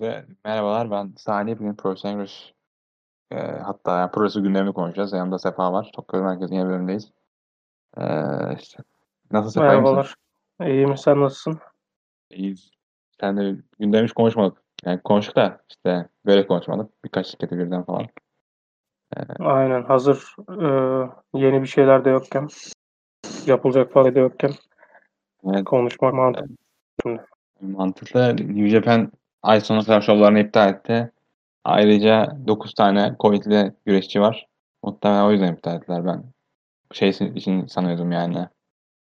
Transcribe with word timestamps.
De, 0.00 0.24
merhabalar 0.44 0.90
ben 0.90 1.12
Salih. 1.16 1.58
Bugün 1.58 1.74
Profesyonel 1.74 2.16
Güreş 2.16 2.54
e, 3.30 3.36
hatta 3.36 3.98
yani 3.98 4.10
projesi 4.10 4.40
gündemini 4.40 4.72
konuşacağız. 4.72 5.12
Yanımda 5.12 5.38
Sefa 5.38 5.72
var. 5.72 5.90
Tokyo 5.94 6.22
Merkezi'nin 6.22 6.58
yeni 6.58 6.68
bölümündeyiz. 6.68 7.12
E, 7.96 8.04
işte, 8.60 8.82
nasıl 9.32 9.50
Sefa? 9.50 9.66
Merhabalar. 9.66 10.14
İyiyim. 10.60 10.96
Sen 10.96 11.20
nasılsın? 11.20 11.58
İyiyiz. 12.30 12.70
Sen 13.20 13.36
de 13.36 13.56
gündem 13.78 14.04
hiç 14.04 14.12
konuşmadık. 14.12 14.62
Yani 14.84 15.00
konuştuk 15.00 15.36
da 15.36 15.60
işte 15.68 16.08
böyle 16.26 16.46
konuşmadık. 16.46 17.04
Birkaç 17.04 17.26
şirketi 17.26 17.58
birden 17.58 17.84
falan. 17.84 18.06
E, 19.16 19.44
Aynen. 19.44 19.82
Hazır 19.82 20.36
e, 20.48 20.66
yeni 21.34 21.62
bir 21.62 21.68
şeyler 21.68 22.04
de 22.04 22.10
yokken 22.10 22.48
yapılacak 23.46 23.92
falan 23.92 24.14
da 24.14 24.18
yokken 24.18 24.52
evet. 25.44 25.64
konuşmak 25.64 26.14
mantıklı. 26.14 26.54
Evet. 27.06 27.20
Mantıklı. 27.60 28.36
New 28.36 28.68
Japan 28.68 29.12
ay 29.44 29.60
sonu 29.60 29.84
kadar 29.84 30.00
şovlarını 30.00 30.40
iptal 30.40 30.68
etti. 30.68 31.10
Ayrıca 31.64 32.36
9 32.46 32.74
tane 32.74 33.16
Covid'li 33.20 33.72
güreşçi 33.86 34.20
var. 34.20 34.46
Muhtemelen 34.82 35.24
o 35.24 35.32
yüzden 35.32 35.52
iptal 35.52 35.76
ettiler 35.76 36.06
ben. 36.06 36.24
Şey 36.92 37.08
için 37.08 37.66
sanıyordum 37.66 38.12
yani. 38.12 38.48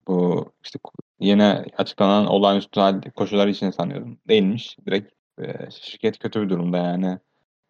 Bu 0.09 0.47
işte 0.65 0.79
yeni 1.21 1.45
açıklanan 1.77 2.27
olağanüstü 2.27 2.81
koşullar 3.17 3.47
için 3.47 3.71
sanıyordum. 3.71 4.19
Değilmiş. 4.29 4.77
Direkt 4.87 5.13
e, 5.43 5.71
şirket 5.71 6.19
kötü 6.19 6.43
bir 6.43 6.49
durumda 6.49 6.79
yani. 6.79 7.19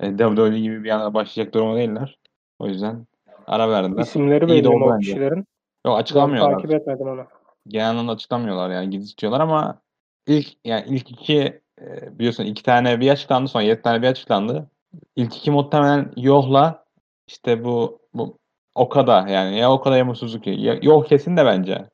E, 0.00 0.16
WWE 0.16 0.58
gibi 0.58 0.84
bir 0.84 0.90
anda 0.90 1.14
başlayacak 1.14 1.54
durumda 1.54 1.76
değiller. 1.76 2.18
O 2.58 2.66
yüzden 2.66 3.06
ara 3.46 3.70
verdiler. 3.70 4.02
İsimleri 4.02 4.48
belli 4.48 4.68
o 4.68 4.98
kişilerin? 4.98 5.46
Yok 5.86 5.98
açıklamıyorlar. 5.98 6.52
Ben 6.52 6.62
takip 6.62 6.74
etmedim 6.74 7.08
onu. 7.08 7.26
Genel 7.68 7.90
anlamda 7.90 8.12
açıklamıyorlar 8.12 8.70
yani 8.70 8.90
gizletiyorlar 8.90 9.40
ama 9.40 9.80
ilk 10.26 10.48
yani 10.64 10.84
ilk 10.88 11.10
iki 11.10 11.60
e, 11.80 12.18
biliyorsun 12.18 12.44
iki 12.44 12.62
tane 12.62 13.00
bir 13.00 13.10
açıklandı 13.10 13.48
sonra 13.48 13.64
yedi 13.64 13.82
tane 13.82 14.02
bir 14.02 14.08
açıklandı. 14.08 14.70
İlk 15.16 15.36
iki 15.36 15.50
muhtemelen 15.50 16.12
Yoh'la 16.16 16.84
işte 17.26 17.64
bu, 17.64 18.00
bu 18.14 18.40
Okada 18.74 19.28
yani 19.28 19.58
ya 19.58 19.72
Okada 19.72 19.96
ya 19.96 20.14
Suzuki. 20.14 20.50
Ya, 20.50 20.78
Yoh 20.82 21.04
kesin 21.04 21.36
de 21.36 21.44
bence. 21.46 21.84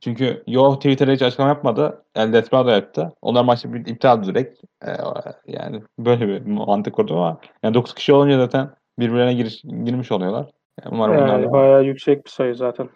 Çünkü 0.00 0.42
Yoh 0.46 0.76
Twitter'da 0.76 1.12
hiç 1.12 1.22
açıklama 1.22 1.50
yapmadı. 1.50 2.04
El 2.14 2.32
Desperado 2.32 2.70
yaptı. 2.70 3.12
Onlar 3.22 3.44
maçı 3.44 3.72
bir 3.72 3.86
iptal 3.86 4.24
direkt. 4.24 4.64
Ee, 4.86 4.96
yani 5.46 5.82
böyle 5.98 6.28
bir 6.28 6.46
mantık 6.46 6.94
kurdu 6.94 7.14
ama 7.16 7.40
yani 7.62 7.74
9 7.74 7.94
kişi 7.94 8.12
olunca 8.12 8.36
zaten 8.36 8.70
birbirlerine 8.98 9.34
giriş, 9.34 9.62
girmiş 9.62 10.12
oluyorlar. 10.12 10.46
Yani 10.84 10.94
umarım 10.94 11.26
yani 11.26 11.52
bayağı 11.52 11.84
yüksek 11.84 12.24
bir 12.24 12.30
sayı 12.30 12.54
zaten. 12.54 12.88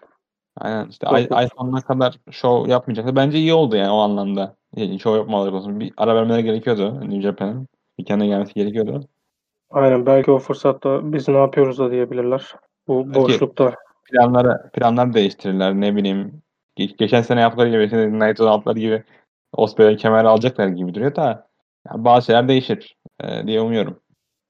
Aynen 0.61 0.89
işte 0.89 1.07
ay, 1.07 1.29
ay 1.31 1.49
sonuna 1.59 1.81
kadar 1.81 2.19
show 2.31 2.73
yapmayacaklar. 2.73 3.17
Bence 3.17 3.39
iyi 3.39 3.55
oldu 3.55 3.77
yani 3.77 3.91
o 3.91 3.99
anlamda. 3.99 4.55
Yani 4.77 5.01
show 5.01 5.19
yapmaları 5.19 5.55
olsun. 5.55 5.81
Bir 5.81 5.93
ara 5.97 6.15
vermeleri 6.15 6.45
gerekiyordu 6.45 7.01
New 7.01 7.21
Japan'ın. 7.21 7.69
Bir 7.99 8.05
kendine 8.05 8.29
gelmesi 8.29 8.55
gerekiyordu. 8.55 9.01
Aynen 9.71 10.07
belki 10.07 10.31
o 10.31 10.39
fırsatta 10.39 11.13
biz 11.13 11.29
ne 11.29 11.37
yapıyoruz 11.37 11.79
da 11.79 11.91
diyebilirler. 11.91 12.55
Bu 12.89 13.07
belki 13.07 13.21
boşlukta. 13.21 13.75
Planları, 14.05 14.71
planlar 14.73 15.15
değiştirirler 15.15 15.75
ne 15.75 15.97
bileyim. 15.97 16.43
Geçen 16.77 17.23
sene 17.23 17.41
yaptıkları 17.41 17.71
gibi, 17.71 17.91
şimdi 17.91 18.19
Naito'da 18.19 18.51
aldıkları 18.51 18.79
gibi 18.79 19.03
Osprey'den 19.53 19.97
kemer 19.97 20.25
alacaklar 20.25 20.69
gibi 20.69 20.95
duruyor 20.95 21.17
da 21.17 21.49
yani 21.89 22.05
bazı 22.05 22.27
şeyler 22.27 22.49
değişir 22.49 22.97
e, 23.21 23.47
diye 23.47 23.61
umuyorum. 23.61 24.01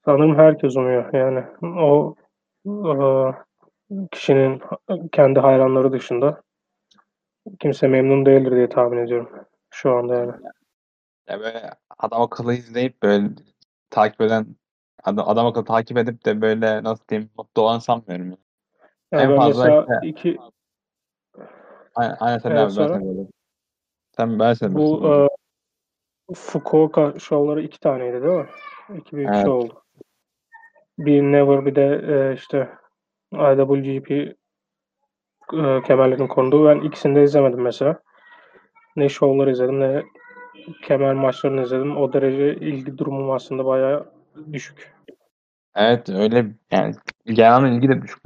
Sanırım 0.05 0.37
herkes 0.37 0.77
umuyor 0.77 1.13
yani. 1.15 1.45
O 1.63 2.15
e, 2.67 2.73
kişinin 4.11 4.63
kendi 5.13 5.41
hayranları 5.41 5.93
dışında 5.93 6.43
kimse 7.59 7.89
memnun 7.89 8.27
değildir 8.27 8.51
diye 8.51 8.69
tahmin 8.69 8.99
ediyorum 8.99 9.31
şu 9.71 9.97
anda 9.97 10.15
yani. 10.15 10.33
Ya 11.29 11.41
böyle 11.41 11.71
adam 11.99 12.23
akıllı 12.23 12.55
izleyip 12.55 13.03
böyle 13.03 13.29
takip 13.91 14.21
eden 14.21 14.47
adam, 15.05 15.29
adam 15.29 15.47
akıllı 15.47 15.65
takip 15.65 15.99
edip 15.99 16.25
de 16.25 16.41
böyle 16.41 16.83
nasıl 16.83 17.09
diyeyim 17.09 17.31
mutlu 17.39 17.63
olan 17.63 17.79
sanmıyorum. 17.79 18.39
Yani 19.13 19.33
en 19.33 19.37
fazla 19.37 19.81
işte, 19.81 20.09
iki 20.09 20.39
aynen, 21.95 22.17
aynen 22.21 22.39
sen 22.39 22.51
evet, 22.51 22.61
abi, 22.61 22.69
ben 22.69 22.87
sen 22.89 23.07
böyle. 23.07 23.29
Sen 24.17 24.39
ben 24.39 24.55
sen 24.55 24.75
bu 24.75 25.15
e, 25.15 26.35
Fukuoka 26.35 27.19
şovları 27.19 27.63
iki 27.63 27.81
taneydi 27.81 28.23
değil 28.23 28.35
mi? 28.35 28.49
İki 28.99 29.17
büyük 29.17 29.29
evet. 29.29 29.43
show 29.43 29.53
oldu. 29.53 29.83
Bir 30.99 31.23
Never 31.23 31.67
bir 31.67 31.75
de 31.75 32.03
e, 32.09 32.35
işte 32.35 32.69
IWGP 33.33 34.11
e, 35.53 35.83
kemerlerin 35.87 36.27
konduğu. 36.27 36.69
Ben 36.69 36.81
ikisini 36.81 37.17
de 37.17 37.23
izlemedim 37.23 37.61
mesela. 37.61 38.01
Ne 38.97 39.09
şovları 39.09 39.51
izledim 39.51 39.81
ne 39.81 40.03
kemer 40.83 41.15
maçlarını 41.15 41.63
izledim. 41.63 41.97
O 41.97 42.13
derece 42.13 42.55
ilgi 42.55 42.99
durumum 42.99 43.31
aslında 43.31 43.65
bayağı 43.65 44.13
düşük. 44.53 44.95
Evet 45.77 46.09
öyle 46.09 46.47
yani 46.71 46.95
genel 47.25 47.73
ilgi 47.73 47.89
de 47.89 48.03
düşük 48.03 48.25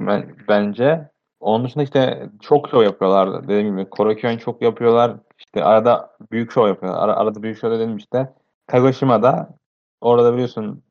bence. 0.49 1.09
Onun 1.39 1.65
dışında 1.65 1.83
işte 1.83 2.29
çok 2.41 2.69
show 2.69 2.85
yapıyorlar 2.85 3.43
dediğim 3.43 3.77
gibi. 3.77 3.89
Korakuen 3.89 4.37
çok 4.37 4.61
yapıyorlar. 4.61 5.15
İşte 5.39 5.63
arada 5.63 6.15
büyük 6.31 6.51
show 6.51 6.69
yapıyorlar. 6.69 7.03
Ara, 7.03 7.15
arada 7.15 7.43
büyük 7.43 7.57
show 7.57 7.79
dedim 7.79 7.97
işte. 7.97 8.33
Kagoshima'da 8.67 9.49
orada 10.01 10.33
biliyorsun 10.33 10.83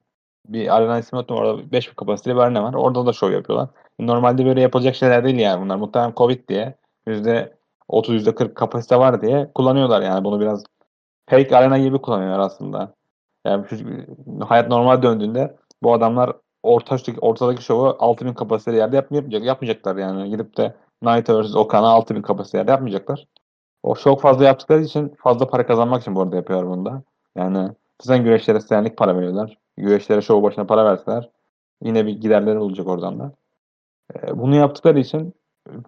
bir 0.49 0.77
arena 0.77 0.99
ismi 0.99 1.19
orada 1.19 1.73
5 1.73 1.89
kapasiteli 1.89 2.35
bir 2.35 2.41
arena 2.41 2.63
var. 2.63 2.75
Orada 2.75 3.07
da 3.07 3.13
show 3.13 3.37
yapıyorlar. 3.37 3.69
Normalde 3.99 4.47
böyle 4.47 4.61
yapılacak 4.61 4.95
şeyler 4.95 5.25
değil 5.25 5.39
yani 5.39 5.65
bunlar. 5.65 5.77
Muhtemelen 5.77 6.13
Covid 6.17 6.49
diye 6.49 6.75
yüzde 7.07 7.55
30 7.89 8.27
%40 8.27 8.55
kapasite 8.55 8.99
var 8.99 9.23
diye 9.23 9.51
kullanıyorlar 9.55 10.03
yani 10.03 10.25
bunu 10.25 10.41
biraz 10.41 10.65
fake 11.31 11.57
arena 11.57 11.79
gibi 11.79 11.99
kullanıyorlar 11.99 12.39
aslında. 12.39 12.95
Yani 13.47 13.67
hayat 14.49 14.69
normal 14.69 15.03
döndüğünde 15.03 15.57
bu 15.83 15.95
adamlar 15.95 16.33
ortadaki, 16.63 17.21
ortadaki 17.21 17.65
şovu 17.65 17.97
6000 17.99 18.35
kapasiteli 18.35 18.77
yerde 18.77 18.97
yapmayacak, 18.97 19.45
yapmayacaklar 19.45 19.97
yani. 19.97 20.31
Gidip 20.31 20.57
de 20.57 20.75
Knight 21.01 21.31
vs. 21.31 21.57
Okan'a 21.57 21.89
6000 21.89 22.23
kapasiteli 22.23 22.59
yerde 22.61 22.71
yapmayacaklar. 22.71 23.27
O 23.83 23.95
çok 23.95 24.21
fazla 24.21 24.45
yaptıkları 24.45 24.83
için 24.83 25.15
fazla 25.19 25.49
para 25.49 25.67
kazanmak 25.67 26.03
için 26.03 26.15
bu 26.15 26.23
arada 26.23 26.37
yapıyorlar 26.37 26.69
bunu 26.69 26.87
da. 26.87 27.03
Yani 27.37 27.71
zaten 28.03 28.25
güreşlere 28.25 28.61
senlik 28.61 28.97
para 28.97 29.17
veriyorlar. 29.17 29.59
Güreşlere 29.77 30.23
şov 30.23 30.43
başına 30.43 30.67
para 30.67 30.85
verseler 30.85 31.31
yine 31.83 32.07
bir 32.07 32.13
giderleri 32.21 32.59
olacak 32.59 32.87
oradan 32.87 33.19
da. 33.19 33.33
E, 34.23 34.39
bunu 34.39 34.55
yaptıkları 34.55 34.99
için 35.01 35.35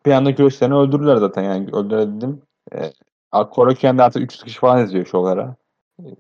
bir 0.07 0.13
anda 0.13 0.31
güreşlerini 0.31 0.75
öldürürler 0.75 1.17
zaten 1.17 1.43
yani 1.43 1.69
öldürebildim. 1.73 2.43
E, 2.75 2.91
Koraküyen'de 3.51 4.03
artık 4.03 4.23
300 4.23 4.43
kişi 4.45 4.59
falan 4.59 4.85
izliyor 4.85 5.07
şovlara. 5.07 5.57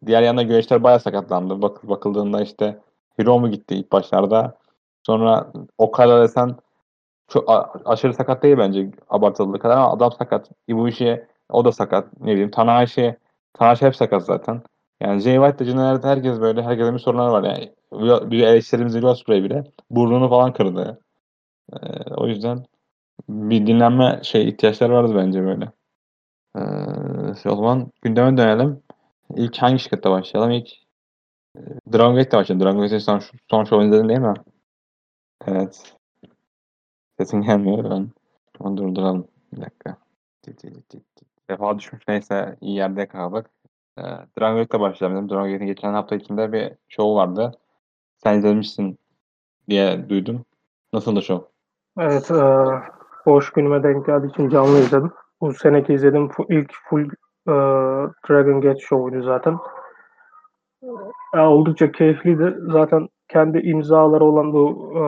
Diğer 0.06 0.22
yanda 0.22 0.42
güreşler 0.42 0.82
bayağı 0.82 1.00
sakatlandı. 1.00 1.62
Bak, 1.62 1.88
bakıldığında 1.88 2.42
işte 2.42 2.80
Hiromu 3.20 3.50
gitti 3.50 3.74
ilk 3.74 3.92
başlarda. 3.92 4.58
Sonra 5.06 5.52
Okada 5.78 6.22
desen 6.22 6.56
çok 7.28 7.50
aşırı 7.84 8.14
sakat 8.14 8.42
değil 8.42 8.58
bence 8.58 8.90
abartıldığı 9.08 9.58
kadar 9.58 9.76
ama 9.76 9.92
adam 9.92 10.12
sakat. 10.12 10.50
Ibushi 10.68 11.26
o 11.50 11.64
da 11.64 11.72
sakat. 11.72 12.20
Ne 12.20 12.32
bileyim 12.32 12.50
Tanahashi 12.50 13.16
Tanahashi 13.54 13.86
hep 13.86 13.96
sakat 13.96 14.24
zaten. 14.24 14.62
Yani 15.00 15.20
Jay 15.20 15.34
White'da 15.34 15.64
Cinna'da 15.64 16.08
herkes 16.08 16.40
böyle 16.40 16.62
herkesin 16.62 16.94
bir 16.94 16.98
sorunları 16.98 17.32
var 17.32 17.42
yani. 17.44 17.72
Bir 18.30 18.42
eleştirimiz 18.42 18.92
Will 18.92 19.06
Ospreay 19.08 19.42
bile 19.44 19.64
burnunu 19.90 20.28
falan 20.28 20.52
kırdı. 20.52 21.03
Ee, 21.72 22.14
o 22.16 22.26
yüzden 22.28 22.64
bir 23.28 23.66
dinlenme 23.66 24.20
şey 24.22 24.48
ihtiyaçları 24.48 24.92
vardı 24.92 25.12
bence 25.16 25.42
böyle. 25.42 25.72
Ee, 26.56 27.48
o 27.50 27.56
zaman 27.56 27.92
gündeme 28.02 28.36
dönelim. 28.36 28.82
İlk 29.36 29.58
hangi 29.58 29.78
şirkette 29.78 30.10
başlayalım? 30.10 30.50
İlk 30.50 30.72
e, 31.56 31.60
Dragon 31.92 32.14
Gate'de 32.14 32.36
başlayalım. 32.36 32.66
Dragon 32.66 32.80
Gate'de 32.80 33.00
son, 33.00 33.22
son 33.50 33.64
show 33.64 33.86
izledin 33.86 34.08
değil 34.08 34.20
mi? 34.20 34.34
Evet. 35.46 35.96
Sesin 37.18 37.42
gelmiyor. 37.42 37.90
Ben 37.90 38.10
onu 38.60 38.76
durduralım. 38.76 39.28
Bir 39.52 39.60
dakika. 39.60 39.96
Defa 41.50 41.78
düşmüş. 41.78 42.08
Neyse 42.08 42.56
iyi 42.60 42.76
yerde 42.76 43.08
kaldık. 43.08 43.50
Ee, 43.98 44.02
Dragon 44.02 44.56
Gate'de 44.56 44.80
başlayalım. 44.80 45.30
Dragon 45.30 45.50
Gate'in 45.50 45.66
geçen 45.66 45.92
hafta 45.92 46.16
içinde 46.16 46.52
bir 46.52 46.72
show 46.88 47.14
vardı. 47.14 47.52
Sen 48.22 48.38
izlemişsin 48.38 48.98
diye 49.68 50.08
duydum. 50.08 50.44
Nasıl 50.92 51.16
da 51.16 51.20
show? 51.20 51.53
Evet. 51.98 52.30
E, 52.30 52.44
boş 53.26 53.50
günüme 53.50 53.82
denk 53.82 54.06
geldiği 54.06 54.26
için 54.26 54.48
canlı 54.48 54.78
izledim. 54.78 55.12
Bu 55.40 55.52
seneki 55.52 55.94
izlediğim 55.94 56.30
ilk 56.48 56.72
full 56.84 57.04
e, 57.48 57.54
Dragon 58.28 58.60
Gate 58.60 58.80
show'uydu 58.80 59.22
zaten. 59.22 59.58
E, 61.34 61.40
oldukça 61.40 61.92
keyifliydi. 61.92 62.56
Zaten 62.60 63.08
kendi 63.28 63.58
imzaları 63.58 64.24
olan 64.24 64.52
bu 64.52 64.92
e, 64.96 65.02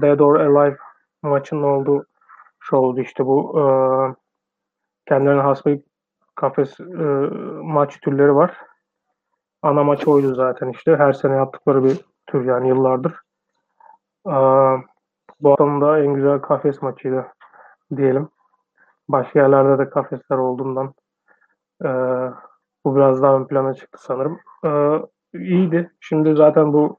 Dead 0.00 0.20
or 0.20 0.34
Alive 0.40 0.76
maçının 1.22 1.62
olduğu 1.62 2.06
show'du 2.60 3.00
işte 3.00 3.26
bu. 3.26 3.60
E, 3.60 3.64
kendilerine 5.08 5.42
has 5.42 5.66
bir 5.66 5.80
kafes 6.34 6.80
e, 6.80 7.04
maç 7.62 8.00
türleri 8.00 8.34
var. 8.34 8.56
Ana 9.62 9.84
maç 9.84 10.08
oydu 10.08 10.34
zaten 10.34 10.68
işte. 10.68 10.96
Her 10.96 11.12
sene 11.12 11.34
yaptıkları 11.34 11.84
bir 11.84 12.00
tür 12.26 12.44
yani 12.44 12.68
yıllardır. 12.68 13.14
E, 14.26 14.34
bu 15.42 15.50
haftanın 15.50 16.04
en 16.04 16.14
güzel 16.14 16.38
kafes 16.38 16.82
maçıydı 16.82 17.26
diyelim. 17.96 18.28
Başka 19.08 19.38
yerlerde 19.38 19.78
de 19.78 19.90
kafesler 19.90 20.36
olduğundan 20.36 20.94
e, 21.84 21.88
bu 22.84 22.96
biraz 22.96 23.22
daha 23.22 23.36
ön 23.36 23.46
plana 23.46 23.74
çıktı 23.74 23.98
sanırım. 24.02 24.40
E, 24.64 24.70
iyiydi. 25.38 25.90
Şimdi 26.00 26.34
zaten 26.34 26.72
bu 26.72 26.98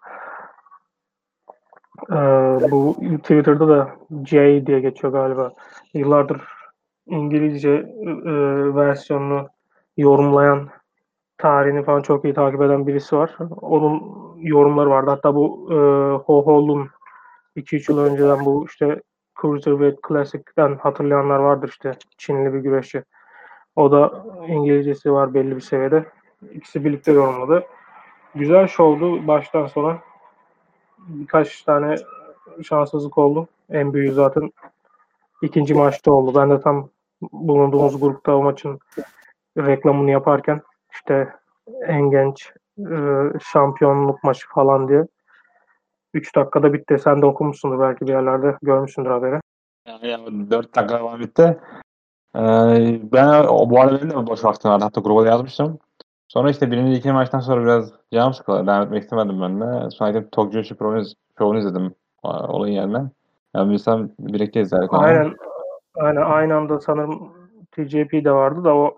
e, 2.10 2.16
bu 2.72 2.95
Twitter'da 3.18 3.68
da 3.68 3.90
J 4.25 4.66
diye 4.66 4.80
geçiyor 4.80 5.13
galiba. 5.13 5.51
Yıllardır 5.94 6.42
İngilizce 7.06 7.69
e, 7.69 8.34
versiyonunu 8.75 9.48
yorumlayan 9.98 10.69
tarihini 11.38 11.84
falan 11.84 12.01
çok 12.01 12.25
iyi 12.25 12.34
takip 12.34 12.62
eden 12.62 12.88
birisi 12.88 13.16
var. 13.18 13.38
Onun 13.62 14.01
yorumları 14.38 14.90
vardı. 14.90 15.10
Hatta 15.10 15.36
bu 15.36 15.68
e, 15.72 15.75
Ho 16.25 16.45
Ho'nun 16.45 16.90
2-3 17.57 17.91
yıl 17.91 18.00
önceden 18.00 18.45
bu 18.45 18.65
işte 18.65 19.01
Cruiserweight 19.41 20.00
Classic'ten 20.07 20.75
hatırlayanlar 20.75 21.39
vardır 21.39 21.69
işte 21.69 21.91
Çinli 22.17 22.53
bir 22.53 22.59
güreşçi. 22.59 23.03
O 23.75 23.91
da 23.91 24.25
İngilizcesi 24.47 25.11
var 25.11 25.33
belli 25.33 25.55
bir 25.55 25.61
seviyede. 25.61 26.05
İkisi 26.51 26.85
birlikte 26.85 27.11
yorumladı. 27.11 27.63
Güzel 28.35 28.67
şovdu 28.67 29.27
baştan 29.27 29.67
sona. 29.67 29.97
Birkaç 30.97 31.61
tane 31.61 31.95
şanssızlık 32.63 33.17
oldu. 33.17 33.47
En 33.69 33.94
büyüğü 33.94 34.11
zaten 34.11 34.51
ikinci 35.41 35.73
maçta 35.73 36.11
oldu. 36.11 36.39
Ben 36.39 36.49
de 36.49 36.61
tam 36.61 36.89
bulunduğumuz 37.31 37.99
grupta 37.99 38.35
o 38.35 38.44
maçın 38.44 38.79
reklamını 39.57 40.11
yaparken 40.11 40.61
işte 40.91 41.33
en 41.88 42.09
genç 42.09 42.53
e, 42.79 42.97
şampiyonluk 43.51 44.23
maçı 44.23 44.47
falan 44.49 44.88
diye 44.88 45.07
3 46.13 46.36
dakikada 46.36 46.74
bitti. 46.74 47.00
Sen 47.00 47.21
de 47.21 47.25
okumuşsundur 47.25 47.80
belki 47.80 48.07
bir 48.07 48.12
yerlerde 48.12 48.57
görmüşsündür 48.62 49.10
haberi. 49.10 49.39
Yani, 49.88 50.07
yani 50.07 50.51
4 50.51 50.75
dakika 50.75 50.98
falan 50.98 51.19
bitti. 51.19 51.57
Ee, 52.36 53.00
ben 53.13 53.44
o, 53.44 53.69
bu 53.69 53.81
arada 53.81 54.01
benim 54.01 54.10
de 54.10 54.27
boş 54.27 54.45
vaktim 54.45 54.71
vardı. 54.71 54.83
Hatta 54.83 55.01
gruba 55.01 55.27
yazmıştım. 55.27 55.80
Sonra 56.27 56.50
işte 56.50 56.71
birinci 56.71 56.94
iki 56.94 57.12
maçtan 57.12 57.39
sonra 57.39 57.63
biraz 57.63 57.92
canım 58.13 58.33
sıkıldı. 58.33 58.68
Devam 58.68 58.83
etmek 58.83 59.04
istemedim 59.04 59.42
ben 59.42 59.62
de. 59.62 59.89
Sonra 59.89 60.12
gidip 60.12 60.31
Tokyo 60.31 60.63
şovunu 61.38 61.60
izledim 61.60 61.95
olayın 62.24 62.74
yerine. 62.74 63.04
Yani 63.56 63.71
bilsem 63.71 64.09
birlikte 64.19 64.62
izlerdik. 64.62 64.94
Aynen. 64.94 65.36
Aynen 65.95 66.21
aynı 66.21 66.56
anda 66.56 66.80
sanırım 66.80 67.33
TJP 67.71 68.25
de 68.25 68.31
vardı 68.31 68.63
da 68.63 68.75
o 68.75 68.98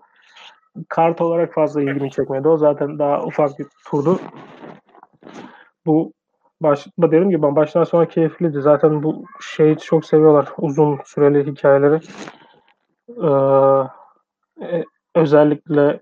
kart 0.88 1.20
olarak 1.20 1.54
fazla 1.54 1.82
ilgimi 1.82 2.10
çekmedi. 2.10 2.48
O 2.48 2.56
zaten 2.56 2.98
daha 2.98 3.22
ufak 3.22 3.58
bir 3.58 3.66
turdu. 3.90 4.20
Bu 5.86 6.12
başta 6.60 6.90
dedim 6.98 7.30
gibi 7.30 7.42
ben 7.42 7.56
baştan 7.56 7.84
sonra 7.84 8.08
keyifliydi. 8.08 8.60
Zaten 8.60 9.02
bu 9.02 9.24
şeyi 9.40 9.78
çok 9.78 10.04
seviyorlar. 10.04 10.48
Uzun 10.58 11.00
süreli 11.04 11.46
hikayeleri. 11.46 12.00
Ee, 13.08 14.84
özellikle 15.14 16.00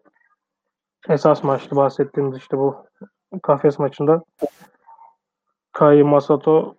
esas 1.08 1.44
maçtı 1.44 1.76
bahsettiğimiz 1.76 2.36
işte 2.36 2.58
bu 2.58 2.86
kafes 3.42 3.78
maçında 3.78 4.22
Kai 5.72 6.02
Masato 6.02 6.74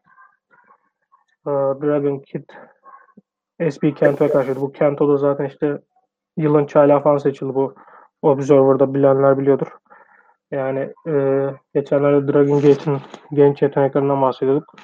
e, 1.48 1.52
Dragon 1.52 2.20
Kid 2.20 2.50
SB 3.72 3.96
Kento'ya 3.96 4.32
karşıydı. 4.32 4.62
Bu 4.62 4.72
Kento 4.72 5.10
da 5.10 5.18
zaten 5.18 5.46
işte 5.46 5.82
yılın 6.38 6.66
çaylağı 6.66 7.04
falan 7.04 7.18
seçildi 7.18 7.56
bu 7.56 7.76
Observer'da 8.22 8.94
bilenler 8.94 9.38
biliyordur. 9.38 9.68
Yani 10.52 10.94
e, 11.08 11.46
geçenlerde 11.74 12.34
Dragon 12.34 12.62
Gate'in 12.62 12.98
genç 13.34 13.62
yeteneklerinden 13.62 14.22
bahsediyorduk. 14.22 14.76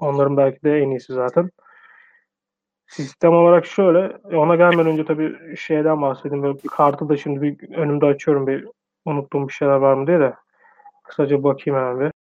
Onların 0.00 0.36
belki 0.36 0.62
de 0.64 0.78
en 0.78 0.90
iyisi 0.90 1.12
zaten. 1.12 1.50
Sistem 2.86 3.32
olarak 3.32 3.66
şöyle, 3.66 4.16
ona 4.36 4.56
gelmeden 4.56 4.86
önce 4.86 5.04
tabii 5.04 5.56
şeyden 5.56 6.02
bahsedeyim. 6.02 6.42
Böyle 6.42 6.58
bir 6.64 6.68
kartı 6.68 7.08
da 7.08 7.16
şimdi 7.16 7.42
bir 7.42 7.76
önümde 7.76 8.06
açıyorum 8.06 8.46
bir 8.46 8.68
unuttuğum 9.04 9.48
bir 9.48 9.52
şeyler 9.52 9.76
var 9.76 9.94
mı 9.94 10.06
diye 10.06 10.20
de 10.20 10.34
kısaca 11.04 11.42
bakayım 11.42 11.80
hemen 11.80 12.00
bir. 12.00 12.12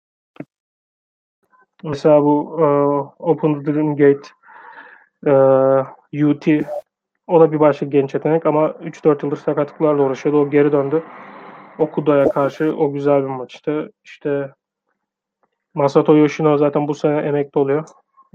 Mesela 1.84 2.24
bu 2.24 2.40
uh, 2.40 3.12
Open 3.20 3.66
Dream 3.66 3.96
Gate 3.96 4.30
uh, 5.26 6.30
UT 6.30 6.48
o 7.28 7.40
da 7.40 7.52
bir 7.52 7.60
başka 7.60 7.86
genç 7.86 8.14
yetenek 8.14 8.46
ama 8.46 8.68
3-4 8.68 9.26
yıldır 9.26 9.38
sakatlıklarla 9.38 10.04
uğraşıyordu. 10.04 10.42
O 10.42 10.50
geri 10.50 10.72
döndü. 10.72 11.04
Okuda'ya 11.80 12.30
karşı 12.30 12.76
o 12.78 12.92
güzel 12.92 13.22
bir 13.24 13.28
maçtı. 13.28 13.92
İşte 14.04 14.54
Masato 15.74 16.18
Yoshino 16.18 16.58
zaten 16.58 16.88
bu 16.88 16.94
sene 16.94 17.18
emekli 17.18 17.60
oluyor. 17.60 17.88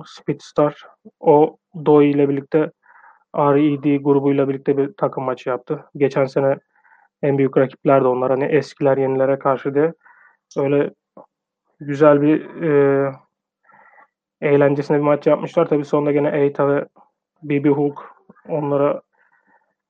Speedstar. 0.07 0.87
O 1.21 1.57
Doi 1.87 2.11
ile 2.11 2.29
birlikte 2.29 2.71
RED 3.37 4.01
grubuyla 4.01 4.49
birlikte 4.49 4.77
bir 4.77 4.93
takım 4.97 5.25
maçı 5.25 5.49
yaptı. 5.49 5.85
Geçen 5.97 6.27
sene 6.27 6.59
en 7.23 7.39
büyük 7.39 7.57
rakipler 7.57 8.05
de 8.05 8.09
onlar. 8.09 8.31
Hani 8.31 8.45
eskiler 8.45 8.97
yenilere 8.97 9.39
karşı 9.39 9.75
diye. 9.75 9.95
Öyle 10.57 10.91
güzel 11.81 12.23
bir 12.23 12.63
e, 12.63 13.13
eğlencesine 14.41 14.97
bir 14.97 15.03
maç 15.03 15.27
yapmışlar. 15.27 15.69
Tabii 15.69 15.85
sonunda 15.85 16.13
gene 16.13 16.41
Eita 16.41 16.69
ve 16.69 16.87
BB 17.43 17.69
Hulk 17.69 17.99
onlara 18.49 19.03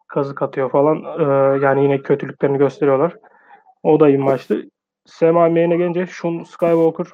kazık 0.09 0.43
atıyor 0.43 0.71
falan. 0.71 1.05
Ee, 1.21 1.59
yani 1.65 1.83
yine 1.83 1.99
kötülüklerini 1.99 2.59
gösteriyorlar. 2.59 3.17
O 3.89 4.01
da 4.01 4.09
iyi 4.09 4.19
maçtı. 4.19 4.63
Sema 5.07 5.49
Main'e 5.49 5.77
gelince 5.77 6.07
Shun 6.07 6.45
Skywalker 6.45 7.07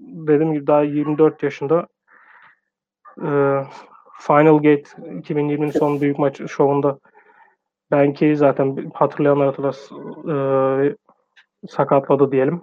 dediğim 0.00 0.52
gibi 0.52 0.66
daha 0.66 0.82
24 0.82 1.42
yaşında 1.42 1.86
ee, 3.22 3.60
Final 4.20 4.56
Gate 4.56 4.82
2020'nin 4.98 5.70
son 5.70 6.00
büyük 6.00 6.18
maç 6.18 6.50
şovunda 6.50 6.98
Benki 7.90 8.36
zaten 8.36 8.90
hatırlayanlar 8.94 9.46
hatırlar 9.46 9.76
e, 10.90 10.96
sakatladı 11.68 12.32
diyelim. 12.32 12.62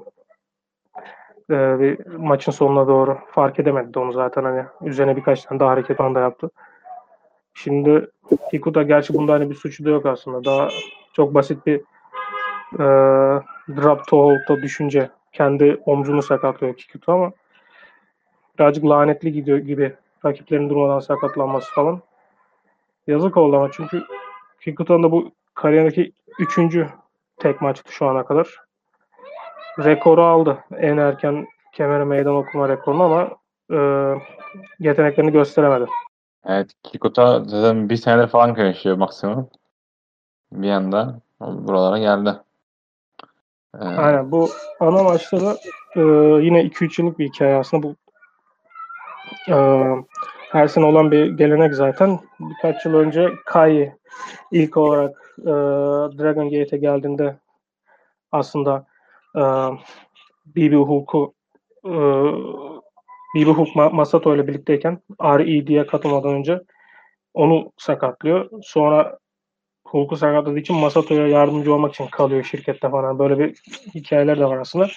E, 1.49 1.79
bir 1.79 2.05
maçın 2.05 2.51
sonuna 2.51 2.87
doğru 2.87 3.17
fark 3.27 3.59
edemedi 3.59 3.99
onu 3.99 4.11
zaten 4.13 4.43
hani 4.43 4.65
üzerine 4.81 5.15
birkaç 5.15 5.43
tane 5.43 5.59
daha 5.59 5.69
hareket 5.69 6.01
anda 6.01 6.19
yaptı. 6.19 6.49
Şimdi 7.53 8.07
Kikuta 8.51 8.83
gerçi 8.83 9.13
bunda 9.13 9.33
hani 9.33 9.49
bir 9.49 9.55
suçu 9.55 9.85
da 9.85 9.89
yok 9.89 10.05
aslında. 10.05 10.45
Daha 10.45 10.69
çok 11.13 11.33
basit 11.33 11.65
bir 11.65 11.81
e, 12.73 12.85
drop 13.75 14.07
to 14.07 14.17
hold'da 14.17 14.61
düşünce 14.61 15.09
kendi 15.31 15.81
omzunu 15.85 16.21
sakatlıyor 16.21 16.77
Kikuta 16.77 17.13
ama 17.13 17.31
birazcık 18.59 18.85
lanetli 18.85 19.31
gidiyor 19.31 19.57
gibi 19.57 19.95
rakiplerin 20.25 20.69
durmadan 20.69 20.99
sakatlanması 20.99 21.73
falan. 21.73 22.01
Yazık 23.07 23.37
oldu 23.37 23.57
ama 23.57 23.71
çünkü 23.71 24.03
Kikuta'nın 24.61 25.03
da 25.03 25.11
bu 25.11 25.31
kariyerindeki 25.53 26.11
üçüncü 26.39 26.89
tek 27.37 27.61
maçtı 27.61 27.91
şu 27.91 28.05
ana 28.05 28.25
kadar. 28.25 28.57
Rekoru 29.79 30.21
aldı. 30.21 30.57
En 30.77 30.97
erken 30.97 31.47
kemere 31.73 32.03
meydan 32.03 32.35
okuma 32.35 32.69
rekorunu 32.69 33.03
ama 33.03 33.29
e, 33.71 33.77
yeteneklerini 34.79 35.31
gösteremedi. 35.31 35.85
Evet, 36.45 36.71
Kikuta 36.83 37.43
zaten 37.43 37.89
bir 37.89 37.95
senedir 37.95 38.27
falan 38.27 38.55
yaşıyor 38.55 38.97
maksimum. 38.97 39.49
Bir 40.51 40.69
anda 40.69 41.19
buralara 41.39 41.97
geldi. 41.97 42.33
Ee, 43.79 43.83
Aynen 43.83 44.31
bu 44.31 44.49
ana 44.79 45.03
maçta 45.03 45.41
da 45.41 45.57
e, 45.95 46.01
yine 46.45 46.63
2-3 46.63 47.01
yıllık 47.01 47.19
bir 47.19 47.29
hikaye 47.29 47.55
aslında 47.55 47.83
bu 47.83 47.95
e, 49.49 49.55
her 50.51 50.67
sene 50.67 50.85
olan 50.85 51.11
bir 51.11 51.25
gelenek 51.37 51.75
zaten. 51.75 52.19
Birkaç 52.39 52.85
yıl 52.85 52.93
önce 52.93 53.29
Kai 53.45 53.95
ilk 54.51 54.77
olarak 54.77 55.35
e, 55.39 55.51
Dragon 56.17 56.49
Gate'e 56.49 56.79
geldiğinde 56.79 57.37
aslında 58.31 58.85
e, 59.35 59.41
BB 60.45 60.73
Hulk'u 60.73 61.33
e, 61.85 61.91
BB 63.35 63.47
Hulk 63.47 63.93
Masato 63.93 64.35
ile 64.35 64.47
birlikteyken 64.47 64.99
RED'ye 65.21 65.87
katılmadan 65.87 66.33
önce 66.33 66.61
onu 67.33 67.71
sakatlıyor. 67.77 68.49
Sonra 68.63 69.19
Hulk'u 69.93 70.17
sakatladığı 70.17 70.59
için 70.59 70.75
Masato'ya 70.75 71.27
yardımcı 71.27 71.73
olmak 71.73 71.93
için 71.93 72.07
kalıyor 72.07 72.43
şirkette 72.43 72.89
falan. 72.89 73.19
Böyle 73.19 73.39
bir 73.39 73.55
hikayeler 73.95 74.39
de 74.39 74.45
var 74.45 74.57
aslında. 74.57 74.87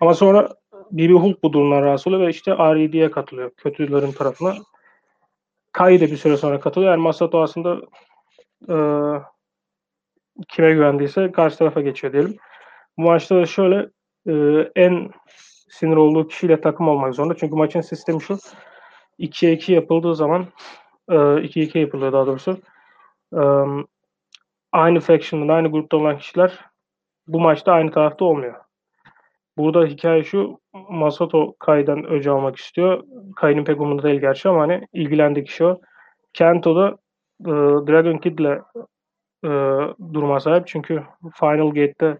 Ama 0.00 0.14
sonra 0.14 0.48
BB 0.90 1.12
Hulk 1.12 1.42
bu 1.42 1.52
durumdan 1.52 1.82
rahatsız 1.82 2.06
oluyor 2.06 2.26
ve 2.26 2.30
işte 2.30 2.52
RED'ye 2.52 3.10
katılıyor. 3.10 3.50
Kötülerin 3.56 4.12
tarafına. 4.12 4.54
Kai 5.72 6.00
de 6.00 6.10
bir 6.10 6.16
süre 6.16 6.36
sonra 6.36 6.60
katılıyor. 6.60 6.92
Yani 6.92 7.02
Masato 7.02 7.42
aslında 7.42 7.80
e, 8.68 8.76
kime 10.48 10.72
güvendiyse 10.72 11.32
karşı 11.32 11.58
tarafa 11.58 11.80
geçiyor 11.80 12.12
diyelim. 12.12 12.36
Bu 12.98 13.02
maçta 13.02 13.36
da 13.36 13.46
şöyle 13.46 13.88
e, 14.28 14.34
en 14.76 15.10
sinir 15.68 15.96
olduğu 15.96 16.28
kişiyle 16.28 16.60
takım 16.60 16.88
olmak 16.88 17.14
zorunda. 17.14 17.36
Çünkü 17.36 17.54
maçın 17.54 17.80
sistemi 17.80 18.22
şu. 18.22 18.38
2'ye 19.18 19.52
2 19.52 19.72
yapıldığı 19.72 20.14
zaman 20.14 20.46
2-2 21.08 21.78
e, 21.78 21.80
yapılıyor 21.80 22.12
daha 22.12 22.26
doğrusu. 22.26 22.58
E, 23.32 23.42
aynı 24.72 25.00
faction'dan, 25.00 25.54
aynı 25.54 25.70
grupta 25.70 25.96
olan 25.96 26.18
kişiler 26.18 26.60
bu 27.26 27.40
maçta 27.40 27.72
aynı 27.72 27.90
tarafta 27.90 28.24
olmuyor. 28.24 28.54
Burada 29.58 29.86
hikaye 29.86 30.24
şu. 30.24 30.60
Masato 30.88 31.54
Kai'den 31.58 32.04
öce 32.06 32.30
almak 32.30 32.56
istiyor. 32.56 33.04
Kai'nin 33.36 33.64
pek 33.64 33.80
umurunda 33.80 34.02
değil 34.02 34.20
gerçi 34.20 34.48
ama 34.48 34.60
hani 34.60 34.88
ilgilendiği 34.92 35.44
kişi 35.44 35.64
o. 35.64 35.80
Kento 36.32 36.76
da 36.76 36.96
e, 37.40 37.52
Dragon 37.86 38.18
Kid'le 38.18 38.60
e, 39.44 39.50
duruma 40.14 40.40
sahip. 40.40 40.66
Çünkü 40.66 41.02
Final 41.40 41.66
Gate'de 41.68 42.18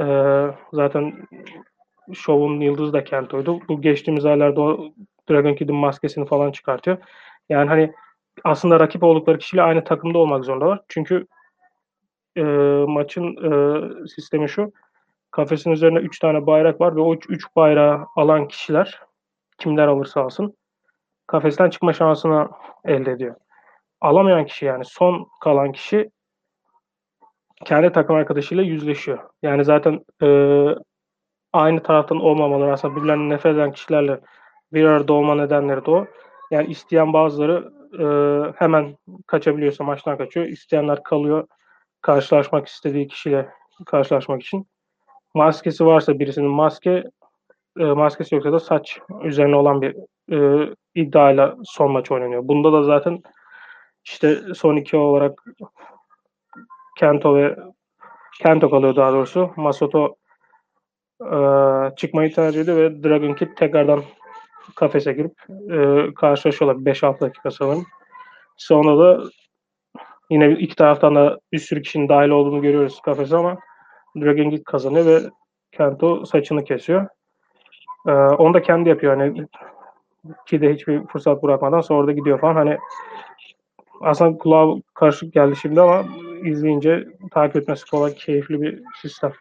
Ee, 0.00 0.46
zaten 0.72 1.12
şovun 2.12 2.60
yıldızı 2.60 2.92
da 2.92 3.04
Kento'ydu. 3.04 3.60
Bu 3.68 3.80
geçtiğimiz 3.80 4.26
aylarda 4.26 4.60
o 4.60 4.92
Dragon 5.30 5.54
Kid'in 5.54 5.74
maskesini 5.74 6.26
falan 6.26 6.52
çıkartıyor. 6.52 6.98
Yani 7.48 7.68
hani 7.68 7.92
aslında 8.44 8.80
rakip 8.80 9.02
oldukları 9.02 9.38
kişiyle 9.38 9.62
aynı 9.62 9.84
takımda 9.84 10.18
olmak 10.18 10.44
zorundalar. 10.44 10.80
Çünkü 10.88 11.26
e, 12.36 12.42
maçın 12.88 13.36
e, 13.36 14.08
sistemi 14.08 14.48
şu. 14.48 14.72
Kafesin 15.30 15.70
üzerinde 15.70 16.00
3 16.00 16.18
tane 16.18 16.46
bayrak 16.46 16.80
var 16.80 16.96
ve 16.96 17.00
o 17.00 17.14
3 17.14 17.56
bayrağı 17.56 18.06
alan 18.16 18.48
kişiler 18.48 19.00
kimler 19.58 19.88
alırsa 19.88 20.20
alsın 20.20 20.56
kafesten 21.32 21.70
çıkma 21.70 21.92
şansını 21.92 22.48
elde 22.84 23.10
ediyor. 23.10 23.34
Alamayan 24.00 24.46
kişi 24.46 24.64
yani 24.64 24.84
son 24.84 25.28
kalan 25.40 25.72
kişi 25.72 26.10
kendi 27.64 27.92
takım 27.92 28.16
arkadaşıyla 28.16 28.62
yüzleşiyor. 28.62 29.18
Yani 29.42 29.64
zaten 29.64 30.04
e, 30.22 30.28
aynı 31.52 31.82
taraftan 31.82 32.20
olmamaları 32.20 32.72
aslında 32.72 32.96
birbirlerine 32.96 33.34
nefret 33.34 33.54
eden 33.54 33.72
kişilerle 33.72 34.20
bir 34.72 34.84
arada 34.84 35.12
olma 35.12 35.34
nedenleri 35.34 35.86
de 35.86 35.90
o. 35.90 36.06
Yani 36.50 36.66
isteyen 36.66 37.12
bazıları 37.12 37.72
e, 37.98 38.04
hemen 38.56 38.96
kaçabiliyorsa 39.26 39.84
maçtan 39.84 40.18
kaçıyor. 40.18 40.46
İsteyenler 40.46 41.02
kalıyor 41.02 41.48
karşılaşmak 42.02 42.68
istediği 42.68 43.08
kişiyle 43.08 43.48
karşılaşmak 43.86 44.42
için. 44.42 44.66
Maskesi 45.34 45.86
varsa 45.86 46.18
birisinin 46.18 46.50
maske 46.50 47.04
e, 47.78 47.84
maskesi 47.84 48.34
yoksa 48.34 48.52
da 48.52 48.60
saç 48.60 48.98
üzerine 49.24 49.56
olan 49.56 49.82
bir 49.82 49.96
e, 50.32 50.68
iddiayla 50.94 51.56
son 51.64 51.90
maç 51.90 52.10
oynanıyor. 52.10 52.48
Bunda 52.48 52.72
da 52.72 52.82
zaten 52.82 53.22
işte 54.04 54.38
son 54.54 54.76
iki 54.76 54.96
olarak 54.96 55.44
Kento 56.98 57.36
ve 57.36 57.56
Kento 58.42 58.70
kalıyor 58.70 58.96
daha 58.96 59.12
doğrusu. 59.12 59.50
Masato 59.56 60.16
e, 61.20 61.36
çıkmayı 61.96 62.34
tercih 62.34 62.60
ediyor 62.60 62.76
ve 62.76 63.02
Dragon 63.02 63.34
Kid 63.34 63.48
tekrardan 63.56 64.02
kafese 64.76 65.12
girip 65.12 65.34
e, 65.70 66.14
karşılaşıyorlar 66.14 66.76
5-6 66.76 67.20
dakika 67.20 67.50
sanırım. 67.50 67.86
Sonra 68.56 68.98
da 68.98 69.24
yine 70.30 70.50
iki 70.50 70.76
taraftan 70.76 71.14
da 71.14 71.38
bir 71.52 71.58
sürü 71.58 71.82
kişinin 71.82 72.08
dahil 72.08 72.28
olduğunu 72.28 72.62
görüyoruz 72.62 73.00
kafese 73.00 73.36
ama 73.36 73.58
Dragon 74.16 74.50
Kid 74.50 74.64
kazanıyor 74.64 75.06
ve 75.06 75.20
Kento 75.72 76.24
saçını 76.24 76.64
kesiyor. 76.64 77.06
E, 78.08 78.12
onu 78.12 78.54
da 78.54 78.62
kendi 78.62 78.88
yapıyor. 78.88 79.16
Hani 79.16 79.46
Kid'e 80.46 80.74
hiçbir 80.74 81.06
fırsat 81.06 81.42
bırakmadan 81.42 81.80
sonra 81.80 82.06
da 82.06 82.12
gidiyor 82.12 82.40
falan. 82.40 82.54
Hani 82.54 82.78
aslında 84.00 84.38
kulağa 84.38 84.80
karışık 84.94 85.32
geldi 85.32 85.56
şimdi 85.56 85.80
ama 85.80 86.04
izleyince 86.44 87.08
takip 87.30 87.56
etmesi 87.56 87.90
kolay, 87.90 88.14
keyifli 88.14 88.62
bir 88.62 88.82
sistem. 89.02 89.32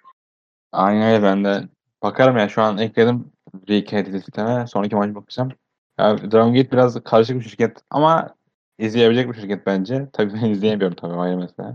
Aynen 0.72 1.14
öyle 1.14 1.24
ben 1.24 1.44
de 1.44 1.64
bakarım 2.04 2.38
ya 2.38 2.50
şu 2.50 2.62
an 2.62 2.78
ekledim 2.78 3.32
Recade 3.70 4.14
listeme. 4.14 4.68
Sonraki 4.68 4.96
maç 4.96 5.16
bakacağım. 5.16 5.52
Ya 6.00 6.18
Dragon 6.18 6.54
Gate 6.54 6.72
biraz 6.72 7.04
karışık 7.04 7.40
bir 7.40 7.44
şirket 7.44 7.78
ama 7.90 8.36
izleyebilecek 8.82 9.30
bir 9.30 9.40
şirket 9.40 9.66
bence. 9.66 10.08
Tabii 10.14 10.34
ben 10.34 10.50
izleyemiyorum 10.50 10.96
tabii 10.96 11.14
ayrı 11.14 11.38
mesele. 11.38 11.74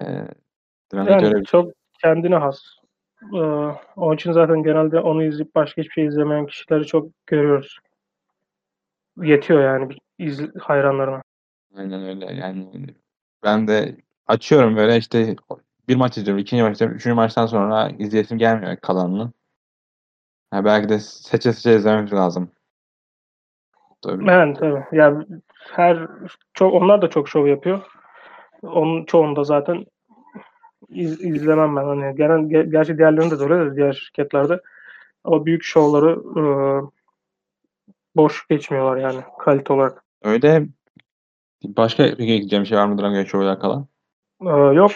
Ee, 0.00 0.04
Yani 0.92 1.34
bir 1.34 1.44
çok 1.44 1.72
kendine 2.02 2.36
has. 2.36 2.60
Ee, 3.34 3.36
onun 3.96 4.14
için 4.14 4.32
zaten 4.32 4.62
genelde 4.62 5.00
onu 5.00 5.24
izleyip 5.24 5.54
başka 5.54 5.82
hiçbir 5.82 5.92
şey 5.92 6.06
izlemeyen 6.06 6.46
kişileri 6.46 6.86
çok 6.86 7.26
görüyoruz. 7.26 7.78
Yetiyor 9.22 9.62
yani 9.62 9.96
iz, 10.18 10.40
hayranlarına. 10.60 11.22
Aynen 11.76 12.04
öyle 12.04 12.34
yani 12.34 12.86
ben 13.44 13.68
de 13.68 13.96
açıyorum 14.26 14.76
böyle 14.76 14.96
işte 14.96 15.36
bir 15.88 15.96
maç 15.96 16.18
izliyorum, 16.18 16.42
ikinci 16.42 16.62
maç 16.62 16.74
izliyorum, 16.74 16.96
üçüncü 16.96 17.14
maçtan 17.14 17.46
sonra 17.46 17.90
izleyesim 17.98 18.38
gelmiyor 18.38 18.76
kalanını. 18.76 19.32
Ha, 20.50 20.64
belki 20.64 20.88
de 20.88 20.98
seçe 20.98 21.52
seçe 21.52 21.76
izlememiz 21.76 22.12
lazım. 22.12 22.50
Tabii. 24.02 24.28
Yani 24.30 24.54
tabii. 24.54 24.84
Yani 24.92 25.26
her 25.72 26.08
çok 26.54 26.74
onlar 26.74 27.02
da 27.02 27.10
çok 27.10 27.28
şov 27.28 27.46
yapıyor. 27.46 27.80
Onun 28.62 29.04
çoğunda 29.04 29.44
zaten 29.44 29.86
iz, 30.88 31.24
izlemem 31.24 31.76
ben. 31.76 31.84
Hani 31.84 32.16
genel 32.16 32.38
ge- 32.38 32.70
gerçi 32.70 32.98
diğerlerinde 32.98 33.38
de 33.38 33.42
öyle 33.42 33.70
de 33.70 33.76
diğer 33.76 33.92
şirketlerde. 33.92 34.60
Ama 35.24 35.46
büyük 35.46 35.62
şovları 35.62 36.10
e, 36.10 36.42
boş 38.16 38.46
geçmiyorlar 38.46 38.96
yani 38.96 39.20
kalite 39.38 39.72
olarak. 39.72 40.04
Öyle 40.22 40.66
başka 41.64 42.02
ekleyeceğim 42.02 42.66
şey 42.66 42.78
var 42.78 42.86
mı 42.86 42.98
Dragon 42.98 43.14
Gate 43.14 43.28
Show'la 43.28 43.50
alakalı? 43.50 43.86
Ee, 44.42 44.74
yok. 44.74 44.90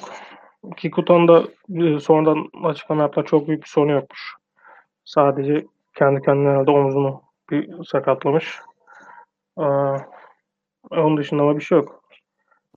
Kikutan 0.77 1.29
da 1.29 1.45
e, 1.75 2.01
sonradan 2.01 2.49
açıklama 2.63 3.03
yaptılar. 3.03 3.27
Çok 3.27 3.49
büyük 3.49 3.63
bir 3.63 3.69
sorunu 3.69 3.93
yokmuş. 3.93 4.35
Sadece 5.05 5.67
kendi 5.95 6.23
kendine 6.23 6.49
herhalde 6.49 6.71
omzunu 6.71 7.23
bir 7.51 7.85
sakatlamış. 7.85 8.59
Ee, 9.59 9.63
onun 10.91 11.17
dışında 11.17 11.43
ama 11.43 11.57
bir 11.57 11.63
şey 11.63 11.79
yok. 11.79 12.05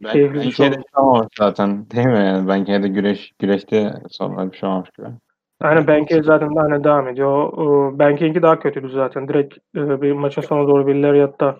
Ben, 0.03 0.11
Keyifli 0.11 0.35
ben 0.35 0.49
şey 0.49 0.71
bir 0.71 0.75
şey 0.75 0.83
olmamış 0.95 1.27
zaten 1.37 1.89
değil 1.89 2.07
mi? 2.07 2.17
Yani 2.17 2.47
ben 2.47 2.83
de 2.83 2.87
güreş, 2.87 3.31
güreşte 3.39 3.93
sonra 4.09 4.51
bir 4.51 4.57
şey 4.57 4.69
olmamış 4.69 4.89
gibi. 4.89 5.07
Aynen 5.61 5.87
Benkei 5.87 6.23
zaten 6.23 6.55
de 6.55 6.59
hani 6.59 6.83
devam 6.83 7.07
ediyor. 7.07 7.51
Benkei'ninki 7.99 8.41
daha 8.41 8.59
kötüydü 8.59 8.89
zaten. 8.89 9.27
Direkt 9.27 9.57
e, 9.75 10.01
bir 10.01 10.11
maçın 10.11 10.41
sonuna 10.41 10.67
doğru 10.67 10.87
birileri 10.87 11.17
yatta 11.17 11.59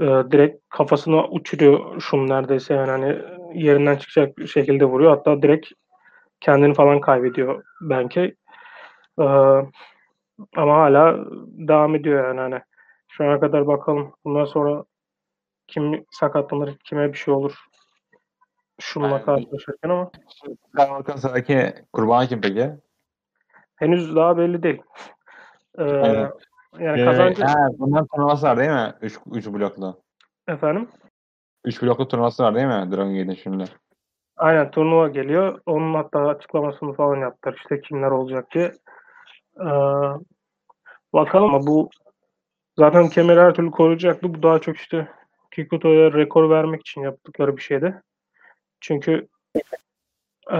e, 0.00 0.04
direkt 0.04 0.62
kafasına 0.68 1.24
uçuruyor 1.28 2.00
şun 2.00 2.28
neredeyse 2.28 2.74
yani 2.74 2.90
hani 2.90 3.18
yerinden 3.54 3.96
çıkacak 3.96 4.48
şekilde 4.48 4.84
vuruyor. 4.84 5.10
Hatta 5.10 5.42
direkt 5.42 5.66
kendini 6.40 6.74
falan 6.74 7.00
kaybediyor 7.00 7.62
Benkei. 7.80 8.34
Ee, 9.20 9.24
ama 10.56 10.74
hala 10.74 11.24
devam 11.46 11.94
ediyor 11.94 12.28
yani 12.28 12.40
hani. 12.40 12.60
Şu 13.16 13.24
ana 13.24 13.40
kadar 13.40 13.66
bakalım. 13.66 14.12
Bundan 14.24 14.44
sonra 14.44 14.84
kim 15.66 16.04
sakatlanır, 16.10 16.76
kime 16.78 17.12
bir 17.12 17.18
şey 17.18 17.34
olur. 17.34 17.64
Şunla 18.80 19.06
Aynen. 19.14 19.24
karşılaşırken 19.24 19.88
ama 19.88 20.10
Skywalker'ın 20.68 21.18
sıradaki 21.18 21.74
kurbanı 21.92 22.26
kim 22.28 22.40
peki? 22.40 22.70
henüz 23.76 24.16
daha 24.16 24.38
belli 24.38 24.62
değil. 24.62 24.82
Ee, 25.78 25.82
Aynen. 25.84 26.32
yani 26.78 27.00
Ee, 27.00 27.04
kazancı 27.04 27.44
ha, 27.44 27.68
bunların 27.78 28.06
turnuvası 28.06 28.46
var 28.46 28.58
değil 28.58 28.70
mi? 28.70 28.94
3 29.00 29.18
3 29.32 29.46
bloklu. 29.46 30.00
efendim 30.48 30.88
3 31.64 31.82
bloklu 31.82 32.08
turnuvası 32.08 32.42
var 32.42 32.54
değil 32.54 32.66
mi 32.66 32.72
Dragon 32.72 33.14
Gate'in 33.16 33.34
şimdi? 33.42 33.64
Aynen 34.36 34.70
turnuva 34.70 35.08
geliyor. 35.08 35.60
Onun 35.66 35.94
hatta 35.94 36.18
açıklamasını 36.20 36.92
falan 36.92 37.16
yaptılar 37.16 37.54
işte 37.56 37.80
kimler 37.80 38.10
olacak 38.10 38.50
diye. 38.54 38.72
Ee, 39.60 39.66
bakalım 41.12 41.54
ama 41.54 41.66
bu 41.66 41.90
zaten 42.78 43.08
kemeri 43.08 43.40
her 43.40 43.54
türlü 43.54 43.70
koruyacaktı. 43.70 44.34
Bu 44.34 44.42
daha 44.42 44.58
çok 44.58 44.76
işte 44.76 45.08
Kikuto'ya 45.50 46.12
rekor 46.12 46.50
vermek 46.50 46.80
için 46.80 47.00
yaptıkları 47.00 47.56
bir 47.56 47.62
şeydi. 47.62 48.02
Çünkü 48.80 49.28
e, 50.52 50.58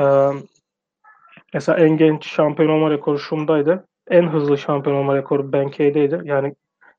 mesela 1.55 1.79
en 1.79 1.97
genç 1.97 2.27
şampiyon 2.27 2.71
olma 2.71 2.91
rekoru 2.91 3.19
Şum'daydı. 3.19 3.87
En 4.11 4.29
hızlı 4.29 4.59
şampiyon 4.59 4.97
olma 4.97 5.17
rekoru 5.17 5.53
Benkei'deydi. 5.53 6.21
Yani 6.25 6.55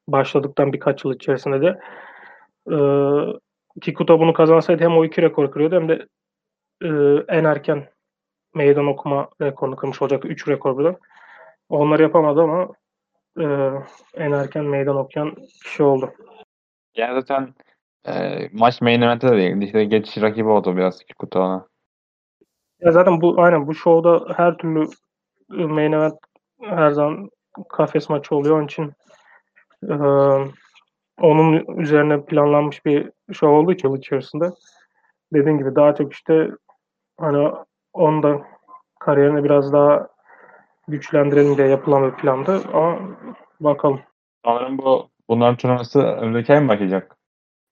başladıktan 0.07 0.73
birkaç 0.73 1.05
yıl 1.05 1.15
içerisinde 1.15 1.61
de. 1.61 1.79
E, 2.71 2.77
Kikuto 3.81 4.19
bunu 4.19 4.33
kazansaydı 4.33 4.83
hem 4.83 4.97
o 4.97 5.05
iki 5.05 5.21
rekor 5.21 5.51
kırıyordu 5.51 5.75
hem 5.75 5.89
de 5.89 6.07
e, 6.83 6.87
en 7.37 7.43
erken 7.43 7.89
meydan 8.55 8.87
okuma 8.87 9.29
rekorunu 9.41 9.75
kırmış 9.75 10.01
olacaktı. 10.01 10.27
3 10.27 10.47
rekor 10.47 10.77
birden. 10.77 10.97
Onları 11.69 12.01
yapamadı 12.01 12.41
ama 12.41 12.67
e, 13.39 13.71
en 14.13 14.31
erken 14.31 14.65
meydan 14.65 14.95
okuyan 14.95 15.35
kişi 15.63 15.83
oldu. 15.83 16.13
Yani 16.95 17.21
zaten 17.21 17.53
e, 18.07 18.39
maç 18.53 18.81
main 18.81 19.01
event'te 19.01 19.27
de 19.27 19.37
değil. 19.37 19.61
İşte 19.61 19.83
geçiş 19.85 20.23
rakibi 20.23 20.49
oldu 20.49 20.77
biraz 20.77 21.03
Kikuta 21.03 21.39
ona. 21.39 21.67
Ya 22.79 22.91
zaten 22.91 23.21
bu 23.21 23.41
aynen 23.41 23.67
bu 23.67 23.75
şovda 23.75 24.33
her 24.37 24.57
türlü 24.57 24.87
e, 25.51 25.65
main 25.65 25.91
event 25.91 26.13
her 26.61 26.91
zaman 26.91 27.29
kafes 27.69 28.09
maçı 28.09 28.35
oluyor. 28.35 28.57
Onun 28.57 28.65
için 28.65 28.93
e, 29.89 29.95
onun 31.21 31.77
üzerine 31.77 32.25
planlanmış 32.25 32.85
bir 32.85 33.11
şov 33.33 33.49
olduğu 33.49 33.73
için 33.73 33.89
yıl 33.89 33.97
içerisinde 33.97 34.51
dediğim 35.33 35.57
gibi 35.57 35.75
daha 35.75 35.95
çok 35.95 36.13
işte 36.13 36.51
hani 37.19 37.51
onu 37.93 38.23
da 38.23 38.41
kariyerini 38.99 39.43
biraz 39.43 39.73
daha 39.73 40.07
güçlendirelim 40.87 41.57
diye 41.57 41.67
yapılan 41.67 42.11
bir 42.11 42.17
plandı 42.17 42.61
ama 42.73 42.99
bakalım. 43.59 43.99
Sanırım 44.45 44.77
bu 44.77 45.09
bunların 45.29 45.57
turnuvası 45.57 45.99
önümüzdeki 45.99 46.53
ay 46.53 46.59
mı 46.59 46.67
başlayacak? 46.67 47.17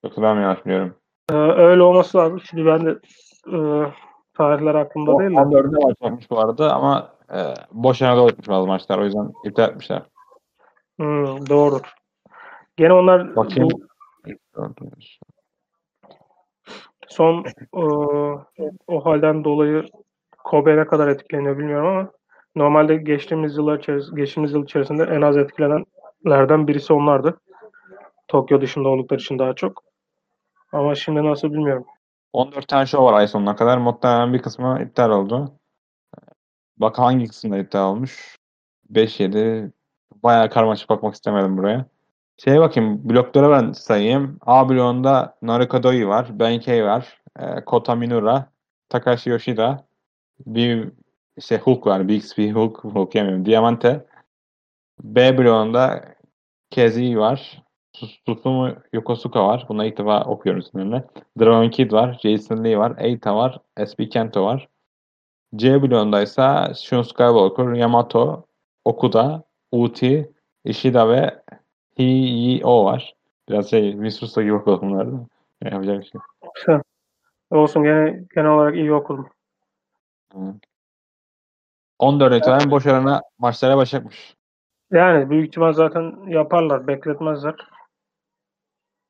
Yoksa 0.04 0.22
ben 0.22 0.36
mi 0.36 0.42
yanlış 0.42 0.66
biliyorum? 0.66 0.94
Ee, 1.30 1.34
öyle 1.34 1.82
olması 1.82 2.18
lazım. 2.18 2.40
Şimdi 2.40 2.66
ben 2.66 2.86
de 2.86 2.90
e, 3.52 3.58
tarihler 4.34 4.74
aklımda 4.74 5.18
değil 5.18 5.30
de. 5.30 5.34
14'ünde 5.34 5.84
başlamış 5.84 6.30
bu 6.30 6.40
arada 6.40 6.74
ama 6.74 7.12
e, 7.34 7.38
boş 7.72 8.00
yana 8.00 8.20
olmuş 8.20 8.48
bazı 8.48 8.66
maçlar. 8.66 8.98
O 8.98 9.04
yüzden 9.04 9.32
iptal 9.44 9.70
etmişler. 9.70 10.02
Hmm, 10.96 11.46
doğrudur. 11.48 11.94
Gene 12.76 12.92
onlar 12.92 13.36
Bakayım. 13.36 13.68
bu 13.70 13.86
son 17.08 17.44
e, 17.76 17.82
o 18.86 19.04
halden 19.04 19.44
dolayı 19.44 19.84
Kobe 20.44 20.76
ne 20.76 20.86
kadar 20.86 21.08
etkileniyor 21.08 21.58
bilmiyorum 21.58 21.86
ama 21.88 22.10
Normalde 22.56 22.96
geçtiğimiz 22.96 23.56
yıllar 23.56 23.78
içerisinde, 23.78 24.20
geçtiğimiz 24.20 24.52
yıl 24.52 24.64
içerisinde 24.64 25.02
en 25.02 25.22
az 25.22 25.36
etkilenenlerden 25.36 26.68
birisi 26.68 26.92
onlardı. 26.92 27.40
Tokyo 28.28 28.60
dışında 28.60 28.88
oldukları 28.88 29.20
için 29.20 29.38
daha 29.38 29.54
çok. 29.54 29.84
Ama 30.72 30.94
şimdi 30.94 31.24
nasıl 31.24 31.52
bilmiyorum. 31.52 31.84
14 32.32 32.68
tane 32.68 32.86
show 32.86 33.04
var 33.06 33.12
ay 33.12 33.26
sonuna 33.28 33.56
kadar. 33.56 33.78
Muhtemelen 33.78 34.32
bir 34.32 34.42
kısmı 34.42 34.82
iptal 34.82 35.10
oldu. 35.10 35.52
Bak 36.76 36.98
hangi 36.98 37.28
kısımda 37.28 37.58
iptal 37.58 37.90
olmuş? 37.90 38.36
5-7. 38.92 39.72
Bayağı 40.22 40.50
karmaşık 40.50 40.90
bakmak 40.90 41.14
istemedim 41.14 41.58
buraya. 41.58 41.86
Şeye 42.36 42.60
bakayım. 42.60 43.08
Bloklara 43.08 43.50
ben 43.50 43.72
sayayım. 43.72 44.38
A 44.46 44.68
bloğunda 44.68 45.36
Nariko 45.42 45.82
Doi 45.82 46.08
var. 46.08 46.38
Benkei 46.38 46.84
var. 46.84 47.22
E, 47.38 47.64
Kota 47.64 47.94
Minura. 47.94 48.46
Takashi 48.88 49.30
Yoshida. 49.30 49.86
Bir 50.46 50.92
işte 51.36 51.58
Hulk 51.58 51.86
var. 51.86 52.08
Big 52.08 52.22
X, 52.22 52.38
Hulk. 52.38 52.84
Hulk 52.84 53.14
yemiyorum. 53.14 53.46
Diamante. 53.46 54.06
B 55.02 55.38
bloğunda 55.38 56.14
Kezi 56.70 57.18
var. 57.18 57.62
Susumu 58.26 58.74
Yokosuka 58.92 59.46
var. 59.46 59.66
Buna 59.68 59.84
ilk 59.84 59.98
defa 59.98 60.24
okuyorum 60.24 60.60
isimlerini. 60.60 61.02
Dragon 61.40 61.70
Kid 61.70 61.92
var. 61.92 62.18
Jason 62.22 62.64
Lee 62.64 62.78
var. 62.78 62.94
Eita 62.98 63.36
var. 63.36 63.60
SB 63.86 64.08
Kento 64.08 64.44
var. 64.44 64.68
C 65.56 65.82
bloğunda 65.82 66.22
ise 66.22 66.74
Shun 66.74 67.02
Skywalker, 67.02 67.72
Yamato, 67.72 68.44
Okuda, 68.84 69.42
Uti, 69.72 70.32
Ishida 70.64 71.08
ve 71.08 71.42
Hii-O 71.98 72.84
var. 72.84 73.14
Biraz 73.48 73.70
şey, 73.70 73.94
Misusa 73.94 74.42
gibi 74.42 74.54
okudum 74.54 74.90
bunları 74.90 75.12
da. 75.12 75.26
Yapacak 75.64 76.00
bir 76.00 76.04
şey. 76.04 76.20
Güzel. 76.54 76.80
Olsun 77.50 77.82
gene 77.82 78.24
genel 78.34 78.50
olarak 78.50 78.76
iyi 78.76 78.92
okudum. 78.92 79.28
Hı. 80.32 80.54
14 81.98 82.34
itibaren 82.34 82.70
boş 82.70 82.86
arana 82.86 83.22
maçlara 83.38 83.76
başlayacakmış. 83.76 84.34
Yani 84.90 85.30
büyük 85.30 85.46
ihtimal 85.46 85.72
zaten 85.72 86.14
yaparlar, 86.26 86.86
bekletmezler. 86.86 87.54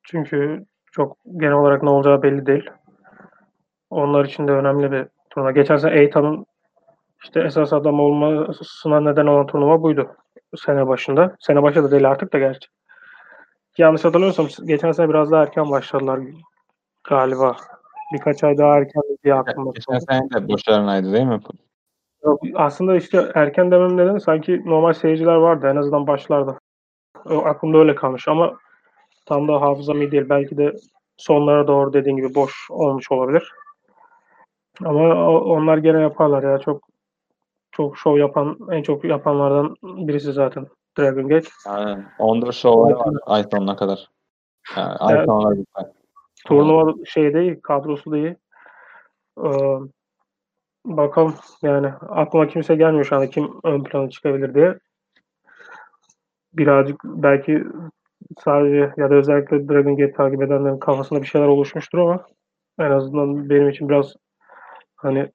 Çünkü 0.03 0.65
çok 0.91 1.17
genel 1.37 1.53
olarak 1.53 1.83
ne 1.83 1.89
olacağı 1.89 2.23
belli 2.23 2.45
değil. 2.45 2.69
Onlar 3.89 4.25
için 4.25 4.47
de 4.47 4.51
önemli 4.51 4.91
bir 4.91 5.07
turnuva. 5.29 5.51
Geçen 5.51 5.77
sene 5.77 5.99
Eita'nın 5.99 6.45
işte 7.23 7.41
esas 7.41 7.73
adam 7.73 7.99
olmasına 7.99 8.99
neden 8.99 9.25
olan 9.25 9.47
turnuva 9.47 9.81
buydu. 9.81 10.15
Sene 10.55 10.87
başında. 10.87 11.35
Sene 11.39 11.63
başı 11.63 11.83
da 11.83 11.91
değil 11.91 12.09
artık 12.09 12.33
da 12.33 12.39
gerçi. 12.39 12.67
Yanlış 13.77 14.05
hatırlamıyorsam 14.05 14.47
geçen 14.65 14.91
sene 14.91 15.09
biraz 15.09 15.31
daha 15.31 15.43
erken 15.43 15.71
başladılar 15.71 16.19
galiba. 17.03 17.55
Birkaç 18.13 18.43
ay 18.43 18.57
daha 18.57 18.77
erken 18.77 19.03
diye 19.23 19.35
aklımda. 19.35 19.71
Geçen 19.75 19.99
sene 19.99 20.29
de 20.29 20.47
boş 20.47 20.67
aranaydı 20.67 21.13
değil 21.13 21.25
mi? 21.25 21.39
Yok, 22.27 22.41
Aslında 22.55 22.95
işte 22.95 23.31
erken 23.35 23.71
demem 23.71 23.97
nedeni 23.97 24.21
sanki 24.21 24.61
normal 24.65 24.93
seyirciler 24.93 25.35
vardı 25.35 25.67
en 25.71 25.75
azından 25.75 26.07
başlarda. 26.07 26.59
O, 27.25 27.37
aklımda 27.37 27.77
öyle 27.77 27.95
kalmış 27.95 28.27
ama 28.27 28.57
tam 29.25 29.47
da 29.47 29.61
hafızam 29.61 30.01
iyi 30.01 30.11
değil. 30.11 30.29
Belki 30.29 30.57
de 30.57 30.73
sonlara 31.17 31.67
doğru 31.67 31.93
dediğin 31.93 32.15
gibi 32.17 32.35
boş 32.35 32.67
olmuş 32.69 33.11
olabilir. 33.11 33.51
Ama 34.85 35.29
o- 35.29 35.43
onlar 35.43 35.77
gene 35.77 36.01
yaparlar 36.01 36.43
ya. 36.43 36.59
Çok 36.59 36.81
çok 37.71 37.97
şov 37.97 38.17
yapan, 38.17 38.57
en 38.71 38.83
çok 38.83 39.03
yapanlardan 39.03 39.75
birisi 39.83 40.33
zaten 40.33 40.67
Dragon 40.99 41.27
Gate. 41.27 41.49
Yani 41.67 42.03
14 42.19 42.55
şovları 42.55 42.99
var 42.99 43.13
ay 43.25 43.43
sonuna 43.51 43.75
kadar. 43.75 44.09
Yani 44.77 44.95
ay 44.99 45.15
Evet. 45.15 45.25
sonuna 45.25 45.49
kadar. 45.73 45.91
Turnuva 46.45 46.93
şey 47.05 47.33
değil, 47.33 47.61
kadrosu 47.63 48.11
değil. 48.11 48.35
Ee, 49.45 49.49
bakalım 50.87 51.35
yani 51.61 51.87
aklıma 52.09 52.47
kimse 52.47 52.75
gelmiyor 52.75 53.05
şu 53.05 53.15
anda 53.15 53.29
kim 53.29 53.49
ön 53.63 53.83
plana 53.83 54.09
çıkabilir 54.09 54.53
diye. 54.53 54.79
Birazcık 56.53 57.01
belki 57.03 57.63
sadece 58.43 58.93
ya 58.97 59.09
da 59.09 59.15
özellikle 59.15 59.67
Dragon 59.67 59.97
Gate 59.97 60.13
takip 60.13 60.41
edenlerin 60.41 60.79
kafasında 60.79 61.21
bir 61.21 61.27
şeyler 61.27 61.47
oluşmuştur 61.47 61.97
ama 61.97 62.25
en 62.79 62.91
azından 62.91 63.49
benim 63.49 63.69
için 63.69 63.89
biraz 63.89 64.15
hani 64.95 65.31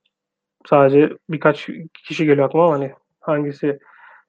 sadece 0.66 1.16
birkaç 1.30 1.68
kişi 1.94 2.26
geliyor 2.26 2.46
aklıma 2.46 2.64
ama 2.64 2.74
hani 2.74 2.92
hangisi 3.20 3.78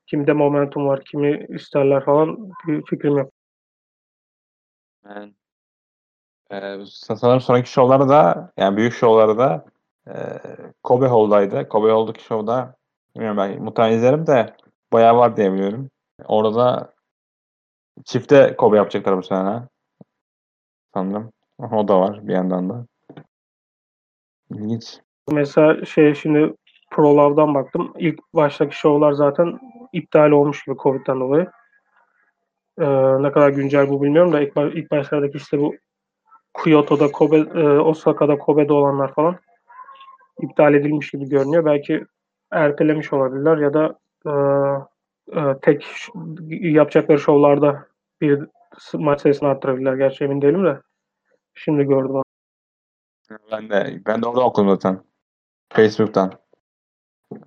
kimde 0.07 0.33
momentum 0.33 0.87
var, 0.87 1.03
kimi 1.05 1.45
isterler 1.49 2.05
falan 2.05 2.51
bir 2.67 2.85
fikrim 2.85 3.17
yok. 3.17 3.31
Yani, 5.05 5.33
e, 6.51 6.77
sanırım 6.85 7.41
sonraki 7.41 7.71
şovları 7.71 8.09
da 8.09 8.51
yani 8.57 8.77
büyük 8.77 8.93
şovları 8.93 9.37
da 9.37 9.65
e, 10.07 10.13
Kobe 10.83 11.07
Hall'daydı. 11.07 11.69
Kobe 11.69 11.91
Hall'daki 11.91 12.23
şovda 12.23 12.75
bilmiyorum 13.15 13.37
ben 13.37 13.63
muhtemelen 13.63 13.97
izlerim 13.97 14.27
de 14.27 14.55
bayağı 14.93 15.17
var 15.17 15.37
diye. 15.37 15.73
Orada 16.25 16.55
da 16.55 16.93
çifte 18.05 18.55
Kobe 18.55 18.77
yapacaklar 18.77 19.17
bu 19.17 19.23
sene. 19.23 19.61
Sanırım. 20.93 21.31
O 21.71 21.87
da 21.87 21.99
var 21.99 22.27
bir 22.27 22.33
yandan 22.33 22.69
da. 22.69 22.85
İlginç. 24.49 24.99
Mesela 25.31 25.85
şey 25.85 26.15
şimdi 26.15 26.53
Pro 26.91 27.17
Love'dan 27.17 27.53
baktım. 27.53 27.93
İlk 27.97 28.19
baştaki 28.33 28.77
şovlar 28.77 29.11
zaten 29.11 29.59
iptal 29.93 30.31
olmuş 30.31 30.65
gibi 30.65 30.77
Covid'den 30.77 31.19
dolayı. 31.19 31.51
Ee, 32.79 33.23
ne 33.23 33.31
kadar 33.31 33.49
güncel 33.49 33.89
bu 33.89 34.03
bilmiyorum 34.03 34.33
da 34.33 34.41
ilk, 34.41 34.57
ilk 34.57 34.91
başlardaki 34.91 35.37
işte 35.37 35.59
bu 35.59 35.75
Kyoto'da, 36.63 37.11
Kobe, 37.11 37.37
e, 37.37 37.79
Osaka'da, 37.79 38.37
Kobe'de 38.37 38.73
olanlar 38.73 39.13
falan 39.13 39.37
iptal 40.43 40.73
edilmiş 40.73 41.11
gibi 41.11 41.29
görünüyor. 41.29 41.65
Belki 41.65 42.05
ertelemiş 42.51 43.13
olabilirler 43.13 43.57
ya 43.57 43.73
da 43.73 43.99
e, 44.25 44.31
e, 45.39 45.59
tek 45.61 46.07
yapacakları 46.49 47.19
şovlarda 47.19 47.87
bir 48.21 48.43
maç 48.93 49.21
sayısını 49.21 49.49
arttırabilirler. 49.49 49.93
Gerçi 49.95 50.23
emin 50.23 50.41
değilim 50.41 50.65
de. 50.65 50.81
Şimdi 51.53 51.83
gördüm 51.83 52.15
onu. 52.15 52.23
Ben 53.51 53.69
de 53.69 54.01
ben 54.05 54.21
de 54.21 54.27
orada 54.27 54.45
okudum 54.45 54.69
zaten. 54.69 55.03
Facebook'tan. 55.73 56.31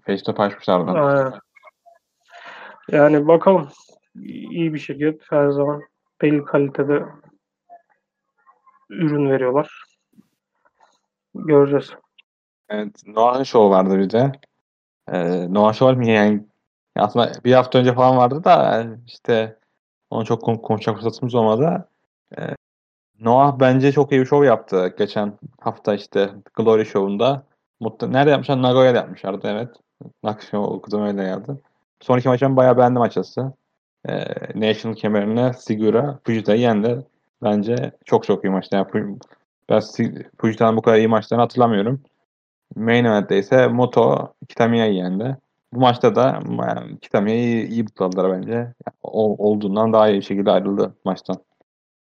Facebook'ta 0.07 0.35
paylaşmışlar 0.35 0.81
oradan. 0.81 1.41
Yani 2.89 3.27
bakalım. 3.29 3.69
İyi 4.25 4.75
bir 4.75 4.79
şirket. 4.79 5.23
Her 5.31 5.49
zaman 5.49 5.83
belli 6.23 6.45
kalitede 6.45 7.05
ürün 8.91 9.31
veriyorlar. 9.31 9.85
Göreceğiz. 11.35 11.97
Evet, 12.69 13.03
Noah'ın 13.07 13.43
şovu 13.43 13.71
vardı 13.71 13.99
bir 13.99 14.11
de. 14.11 14.33
Ee, 15.13 15.55
Noah 15.55 15.75
Show 15.75 16.13
yani 16.13 16.45
aslında 16.97 17.33
bir 17.45 17.53
hafta 17.55 17.79
önce 17.79 17.95
falan 17.95 18.17
vardı 18.17 18.45
da 18.45 18.87
işte 19.07 19.59
onu 20.11 20.25
çok 20.25 20.43
kon- 20.43 20.57
konuşacak 20.63 20.97
fırsatımız 20.97 21.35
olmadı. 21.35 21.89
Ee, 22.39 22.43
Noah 23.21 23.61
bence 23.61 23.93
çok 23.93 24.13
iyi 24.13 24.21
bir 24.21 24.27
şov 24.27 24.45
yaptı. 24.45 24.95
Geçen 24.99 25.39
hafta 25.61 25.95
işte 25.95 26.31
Glory 26.55 26.85
Show'unda. 26.85 27.43
Mutlu, 27.81 28.13
nerede 28.13 28.31
yapmışlar? 28.31 28.63
Nagoya'da 28.63 28.99
yapmışlardı 28.99 29.49
evet. 29.49 29.69
Nakşo 30.25 30.59
okudum 30.59 31.07
öyle 31.07 31.23
geldi. 31.23 31.61
Son 32.01 32.19
iki 32.19 32.29
maçı 32.29 32.57
bayağı 32.57 32.79
beğendim 32.79 33.03
açıkçası. 33.03 33.53
Ee, 34.09 34.25
National 34.55 34.97
kemerine 34.97 35.53
Sigura 35.53 36.19
Fujita'yı 36.25 36.61
yendi. 36.61 37.07
Bence 37.43 37.93
çok 38.05 38.25
çok 38.25 38.45
iyi 38.45 38.51
maçtı. 38.51 38.77
Yani, 38.77 39.19
Fujita'nın 40.39 40.77
bu 40.77 40.83
kadar 40.83 40.99
iyi 40.99 41.09
maçlarını 41.09 41.43
hatırlamıyorum. 41.43 42.03
Main 42.77 43.05
event'te 43.05 43.39
ise 43.39 43.67
Moto 43.67 44.33
Kitamiya'yı 44.49 44.95
yendi. 44.95 45.37
Bu 45.73 45.81
maçta 45.81 46.15
da 46.15 46.41
yani, 46.67 46.99
Kitamiya'yı 46.99 47.43
iyi, 47.43 47.67
iyi 47.67 47.87
butladılar 47.87 48.33
bence. 48.33 48.53
Yani, 48.53 48.97
o, 49.03 49.49
olduğundan 49.49 49.93
daha 49.93 50.09
iyi 50.09 50.17
bir 50.17 50.25
şekilde 50.25 50.51
ayrıldı 50.51 50.95
maçtan. 51.05 51.37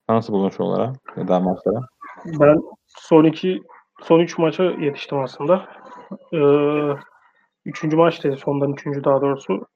Nasıl 0.08 0.32
buldun 0.32 0.48
şu 0.48 0.62
olarak 0.62 0.96
ya 1.16 1.28
da 1.28 1.40
maçlara? 1.40 1.80
Ben 2.24 2.62
son 2.86 3.24
iki, 3.24 3.62
son 4.02 4.20
üç 4.20 4.38
maça 4.38 4.62
yetiştim 4.64 5.18
aslında. 5.18 5.68
Ee, 6.32 6.38
üçüncü 7.64 7.96
maçtaydı. 7.96 8.36
Sondan 8.36 8.72
üçüncü 8.72 9.04
daha 9.04 9.20
doğrusu. 9.20 9.66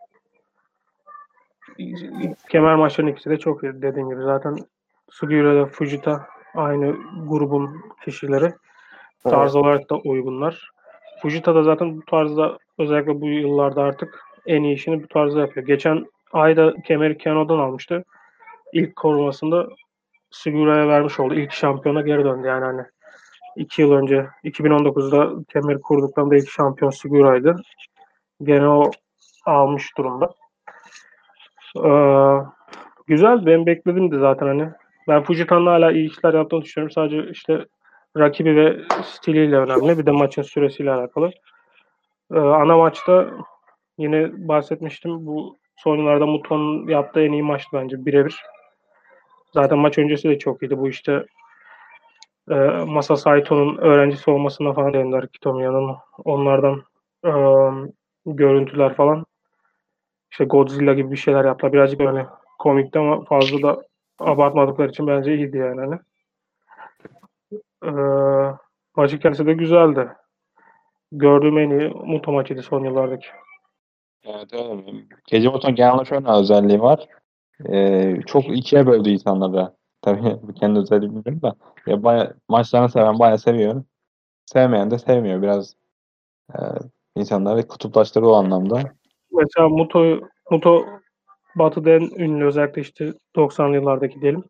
Kemer 2.48 2.74
maçlarının 2.74 3.12
ikisi 3.12 3.30
de 3.30 3.38
çok 3.38 3.62
iyi 3.62 3.82
dediğim 3.82 4.10
gibi. 4.10 4.22
Zaten 4.22 4.56
Sugiura 5.10 5.52
ile 5.52 5.66
Fujita 5.66 6.26
aynı 6.54 6.96
grubun 7.26 7.82
kişileri. 8.04 8.52
Tarz 9.24 9.56
olarak 9.56 9.90
da 9.90 9.96
uygunlar. 9.96 10.70
Fujita 11.22 11.54
da 11.54 11.62
zaten 11.62 11.96
bu 11.96 12.04
tarzda 12.04 12.58
özellikle 12.78 13.20
bu 13.20 13.26
yıllarda 13.26 13.82
artık 13.82 14.24
en 14.46 14.62
iyi 14.62 14.74
işini 14.74 15.02
bu 15.02 15.08
tarzda 15.08 15.40
yapıyor. 15.40 15.66
Geçen 15.66 16.06
ayda 16.32 16.74
kemeri 16.86 17.18
Keno'dan 17.18 17.58
almıştı. 17.58 18.04
İlk 18.72 18.96
korumasında 18.96 19.68
Sugura'ya 20.30 20.88
vermiş 20.88 21.20
oldu. 21.20 21.34
İlk 21.34 21.52
şampiyona 21.52 22.00
geri 22.00 22.24
döndü 22.24 22.46
yani 22.46 22.64
hani. 22.64 22.82
iki 23.56 23.82
yıl 23.82 23.92
önce 23.92 24.26
2019'da 24.44 25.44
kemeri 25.52 25.80
kurduklarında 25.80 26.36
ilk 26.36 26.50
şampiyon 26.50 26.90
Sugura'ydı. 26.90 27.56
Gene 28.42 28.68
o 28.68 28.90
almış 29.46 29.96
durumda. 29.98 30.30
Ee, 31.76 31.90
güzel. 33.06 33.46
Ben 33.46 33.66
bekledim 33.66 34.12
de 34.12 34.18
zaten 34.18 34.46
hani. 34.46 34.68
Ben 35.08 35.22
Fujita'nın 35.22 35.66
hala 35.66 35.92
iyi 35.92 36.10
işler 36.10 36.34
yaptığını 36.34 36.62
düşünüyorum. 36.62 36.92
Sadece 36.92 37.30
işte 37.30 37.64
rakibi 38.16 38.56
ve 38.56 38.80
stiliyle 39.04 39.56
önemli. 39.56 39.98
Bir 39.98 40.06
de 40.06 40.10
maçın 40.10 40.42
süresiyle 40.42 40.90
alakalı. 40.90 41.30
Ee, 42.34 42.38
ana 42.38 42.76
maçta 42.76 43.30
Yine 44.00 44.48
bahsetmiştim. 44.48 45.26
Bu 45.26 45.58
son 45.76 45.96
yıllarda 45.96 46.26
Muto'nun 46.26 46.88
yaptığı 46.88 47.20
en 47.20 47.32
iyi 47.32 47.42
maçtı 47.42 47.70
bence. 47.72 48.06
Birebir. 48.06 48.42
Zaten 49.54 49.78
maç 49.78 49.98
öncesi 49.98 50.28
de 50.28 50.38
çok 50.38 50.62
iyiydi. 50.62 50.78
Bu 50.78 50.88
işte 50.88 51.26
e, 52.50 52.54
Masa 52.86 53.16
Saito'nun 53.16 53.76
öğrencisi 53.76 54.30
olmasına 54.30 54.72
falan 54.72 54.92
değindiler 54.92 55.28
Kitomiya'nın. 55.28 55.96
Onlardan 56.24 56.82
e, 57.24 57.32
görüntüler 58.26 58.94
falan. 58.94 59.26
İşte 60.30 60.44
Godzilla 60.44 60.94
gibi 60.94 61.10
bir 61.10 61.16
şeyler 61.16 61.44
yaptılar. 61.44 61.72
Birazcık 61.72 62.00
öyle 62.00 62.26
komikti 62.58 62.98
ama 62.98 63.24
fazla 63.24 63.62
da 63.62 63.82
abartmadıkları 64.18 64.90
için 64.90 65.06
bence 65.06 65.34
iyiydi 65.34 65.56
yani. 65.56 65.80
Hani. 65.80 65.98
E, 67.84 67.90
maçın 68.96 69.18
kendisi 69.18 69.46
de 69.46 69.52
güzeldi. 69.52 70.08
Gördüğüm 71.12 71.58
en 71.58 71.70
iyi 71.70 71.88
Muto 71.88 72.32
maçıydı 72.32 72.62
son 72.62 72.84
yıllardaki. 72.84 73.26
Evet 74.24 74.52
öyle. 74.52 74.82
Gece 75.26 75.48
Moto'nun 75.48 75.74
genelde 75.74 76.04
şöyle 76.04 76.28
özelliği 76.28 76.80
var. 76.80 77.08
Ee, 77.68 78.16
çok 78.26 78.58
ikiye 78.58 78.86
böldü 78.86 79.08
insanları. 79.08 79.72
Tabii 80.02 80.20
kendi 80.60 80.78
özelliği 80.78 81.10
bilmiyorum 81.10 81.42
da. 81.42 81.54
Ya 81.86 82.02
baya, 82.02 82.34
maçlarını 82.48 82.88
seven 82.88 83.18
bayağı 83.18 83.38
seviyor. 83.38 83.84
Sevmeyen 84.46 84.90
de 84.90 84.98
sevmiyor. 84.98 85.42
Biraz 85.42 85.74
e, 86.54 86.58
insanları 87.16 87.68
kutuplaştırır 87.68 88.26
o 88.26 88.34
anlamda. 88.34 88.82
Mesela 89.32 89.68
Muto, 89.68 90.20
Muto 90.50 90.86
Batı'da 91.56 91.90
en 91.90 92.00
ünlü 92.00 92.46
özellikle 92.46 92.80
işte 92.82 93.14
90'lı 93.36 93.74
yıllardaki 93.74 94.20
diyelim. 94.20 94.44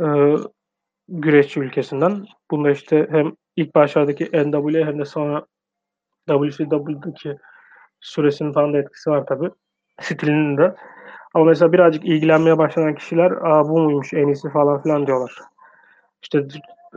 Ee, 0.00 0.36
güreşçi 1.08 1.60
ülkesinden. 1.60 2.26
Bunda 2.50 2.70
işte 2.70 3.06
hem 3.10 3.32
ilk 3.56 3.74
başlardaki 3.74 4.24
NWA 4.24 4.86
hem 4.86 4.98
de 4.98 5.04
sonra 5.04 5.46
WCW'daki 6.28 7.36
süresinin 8.00 8.52
falan 8.52 8.74
da 8.74 8.78
etkisi 8.78 9.10
var 9.10 9.26
tabi. 9.26 9.50
Stilinin 10.00 10.56
de. 10.56 10.74
Ama 11.34 11.44
mesela 11.44 11.72
birazcık 11.72 12.04
ilgilenmeye 12.04 12.58
başlayan 12.58 12.94
kişiler 12.94 13.30
Aa, 13.30 13.68
bu 13.68 13.80
muymuş 13.80 14.14
en 14.14 14.26
iyisi 14.26 14.50
falan 14.50 14.82
filan 14.82 15.06
diyorlar. 15.06 15.38
İşte 16.22 16.46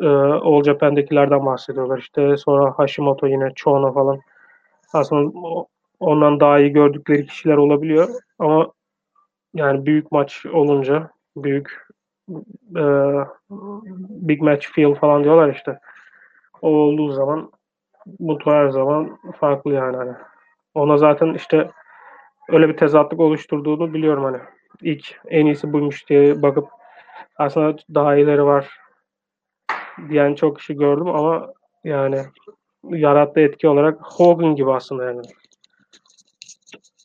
e, 0.02 0.08
All 0.08 0.63
Japan'dekilerden 0.63 1.46
bahsediyorlar. 1.46 1.98
İşte 1.98 2.38
sonra 2.38 2.74
Hashimoto 2.78 3.28
yine 3.28 3.52
Chono 3.56 3.93
falan. 3.93 4.20
Aslında 4.93 5.32
ondan 6.00 6.39
daha 6.39 6.60
iyi 6.60 6.70
gördükleri 6.70 7.26
kişiler 7.26 7.58
olabiliyor. 7.58 8.10
Ama 8.39 8.72
yani 9.54 9.86
büyük 9.86 10.12
maç 10.12 10.46
olunca 10.46 11.10
büyük 11.36 11.88
e, 12.76 12.84
big 14.10 14.42
match 14.42 14.68
feel 14.68 14.94
falan 14.94 15.24
diyorlar 15.24 15.54
işte. 15.54 15.80
O 16.62 16.70
olduğu 16.70 17.12
zaman 17.12 17.52
bu 18.20 18.40
her 18.46 18.70
zaman 18.70 19.20
farklı 19.40 19.74
yani. 19.74 19.98
Hani. 19.98 20.12
Ona 20.74 20.98
zaten 20.98 21.34
işte 21.34 21.72
öyle 22.50 22.70
bir 22.70 22.78
tezatlık 22.78 23.20
oluşturduğunu 23.20 23.94
biliyorum 23.94 24.24
hani. 24.24 24.38
İlk 24.82 25.22
en 25.28 25.46
iyisi 25.46 25.74
buymuş 25.74 26.10
diye 26.10 26.42
bakıp 26.42 26.68
aslında 27.38 27.76
daha 27.94 28.16
iyileri 28.16 28.44
var 28.44 28.80
diyen 30.10 30.36
çok 30.36 30.58
kişi 30.58 30.76
gördüm 30.76 31.08
ama 31.08 31.54
yani 31.84 32.22
yarattığı 32.84 33.40
etki 33.40 33.68
olarak 33.68 34.00
Hogan 34.02 34.56
gibi 34.56 34.72
aslında 34.72 35.06
yani. 35.06 35.22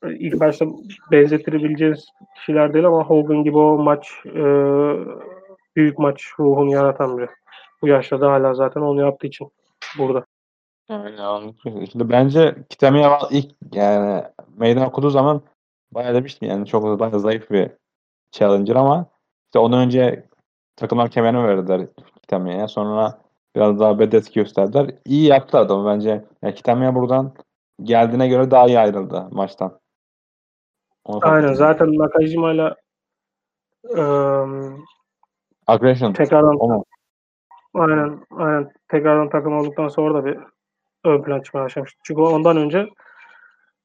İlk 0.02 0.40
başta 0.40 0.66
benzetirebileceğiniz 1.10 2.06
kişiler 2.36 2.74
değil 2.74 2.86
ama 2.86 3.04
Hogan 3.04 3.44
gibi 3.44 3.58
o 3.58 3.78
maç 3.78 4.12
e, 4.26 4.42
büyük 5.76 5.98
maç 5.98 6.24
ruhunu 6.38 6.72
yaratan 6.72 7.18
biri. 7.18 7.28
Bu 7.82 7.88
yaşta 7.88 8.20
da 8.20 8.32
hala 8.32 8.54
zaten 8.54 8.80
onu 8.80 9.00
yaptığı 9.00 9.26
için 9.26 9.52
burada. 9.98 10.24
Anladım. 10.88 11.56
Şimdi 11.64 12.10
bence 12.10 12.54
Kitamiya 12.68 13.18
ilk 13.30 13.50
yani 13.72 14.22
meydan 14.56 14.86
okuduğu 14.86 15.10
zaman 15.10 15.42
bayağı 15.92 16.14
demiştim 16.14 16.48
yani 16.48 16.66
çok 16.66 17.00
bayağı 17.00 17.20
zayıf 17.20 17.50
bir 17.50 17.70
challenger 18.30 18.76
ama 18.76 19.06
işte 19.44 19.58
ondan 19.58 19.80
önce 19.80 20.26
takımlar 20.76 21.10
kemerini 21.10 21.44
verdiler 21.44 21.86
Kitamiya'ya. 22.22 22.68
Sonra 22.68 23.18
biraz 23.56 23.80
daha 23.80 23.98
bedet 23.98 24.34
gösterdiler. 24.34 24.90
İyi 25.04 25.26
yaptı 25.26 25.58
adam 25.58 25.86
bence. 25.86 26.24
Yani 26.42 26.54
Kitamiya 26.54 26.94
buradan 26.94 27.32
geldiğine 27.82 28.28
göre 28.28 28.50
daha 28.50 28.66
iyi 28.66 28.78
ayrıldı 28.78 29.28
maçtan. 29.30 29.81
Aynen 31.04 31.52
zaten 31.52 31.98
Nakajima'yla 31.98 32.76
ıı, 33.96 34.72
Aggression. 35.66 36.12
Tekrardan 36.12 36.56
Onu. 36.56 36.84
Aynen, 37.74 38.26
aynen. 38.30 38.72
Tekrardan 38.88 39.30
takım 39.30 39.58
olduktan 39.58 39.88
sonra 39.88 40.14
da 40.14 40.24
bir 40.24 40.38
ön 41.04 41.22
plan 41.22 41.40
çıkmaya 41.40 41.64
başlamıştı. 41.64 42.00
Çünkü 42.04 42.20
ondan 42.20 42.56
önce 42.56 42.88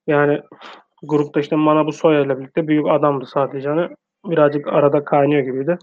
yani 0.08 0.42
grupta 1.04 1.40
işte 1.40 1.56
Manabu 1.56 1.92
Soya 1.92 2.22
ile 2.22 2.40
birlikte 2.40 2.68
büyük 2.68 2.88
adamdı 2.88 3.26
sadece. 3.26 3.70
Hani 3.70 3.90
birazcık 4.26 4.68
arada 4.68 5.04
kaynıyor 5.04 5.42
gibiydi. 5.42 5.78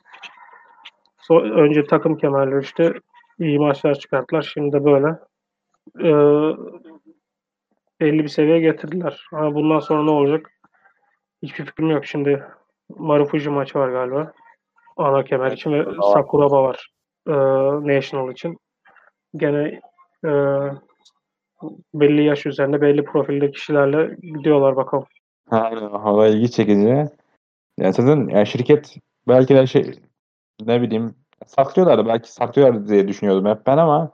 So, 1.20 1.40
önce 1.40 1.84
takım 1.86 2.16
kemerleri 2.16 2.62
işte 2.62 2.92
iyi 3.38 3.58
maçlar 3.58 3.94
çıkarttılar. 3.94 4.50
Şimdi 4.54 4.72
de 4.72 4.84
böyle 4.84 5.08
e, 6.00 6.10
belli 8.00 8.22
bir 8.22 8.28
seviyeye 8.28 8.60
getirdiler. 8.60 9.26
Ama 9.32 9.54
bundan 9.54 9.80
sonra 9.80 10.02
ne 10.02 10.10
olacak? 10.10 10.50
Hiçbir 11.44 11.64
fikrim 11.64 11.90
yok. 11.90 12.06
Şimdi 12.06 12.44
Marufuji 12.98 13.50
maçı 13.50 13.78
var 13.78 13.88
galiba. 13.88 14.32
Ana 14.96 15.24
kemer 15.24 15.52
için 15.52 15.72
ve 15.72 15.84
Sakuraba 16.12 16.62
var. 16.62 16.90
E, 17.28 17.32
National 17.96 18.32
için. 18.32 18.58
Gene 19.36 19.80
e, 20.24 20.30
belli 21.94 22.24
yaş 22.24 22.46
üzerinde 22.46 22.80
belli 22.80 23.04
profilde 23.04 23.50
kişilerle 23.50 24.16
gidiyorlar 24.22 24.76
bakalım. 24.76 25.06
Aynen. 25.50 25.90
Hava 25.90 26.26
ilgi 26.26 26.50
çekici. 26.50 27.08
Ya 27.78 27.92
zaten 27.92 28.28
yani 28.28 28.46
şirket 28.46 28.96
belki 29.28 29.54
de 29.54 29.66
şey 29.66 30.00
ne 30.66 30.82
bileyim 30.82 31.14
saklıyorlar 31.46 32.06
belki 32.06 32.32
saklıyorlar 32.32 32.88
diye 32.88 33.08
düşünüyordum 33.08 33.46
hep 33.46 33.66
ben 33.66 33.78
ama 33.78 34.10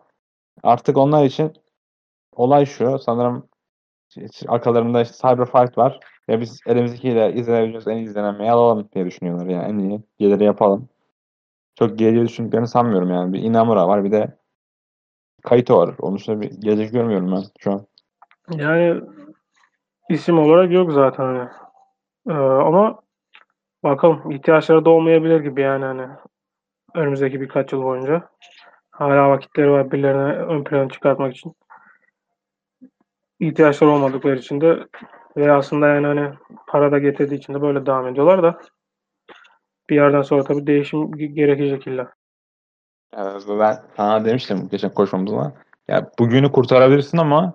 artık 0.62 0.96
onlar 0.96 1.24
için 1.24 1.52
olay 2.32 2.66
şu 2.66 2.98
sanırım 2.98 3.49
arkalarında 4.48 5.02
işte 5.02 5.28
Cyberfight 5.28 5.78
var. 5.78 6.00
Ya 6.28 6.40
biz 6.40 6.60
elimizdekiyle 6.66 7.32
izlenebileceğimiz 7.32 7.88
en 7.88 7.96
iyi 7.96 8.04
izlenmeyi 8.04 8.50
alalım 8.50 8.88
diye 8.94 9.06
düşünüyorlar 9.06 9.46
yani 9.46 9.72
en 9.72 9.78
iyi 9.78 10.02
geliri 10.18 10.44
yapalım. 10.44 10.88
Çok 11.78 11.98
geleceği 11.98 12.24
düşündüklerini 12.24 12.68
sanmıyorum 12.68 13.10
yani. 13.10 13.32
Bir 13.32 13.42
Inamura 13.42 13.88
var 13.88 14.04
bir 14.04 14.12
de 14.12 14.38
Kaito 15.42 15.78
var. 15.78 15.94
Onun 15.98 16.16
dışında 16.16 16.40
bir 16.40 16.50
gelecek 16.60 16.92
görmüyorum 16.92 17.32
ben 17.32 17.42
şu 17.58 17.72
an. 17.72 17.86
Yani 18.50 19.00
isim 20.08 20.38
olarak 20.38 20.72
yok 20.72 20.92
zaten 20.92 21.24
hani. 21.24 21.48
Ee, 22.28 22.32
ama 22.32 23.00
bakalım 23.82 24.30
ihtiyaçları 24.30 24.84
da 24.84 24.90
olmayabilir 24.90 25.40
gibi 25.40 25.60
yani 25.60 25.84
hani 25.84 26.06
önümüzdeki 26.94 27.40
birkaç 27.40 27.72
yıl 27.72 27.82
boyunca. 27.82 28.28
Hala 28.90 29.30
vakitleri 29.30 29.70
var 29.70 29.90
birilerine 29.90 30.32
ön 30.32 30.64
plana 30.64 30.88
çıkartmak 30.88 31.36
için. 31.36 31.54
İhtiyaçları 33.40 33.90
olmadıkları 33.90 34.36
için 34.36 34.60
de 34.60 34.86
ve 35.36 35.52
aslında 35.52 35.88
yani 35.88 36.06
hani 36.06 36.32
para 36.66 36.92
da 36.92 36.98
getirdiği 36.98 37.34
için 37.34 37.54
de 37.54 37.62
böyle 37.62 37.86
devam 37.86 38.08
ediyorlar 38.08 38.42
da 38.42 38.60
bir 39.90 39.94
yerden 39.94 40.22
sonra 40.22 40.44
tabii 40.44 40.66
değişim 40.66 41.12
gerekecek 41.12 41.86
illa. 41.86 42.12
Evet, 43.16 43.42
ben 43.48 43.78
sana 43.96 44.24
demiştim 44.24 44.68
geçen 44.68 44.94
koşmamızda. 44.94 45.52
Ya 45.88 46.10
bugünü 46.18 46.52
kurtarabilirsin 46.52 47.18
ama 47.18 47.54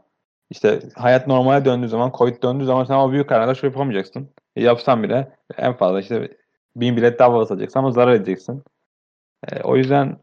işte 0.49 0.79
hayat 0.95 1.27
normale 1.27 1.65
döndüğü 1.65 1.87
zaman, 1.87 2.11
Covid 2.17 2.43
döndüğü 2.43 2.65
zaman 2.65 2.83
sen 2.83 2.95
o 2.95 3.11
büyük 3.11 3.29
kararda 3.29 3.55
şey 3.55 3.69
yapamayacaksın. 3.69 4.29
E, 4.55 4.63
yapsan 4.63 5.03
bile 5.03 5.37
en 5.57 5.73
fazla 5.73 5.99
işte 5.99 6.37
bin 6.75 6.97
bilet 6.97 7.19
daha 7.19 7.33
basacaksın 7.33 7.79
ama 7.79 7.91
zarar 7.91 8.13
edeceksin. 8.13 8.63
E, 9.51 9.61
o 9.61 9.75
yüzden 9.75 10.17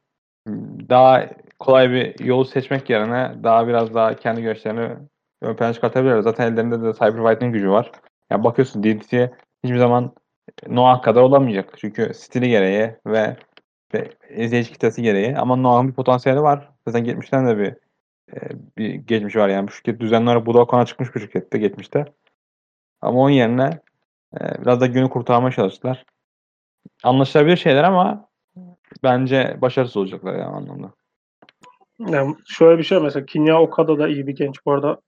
daha 0.88 1.26
kolay 1.58 1.90
bir 1.90 2.24
yolu 2.24 2.44
seçmek 2.44 2.90
yerine 2.90 3.34
daha 3.42 3.68
biraz 3.68 3.94
daha 3.94 4.16
kendi 4.16 4.42
görüşlerini 4.42 4.96
ön 5.42 5.56
plana 5.56 5.72
çıkartabilirler. 5.72 6.20
Zaten 6.20 6.52
ellerinde 6.52 6.82
de 6.82 6.92
Cyberfight'ın 6.92 7.52
gücü 7.52 7.70
var. 7.70 7.92
Yani 8.30 8.44
bakıyorsun 8.44 8.82
DDT 8.82 9.12
hiçbir 9.64 9.78
zaman 9.78 10.14
Noah 10.68 11.02
kadar 11.02 11.20
olamayacak. 11.22 11.74
Çünkü 11.76 12.14
stili 12.14 12.48
gereği 12.48 12.96
ve, 13.06 13.36
ve 13.94 14.10
izleyici 14.36 14.72
kitlesi 14.72 15.02
gereği. 15.02 15.36
Ama 15.36 15.56
Noah'ın 15.56 15.88
bir 15.88 15.94
potansiyeli 15.94 16.42
var. 16.42 16.68
Zaten 16.88 17.04
geçmişten 17.04 17.46
de 17.46 17.58
bir 17.58 17.74
e, 18.36 18.38
bir 18.78 18.94
geçmiş 18.94 19.36
var 19.36 19.48
yani. 19.48 19.68
Bu 19.68 19.72
şirket 19.72 20.00
düzenli 20.00 20.28
olarak 20.28 20.46
Budokan'a 20.46 20.86
çıkmış 20.86 21.14
bir 21.14 21.20
şirkette 21.20 21.58
geçmişte. 21.58 22.04
Ama 23.00 23.20
onun 23.20 23.30
yerine 23.30 23.80
e, 24.40 24.62
biraz 24.62 24.80
da 24.80 24.86
günü 24.86 25.10
kurtarmaya 25.10 25.52
çalıştılar. 25.52 26.04
Anlaşılabilir 27.02 27.56
şeyler 27.56 27.84
ama 27.84 28.28
bence 29.02 29.56
başarısız 29.60 29.96
olacaklar 29.96 30.34
yani 30.34 30.56
anlamda. 30.56 30.92
Yani 31.98 32.36
şöyle 32.46 32.78
bir 32.78 32.84
şey 32.84 32.98
mesela 32.98 33.26
Kinya 33.26 33.60
Okada 33.60 33.98
da 33.98 34.08
iyi 34.08 34.26
bir 34.26 34.36
genç. 34.36 34.66
Bu 34.66 34.72
arada 34.72 35.00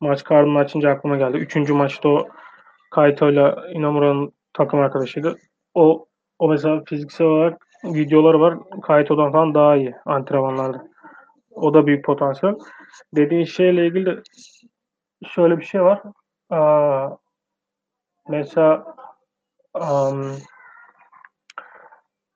maç 0.00 0.24
karnını 0.24 0.58
açınca 0.58 0.90
aklıma 0.90 1.16
geldi. 1.16 1.36
Üçüncü 1.36 1.72
maçta 1.72 2.08
o 2.08 2.28
Kaito 2.90 3.30
ile 3.30 3.54
Inamura'nın 3.72 4.32
takım 4.52 4.80
arkadaşıydı. 4.80 5.36
O 5.74 6.06
o 6.38 6.48
mesela 6.48 6.82
fiziksel 6.86 7.26
olarak 7.26 7.66
videoları 7.84 8.40
var. 8.40 8.58
Kaito'dan 8.82 9.32
falan 9.32 9.54
daha 9.54 9.76
iyi 9.76 9.94
antrenmanlarda. 10.06 10.88
O 11.50 11.74
da 11.74 11.86
büyük 11.86 12.04
potansiyel. 12.04 12.54
Dediğin 13.16 13.44
şeyle 13.44 13.86
ilgili 13.86 14.06
de 14.06 14.22
şöyle 15.28 15.58
bir 15.58 15.64
şey 15.64 15.82
var. 15.82 16.02
Aa, 16.50 17.08
mesela 18.28 18.96
um, 19.74 20.36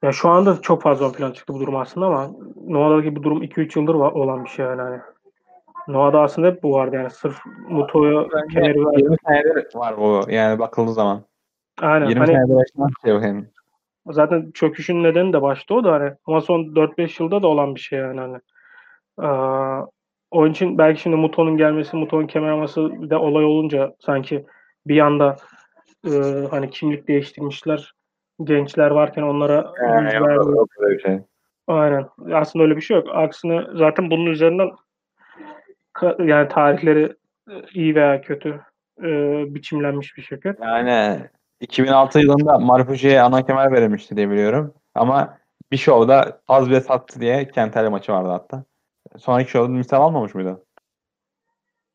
ya 0.03 0.13
şu 0.13 0.29
anda 0.29 0.61
çok 0.61 0.83
fazla 0.83 1.09
ön 1.09 1.13
plan 1.13 1.33
çıktı 1.33 1.55
bu 1.55 1.61
durum 1.61 1.77
aslında 1.77 2.07
ama 2.07 2.31
Noah'daki 2.67 3.17
bu 3.17 3.23
durum 3.23 3.43
2-3 3.43 3.79
yıldır 3.79 3.95
olan 3.95 4.45
bir 4.45 4.51
şey 4.51 4.67
yani. 4.67 5.01
Noah'da 5.93 6.21
aslında 6.21 6.49
hep 6.49 6.63
bu 6.63 6.73
vardı 6.73 6.97
yani 6.97 7.11
sırf 7.11 7.39
Muto'ya 7.69 8.27
kemeri 8.53 8.79
20 8.79 9.17
senedir 9.27 9.67
var 9.75 9.97
bu 9.97 10.21
yani 10.29 10.59
bakıldığı 10.59 10.93
zaman. 10.93 11.25
Aynen. 11.81 12.09
20 12.09 12.19
hani, 12.19 12.33
senedir 12.33 12.59
yaşanan 12.59 12.91
şey 13.05 13.29
yani. 13.29 13.45
Zaten 14.07 14.51
çöküşün 14.55 15.03
nedeni 15.03 15.33
de 15.33 15.43
başta 15.43 15.75
o 15.75 15.85
da 15.85 15.93
hani 15.93 16.13
ama 16.27 16.41
son 16.41 16.61
4-5 16.61 17.23
yılda 17.23 17.43
da 17.43 17.47
olan 17.47 17.75
bir 17.75 17.81
şey 17.81 17.99
yani 17.99 18.21
hani. 18.21 18.39
Ee, 19.23 19.87
onun 20.31 20.51
için 20.51 20.79
belki 20.79 21.01
şimdi 21.01 21.17
Muto'nun 21.17 21.57
gelmesi, 21.57 21.97
Muto'nun 21.97 22.27
kemer 22.27 22.51
alması 22.51 22.81
da 23.11 23.21
olay 23.21 23.45
olunca 23.45 23.95
sanki 24.01 24.47
bir 24.87 24.99
anda 24.99 25.37
e, 26.07 26.11
hani 26.51 26.71
kimlik 26.71 27.09
değiştirmişler 27.09 27.93
gençler 28.45 28.91
varken 28.91 29.23
onlara 29.23 29.73
yani, 29.83 30.15
yok, 30.15 30.47
yok, 30.47 30.69
yok 30.81 31.01
şey. 31.01 31.19
Aynen. 31.67 32.09
Aslında 32.33 32.65
öyle 32.65 32.77
bir 32.77 32.81
şey 32.81 32.97
yok. 32.97 33.07
Aksine 33.13 33.63
zaten 33.75 34.11
bunun 34.11 34.27
üzerinden 34.27 34.71
yani 36.19 36.49
tarihleri 36.49 37.13
iyi 37.75 37.95
veya 37.95 38.21
kötü 38.21 38.61
e, 39.03 39.09
biçimlenmiş 39.55 40.17
bir 40.17 40.23
şirket. 40.23 40.61
Yani 40.61 41.21
2006 41.61 42.19
yılında 42.19 42.59
Marfuji'ye 42.59 43.23
ana 43.23 43.47
kemer 43.47 43.73
verilmişti 43.73 44.17
diye 44.17 44.31
biliyorum. 44.31 44.75
Ama 44.95 45.39
bir 45.73 45.77
şovda 45.77 46.41
az 46.49 46.71
bile 46.71 46.81
sattı 46.81 47.21
diye 47.21 47.49
Kentel 47.49 47.91
maçı 47.91 48.13
vardı 48.13 48.29
hatta. 48.29 48.65
Sonraki 49.19 49.51
şovda 49.51 49.69
misal 49.69 50.03
almamış 50.03 50.35
mıydı? 50.35 50.65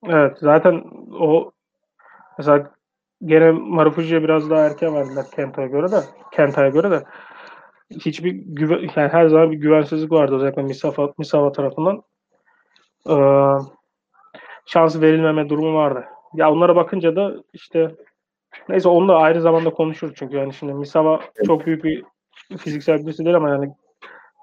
Evet 0.08 0.38
zaten 0.39 0.84
o 1.20 1.52
mesela 2.38 2.72
gene 3.26 3.52
Marufuji'ye 3.52 4.24
biraz 4.24 4.50
daha 4.50 4.65
erken 4.65 4.96
verdiler 4.96 5.26
Kenta'ya 5.36 5.68
göre 5.68 5.91
de 5.91 6.00
Kenta'ya 6.32 6.70
göre 6.70 6.91
de 6.91 7.04
hiçbir 7.89 8.32
güven, 8.32 8.89
yani 8.96 9.10
her 9.12 9.28
zaman 9.28 9.52
bir 9.52 9.58
güvensizlik 9.58 10.12
vardı 10.12 10.36
özellikle 10.36 10.62
Misafa, 10.62 11.13
Misafa 11.18 11.52
tarafından. 11.52 12.04
Ee, 13.10 13.13
şans 14.65 15.01
verilmeme 15.01 15.49
durumu 15.49 15.73
vardı. 15.73 16.06
Ya 16.34 16.51
onlara 16.51 16.75
bakınca 16.75 17.15
da 17.15 17.36
işte 17.54 17.95
neyse 18.69 18.89
onu 18.89 19.08
da 19.08 19.17
ayrı 19.17 19.41
zamanda 19.41 19.69
konuşuruz 19.69 20.13
çünkü 20.15 20.36
yani 20.36 20.54
şimdi 20.54 20.73
Misawa 20.73 21.19
çok 21.47 21.65
büyük 21.65 21.84
bir 21.84 22.04
fiziksel 22.58 23.06
birisi 23.06 23.25
değil 23.25 23.36
ama 23.36 23.49
yani 23.49 23.73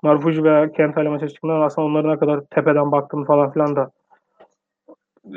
Marfuji 0.03 0.45
veya 0.45 0.73
Kent 0.73 0.99
Ali 0.99 1.09
maça 1.09 1.29
çıktığında 1.29 1.55
aslında 1.55 1.87
onların 1.87 2.13
ne 2.13 2.19
kadar 2.19 2.41
tepeden 2.41 2.93
baktığını 2.93 3.25
falan 3.25 3.53
filan 3.53 3.77
da 3.77 3.91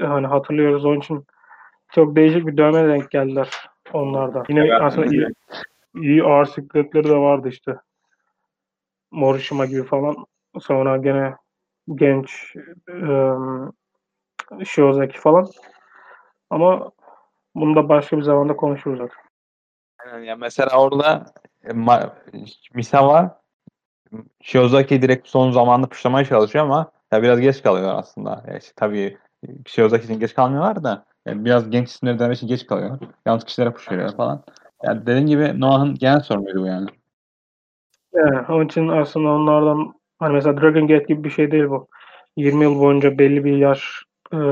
hani 0.01 0.27
hatırlıyoruz. 0.27 0.85
Onun 0.85 0.99
için 0.99 1.25
çok 1.91 2.15
değişik 2.15 2.47
bir 2.47 2.57
dövme 2.57 2.87
denk 2.87 3.11
geldiler 3.11 3.49
onlarda. 3.93 4.43
Yine 4.49 4.59
evet, 4.59 4.81
aslında 4.81 5.05
iyi, 5.05 5.27
iyi 5.95 6.23
ağır 6.23 6.45
sikletleri 6.45 7.09
de 7.09 7.15
vardı 7.17 7.47
işte. 7.49 7.75
Morishima 9.11 9.65
gibi 9.65 9.83
falan. 9.83 10.15
Sonra 10.59 10.97
gene 10.97 11.35
genç 11.95 12.55
ıı, 12.89 13.71
Shiozaki 14.65 15.19
falan. 15.19 15.47
Ama 16.49 16.91
bunu 17.55 17.75
da 17.75 17.89
başka 17.89 18.17
bir 18.17 18.21
zamanda 18.21 18.55
konuşuruz 18.55 18.97
zaten. 18.97 19.17
Aynen 19.99 20.23
ya 20.23 20.36
mesela 20.36 20.77
orada 20.77 21.25
e, 21.63 21.73
Misawa 22.73 23.41
Shiozaki 24.41 25.01
direkt 25.01 25.27
son 25.27 25.51
zamanında 25.51 25.88
puşlamaya 25.88 26.25
çalışıyor 26.25 26.65
ama 26.65 26.91
ya 27.12 27.23
biraz 27.23 27.39
geç 27.39 27.63
kalıyor 27.63 27.93
aslında. 27.95 28.43
Ya 28.47 28.58
işte, 28.58 28.73
tabii 28.75 29.17
Shiozaki 29.65 30.05
için 30.05 30.19
geç 30.19 30.34
kalmıyorlar 30.34 30.84
da 30.84 31.05
yani 31.25 31.45
biraz 31.45 31.69
genç 31.69 31.89
isimleri 31.89 32.19
denemek 32.19 32.38
için 32.38 32.47
geç 32.47 32.65
kalıyor. 32.65 32.99
Yanlış 33.25 33.43
kişilere 33.45 33.71
puşluyor 33.71 34.15
falan. 34.15 34.43
Yani 34.84 35.05
dediğin 35.05 35.27
gibi 35.27 35.60
Noah'ın 35.60 35.95
genel 35.95 36.19
sorunuydu 36.19 36.62
bu 36.62 36.65
yani. 36.65 36.88
Evet, 38.13 38.49
onun 38.49 38.65
için 38.65 38.88
aslında 38.88 39.29
onlardan 39.29 39.93
hani 40.19 40.34
mesela 40.34 40.62
Dragon 40.62 40.88
Gate 40.88 41.05
gibi 41.08 41.23
bir 41.23 41.29
şey 41.29 41.51
değil 41.51 41.65
bu. 41.69 41.88
20 42.38 42.63
yıl 42.63 42.79
boyunca 42.79 43.17
belli 43.17 43.45
bir 43.45 43.58
yaş 43.58 44.03
e, 44.35 44.45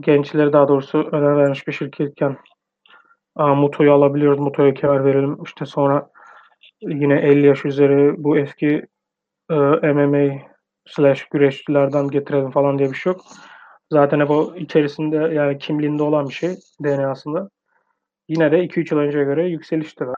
gençleri 0.00 0.52
daha 0.52 0.68
doğrusu 0.68 0.98
önem 1.12 1.36
vermiş 1.36 1.66
bir 1.66 1.72
şirketken 1.72 2.36
Muto'yu 3.36 3.92
alabiliyoruz. 3.92 4.38
Muto'ya 4.38 4.74
kar 4.74 5.04
verelim. 5.04 5.38
İşte 5.44 5.66
sonra 5.66 6.10
yine 6.80 7.20
50 7.20 7.46
yaş 7.46 7.64
üzeri 7.64 8.24
bu 8.24 8.38
eski 8.38 8.86
e, 9.50 9.54
MMA 9.92 10.38
slash 10.86 11.24
güreşçilerden 11.24 12.08
getirelim 12.08 12.50
falan 12.50 12.78
diye 12.78 12.90
bir 12.90 12.96
şey 12.96 13.12
yok. 13.12 13.22
Zaten 13.92 14.20
hep 14.20 14.30
o 14.30 14.54
içerisinde 14.56 15.16
yani 15.16 15.58
kimliğinde 15.58 16.02
olan 16.02 16.28
bir 16.28 16.34
şey 16.34 16.56
DNA'sında. 16.84 17.50
Yine 18.28 18.52
de 18.52 18.64
2-3 18.64 18.94
yıl 18.94 19.00
önceye 19.00 19.24
göre 19.24 19.48
yükselişte 19.48 20.06
var 20.06 20.16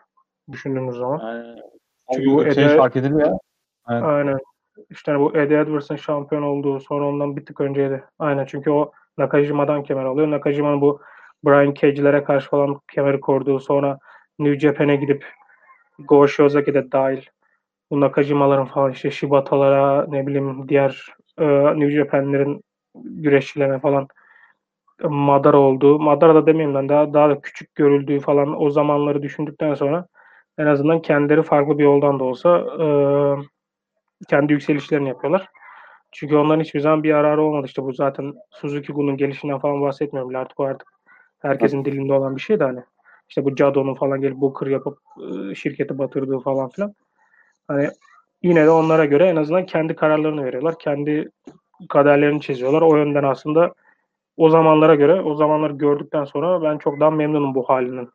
düşündüğümüz 0.52 0.96
zaman. 0.96 1.18
Aynen. 1.18 1.56
Çünkü 2.14 2.30
bu 2.30 2.46
Ede, 2.46 2.76
fark 2.76 2.96
ediliyor. 2.96 3.38
Aynen. 3.84 4.02
Aynen. 4.02 4.38
İşte 4.90 5.20
bu 5.20 5.36
Eddie 5.36 5.58
Edwards'ın 5.58 5.96
şampiyon 5.96 6.42
olduğu 6.42 6.80
sonra 6.80 7.06
ondan 7.06 7.36
bir 7.36 7.46
tık 7.46 7.60
önceydi. 7.60 8.04
Aynen 8.18 8.44
çünkü 8.44 8.70
o 8.70 8.92
Nakajima'dan 9.18 9.82
kemer 9.82 10.04
alıyor. 10.04 10.30
Nakajima'nın 10.30 10.80
bu 10.80 11.00
Brian 11.44 11.74
Cage'lere 11.74 12.24
karşı 12.24 12.50
falan 12.50 12.80
kemeri 12.92 13.20
koruduğu 13.20 13.60
sonra 13.60 13.98
New 14.38 14.60
Japan'e 14.60 14.96
gidip 14.96 15.26
Go 15.98 16.28
Shiozaki 16.28 16.74
de 16.74 16.92
dahil 16.92 17.22
bu 17.90 18.00
Nakajima'ların 18.00 18.64
falan 18.64 18.92
işte 18.92 19.10
Shibata'lara 19.10 20.06
ne 20.08 20.26
bileyim 20.26 20.68
diğer 20.68 21.06
e, 21.38 21.46
New 21.80 21.90
Japan'lerin 21.90 22.62
güreşçilerine 22.94 23.78
falan 23.78 24.08
Madara 25.04 25.58
olduğu, 25.58 25.98
Madara 25.98 26.34
da 26.34 26.46
demeyeyim 26.46 26.74
ben 26.74 26.88
daha 26.88 27.14
daha 27.14 27.30
da 27.30 27.40
küçük 27.40 27.74
görüldüğü 27.74 28.20
falan 28.20 28.62
o 28.62 28.70
zamanları 28.70 29.22
düşündükten 29.22 29.74
sonra 29.74 30.06
en 30.58 30.66
azından 30.66 31.02
kendileri 31.02 31.42
farklı 31.42 31.78
bir 31.78 31.84
yoldan 31.84 32.20
da 32.20 32.24
olsa 32.24 32.58
e, 32.58 32.86
kendi 34.28 34.52
yükselişlerini 34.52 35.08
yapıyorlar. 35.08 35.48
Çünkü 36.12 36.36
onların 36.36 36.60
hiçbir 36.60 36.80
zaman 36.80 37.02
bir 37.02 37.08
yararı 37.08 37.42
olmadı. 37.42 37.66
İşte 37.66 37.82
bu 37.82 37.92
zaten 37.92 38.34
Suzuki 38.50 38.92
Gun'un 38.92 39.16
gelişinden 39.16 39.58
falan 39.58 39.80
bahsetmiyorum. 39.80 40.36
Artık 40.36 40.60
o 40.60 40.64
artık 40.64 40.88
herkesin 41.38 41.84
dilinde 41.84 42.12
olan 42.12 42.36
bir 42.36 42.40
şey 42.40 42.60
de 42.60 42.64
hani. 42.64 42.80
İşte 43.28 43.44
bu 43.44 43.56
Jado'nun 43.56 43.94
falan 43.94 44.20
gelip 44.20 44.36
bu 44.36 44.52
kır 44.52 44.66
yapıp 44.66 44.98
şirketi 45.56 45.98
batırdığı 45.98 46.38
falan 46.38 46.68
filan. 46.68 46.94
Hani 47.68 47.88
yine 48.42 48.64
de 48.66 48.70
onlara 48.70 49.04
göre 49.04 49.26
en 49.26 49.36
azından 49.36 49.66
kendi 49.66 49.96
kararlarını 49.96 50.44
veriyorlar. 50.44 50.78
Kendi 50.78 51.30
kaderlerini 51.88 52.40
çiziyorlar. 52.40 52.82
O 52.82 52.96
yönden 52.96 53.24
aslında 53.24 53.74
o 54.36 54.50
zamanlara 54.50 54.94
göre, 54.94 55.20
o 55.20 55.34
zamanları 55.34 55.72
gördükten 55.72 56.24
sonra 56.24 56.62
ben 56.62 56.78
çok 56.78 57.00
daha 57.00 57.10
memnunum 57.10 57.54
bu 57.54 57.62
halinin 57.62 58.10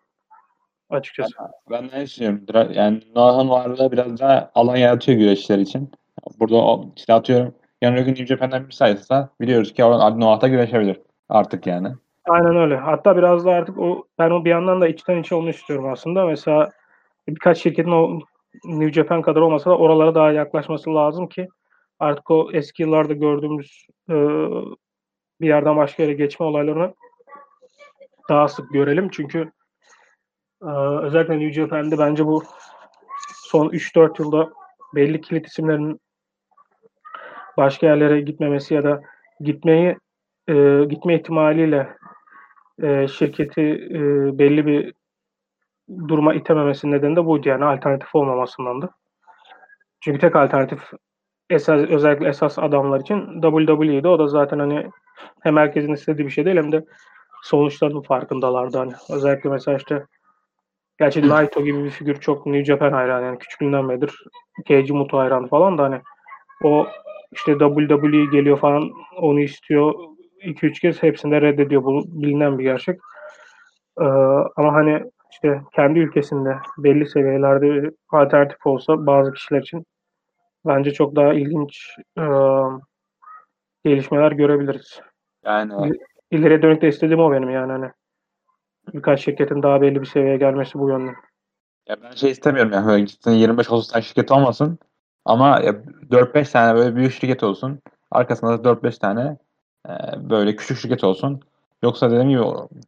açıkçası. 0.90 1.34
Ben, 1.72 1.92
de 1.92 2.02
düşünüyorum. 2.02 2.72
Yani 2.74 3.02
Noah'ın 3.16 3.50
varlığı 3.50 3.92
biraz 3.92 4.20
daha 4.20 4.52
alan 4.56 4.76
yaratıyor 4.76 5.18
güreşler 5.18 5.58
için. 5.58 5.92
Burada 6.40 6.56
o, 6.56 6.94
işte 6.96 7.14
atıyorum 7.14 7.56
yarın 7.82 7.96
öbür 7.96 8.06
gün 8.06 8.12
New 8.12 8.26
Japan'dan 8.26 8.68
bir 8.68 8.74
sayılsa 8.74 9.30
biliyoruz 9.42 9.74
ki 9.74 9.84
oradan 9.84 10.20
Noah'ta 10.20 10.48
güreşebilir 10.48 11.02
artık 11.30 11.68
yani. 11.68 11.88
Aynen 12.30 12.56
öyle. 12.56 12.78
Hatta 12.78 13.18
biraz 13.18 13.46
da 13.46 13.52
artık 13.52 13.80
o 13.80 14.08
ben 14.20 14.30
o 14.30 14.46
bir 14.46 14.50
yandan 14.50 14.82
da 14.82 14.88
içten 14.88 15.18
içe 15.18 15.36
onu 15.36 15.50
istiyorum 15.50 15.90
aslında. 15.92 16.26
Mesela 16.26 16.72
birkaç 17.28 17.58
şirketin 17.58 17.92
o 17.92 18.20
New 18.66 18.92
Japan 18.92 19.22
kadar 19.22 19.42
olmasa 19.42 19.70
da 19.70 19.78
oralara 19.78 20.16
daha 20.16 20.32
yaklaşması 20.32 20.96
lazım 20.96 21.28
ki 21.28 21.48
artık 22.00 22.32
o 22.32 22.50
eski 22.54 22.84
yıllarda 22.84 23.14
gördüğümüz 23.14 23.88
e, 24.10 24.14
bir 25.42 25.48
yerden 25.48 25.78
başka 25.78 26.04
yere 26.04 26.14
geçme 26.14 26.46
olaylarını 26.46 26.94
daha 28.30 28.48
sık 28.48 28.74
görelim. 28.74 29.10
Çünkü 29.12 29.52
e, 30.62 30.70
özellikle 31.02 31.40
New 31.40 31.54
Japan'de 31.54 31.98
bence 31.98 32.26
bu 32.26 32.44
son 33.28 33.70
3-4 33.70 34.22
yılda 34.22 34.50
belli 34.96 35.22
kilit 35.22 35.48
isimlerin 35.48 36.00
başka 37.58 37.88
yerlere 37.88 38.22
gitmemesi 38.22 38.74
ya 38.74 38.84
da 38.84 39.02
gitmeyi 39.40 39.98
e, 40.48 40.86
gitme 40.90 41.16
ihtimaliyle 41.16 41.98
e, 42.84 43.08
şirketi 43.08 43.62
e, 43.92 44.00
belli 44.40 44.66
bir 44.66 44.94
duruma 46.08 46.34
itememesinin 46.34 46.92
nedeni 46.92 47.16
de 47.16 47.26
buydu 47.26 47.50
yani 47.50 47.66
alternatif 47.66 48.16
olmamasındandı. 48.16 48.90
Çünkü 50.02 50.20
tek 50.20 50.36
alternatif 50.36 50.80
esas, 51.50 51.82
özellikle 51.90 52.28
esas 52.28 52.60
adamlar 52.60 53.00
için 53.00 53.42
WWE'di. 53.42 54.08
O 54.08 54.20
da 54.20 54.28
zaten 54.28 54.60
hani 54.60 54.90
hem 55.44 55.58
herkesin 55.58 55.94
istediği 55.94 56.26
bir 56.26 56.32
şey 56.32 56.46
değil 56.46 56.58
hem 56.58 56.72
de 56.72 56.86
sonuçlarının 57.44 58.02
farkındalardı. 58.02 58.78
Hani 58.78 58.94
özellikle 59.10 59.50
mesela 59.50 59.78
işte 59.78 60.06
gerçi 61.00 61.30
Naito 61.30 61.64
gibi 61.64 61.84
bir 61.84 61.90
figür 61.90 62.16
çok 62.16 62.46
New 62.46 62.66
Japan 62.66 62.92
hayranı 62.92 63.26
yani 63.26 63.40
küçüklüğünden 63.40 63.90
beridir 63.90 64.24
Keiji 64.66 64.94
Muto 64.94 65.18
hayranı 65.18 65.48
falan 65.48 65.78
da 65.78 65.84
hani 65.84 66.02
o 66.64 66.88
işte 67.32 67.58
WWE 67.58 68.26
geliyor 68.32 68.60
falan 68.60 68.92
onu 69.18 69.40
istiyor 69.40 69.94
2-3 70.42 70.82
kez 70.82 71.04
hepsinde 71.04 71.42
reddediyor. 71.42 71.84
Bu 71.84 72.04
bilinen 72.08 72.60
bir 72.60 72.64
gerçek. 72.64 73.00
Ee, 74.02 74.04
ama 74.56 74.74
hani 74.74 75.04
işte 75.32 75.62
kendi 75.76 76.00
ülkesinde 76.00 76.58
belli 76.78 77.10
seviyelerde 77.10 77.92
alternatif 78.10 78.66
olsa 78.66 79.06
bazı 79.06 79.34
kişiler 79.34 79.62
için 79.62 79.86
bence 80.66 80.94
çok 80.94 81.16
daha 81.16 81.34
ilginç 81.34 81.90
e, 82.18 82.24
gelişmeler 83.86 84.32
görebiliriz. 84.32 85.02
Yani 85.46 85.94
İleriye 86.32 86.62
dönük 86.62 86.82
de 86.82 86.88
istediğim 86.88 87.20
o 87.20 87.32
benim 87.32 87.50
yani 87.50 87.72
hani. 87.72 87.92
Birkaç 88.94 89.24
şirketin 89.26 89.64
daha 89.64 89.82
belli 89.82 90.02
bir 90.02 90.06
seviyeye 90.06 90.38
gelmesi 90.38 90.80
bu 90.80 90.90
yönde. 90.90 91.12
Ya 91.90 91.98
ben 92.04 92.12
şey 92.12 92.32
istemiyorum 92.32 92.72
yani 92.74 92.88
böyle 92.88 93.04
gitsin 93.04 93.32
25-30 93.32 93.92
tane 93.92 94.04
şirket 94.04 94.32
olmasın 94.32 94.80
ama 95.26 95.60
4-5 95.60 96.52
tane 96.52 96.76
böyle 96.76 96.96
büyük 96.96 97.14
şirket 97.14 97.44
olsun. 97.44 97.80
Arkasında 98.12 98.64
da 98.64 98.70
4-5 98.70 99.00
tane 99.00 99.38
e, 99.90 99.92
böyle 100.30 100.56
küçük 100.56 100.78
şirket 100.78 101.04
olsun. 101.04 101.42
Yoksa 101.84 102.12
dediğim 102.12 102.30
gibi 102.30 102.44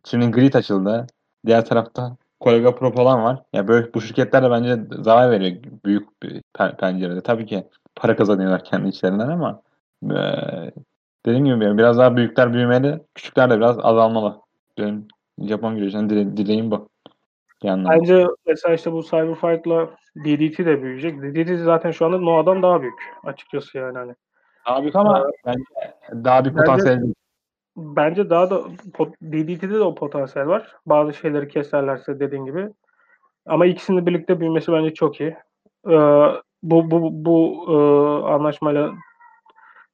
şimdi 0.06 0.32
grid 0.32 0.54
açıldı. 0.54 1.08
Diğer 1.46 1.66
tarafta 1.66 2.18
Kolega 2.40 2.76
Pro 2.76 2.92
falan 2.92 3.24
var. 3.24 3.44
Ya 3.54 3.68
böyle 3.68 3.94
bu 3.94 4.02
şirketler 4.02 4.44
de 4.44 4.52
bence 4.52 4.78
zarar 5.04 5.32
veriyor 5.32 5.58
büyük 5.86 6.24
bir 6.24 6.42
pencerede. 6.78 7.22
Tabii 7.22 7.46
ki 7.46 7.68
para 7.96 8.16
kazanıyorlar 8.16 8.64
kendi 8.64 8.90
içlerinden 8.90 9.28
ama 9.28 9.62
e, 10.04 10.18
dediğim 11.26 11.46
gibi 11.46 11.78
biraz 11.78 11.98
daha 11.98 12.16
büyükler 12.16 12.54
büyümeli, 12.54 13.02
küçükler 13.16 13.50
de 13.50 13.58
biraz 13.58 13.80
azalmalı. 13.80 14.42
Benim 14.78 15.08
Japon 15.40 15.78
güreşinin 15.78 16.10
dile, 16.10 16.38
dileğim 16.38 16.72
bu. 16.72 16.90
Bence 17.64 18.28
mesela 18.48 18.76
işte 18.76 18.92
bu 18.92 19.04
Cyberfight'la 19.04 19.90
DDT 20.18 20.66
de 20.66 20.84
büyüyecek. 20.84 21.22
DDT 21.22 21.64
zaten 21.64 21.92
şu 21.92 22.06
anda 22.06 22.18
Noah'dan 22.18 22.64
daha 22.64 22.82
büyük 22.82 23.00
açıkçası 23.24 23.78
yani 23.78 23.98
hani. 23.98 24.16
Daha 24.68 24.82
büyük 24.82 24.96
ama 24.96 25.20
ee, 25.20 25.32
bence 25.46 25.64
daha 26.24 26.46
bir 26.46 26.54
potansiyel. 26.54 27.02
Bence, 27.02 27.14
bence 27.78 28.30
daha 28.30 28.50
da 28.50 28.64
DDT'de 29.22 29.70
de 29.74 29.82
o 29.82 29.96
potansiyel 29.96 30.48
var. 30.48 30.76
Bazı 30.86 31.14
şeyleri 31.14 31.48
keserlerse 31.48 32.20
dediğin 32.20 32.46
gibi. 32.46 32.70
Ama 33.46 33.66
ikisinin 33.66 34.06
birlikte 34.06 34.40
büyümesi 34.40 34.72
bence 34.72 34.94
çok 34.94 35.22
iyi. 35.22 35.36
Ee, 35.90 36.28
bu 36.64 36.92
bu 36.92 37.10
bu 37.26 37.66
e, 37.70 37.76
anlaşmayla 38.28 38.92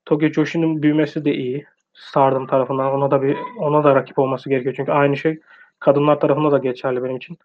Tokyo 0.06 0.30
Joshi'nin 0.30 0.84
büyümesi 0.84 1.26
de 1.26 1.34
iyi. 1.34 1.66
Stardom 1.94 2.48
tarafından 2.48 2.92
ona 2.94 3.12
da 3.12 3.22
bir 3.22 3.38
ona 3.58 3.84
da 3.84 3.96
rakip 3.96 4.20
olması 4.20 4.50
gerekiyor. 4.50 4.76
Çünkü 4.78 4.92
aynı 4.92 5.18
şey 5.18 5.40
kadınlar 5.80 6.20
tarafında 6.20 6.52
da 6.52 6.58
geçerli 6.58 7.04
benim 7.04 7.18
için. 7.18 7.38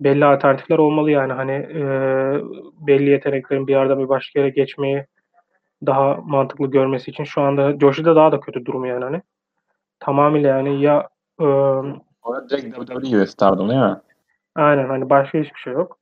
Belli 0.00 0.24
alternatifler 0.24 0.78
olmalı 0.78 1.10
yani 1.10 1.32
hani 1.32 1.52
e, 1.52 1.82
belli 2.86 3.10
yeteneklerin 3.10 3.66
bir 3.66 3.72
yerden 3.72 3.98
bir 3.98 4.08
başka 4.08 4.40
yere 4.40 4.50
geçmeyi 4.50 5.06
daha 5.86 6.14
mantıklı 6.14 6.66
görmesi 6.66 7.10
için 7.10 7.24
şu 7.24 7.42
anda 7.42 7.78
Joshi'de 7.78 8.16
daha 8.16 8.32
da 8.32 8.40
kötü 8.40 8.64
durum 8.64 8.84
yani 8.84 9.04
hani. 9.04 9.22
Tamamıyla 10.00 10.48
yani 10.56 10.82
ya 10.82 11.08
e, 11.40 11.44
o 11.44 12.48
direkt 12.50 12.76
WWE 12.76 13.08
gibi 13.08 13.26
Stardom 13.26 13.68
değil 13.68 13.80
mi? 13.80 13.96
Aynen 14.54 14.88
hani 14.88 15.10
başka 15.10 15.38
hiçbir 15.38 15.58
şey 15.58 15.72
yok. 15.72 15.98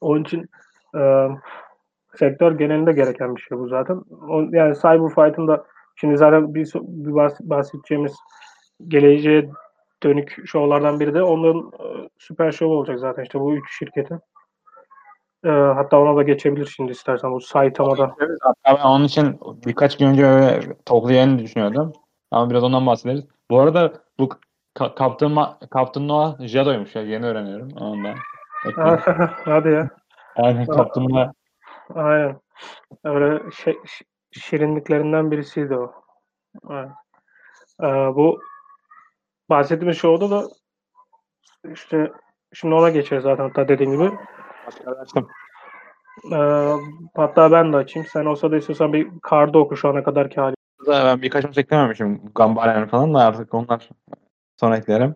Onun 0.00 0.24
için 0.24 0.48
e, 0.98 1.28
sektör 2.14 2.58
genelinde 2.58 2.92
gereken 2.92 3.36
bir 3.36 3.40
şey 3.40 3.58
bu 3.58 3.68
zaten. 3.68 4.02
O, 4.28 4.40
yani 4.40 4.74
Cyberfight'ın 4.74 5.48
da 5.48 5.64
şimdi 5.96 6.16
zaten 6.16 6.54
bir, 6.54 6.72
bir 6.74 7.14
bahsedeceğimiz 7.40 8.16
geleceğe 8.88 9.50
dönük 10.02 10.36
şovlardan 10.46 11.00
biri 11.00 11.14
de 11.14 11.22
onların 11.22 11.72
e, 11.80 12.08
süper 12.18 12.52
şov 12.52 12.70
olacak 12.70 12.98
zaten 12.98 13.22
işte 13.22 13.40
bu 13.40 13.54
üç 13.54 13.78
şirketin. 13.78 14.20
E, 15.44 15.50
hatta 15.50 15.98
ona 15.98 16.16
da 16.16 16.22
geçebilir 16.22 16.66
şimdi 16.66 16.92
istersen 16.92 17.32
bu 17.32 17.40
Saitama'da. 17.40 18.16
Hatta 18.40 18.78
ben 18.78 18.84
onun 18.88 19.04
için 19.04 19.40
birkaç 19.66 19.98
gün 19.98 20.06
önce 20.06 20.26
öyle 20.26 20.60
toplayacağını 20.86 21.38
düşünüyordum. 21.38 21.92
Ama 22.30 22.50
biraz 22.50 22.64
ondan 22.64 22.86
bahsederiz. 22.86 23.24
Bu 23.50 23.60
arada 23.60 23.92
bu 24.18 24.28
ka- 24.76 24.98
Captain, 24.98 25.32
Ma- 25.32 25.74
Captain 25.74 26.08
Noah 26.08 26.40
Jado'ymuş 26.40 26.94
ya 26.94 27.02
yeni 27.02 27.26
öğreniyorum 27.26 27.68
ondan. 27.80 28.14
Hadi 29.44 29.68
ya. 29.68 29.90
Aynen 30.36 30.66
Captain 30.66 31.08
Noah. 31.08 31.32
Aynen. 31.94 32.40
Öyle 33.04 33.50
şey, 33.50 33.78
şirinliklerinden 34.32 35.30
birisiydi 35.30 35.76
o. 35.76 35.92
Aynen. 36.64 36.94
Ee, 37.82 37.86
bu 38.16 38.40
bahsettiğimiz 39.50 39.98
şovda 39.98 40.30
da 40.30 40.48
işte 41.72 42.12
şimdi 42.52 42.74
ona 42.74 42.90
geçeriz 42.90 43.22
zaten 43.22 43.44
hatta 43.44 43.68
dediğim 43.68 43.92
gibi. 43.92 44.10
Açtım. 45.00 45.28
Ee, 46.32 46.72
hatta 47.16 47.52
ben 47.52 47.72
de 47.72 47.76
açayım. 47.76 48.08
Sen 48.12 48.24
olsa 48.24 48.50
da 48.50 48.56
istiyorsan 48.56 48.92
bir 48.92 49.08
kardı 49.22 49.58
oku 49.58 49.76
şu 49.76 49.88
ana 49.88 50.02
kadarki 50.04 50.40
hali. 50.40 50.54
Ben 50.88 51.22
birkaç 51.22 51.44
maç 51.44 51.58
eklememişim. 51.58 52.22
Gambaren 52.34 52.88
falan 52.88 53.14
da 53.14 53.18
artık 53.18 53.54
onlar 53.54 53.88
sonra 54.60 54.76
eklerim. 54.76 55.14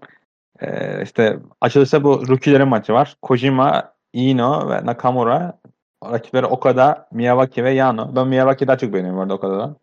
Ee, 0.60 1.02
işte 1.02 1.38
açılışta 1.60 2.04
bu 2.04 2.28
rookie'lerin 2.28 2.68
maçı 2.68 2.92
var. 2.92 3.16
Kojima, 3.22 3.92
Ino 4.12 4.70
ve 4.70 4.86
Nakamura. 4.86 5.58
Rakipleri 6.04 6.46
Okada, 6.46 7.08
Miyawaki 7.12 7.64
ve 7.64 7.70
Yano. 7.70 8.16
Ben 8.16 8.28
Miyawaki'yi 8.28 8.68
daha 8.68 8.78
çok 8.78 8.92
beğeniyorum 8.92 9.20
orada 9.20 9.34
Okada'dan. 9.34 9.76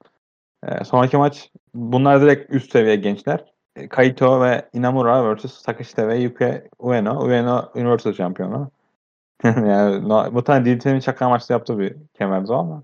Ee, 0.68 0.84
sonraki 0.84 1.18
maç 1.18 1.52
bunlar 1.74 2.22
direkt 2.22 2.54
üst 2.54 2.72
seviye 2.72 2.96
gençler. 2.96 3.46
Ee, 3.76 3.90
Kaito 3.90 4.42
ve 4.42 4.70
Inamura 4.74 5.36
vs. 5.36 5.64
Takeshita 5.64 6.08
ve 6.08 6.18
Yuki 6.18 6.70
Ueno. 6.80 7.26
Ueno 7.26 7.72
Universal 7.76 8.14
şampiyonu. 8.14 8.72
yani 9.44 10.10
no, 10.10 10.34
bu 10.34 10.44
tane 10.44 10.66
DDT'nin 10.66 11.00
şaka 11.00 11.30
maçta 11.30 11.54
yaptığı 11.54 11.80
bir 11.80 11.96
kemerdi 12.14 12.52
o 12.54 12.56
ama. 12.56 12.84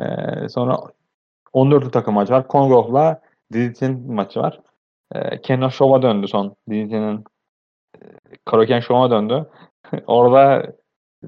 Ee, 0.00 0.48
sonra 0.48 0.78
14 1.52 1.92
takım 1.92 2.14
maç 2.14 2.30
var. 2.30 2.48
Kongov'la 2.48 3.20
DDT'nin 3.52 4.12
maçı 4.12 4.40
var. 4.40 4.60
Ee, 5.14 5.40
Keno 5.42 5.70
Show'a 5.70 6.02
döndü 6.02 6.28
son. 6.28 6.56
DDT'nin 6.70 7.24
e, 8.02 8.06
Karoken 8.44 8.80
Show'a 8.80 9.10
döndü. 9.10 9.46
Orada 10.06 10.72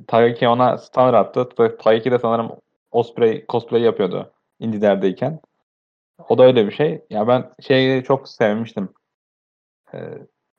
Taiki 0.06 0.48
ona 0.48 0.78
stunner 0.78 1.14
attı. 1.14 1.48
Taiki 1.78 2.10
de 2.10 2.18
sanırım 2.18 2.50
Osprey 2.90 3.44
cosplay 3.48 3.82
yapıyordu 3.82 4.30
Indie'lerdeyken. 4.60 5.40
O 6.28 6.38
da 6.38 6.44
öyle 6.44 6.66
bir 6.66 6.72
şey. 6.72 7.04
Ya 7.10 7.28
ben 7.28 7.50
şeyi 7.60 8.04
çok 8.04 8.28
sevmiştim. 8.28 8.88
Ee, 9.94 9.98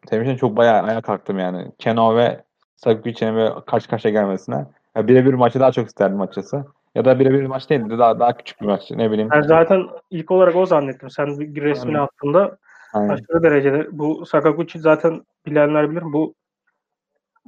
sevmiştim 0.10 0.38
çok 0.38 0.58
bayağı 0.58 0.84
ayağa 0.84 1.02
kalktım 1.02 1.40
yani. 1.40 1.72
Keno 1.80 2.16
ve 2.16 2.44
Sakugici'nin 2.76 3.36
böyle 3.36 3.54
karşı 3.68 3.90
karşıya 3.90 4.12
gelmesine. 4.12 4.66
Ya 4.96 5.08
birebir 5.08 5.34
maçı 5.34 5.60
daha 5.60 5.72
çok 5.72 5.88
isterdim 5.88 6.22
açıkçası. 6.22 6.66
Ya 6.96 7.06
da 7.06 7.20
birebir 7.20 7.46
maç 7.46 7.70
değildi. 7.70 7.98
Daha 8.00 8.20
daha 8.20 8.38
küçük 8.38 8.62
bir 8.62 8.66
maç. 8.66 8.92
Ne 8.92 9.12
bileyim. 9.12 9.30
Ben 9.32 9.42
zaten 9.42 9.88
ilk 10.10 10.32
olarak 10.32 10.56
o 10.56 10.66
zannettim. 10.66 11.10
Sen 11.10 11.40
bir 11.40 11.62
resmini 11.62 11.98
Aynen. 11.98 12.08
attığında 12.08 12.58
Aynen. 12.94 13.10
aşırı 13.10 13.44
derecede. 13.44 13.88
Bu 13.92 14.26
Sakaguchi 14.26 14.80
zaten 14.80 15.22
bilenler 15.46 15.92
bilir. 15.92 16.04
Bu 16.04 16.34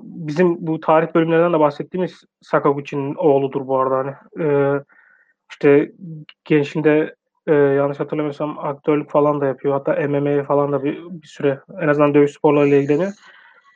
bizim 0.04 0.68
bu 0.68 0.80
tarih 0.80 1.16
bölümlerinden 1.16 1.54
de 1.54 1.60
bahsettiğimiz 1.60 2.24
Sakaguchi'nin 2.42 3.16
oğludur 3.16 3.68
bu 3.68 3.80
arada. 3.80 3.96
Hani, 3.98 4.44
e, 4.46 4.80
işte 5.52 5.92
gençliğinde 6.46 7.16
e, 7.48 7.54
yanlış 7.54 8.00
hatırlamıyorsam 8.00 8.60
aktörlük 8.60 9.12
falan 9.12 9.42
da 9.42 9.46
yapıyor. 9.46 9.74
Hatta 9.74 10.08
MMA 10.08 10.44
falan 10.44 10.72
da 10.72 10.84
bir, 10.84 10.98
bir 11.10 11.28
süre 11.28 11.60
en 11.82 11.88
azından 11.88 12.14
dövüş 12.14 12.32
sporlarıyla 12.32 12.78
ilgileniyor. 12.78 13.14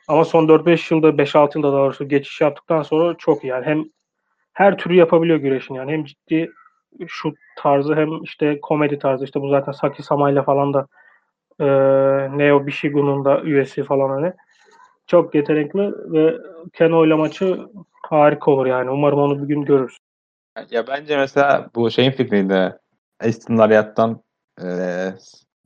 Ama 0.08 0.24
son 0.24 0.48
4-5 0.48 0.94
yılda 0.94 1.08
5-6 1.08 1.58
yılda 1.58 1.72
daha 1.72 1.80
doğrusu 1.80 2.08
geçiş 2.08 2.40
yaptıktan 2.40 2.82
sonra 2.82 3.14
çok 3.18 3.44
iyi. 3.44 3.46
Yani 3.46 3.66
hem 3.66 3.84
her 4.52 4.78
türü 4.78 4.94
yapabiliyor 4.94 5.38
güreşin 5.38 5.74
yani. 5.74 5.92
Hem 5.92 6.04
ciddi 6.04 6.50
şu 7.06 7.34
tarzı 7.56 7.94
hem 7.94 8.22
işte 8.22 8.60
komedi 8.60 8.98
tarzı. 8.98 9.24
işte 9.24 9.40
bu 9.40 9.48
zaten 9.48 9.72
Saki 9.72 10.02
Sama'yla 10.02 10.42
falan 10.42 10.74
da 10.74 10.86
e, 11.60 11.66
Neo 12.38 12.66
Bishigu'nun 12.66 13.24
da 13.24 13.40
üyesi 13.40 13.84
falan 13.84 14.10
hani. 14.10 14.32
Çok 15.06 15.34
yetenekli 15.34 15.92
ve 16.12 16.38
Keno 16.72 17.06
ile 17.06 17.14
maçı 17.14 17.58
harika 18.02 18.50
olur 18.50 18.66
yani. 18.66 18.90
Umarım 18.90 19.18
onu 19.18 19.42
bir 19.42 19.48
gün 19.48 19.64
görürüz. 19.64 19.98
Ya 20.70 20.86
bence 20.86 21.16
mesela 21.16 21.70
bu 21.74 21.90
şeyin 21.90 22.10
fikriydi. 22.10 22.78
Aston 23.20 23.58
Lariat'tan 23.58 24.20
e, 24.62 24.66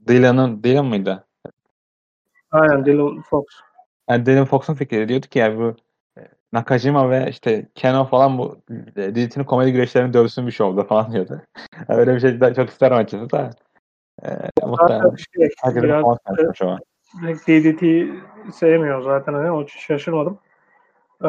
Dylan'ın 0.09 0.63
Dylan 0.63 0.87
mıydı? 0.87 1.25
Aynen 2.51 2.87
Dylan 2.87 3.23
Fox. 3.23 3.45
Yani 4.11 4.27
Dylan 4.27 4.45
Fox'un 4.45 4.75
fikri 4.75 5.09
diyordu 5.09 5.27
ki 5.27 5.39
yani 5.39 5.59
bu 5.59 5.77
e, 6.21 6.29
Nakajima 6.53 7.11
ve 7.11 7.27
işte 7.31 7.69
Keno 7.75 8.05
falan 8.05 8.39
bu 8.39 8.59
e, 8.97 9.15
DDT'nin 9.15 9.45
komedi 9.45 9.73
güreşlerini 9.73 10.13
dövsün 10.13 10.47
bir 10.47 10.53
şovda 10.53 10.85
falan 10.85 11.13
diyordu. 11.13 11.43
Öyle 11.89 12.15
bir 12.15 12.21
şey 12.21 12.55
çok 12.55 12.69
isterim 12.69 12.97
açıkçası 12.97 13.31
da. 13.31 13.51
E, 14.25 14.29
muhtemelen 14.67 15.17
şey, 15.17 15.83
biraz 15.83 16.05
DDT'yi 17.23 18.15
sevmiyor 18.53 19.03
zaten 19.03 19.35
hani 19.35 19.51
o 19.51 19.63
için 19.63 19.79
şaşırmadım. 19.81 20.39
Ee, 21.25 21.29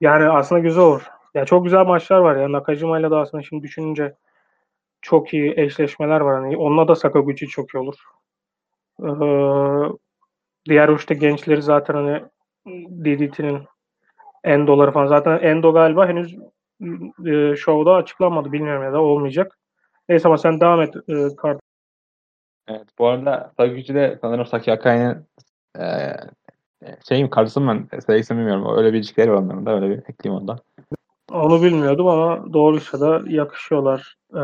yani 0.00 0.28
aslında 0.28 0.60
güzel 0.60 0.84
olur. 0.84 1.02
Ya 1.34 1.44
çok 1.44 1.64
güzel 1.64 1.84
maçlar 1.86 2.18
var 2.18 2.36
ya. 2.36 2.52
Nakajima 2.52 3.00
ile 3.00 3.10
de 3.10 3.14
aslında 3.14 3.42
şimdi 3.42 3.62
düşününce 3.62 4.14
çok 5.02 5.34
iyi 5.34 5.54
eşleşmeler 5.56 6.20
var. 6.20 6.42
Hani 6.42 6.56
onunla 6.56 6.88
da 6.88 6.94
Sakaguchi 6.94 7.46
çok 7.46 7.74
iyi 7.74 7.78
olur. 7.78 7.96
Ee, 9.02 9.06
diğer 10.68 10.88
uçta 10.88 11.14
gençleri 11.14 11.62
zaten 11.62 11.94
hani 11.94 12.22
DDT'nin 13.04 13.62
Endo'ları 14.44 14.92
falan. 14.92 15.06
Zaten 15.06 15.38
Endo 15.42 15.72
galiba 15.72 16.08
henüz 16.08 16.36
e, 17.26 17.56
şovda 17.56 17.94
açıklanmadı. 17.94 18.52
Bilmiyorum 18.52 18.82
ya 18.82 18.92
da 18.92 19.00
olmayacak. 19.00 19.58
Neyse 20.08 20.28
ama 20.28 20.38
sen 20.38 20.60
devam 20.60 20.80
et 20.82 20.94
e, 21.08 21.36
kart. 21.36 21.65
Evet 22.68 22.86
bu 22.98 23.06
arada 23.06 23.52
Sakaguchi 23.56 23.94
de 23.94 24.18
sanırım 24.20 24.46
Saki 24.46 24.72
Akai'nin 24.72 25.26
e, 25.78 26.16
şeyim 27.08 27.30
karısı 27.30 27.68
ben 27.68 27.88
sevgisini 28.06 28.38
bilmiyorum. 28.38 28.78
Öyle 28.78 28.92
bir 28.92 28.98
ilişkileri 28.98 29.32
var 29.32 29.36
onların 29.36 29.66
da 29.66 29.74
öyle 29.74 29.90
bir 29.90 29.98
ekleyeyim 29.98 30.42
ondan. 30.42 30.58
Onu 31.32 31.62
bilmiyordum 31.62 32.06
ama 32.06 32.52
doğruysa 32.52 33.00
da 33.00 33.22
yakışıyorlar. 33.26 34.16
Ee, 34.34 34.40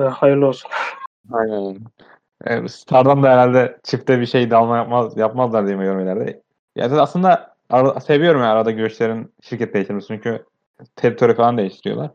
hayırlı 0.00 0.46
olsun. 0.46 0.70
Aynen. 1.32 1.78
E, 2.44 2.68
Star'dan 2.68 3.22
da 3.22 3.30
herhalde 3.30 3.78
çifte 3.82 4.20
bir 4.20 4.26
şey 4.26 4.50
dalma 4.50 4.76
yapmaz, 4.76 5.16
yapmazlar 5.16 5.66
diye 5.66 5.78
biliyorum 5.78 6.00
ileride. 6.00 6.42
Yani 6.76 7.00
aslında 7.00 7.56
ara, 7.70 8.00
seviyorum 8.00 8.40
yani 8.40 8.50
arada 8.50 8.70
güreşlerin 8.70 9.32
şirket 9.42 9.74
değiştirmesi 9.74 10.06
çünkü 10.06 10.44
teritori 10.96 11.34
falan 11.34 11.58
değiştiriyorlar. 11.58 12.10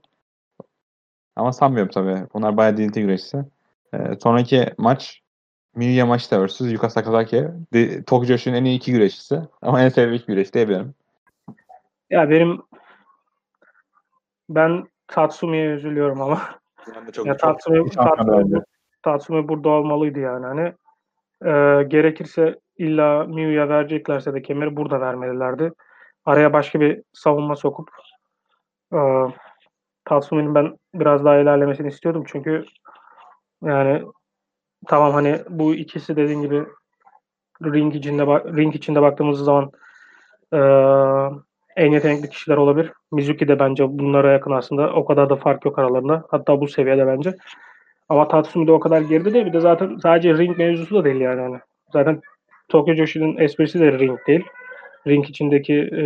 Ama 1.35 1.53
sanmıyorum 1.53 1.91
tabii. 1.91 2.27
Bunlar 2.33 2.57
bayağı 2.57 2.77
DDT 2.77 3.01
güreşçisi. 3.01 3.45
E, 3.93 3.97
sonraki 4.23 4.65
maç 4.77 5.21
Miyu 5.75 5.95
Yamashita 5.95 6.45
vs. 6.45 6.61
Yuka 6.61 6.89
Sakazaki. 6.89 7.47
Tokyo 8.07 8.25
Joshi'nin 8.27 8.55
en 8.55 8.65
iyi 8.65 8.77
iki 8.77 8.91
güreşçisi. 8.91 9.41
Ama 9.61 9.81
en 9.81 9.89
sevdiğim 9.89 10.13
iki 10.13 10.25
güreş 10.25 10.53
diyebilirim. 10.53 10.95
Ya 12.09 12.29
benim 12.29 12.61
ben 14.49 14.87
Tatsumi'ye 15.07 15.65
üzülüyorum 15.65 16.21
ama. 16.21 16.41
Ben 16.95 17.07
de 17.07 17.11
çok, 17.11 17.25
ya 17.25 17.33
çok 17.33 17.39
Tatsumi, 17.39 17.77
şampiyon 17.77 18.05
Tatsumi, 18.05 18.37
bence. 18.37 18.63
Tatsumi 19.03 19.47
burada 19.47 19.69
olmalıydı 19.69 20.19
yani. 20.19 20.45
Hani 20.45 20.73
e, 21.45 21.83
gerekirse 21.83 22.59
illa 22.77 23.23
Miyu'ya 23.23 23.69
vereceklerse 23.69 24.33
de 24.33 24.41
kemeri 24.41 24.75
burada 24.75 25.01
vermelilerdi. 25.01 25.71
Araya 26.25 26.53
başka 26.53 26.79
bir 26.79 27.01
savunma 27.13 27.55
sokup 27.55 27.89
e, 28.93 28.99
Tatsumi'nin 30.05 30.55
ben 30.55 30.77
biraz 30.93 31.25
daha 31.25 31.37
ilerlemesini 31.37 31.87
istiyordum. 31.87 32.23
Çünkü 32.27 32.65
yani 33.63 34.03
tamam 34.87 35.13
hani 35.13 35.39
bu 35.49 35.75
ikisi 35.75 36.15
dediğin 36.15 36.41
gibi 36.41 36.65
ring 37.63 37.95
içinde 37.95 38.25
ring 38.25 38.75
içinde 38.75 39.01
baktığımız 39.01 39.39
zaman 39.39 39.71
e, 40.53 40.59
en 41.75 41.91
yetenekli 41.91 42.29
kişiler 42.29 42.57
olabilir. 42.57 42.91
Mizuki 43.11 43.47
de 43.47 43.59
bence 43.59 43.99
bunlara 43.99 44.31
yakın 44.31 44.51
aslında. 44.51 44.93
O 44.93 45.05
kadar 45.05 45.29
da 45.29 45.35
fark 45.35 45.65
yok 45.65 45.79
aralarında. 45.79 46.23
Hatta 46.29 46.61
bu 46.61 46.67
seviyede 46.67 47.07
bence. 47.07 47.33
Ama 48.09 48.27
Tatsumi 48.27 48.67
de 48.67 48.71
o 48.71 48.79
kadar 48.79 49.01
geride 49.01 49.33
değil. 49.33 49.45
Bir 49.45 49.53
de 49.53 49.59
zaten 49.59 49.97
sadece 49.97 50.37
ring 50.37 50.57
mevzusu 50.57 50.95
da 50.95 51.05
değil 51.05 51.21
yani. 51.21 51.41
Hani 51.41 51.59
zaten 51.93 52.21
Tokyo 52.69 52.95
Joshi'nin 52.95 53.37
esprisi 53.37 53.79
de 53.79 53.99
ring 53.99 54.19
değil. 54.27 54.43
Ring 55.07 55.29
içindeki 55.29 55.73
e, 55.73 56.03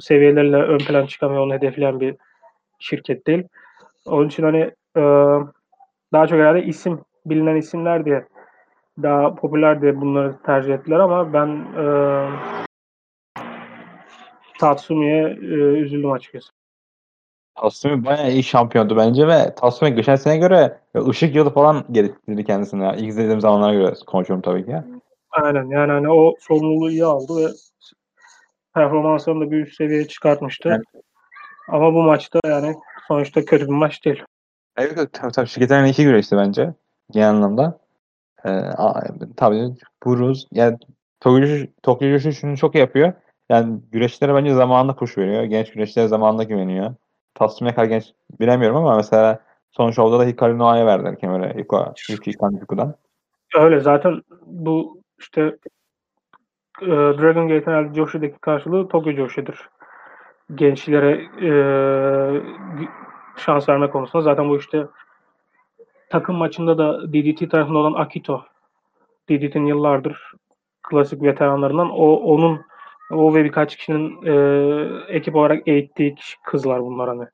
seviyelerle 0.00 0.56
ön 0.56 0.78
plan 0.78 1.06
çıkamıyor, 1.06 1.42
onu 1.42 1.54
hedefleyen 1.54 2.00
bir 2.00 2.14
şirket 2.78 3.26
değil. 3.26 3.44
Onun 4.06 4.28
için 4.28 4.42
hani 4.42 4.70
e, 4.96 5.02
daha 6.12 6.26
çok 6.26 6.38
herhalde 6.38 6.64
isim, 6.64 7.00
bilinen 7.26 7.56
isimler 7.56 8.04
diye 8.04 8.26
daha 9.02 9.34
popüler 9.34 9.82
diye 9.82 10.00
bunları 10.00 10.42
tercih 10.42 10.74
ettiler 10.74 10.98
ama 10.98 11.32
ben 11.32 11.48
e, 11.78 11.86
Tatsumi'ye 14.60 15.22
e, 15.22 15.54
üzüldüm 15.80 16.12
açıkçası. 16.12 16.52
Tatsumi 17.54 18.04
bayağı 18.04 18.30
iyi 18.30 18.42
şampiyondu 18.42 18.96
bence 18.96 19.28
ve 19.28 19.54
Tatsumi 19.54 19.94
geçen 19.94 20.16
sene 20.16 20.36
göre 20.36 20.78
ışık 21.08 21.34
yılı 21.34 21.50
falan 21.50 21.84
geliştirdi 21.90 22.44
kendisine. 22.44 22.84
Ya. 22.84 22.94
İlk 22.94 23.08
izlediğim 23.08 23.40
zamanlara 23.40 23.74
göre 23.74 23.94
konuşuyorum 24.06 24.42
tabii 24.42 24.66
ki. 24.66 24.76
Aynen 25.30 25.64
yani 25.64 25.92
hani 25.92 26.10
o 26.10 26.34
sorumluluğu 26.40 26.90
iyi 26.90 27.04
aldı 27.04 27.32
ve 27.36 27.48
performanslarını 28.74 29.46
da 29.46 29.50
bir 29.50 29.66
üst 29.66 29.76
seviyeye 29.76 30.08
çıkartmıştı. 30.08 30.68
Evet. 30.68 31.04
Ama 31.68 31.94
bu 31.94 32.02
maçta 32.02 32.40
yani 32.46 32.74
sonuçta 33.08 33.44
kötü 33.44 33.64
bir 33.66 33.72
maç 33.72 34.04
değil. 34.04 34.22
Evet, 34.76 34.92
evet 34.96 35.12
tabii, 35.12 35.32
tabii 35.32 35.48
iyi 35.86 35.90
iki 35.90 36.04
güreşti 36.04 36.36
bence. 36.36 36.74
Genel 37.10 37.28
anlamda. 37.30 37.78
Ee, 38.44 38.50
a- 38.50 39.02
tabii 39.36 39.74
Buruz 40.04 40.46
yani 40.52 40.78
Tokyo 41.20 41.38
Joshi- 42.08 42.32
şunu 42.32 42.56
çok 42.56 42.74
yapıyor. 42.74 43.12
Yani 43.48 43.80
güreşlere 43.92 44.34
bence 44.34 44.54
zamanında 44.54 44.96
push 44.96 45.18
veriyor. 45.18 45.44
Genç 45.44 45.72
güreşlere 45.72 46.08
zamanında 46.08 46.42
güveniyor. 46.42 46.94
Tatsumi'ye 47.34 47.74
kadar 47.74 47.86
genç 47.86 48.12
bilemiyorum 48.40 48.76
ama 48.76 48.96
mesela 48.96 49.40
son 49.70 49.90
şovda 49.90 50.18
da 50.18 50.24
Hikaru 50.24 50.58
Noah'ya 50.58 50.86
verdiler 50.86 51.18
kemere. 51.18 51.58
Yuka, 51.58 51.94
Yuki 52.10 52.32
Kanjuku'dan. 52.32 52.94
Öyle 53.56 53.80
zaten 53.80 54.22
bu 54.46 55.00
işte 55.18 55.40
e, 56.82 56.86
Dragon 56.86 57.48
Gate'in 57.48 57.66
herhalde 57.66 57.94
Joshi'deki 57.94 58.38
karşılığı 58.38 58.88
Tokyo 58.88 59.12
Joshi'dir. 59.12 59.68
Gençlere 60.54 61.10
e, 61.42 61.50
şans 63.36 63.68
verme 63.68 63.90
konusunda. 63.90 64.22
Zaten 64.22 64.48
bu 64.48 64.56
işte 64.56 64.86
takım 66.10 66.36
maçında 66.36 66.78
da 66.78 67.12
DDT 67.12 67.50
tarafında 67.50 67.78
olan 67.78 67.92
Akito. 67.92 68.42
DDT'nin 69.30 69.66
yıllardır 69.66 70.32
klasik 70.82 71.22
veteranlarından. 71.22 71.90
O 71.90 72.14
onun 72.14 72.60
o 73.10 73.34
ve 73.34 73.44
birkaç 73.44 73.76
kişinin 73.76 74.26
e, 74.26 74.34
ekip 75.08 75.36
olarak 75.36 75.68
eğittiği 75.68 76.14
kişi, 76.14 76.36
kızlar 76.42 76.82
bunlar 76.82 77.08
hani. 77.08 77.26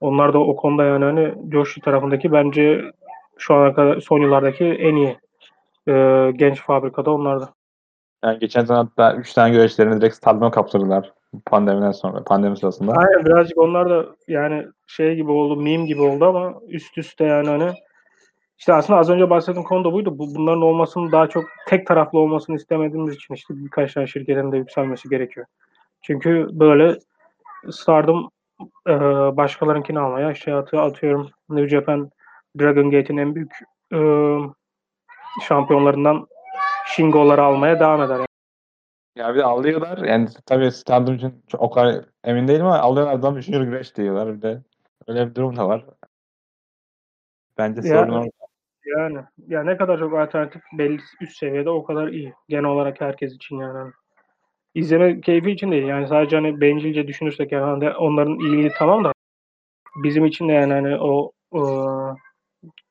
Onlar 0.00 0.32
da 0.32 0.38
o 0.38 0.56
konuda 0.56 0.84
yani 0.84 1.04
hani 1.04 1.34
Joshi 1.52 1.80
tarafındaki 1.80 2.32
bence 2.32 2.90
şu 3.38 3.54
ana 3.54 3.74
kadar 3.74 4.00
son 4.00 4.20
yıllardaki 4.20 4.64
en 4.64 4.96
iyi 4.96 5.18
e, 5.88 6.32
genç 6.36 6.60
fabrikada 6.60 7.10
onlarda. 7.10 7.48
Yani 8.24 8.38
geçen 8.38 8.64
sene 8.64 8.76
hatta 8.76 9.14
3 9.14 9.32
tane 9.32 9.50
güreşlerini 9.50 10.00
direkt 10.00 10.14
stadyuma 10.14 10.50
kaptırdılar. 10.50 11.12
Pandemiden 11.46 11.92
sonra, 11.92 12.24
pandemi 12.24 12.56
sırasında. 12.56 12.92
Aynen 12.92 13.24
birazcık 13.24 13.58
onlar 13.58 13.90
da 13.90 14.06
yani 14.28 14.66
şey 14.86 15.14
gibi 15.14 15.30
oldu, 15.30 15.56
meme 15.56 15.86
gibi 15.86 16.02
oldu 16.02 16.24
ama 16.24 16.54
üst 16.68 16.98
üste 16.98 17.24
yani 17.24 17.48
hani 17.48 17.72
işte 18.58 18.74
aslında 18.74 18.98
az 18.98 19.10
önce 19.10 19.30
bahsettiğim 19.30 19.68
konu 19.68 19.84
da 19.84 19.92
buydu. 19.92 20.18
Bu, 20.18 20.34
bunların 20.34 20.62
olmasının 20.62 21.12
daha 21.12 21.26
çok 21.26 21.44
tek 21.68 21.86
taraflı 21.86 22.18
olmasını 22.18 22.56
istemediğimiz 22.56 23.14
için 23.14 23.34
işte 23.34 23.54
birkaç 23.56 23.94
tane 23.94 24.06
şirketin 24.06 24.52
de 24.52 24.56
yükselmesi 24.56 25.08
gerekiyor. 25.08 25.46
Çünkü 26.02 26.48
böyle 26.52 26.98
sardım 27.70 28.30
e, 28.88 28.92
başkalarınkini 29.36 29.98
almaya. 29.98 30.32
İşte 30.32 30.54
atı, 30.54 30.80
atıyorum 30.80 31.30
New 31.48 31.68
Japan 31.68 32.10
Dragon 32.58 32.90
Gate'in 32.90 33.18
en 33.18 33.34
büyük 33.34 33.52
e, 33.92 33.98
şampiyonlarından 35.48 36.26
Shingo'ları 36.86 37.42
almaya 37.42 37.80
devam 37.80 38.02
eder. 38.02 38.16
Yani. 38.16 38.26
Ya 39.16 39.34
bir 39.34 39.38
de 39.38 39.44
alıyorlar. 39.44 39.98
Yani 39.98 40.28
tabii 40.46 40.72
Stardom 40.72 41.14
için 41.14 41.44
çok, 41.48 41.62
o 41.62 41.70
kadar 41.70 42.04
emin 42.24 42.48
değilim 42.48 42.66
ama 42.66 42.78
alıyorlar 42.78 43.14
adam 43.14 43.36
3. 43.36 43.46
güreş 43.46 43.96
diyorlar. 43.96 44.36
Bir 44.36 44.42
de 44.42 44.62
öyle 45.06 45.30
bir 45.30 45.34
durum 45.34 45.56
da 45.56 45.68
var. 45.68 45.84
Bence 47.58 47.88
Ya- 47.88 47.94
sorun 47.94 48.12
orada. 48.12 48.30
Yani 48.86 49.18
ya 49.46 49.62
ne 49.62 49.76
kadar 49.76 49.98
çok 49.98 50.14
alternatif 50.14 50.62
belli 50.72 51.00
üst 51.20 51.36
seviyede 51.36 51.70
o 51.70 51.84
kadar 51.84 52.08
iyi. 52.08 52.34
Genel 52.48 52.64
olarak 52.64 53.00
herkes 53.00 53.34
için 53.34 53.58
yani. 53.58 53.92
İzleme 54.74 55.20
keyfi 55.20 55.50
için 55.50 55.70
değil. 55.70 55.86
Yani 55.86 56.08
sadece 56.08 56.36
hani 56.36 56.60
bencilce 56.60 57.06
düşünürsek 57.06 57.52
yani 57.52 57.64
hani 57.64 57.96
onların 57.96 58.38
iyiliği 58.38 58.72
tamam 58.78 59.04
da 59.04 59.12
bizim 60.02 60.24
için 60.26 60.48
de 60.48 60.52
yani 60.52 60.72
hani 60.72 60.96
o 60.96 61.32
e, 61.54 61.60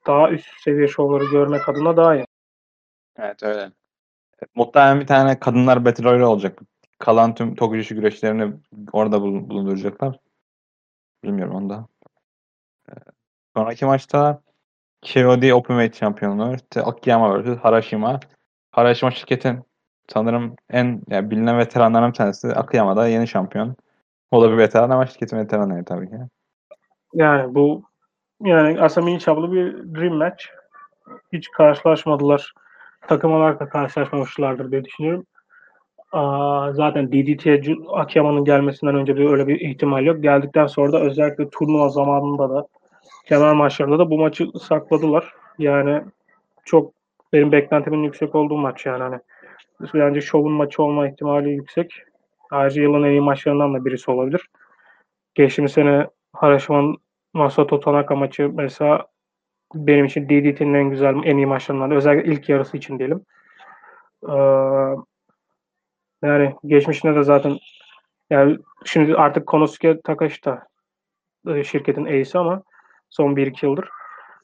daha 0.07 0.31
üst 0.31 0.47
seviye 0.61 0.87
şovları 0.87 1.25
görmek 1.25 1.69
adına 1.69 1.97
daha 1.97 2.15
iyi. 2.15 2.25
Evet 3.17 3.43
öyle. 3.43 3.71
Muhtemelen 4.55 4.99
bir 4.99 5.07
tane 5.07 5.39
kadınlar 5.39 5.85
Battle 5.85 6.03
Royale 6.03 6.25
olacak. 6.25 6.59
Kalan 6.99 7.35
tüm 7.35 7.55
Tokyo 7.55 7.77
Joshi 7.77 7.95
güreşlerini 7.95 8.53
orada 8.93 9.21
bulun- 9.21 9.49
bulunduracaklar. 9.49 10.19
Bilmiyorum 11.23 11.55
onu 11.55 11.69
da. 11.69 11.75
Ee, 11.75 11.94
Sonraki 13.57 13.85
maçta 13.85 14.41
KOD 15.13 15.51
Openweight 15.51 15.99
şampiyonluğu. 15.99 16.55
İşte 16.55 16.81
Akiyama 16.81 17.43
vs. 17.43 17.57
Harashima. 17.57 18.19
Harashima 18.71 19.11
şirketin 19.11 19.59
sanırım 20.07 20.55
en 20.69 21.01
yani 21.09 21.31
bilinen 21.31 21.57
veteranlarından 21.57 22.11
bir 22.11 22.15
tanesi. 22.15 22.47
Akiyama 22.47 22.95
da 22.95 23.07
yeni 23.07 23.27
şampiyon. 23.27 23.75
O 24.31 24.41
da 24.41 24.51
bir 24.51 24.57
veteran 24.57 24.89
ama 24.89 25.05
şirketin 25.05 25.37
veteranları 25.37 25.85
tabii 25.85 26.09
ki. 26.09 26.15
Yani 27.13 27.55
bu 27.55 27.83
yani 28.43 28.89
mini 28.97 29.19
çaplı 29.19 29.51
bir 29.51 29.95
dream 29.95 30.15
match. 30.15 30.43
Hiç 31.33 31.51
karşılaşmadılar. 31.51 32.53
Takım 33.07 33.33
olarak 33.33 33.59
da 33.59 33.69
karşılaşmamışlardır 33.69 34.71
diye 34.71 34.85
düşünüyorum. 34.85 35.25
Aa, 36.11 36.73
zaten 36.73 37.11
DDT'ye 37.11 37.75
Akiyama'nın 37.93 38.45
gelmesinden 38.45 38.95
önce 38.95 39.15
bir 39.15 39.29
öyle 39.29 39.47
bir 39.47 39.59
ihtimal 39.59 40.05
yok. 40.05 40.23
Geldikten 40.23 40.67
sonra 40.67 40.93
da 40.93 40.99
özellikle 40.99 41.49
turnuva 41.49 41.89
zamanında 41.89 42.49
da 42.49 42.67
kemer 43.25 43.53
maçlarında 43.53 43.99
da 43.99 44.09
bu 44.09 44.17
maçı 44.17 44.47
sakladılar. 44.61 45.33
Yani 45.59 46.03
çok 46.65 46.93
benim 47.33 47.51
beklentimin 47.51 48.03
yüksek 48.03 48.35
olduğu 48.35 48.57
maç 48.57 48.85
yani 48.85 49.03
hani 49.03 49.19
bence 49.93 50.21
şovun 50.21 50.51
maçı 50.51 50.83
olma 50.83 51.07
ihtimali 51.09 51.49
yüksek. 51.49 51.93
Ayrıca 52.51 52.81
yılın 52.81 53.03
en 53.03 53.09
iyi 53.09 53.21
maçlarından 53.21 53.73
da 53.73 53.85
birisi 53.85 54.11
olabilir. 54.11 54.49
Geçtiğimiz 55.35 55.71
sene 55.71 56.07
Harashima'nın 56.33 56.97
Masato 57.33 57.79
Tanaka 57.79 58.15
maçı 58.15 58.49
mesela 58.53 59.07
benim 59.75 60.05
için 60.05 60.29
DDT'nin 60.29 60.73
en 60.73 60.89
güzel, 60.89 61.15
en 61.23 61.37
iyi 61.37 61.45
maçlarından. 61.45 61.91
Özellikle 61.91 62.31
ilk 62.31 62.49
yarısı 62.49 62.77
için 62.77 62.99
diyelim. 62.99 63.25
Ee, 64.29 64.35
yani 66.23 66.55
geçmişinde 66.65 67.15
de 67.15 67.23
zaten 67.23 67.57
yani 68.29 68.57
şimdi 68.85 69.15
artık 69.15 69.47
Konosuke 69.47 70.01
Takashi 70.01 70.45
da 70.45 70.67
e, 71.47 71.63
şirketin 71.63 72.05
ace'i 72.05 72.39
ama 72.39 72.63
son 73.09 73.35
1-2 73.35 73.65
yıldır. 73.65 73.89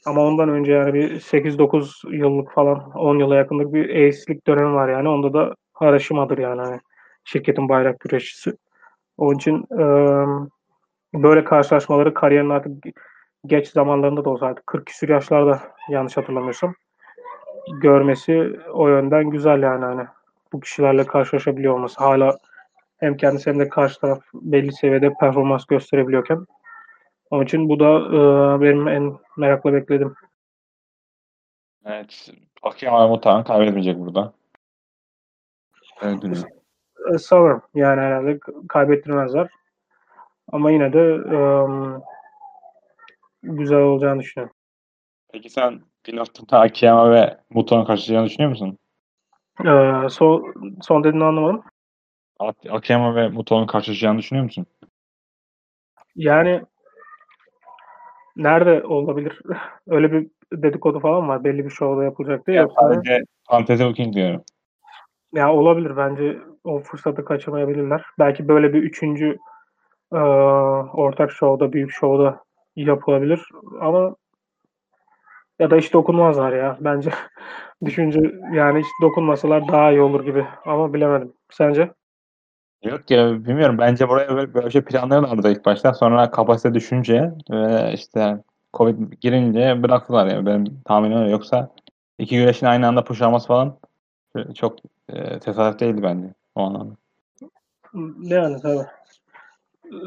Ama 0.05 0.21
ondan 0.21 0.49
önce 0.49 0.71
yani 0.71 0.93
bir 0.93 1.19
8-9 1.19 2.15
yıllık 2.17 2.51
falan 2.51 2.91
10 2.91 3.19
yıla 3.19 3.35
yakınlık 3.35 3.73
bir 3.73 3.89
ace'lik 3.89 4.47
dönemi 4.47 4.73
var 4.73 4.89
yani. 4.89 5.09
Onda 5.09 5.33
da 5.33 5.55
Harashima'dır 5.73 6.37
yani 6.37 6.61
hani 6.61 6.79
şirketin 7.23 7.69
bayrak 7.69 7.99
güreşçisi. 7.99 8.53
Onun 9.17 9.35
için 9.35 9.65
e, 9.79 9.83
böyle 11.13 11.43
karşılaşmaları 11.43 12.13
kariyerin 12.13 12.49
artık 12.49 12.71
geç 13.45 13.67
zamanlarında 13.67 14.25
da 14.25 14.29
olsa 14.29 14.45
artık 14.45 14.67
40 14.67 14.85
küsur 14.85 15.09
yaşlarda 15.09 15.59
yanlış 15.89 16.17
hatırlamıyorsam 16.17 16.73
görmesi 17.81 18.59
o 18.73 18.87
yönden 18.87 19.29
güzel 19.29 19.61
yani 19.61 19.85
hani 19.85 20.05
bu 20.53 20.59
kişilerle 20.59 21.05
karşılaşabiliyor 21.05 21.73
olması 21.73 22.03
hala 22.03 22.37
hem 22.97 23.17
kendisi 23.17 23.49
hem 23.49 23.59
de 23.59 23.69
karşı 23.69 23.99
taraf 23.99 24.19
belli 24.33 24.73
seviyede 24.73 25.13
performans 25.19 25.65
gösterebiliyorken 25.65 26.45
onun 27.31 27.43
için 27.43 27.69
bu 27.69 27.79
da 27.79 27.99
e, 27.99 28.61
benim 28.61 28.87
en 28.87 29.17
merakla 29.37 29.73
beklediğim. 29.73 30.15
Evet. 31.85 32.29
Akiyama 32.61 33.07
muhtemelen 33.07 33.43
kaybetmeyecek 33.43 33.97
burada. 33.99 34.33
Evet. 36.01 36.23
E, 37.13 37.17
sanırım 37.17 37.61
yani 37.75 38.01
herhalde 38.01 38.39
kaybettirmezler. 38.69 39.47
Ama 40.51 40.71
yine 40.71 40.93
de 40.93 40.99
e, 41.35 41.39
güzel 43.43 43.77
olacağını 43.77 44.19
düşünüyorum. 44.19 44.55
Peki 45.33 45.49
sen 45.49 45.81
noktada 46.13 46.59
Akiyama 46.59 47.11
ve 47.11 47.37
Muto'nun 47.49 47.85
karşılayacağını 47.85 48.27
düşünüyor 48.27 48.49
musun? 48.49 48.77
E, 49.65 50.09
son, 50.09 50.53
son 50.81 51.03
dediğini 51.03 51.23
anlamadım. 51.23 51.63
Ak- 52.39 52.65
Akiyama 52.69 53.15
ve 53.15 53.27
Muto'nun 53.27 53.67
karşılaşacağını 53.67 54.17
düşünüyor 54.17 54.43
musun? 54.43 54.65
Yani 56.15 56.61
nerede 58.35 58.83
olabilir? 58.83 59.41
Öyle 59.87 60.11
bir 60.11 60.27
dedikodu 60.53 60.99
falan 60.99 61.27
var. 61.27 61.43
Belli 61.43 61.65
bir 61.65 61.69
şovda 61.69 62.03
yapılacak 62.03 62.47
diye. 62.47 62.57
Ya 62.57 62.63
Yoksa 62.63 62.81
sadece 62.81 63.23
fantezi 63.49 63.85
booking 63.85 64.15
diyorum. 64.15 64.43
ya 65.33 65.53
olabilir. 65.53 65.97
Bence 65.97 66.37
o 66.63 66.79
fırsatı 66.79 67.25
kaçırmayabilirler. 67.25 68.05
Belki 68.19 68.47
böyle 68.47 68.73
bir 68.73 68.83
üçüncü 68.83 69.37
e, 70.13 70.17
ortak 70.93 71.31
şovda, 71.31 71.73
büyük 71.73 71.91
şovda 71.91 72.43
yapılabilir. 72.75 73.41
Ama 73.81 74.15
ya 75.59 75.71
da 75.71 75.75
hiç 75.75 75.93
dokunmazlar 75.93 76.53
ya. 76.53 76.77
Bence 76.79 77.11
düşünce 77.85 78.19
yani 78.53 78.79
hiç 78.79 78.87
dokunmasalar 79.01 79.67
daha 79.67 79.91
iyi 79.91 80.01
olur 80.01 80.25
gibi. 80.25 80.45
Ama 80.65 80.93
bilemedim. 80.93 81.33
Sence? 81.51 81.91
Yok 82.83 83.11
ya 83.11 83.45
bilmiyorum. 83.45 83.77
Bence 83.77 84.09
buraya 84.09 84.35
böyle, 84.35 84.53
böyle 84.53 84.65
bir 84.65 84.71
şey 84.71 84.81
planlıyorlardı 84.81 85.51
ilk 85.51 85.65
başta. 85.65 85.93
Sonra 85.93 86.31
kapasite 86.31 86.73
düşünce 86.73 87.33
ve 87.51 87.93
işte 87.93 88.43
Covid 88.73 89.13
girince 89.21 89.83
bıraktılar 89.83 90.27
yani. 90.27 90.45
Benim 90.45 90.81
tahminim 90.85 91.17
öyle. 91.17 91.31
Yoksa 91.31 91.71
iki 92.19 92.37
güreşin 92.37 92.65
aynı 92.65 92.87
anda 92.87 93.03
push 93.03 93.21
alması 93.21 93.47
falan 93.47 93.77
çok 94.55 94.79
e, 95.09 95.39
tesadüf 95.39 95.79
değildi 95.79 96.03
bence 96.03 96.33
o 96.55 96.61
anlamda. 96.61 96.95
Yani 98.21 98.61
tabii. 98.61 98.85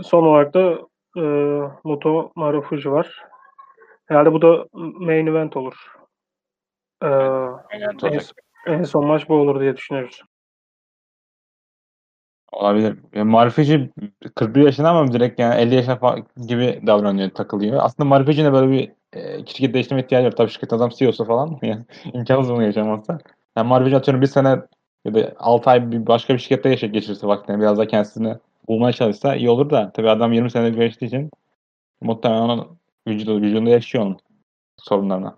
Son 0.03 0.23
olarak 0.23 0.55
da 0.55 0.79
e, 1.17 1.23
Muto 1.85 2.33
Marufuji 2.35 2.91
var. 2.93 3.25
Herhalde 4.07 4.33
bu 4.33 4.43
da 4.43 4.67
main 4.75 5.27
event 5.27 5.57
olur. 5.57 5.75
E, 7.03 7.09
en, 7.71 8.21
en 8.67 8.83
son 8.83 9.07
maç 9.07 9.29
bu 9.29 9.35
olur 9.35 9.61
diye 9.61 9.77
düşünüyoruz. 9.77 10.23
Olabilir. 12.55 12.97
Yani 13.15 13.31
Marifeci 13.31 13.91
41 14.35 14.63
yaşında 14.63 14.91
ama 14.91 15.13
direkt 15.13 15.39
yani 15.39 15.61
50 15.61 15.75
yaşında 15.75 15.97
falan 15.97 16.25
gibi 16.49 16.83
davranıyor, 16.87 17.31
takılıyor. 17.31 17.81
Aslında 17.83 18.09
Marifeci'nin 18.09 18.49
de 18.49 18.53
böyle 18.53 18.73
bir 18.73 18.93
e, 19.13 19.47
şirket 19.47 19.75
değiştirme 19.75 20.03
ihtiyacı 20.03 20.27
var. 20.27 20.37
Tabii 20.37 20.51
şirket 20.51 20.73
adam 20.73 20.91
CEO'su 20.91 21.25
falan. 21.25 21.59
Yani 21.63 21.85
imkansız 22.13 22.53
bunu 22.53 22.63
yaşamazsa. 22.63 23.19
Yani 23.57 23.69
Marifeci 23.69 23.97
atıyorum 23.97 24.23
bir 24.23 24.27
sene 24.27 24.61
ya 25.05 25.15
da 25.15 25.33
6 25.39 25.71
ay 25.71 25.93
bir 25.93 26.07
başka 26.07 26.35
bir 26.35 26.39
şirkette 26.39 26.69
yaşa 26.69 26.87
geçirse 26.87 27.27
vaktini 27.27 27.61
biraz 27.61 27.79
da 27.79 27.87
kendisini 27.87 28.37
bulmaya 28.69 28.93
çalışsa 28.93 29.35
iyi 29.37 29.51
olur 29.51 29.71
da 29.71 29.93
tabii 29.95 30.11
adam 30.11 30.33
20 30.33 30.51
sene 30.51 30.71
geçtiği 30.71 31.07
için 31.07 31.31
muhtemelen 32.01 32.41
onun 32.41 32.79
vücudu, 33.09 33.43
vücudunda 33.43 33.71
yaşıyor 33.71 34.05
onun 34.05 34.19
sorunlarına. 34.79 35.37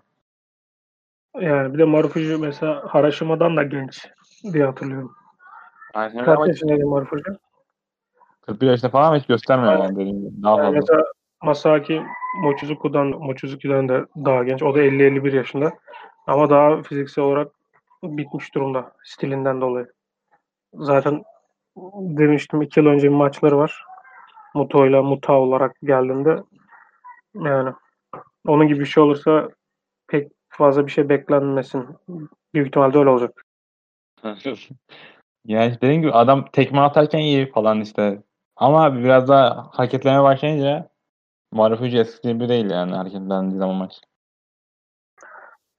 Yani 1.41 1.73
bir 1.73 1.79
de 1.79 1.83
Marufuji 1.83 2.37
mesela 2.37 2.83
Harashima'dan 2.87 3.57
da 3.57 3.63
genç 3.63 4.07
diye 4.53 4.65
hatırlıyorum. 4.65 5.15
Aynen 5.97 6.19
öyle 6.19 6.35
Kaç 6.35 6.47
yaşındaydı 6.47 6.85
Marufuji? 6.85 7.23
41 8.41 8.67
yaşında 8.67 8.91
falan 8.91 9.19
hiç 9.19 9.25
göstermiyor 9.25 9.73
yani 9.79 9.95
dediğim 9.95 10.21
gibi. 10.21 10.43
Daha 10.43 10.57
Yani 10.57 10.65
fazla. 10.65 10.79
mesela 10.79 11.05
Masaki 11.43 12.01
Mochizuku'dan, 12.41 13.07
Mochizuki'den 13.07 13.89
de 13.89 14.05
daha 14.25 14.43
genç. 14.43 14.63
O 14.63 14.75
da 14.75 14.79
50-51 14.79 15.35
yaşında. 15.35 15.73
Ama 16.27 16.49
daha 16.49 16.81
fiziksel 16.81 17.23
olarak 17.25 17.51
bitmiş 18.03 18.55
durumda 18.55 18.91
stilinden 19.03 19.61
dolayı. 19.61 19.91
Zaten 20.73 21.23
demiştim 21.95 22.61
iki 22.61 22.79
yıl 22.79 22.87
önce 22.87 23.03
bir 23.07 23.15
maçları 23.15 23.57
var. 23.57 23.83
Muto'yla 24.53 25.03
Muta 25.03 25.33
olarak 25.33 25.75
geldiğinde 25.83 26.43
yani 27.35 27.73
onun 28.47 28.67
gibi 28.67 28.79
bir 28.79 28.85
şey 28.85 29.03
olursa 29.03 29.49
pek 30.07 30.31
fazla 30.49 30.85
bir 30.87 30.91
şey 30.91 31.09
beklenmesin. 31.09 31.87
Büyük 32.53 32.67
ihtimalle 32.67 32.97
öyle 32.97 33.09
olacak. 33.09 33.45
Yani 35.47 35.75
dediğim 35.81 36.01
gibi 36.01 36.11
adam 36.11 36.45
tekme 36.45 36.79
atarken 36.79 37.19
iyi 37.19 37.51
falan 37.51 37.81
işte. 37.81 38.23
Ama 38.55 38.95
biraz 38.95 39.27
daha 39.27 39.69
hareketlemeye 39.71 40.23
başlayınca 40.23 40.89
Marufuji 41.51 41.97
eskisi 41.97 42.33
gibi 42.33 42.49
değil 42.49 42.69
yani 42.69 42.95
hareketlendiği 42.95 43.59
zaman 43.59 43.75
maç. 43.75 44.01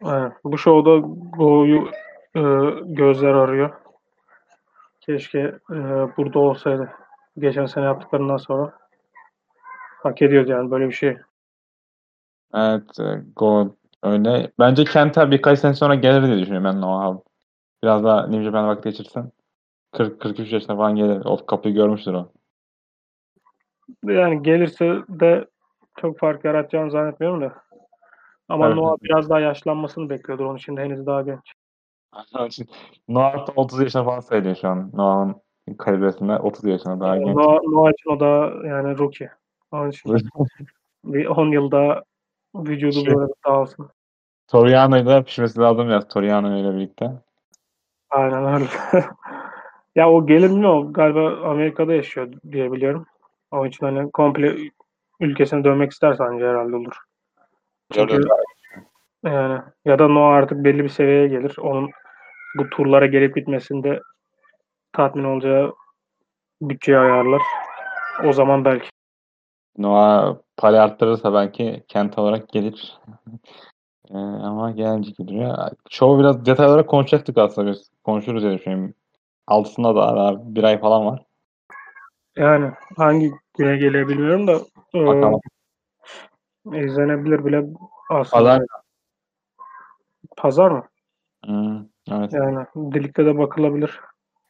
Aynen. 0.03 0.33
Bu 0.45 0.59
şovda 0.59 0.97
Go'yu 1.37 1.91
e, 2.35 2.43
gözler 2.85 3.35
arıyor. 3.35 3.71
Keşke 5.01 5.39
e, 5.71 5.77
burada 6.17 6.39
olsaydı. 6.39 6.91
Geçen 7.39 7.67
sene 7.67 7.85
yaptıklarından 7.85 8.37
sonra 8.37 8.79
hak 10.03 10.23
ediyordu 10.23 10.51
yani 10.51 10.71
böyle 10.71 10.89
bir 10.89 10.93
şey. 10.93 11.17
Evet, 12.55 13.01
e, 13.01 13.23
Go 13.37 13.77
öyle. 14.03 14.53
Bence 14.59 14.85
Kenta 14.85 15.31
birkaç 15.31 15.59
sene 15.59 15.75
sonra 15.75 15.95
gelir 15.95 16.27
diye 16.27 16.39
düşünüyorum 16.39 16.65
ben 16.65 16.81
Noah. 16.81 17.17
Biraz 17.83 18.05
daha 18.05 18.27
New 18.27 18.45
Japan'da 18.45 18.69
vakit 18.69 18.85
geçirsin. 18.85 19.33
40-43 19.93 20.55
yaşında 20.55 20.77
falan 20.77 20.97
gelir. 20.97 21.23
O 21.25 21.47
kapıyı 21.47 21.75
görmüştür 21.75 22.15
o. 22.15 22.33
Yani 24.05 24.43
gelirse 24.43 24.85
de 25.09 25.47
çok 26.01 26.19
fark 26.19 26.45
yaratacağını 26.45 26.91
zannetmiyorum 26.91 27.41
da. 27.41 27.55
Ama 28.49 28.67
Evet. 28.67 28.77
Noah 28.77 28.97
biraz 29.03 29.31
daha 29.31 29.41
yaşlanmasını 29.41 30.11
bekliyordur. 30.11 30.45
Onun 30.45 30.57
için 30.57 30.77
de 30.77 30.81
henüz 30.83 31.07
daha 31.07 31.23
genç. 31.23 31.55
Noah 33.09 33.47
da 33.47 33.53
30 33.57 33.81
yaşında 33.81 34.05
falan 34.05 34.21
sayılıyor 34.21 34.57
şu 34.57 34.69
an. 34.69 34.91
Noah'ın 34.95 35.37
kalibresinde 35.75 36.39
30 36.39 36.65
yaşında 36.65 37.01
daha 37.01 37.17
Yani 37.17 37.25
genç. 37.25 37.37
Noah, 37.37 37.63
Noah 37.63 37.91
için 37.91 38.11
o 38.11 38.21
da 38.21 38.53
yani 38.69 38.99
rookie. 38.99 39.31
Onun 39.71 39.91
için 39.91 40.11
bir 41.05 41.27
10 41.27 41.53
yıl 41.53 41.71
daha 41.71 42.03
vücudu 42.55 42.93
Şey- 42.93 43.15
böyle 43.15 43.33
dağılsın. 43.47 43.91
Toriano'yu 44.49 45.07
da 45.07 45.23
pişmesi 45.23 45.61
lazım 45.61 45.91
ya 45.91 46.09
Toriano 46.09 46.57
ile 46.57 46.77
birlikte. 46.77 47.13
Aynen 48.11 48.45
öyle. 48.55 48.67
ya 49.99 50.11
o 50.11 50.27
gelir 50.27 50.51
mi 50.51 50.67
o? 50.67 50.93
Galiba 50.93 51.37
Amerika'da 51.45 51.95
yaşıyor 51.95 52.33
diye 52.53 52.73
biliyorum. 52.73 53.07
Onun 53.51 53.69
için 53.69 53.87
hani 53.87 54.11
komple 54.11 54.57
ülkesine 55.21 55.65
dönmek 55.65 55.93
isterse 55.93 56.25
anca 56.25 56.49
herhalde 56.49 56.77
olur. 56.77 56.97
Çünkü 57.93 58.21
yani 59.25 59.61
ya 59.85 59.99
da 59.99 60.09
Noah 60.09 60.35
artık 60.35 60.65
belli 60.65 60.85
bir 60.85 60.89
seviyeye 60.89 61.29
gelir. 61.29 61.57
Onun 61.59 61.91
bu 62.59 62.71
turlara 62.71 63.07
gelip 63.07 63.37
gitmesinde 63.37 64.01
tatmin 64.93 65.25
olacağı 65.25 65.73
bütçeyi 66.63 66.99
ayarlar. 66.99 67.43
O 68.25 68.33
zaman 68.33 68.65
belki. 68.65 68.89
Noah 69.79 70.37
para 70.57 70.83
arttırırsa 70.83 71.35
belki 71.35 71.85
kent 71.89 72.19
olarak 72.19 72.49
gelir. 72.49 72.99
Ee, 74.11 74.19
ama 74.19 74.71
gelmeyecek 74.71 75.17
gibi 75.17 75.29
duruyor. 75.29 75.71
Çoğu 75.91 76.19
biraz 76.19 76.47
detay 76.47 76.67
olarak 76.67 76.89
konuşacaktık 76.89 77.39
aslında 77.39 77.71
biz. 77.71 77.91
Konuşuruz 78.05 78.43
diye 78.43 78.59
düşünüyorum. 78.59 78.95
Altısında 79.49 79.97
da 79.97 80.17
daha 80.17 80.55
bir 80.55 80.65
ay 80.65 80.81
falan 80.81 81.07
var. 81.07 81.23
Yani 82.37 82.73
hangi 82.97 83.33
güne 83.59 83.77
gelir 83.77 84.09
bilmiyorum 84.09 84.47
da 84.47 84.53
e, 84.95 85.07
Bakalım. 85.07 85.41
izlenebilir 86.65 87.45
bile 87.45 87.67
aslında. 88.11 88.45
Pazar. 88.45 88.63
Pazar 90.37 90.71
mı? 90.71 90.85
Hmm, 91.45 91.79
evet. 92.11 92.33
Yani 92.33 92.67
birlikte 92.77 93.27
de 93.27 93.39
bakılabilir. 93.39 94.01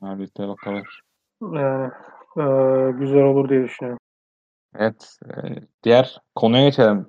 Ha, 0.01 0.19
birlikte 0.19 0.49
bakalım. 0.49 0.83
Yani 1.43 1.91
e, 2.37 2.43
güzel 2.93 3.23
olur 3.23 3.49
diye 3.49 3.65
düşünüyorum. 3.65 4.01
Evet. 4.75 5.19
e, 5.25 5.33
diğer 5.83 6.19
konuya 6.35 6.65
geçelim. 6.65 7.07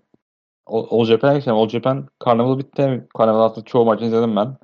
All 0.65 1.05
Japan'a 1.05 1.33
geçelim. 1.33 1.57
All 1.57 1.69
Japan 1.69 2.07
Carnival 2.25 2.57
bitti. 2.57 3.07
Carnival 3.19 3.41
aslında 3.41 3.65
çoğu 3.65 3.85
maçını 3.85 4.07
izledim 4.07 4.35
ben. 4.35 4.57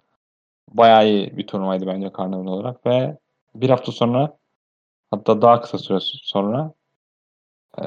Bayağı 0.69 1.07
iyi 1.07 1.37
bir 1.37 1.47
turnuvaydı 1.47 1.87
bence 1.87 2.11
Carnival 2.17 2.47
olarak 2.47 2.85
ve 2.85 3.17
bir 3.55 3.69
hafta 3.69 3.91
sonra 3.91 4.37
hatta 5.11 5.41
daha 5.41 5.61
kısa 5.61 5.77
süre 5.77 5.99
sonra 6.01 6.73
e, 7.77 7.83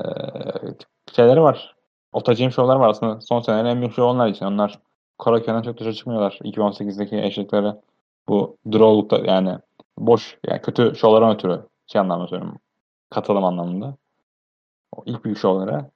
şeyleri 1.13 1.43
var. 1.43 1.77
Otacığım 2.13 2.51
şovlar 2.51 2.77
var 2.77 2.89
aslında. 2.89 3.21
Son 3.21 3.41
senelerin 3.41 3.67
en 3.67 3.81
büyük 3.81 3.95
şov 3.95 4.05
onlar 4.05 4.29
için. 4.29 4.47
Onlar 4.47 4.79
Korakö'den 5.19 5.63
çok 5.63 5.79
dışarı 5.79 5.95
çıkmıyorlar. 5.95 6.39
2018'deki 6.45 7.17
eşlikleri 7.17 7.73
bu 8.29 8.57
drawlukta 8.73 9.19
yani 9.19 9.59
boş 9.99 10.39
yani 10.49 10.63
kötü 10.63 10.97
şovlardan 10.97 11.35
ötürü 11.35 11.67
şey 11.87 12.01
anlamda 12.01 12.27
söylüyorum. 12.27 12.59
Katılım 13.11 13.45
anlamında. 13.45 13.97
O 14.97 15.03
ilk 15.07 15.25
büyük 15.25 15.39
şovlara 15.39 15.91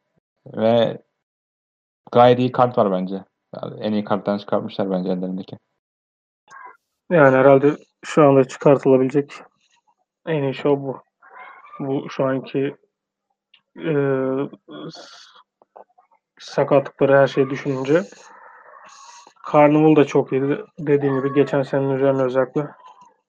ve 0.47 1.03
gayet 2.13 2.39
iyi 2.39 2.53
kart 2.53 2.79
var 2.79 2.93
bence. 2.93 3.25
Yani 3.55 3.81
en 3.81 3.93
iyi 3.93 4.05
karttan 4.05 4.39
çıkartmışlar 4.39 4.91
bence 4.91 5.13
ellerindeki. 5.13 5.59
Yani 7.13 7.37
herhalde 7.37 7.77
şu 8.05 8.25
anda 8.25 8.45
çıkartılabilecek 8.45 9.43
en 10.27 10.43
iyi 10.43 10.55
show 10.55 10.83
bu. 10.83 11.03
Bu 11.81 12.11
şu 12.11 12.25
anki 12.25 12.77
e, 13.79 13.95
sakatlıkları 16.39 17.17
her 17.17 17.27
şeyi 17.27 17.51
düşününce 17.51 18.03
Carnival 19.53 19.97
da 19.97 20.05
çok 20.05 20.33
iyiydi. 20.33 20.65
Dediğim 20.79 21.17
gibi 21.17 21.35
geçen 21.35 21.63
senenin 21.63 21.91
üzerine 21.91 22.23
özellikle 22.23 22.69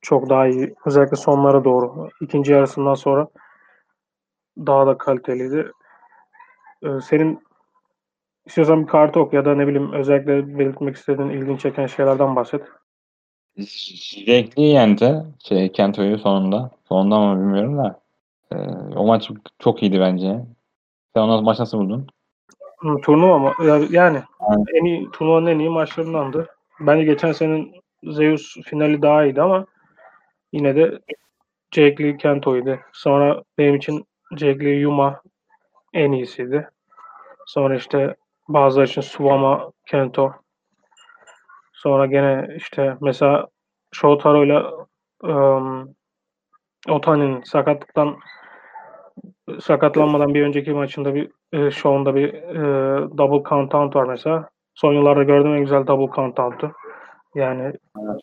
çok 0.02 0.30
daha 0.30 0.48
iyi. 0.48 0.76
Özellikle 0.86 1.18
sonlara 1.18 1.64
doğru. 1.64 2.10
ikinci 2.22 2.54
yarısından 2.54 2.94
sonra 2.94 3.28
daha 4.58 4.88
da 4.88 4.98
kaliteliydi. 4.98 5.72
Ee, 6.84 6.88
senin 7.02 7.44
istiyorsan 8.46 8.84
bir 8.84 8.88
kartı 8.88 9.20
ok 9.20 9.34
ya 9.34 9.46
da 9.46 9.56
ne 9.56 9.68
bileyim 9.68 9.94
özellikle 9.94 10.60
belirtmek 10.60 10.96
istediğin 10.96 11.30
ilginç 11.30 11.62
çeken 11.62 11.86
şeylerden 11.86 12.36
bahset. 12.36 12.64
Renkli 14.28 14.62
yendi 14.62 15.24
şey 15.44 15.72
Kento'yu 15.72 16.20
sonunda. 16.20 16.72
Sonunda 16.88 17.20
mı 17.20 17.42
bilmiyorum 17.42 17.78
da. 17.78 18.00
Ee, 18.52 18.56
o 18.96 19.06
maç 19.06 19.32
çok 19.60 19.84
iyiydi 19.84 20.00
bence. 20.00 20.40
Sen 21.16 21.22
onu 21.22 21.42
maç 21.42 21.60
nasıl 21.60 21.78
buldun? 21.78 22.08
Turnuva 23.04 23.38
mı? 23.38 23.54
Yani 23.90 24.22
Aynen. 24.40 24.66
en 24.74 24.86
iyi 24.86 25.12
turnuvanın 25.12 25.48
en 25.48 25.60
iyi 25.60 25.70
maçlarındandı. 25.70 26.48
Bence 26.80 27.04
geçen 27.04 27.32
senenin 27.32 27.76
Zeus 28.04 28.56
finali 28.66 29.02
daha 29.02 29.26
iyiydi 29.26 29.42
ama 29.42 29.66
yine 30.54 30.76
de 30.76 31.00
Jake 31.72 32.04
Lee 32.04 32.18
Kento'ydu. 32.18 32.80
Sonra 32.94 33.44
benim 33.58 33.76
için 33.76 34.06
Jake 34.38 34.66
Lee 34.66 34.70
Yuma 34.70 35.22
en 35.94 36.12
iyisiydi. 36.12 36.70
Sonra 37.46 37.76
işte 37.76 38.16
bazıları 38.48 38.88
için 38.88 39.02
Suwama 39.02 39.72
Kento. 39.86 40.34
Sonra 41.84 42.06
gene 42.06 42.48
işte 42.56 42.98
mesela 43.02 43.48
Shotaro 43.92 44.46
ile 44.46 44.64
um, 45.24 45.96
Otani'nin 46.90 47.42
sakatlıktan 47.42 48.18
sakatlanmadan 49.62 50.34
bir 50.34 50.44
önceki 50.44 50.72
maçında 50.72 51.16
bir 51.16 51.32
e, 51.54 51.72
şovunda 51.72 52.16
bir 52.16 52.34
e, 52.34 52.58
double 53.18 53.50
count 53.50 53.76
out 53.76 53.96
var 53.96 54.04
mesela. 54.04 54.50
Son 54.76 54.94
yıllarda 54.94 55.24
gördüğüm 55.24 55.56
en 55.56 55.60
güzel 55.60 55.88
double 55.88 56.16
count. 56.16 56.40
Yani 57.36 57.74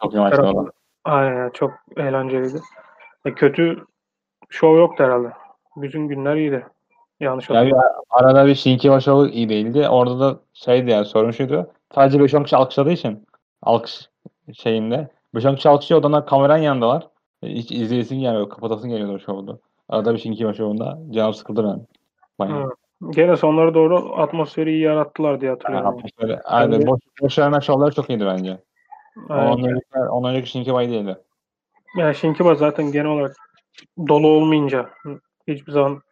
çok 0.02 0.14
o 0.14 0.66
Aynen 1.04 1.50
çok 1.50 1.72
eğlenceliydi. 1.96 2.60
E, 3.24 3.34
kötü 3.34 3.84
şov 4.48 4.76
yoktu 4.76 5.04
herhalde. 5.04 5.32
Bütün 5.76 6.08
günler 6.08 6.36
iyiydi. 6.36 6.66
Yanlış 7.20 7.50
yani 7.50 7.72
arada 8.10 8.46
bir 8.46 8.54
Shinkiwa 8.54 9.00
show 9.00 9.32
iyi 9.32 9.48
değildi. 9.48 9.88
Orada 9.88 10.20
da 10.20 10.40
şeydi 10.54 10.90
yani 10.90 11.04
sorun 11.04 11.30
şuydu. 11.30 11.70
Sadece 11.94 12.18
5-10 12.18 12.44
kişi 12.44 12.56
alkışladığı 12.56 12.92
için 12.92 13.26
alkış 13.62 14.10
şeyinde. 14.52 15.08
5-10 15.34 15.56
kişi 15.56 15.68
alkışlıyor 15.68 16.00
odanlar 16.00 16.26
kameranın 16.26 16.62
yanındalar. 16.62 17.08
E, 17.42 17.48
hiç 17.48 17.72
izleyesin 17.72 18.20
gelmiyor. 18.20 18.48
Kapatasın 18.48 18.90
geliyordu 18.90 19.14
o 19.14 19.18
şovda. 19.18 19.58
Arada 19.88 20.14
bir 20.14 20.18
Shinkiwa 20.18 20.52
show'unda 20.52 20.98
canım 21.10 21.34
sıkıldı 21.34 21.64
ben. 21.64 21.86
Bayağı. 22.38 22.64
Hı. 22.64 22.70
Gene 23.10 23.36
sonlara 23.36 23.74
doğru 23.74 24.14
atmosferi 24.16 24.70
iyi 24.70 24.80
yarattılar 24.80 25.40
diye 25.40 25.50
hatırlıyorum. 25.50 25.86
Yani 25.86 25.96
atmosferi. 25.96 26.86
Boş, 26.86 27.00
boş 27.22 27.64
şovları 27.64 27.94
çok 27.94 28.10
iyiydi 28.10 28.26
bence. 28.26 28.58
Ondan 29.28 29.80
ondan 30.10 30.30
önceki 30.30 30.50
Shinkiwa 30.50 30.80
değildi. 30.80 31.16
Yani 31.96 32.14
Shinkiwa 32.14 32.54
zaten 32.54 32.92
genel 32.92 33.06
olarak 33.06 33.36
dolu 34.08 34.28
olmayınca 34.28 34.90
hiçbir 35.48 35.72
zaman 35.72 36.02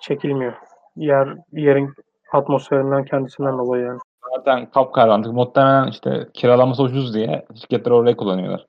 çekilmiyor. 0.00 0.52
Yer 0.96 1.36
yerin 1.52 1.94
atmosferinden 2.32 3.04
kendisinden 3.04 3.58
dolayı 3.58 3.84
yani. 3.84 3.98
Zaten 4.36 4.70
kapkaranlık. 4.70 5.32
Muhtemelen 5.32 5.88
işte 5.88 6.28
kiralaması 6.34 6.82
ucuz 6.82 7.14
diye 7.14 7.46
şirketler 7.54 7.90
orayı 7.90 8.16
kullanıyorlar. 8.16 8.66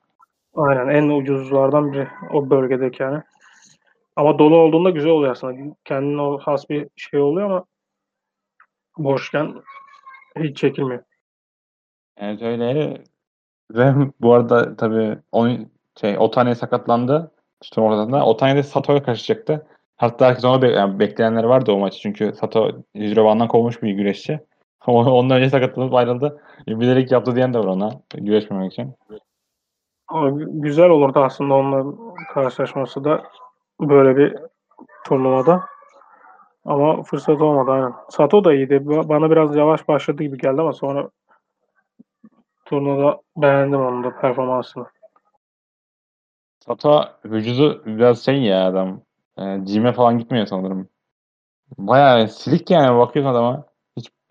Aynen 0.56 0.88
en 0.88 1.10
ucuzlardan 1.10 1.94
biri 1.94 2.08
o 2.34 2.50
bölgedeki 2.50 3.04
yani. 3.04 3.22
Ama 4.16 4.40
dolu 4.40 4.58
olduğunda 4.58 4.90
güzel 4.90 5.12
oluyor 5.12 5.32
aslında. 5.32 5.76
Kendine 5.86 6.22
o 6.22 6.38
has 6.38 6.70
bir 6.70 6.88
şey 6.96 7.20
oluyor 7.20 7.50
ama 7.50 7.66
boşken 8.98 9.56
hiç 10.40 10.58
çekilmiyor. 10.58 11.04
Evet 12.18 12.42
öyle. 12.42 12.98
Ve 13.72 13.94
bu 14.22 14.34
arada 14.34 14.76
tabii 14.76 15.18
on, 15.32 15.72
şey, 16.02 16.18
Otani 16.18 16.56
sakatlandı. 16.56 17.32
İşte 17.64 17.82
orada 17.82 18.26
Otani 18.26 18.56
de 18.56 18.64
Sato'ya 18.64 19.04
karışacaktı. 19.04 19.68
Hatta 19.98 20.28
herkes 20.28 20.46
ona 20.46 20.62
be- 20.62 20.72
yani 20.72 21.00
bekleyenler 21.00 21.44
vardı 21.44 21.72
o 21.72 21.78
maçı. 21.78 22.00
Çünkü 22.00 22.34
Sato 22.34 22.72
Jirovan'dan 22.96 23.48
kovmuş 23.48 23.84
bir 23.84 23.92
güreşçi. 23.92 24.40
Ondan 24.88 25.38
önce 25.38 25.50
sakatlanıp 25.50 25.94
ayrıldı. 25.94 26.42
Bilerek 26.68 27.12
yaptı 27.12 27.36
diyen 27.36 27.54
de 27.54 27.60
var 27.60 27.66
ona. 27.66 27.92
Güreşmemek 28.14 28.74
için. 28.74 28.96
Güzel 30.38 30.90
olurdu 30.90 31.20
aslında 31.20 31.54
onların 31.54 31.98
karşılaşması 32.34 33.04
da 33.04 33.24
böyle 33.82 34.18
bir 34.18 34.36
turnuvada. 35.06 35.66
Ama 36.66 37.04
fırsat 37.04 37.42
olmadı 37.42 37.72
aynen. 37.72 37.94
Sato 38.10 38.44
da 38.44 38.54
iyiydi. 38.54 38.82
Bana 38.86 39.32
biraz 39.32 39.56
yavaş 39.56 39.88
başladı 39.88 40.24
gibi 40.24 40.38
geldi 40.38 40.62
ama 40.62 40.74
sonra 40.74 41.10
turnuvada 42.66 43.22
beğendim 43.38 43.82
onun 43.82 44.04
da 44.04 44.20
performansını. 44.20 44.86
Sato 46.66 47.06
vücudu 47.26 47.84
biraz 47.86 48.26
şey 48.26 48.42
ya 48.42 48.68
adam. 48.68 49.02
E, 49.38 49.66
cime 49.66 49.94
falan 49.94 50.18
gitmiyor 50.18 50.46
sanırım. 50.46 50.90
Bayağı 51.78 52.28
silik 52.28 52.72
yani 52.72 52.98
bakıyorsun 52.98 53.32
adama. 53.32 53.69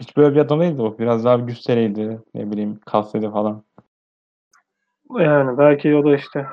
Hiç, 0.00 0.16
böyle 0.16 0.34
bir 0.34 0.40
adam 0.40 0.60
değildi 0.60 0.78
bu. 0.78 0.98
Biraz 0.98 1.24
daha 1.24 1.36
güçseliydi. 1.36 2.20
Ne 2.34 2.50
bileyim 2.50 2.80
kaslıydı 2.86 3.30
falan. 3.30 3.62
Yani 5.10 5.58
belki 5.58 5.96
o 5.96 6.04
da 6.04 6.14
işte 6.14 6.46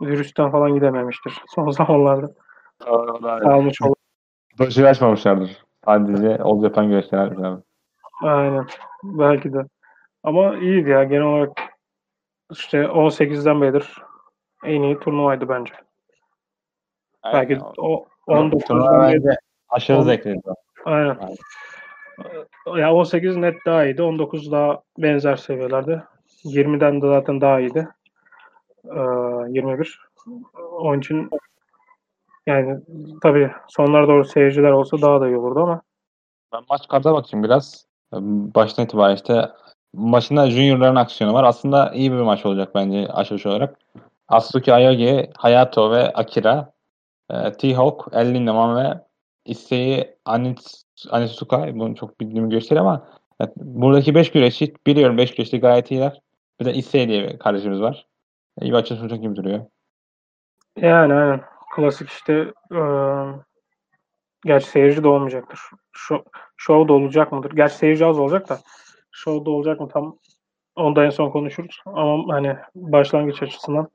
virüsten 0.00 0.50
falan 0.50 0.74
gidememiştir 0.74 1.42
son 1.48 1.70
zamanlarda. 1.70 2.32
Almış 3.44 3.82
olur. 3.82 3.94
Başı 4.58 4.88
açmamışlardır. 4.88 5.64
Sadece 5.84 6.42
ol 6.44 6.64
yapan 6.64 6.88
güreşler 6.88 7.18
abi. 7.18 7.62
Aynen. 8.22 8.66
Belki 9.02 9.52
de. 9.52 9.64
Ama 10.22 10.56
iyiydi 10.56 10.90
ya. 10.90 11.04
Genel 11.04 11.22
olarak 11.22 11.50
işte 12.52 12.78
18'den 12.78 13.60
beridir 13.60 14.02
en 14.64 14.82
iyi 14.82 14.98
turnuvaydı 14.98 15.48
bence. 15.48 15.74
Aynen. 17.22 17.40
Belki 17.40 17.64
o 17.78 18.06
19'dan 18.28 19.08
beri 19.08 19.36
aşırı 19.68 20.02
zevkliydi. 20.02 20.40
Aynen. 20.84 21.16
Aynen. 21.16 21.36
Ya 22.76 22.92
18 22.92 23.36
net 23.36 23.54
daha 23.66 23.84
iyiydi. 23.84 24.02
19 24.02 24.52
daha 24.52 24.82
benzer 24.98 25.36
seviyelerde. 25.36 26.02
20'den 26.44 27.02
de 27.02 27.06
zaten 27.06 27.40
daha 27.40 27.60
iyiydi. 27.60 27.88
Ee, 28.84 29.00
21. 29.48 30.00
Onun 30.72 30.98
için 30.98 31.30
yani 32.46 32.80
tabii 33.22 33.50
sonlara 33.68 34.08
doğru 34.08 34.24
seyirciler 34.24 34.70
olsa 34.70 35.02
daha 35.02 35.20
da 35.20 35.28
iyi 35.28 35.36
olurdu 35.36 35.60
ama. 35.60 35.82
Ben 36.52 36.62
maç 36.70 36.88
karta 36.88 37.12
bakayım 37.12 37.44
biraz. 37.44 37.86
Baştan 38.54 38.84
itibaren 38.84 39.14
işte 39.14 39.50
maçında 39.94 40.50
Junior'ların 40.50 40.96
aksiyonu 40.96 41.34
var. 41.34 41.44
Aslında 41.44 41.92
iyi 41.94 42.12
bir 42.12 42.16
maç 42.16 42.46
olacak 42.46 42.74
bence 42.74 43.08
açılış 43.08 43.46
olarak. 43.46 43.78
Asuki 44.28 44.72
Ayogi, 44.72 45.30
Hayato 45.36 45.90
ve 45.90 46.12
Akira, 46.12 46.72
e, 47.30 47.52
T-Hawk, 47.52 48.08
El 48.12 48.34
Lindemann 48.34 48.76
ve 48.76 49.00
Issei 49.44 50.16
Anits, 50.98 51.14
Anitsuka. 51.14 51.74
Bunu 51.74 51.94
çok 51.94 52.20
bildiğimi 52.20 52.48
gösteriyor 52.48 52.86
ama 52.86 53.08
evet, 53.40 53.52
buradaki 53.56 54.14
5 54.14 54.32
güreşi 54.32 54.74
biliyorum 54.86 55.18
5 55.18 55.34
güreşi 55.34 55.60
gayet 55.60 55.90
iyiler. 55.90 56.20
Bir 56.60 56.64
de 56.64 56.74
Issei 56.74 57.08
diye 57.08 57.28
bir 57.28 57.38
kardeşimiz 57.38 57.80
var. 57.80 58.06
İyi 58.60 58.72
bir 58.72 59.00
olacak 59.00 59.22
gibi 59.22 59.36
duruyor. 59.36 59.60
Yani 60.76 61.14
aynen. 61.14 61.40
Klasik 61.76 62.08
işte 62.08 62.52
e, 62.72 62.80
gerçi 64.44 64.66
seyirci 64.66 65.04
de 65.04 65.08
olmayacaktır. 65.08 65.60
Şu, 65.92 66.24
show 66.56 66.88
da 66.88 66.92
olacak 66.92 67.32
mıdır? 67.32 67.50
Gerçi 67.50 67.74
seyirci 67.74 68.06
az 68.06 68.18
olacak 68.18 68.48
da 68.48 68.58
show 69.10 69.46
da 69.46 69.50
olacak 69.50 69.80
mı 69.80 69.88
tam 69.88 70.16
onu 70.76 70.96
da 70.96 71.04
en 71.04 71.10
son 71.10 71.30
konuşuruz. 71.30 71.80
Ama 71.86 72.34
hani 72.34 72.56
başlangıç 72.74 73.42
açısından 73.42 73.88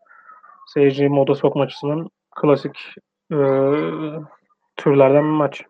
seyirciyi 0.68 1.10
moda 1.10 1.36
sokma 1.36 1.64
açısından 1.64 2.10
klasik 2.36 2.78
e, 3.32 3.38
türlerden 4.76 5.24
bir 5.24 5.38
maç. 5.38 5.64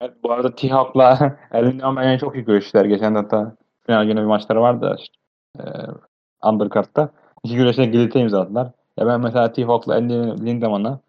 Evet, 0.00 0.14
bu 0.22 0.32
arada 0.32 0.54
T-Hawk'la 0.54 1.36
Elinden 1.52 1.96
bence 1.96 2.18
çok 2.18 2.34
iyi 2.34 2.44
görüştüler. 2.44 2.84
Geçen 2.84 3.14
de 3.14 3.18
hatta 3.18 3.56
final 3.86 4.04
günü 4.04 4.20
bir 4.20 4.26
maçları 4.26 4.60
vardı. 4.60 4.96
Işte, 4.98 5.14
e, 5.58 5.62
undercard'da. 6.48 7.10
İki 7.44 7.56
güreşte 7.56 7.84
gilite 7.84 8.20
imzaladılar. 8.20 8.72
Ya 8.96 9.06
ben 9.06 9.20
mesela 9.20 9.52
T-Hawk'la 9.52 9.94
Lindemann'ı 9.94 11.00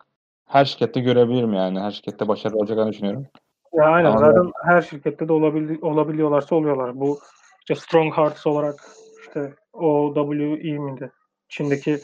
her 0.45 0.65
şirkette 0.65 0.99
görebilirim 0.99 1.53
yani. 1.53 1.79
Her 1.79 1.91
şirkette 1.91 2.27
başarılı 2.27 2.57
olacaklarını 2.57 2.91
düşünüyorum. 2.91 3.25
Ya 3.73 3.83
aynen. 3.83 4.09
Ama 4.09 4.19
Zaten 4.19 4.51
her 4.65 4.81
şirkette 4.81 5.27
de 5.27 5.33
olabili 5.33 5.79
olabiliyorlarsa 5.81 6.55
oluyorlar. 6.55 6.99
Bu 6.99 7.19
işte 7.59 7.75
Strong 7.75 8.13
Hearts 8.13 8.47
olarak 8.47 8.75
işte 9.21 9.53
OWE 9.73 10.77
miydi? 10.77 11.11
Çin'deki 11.49 11.99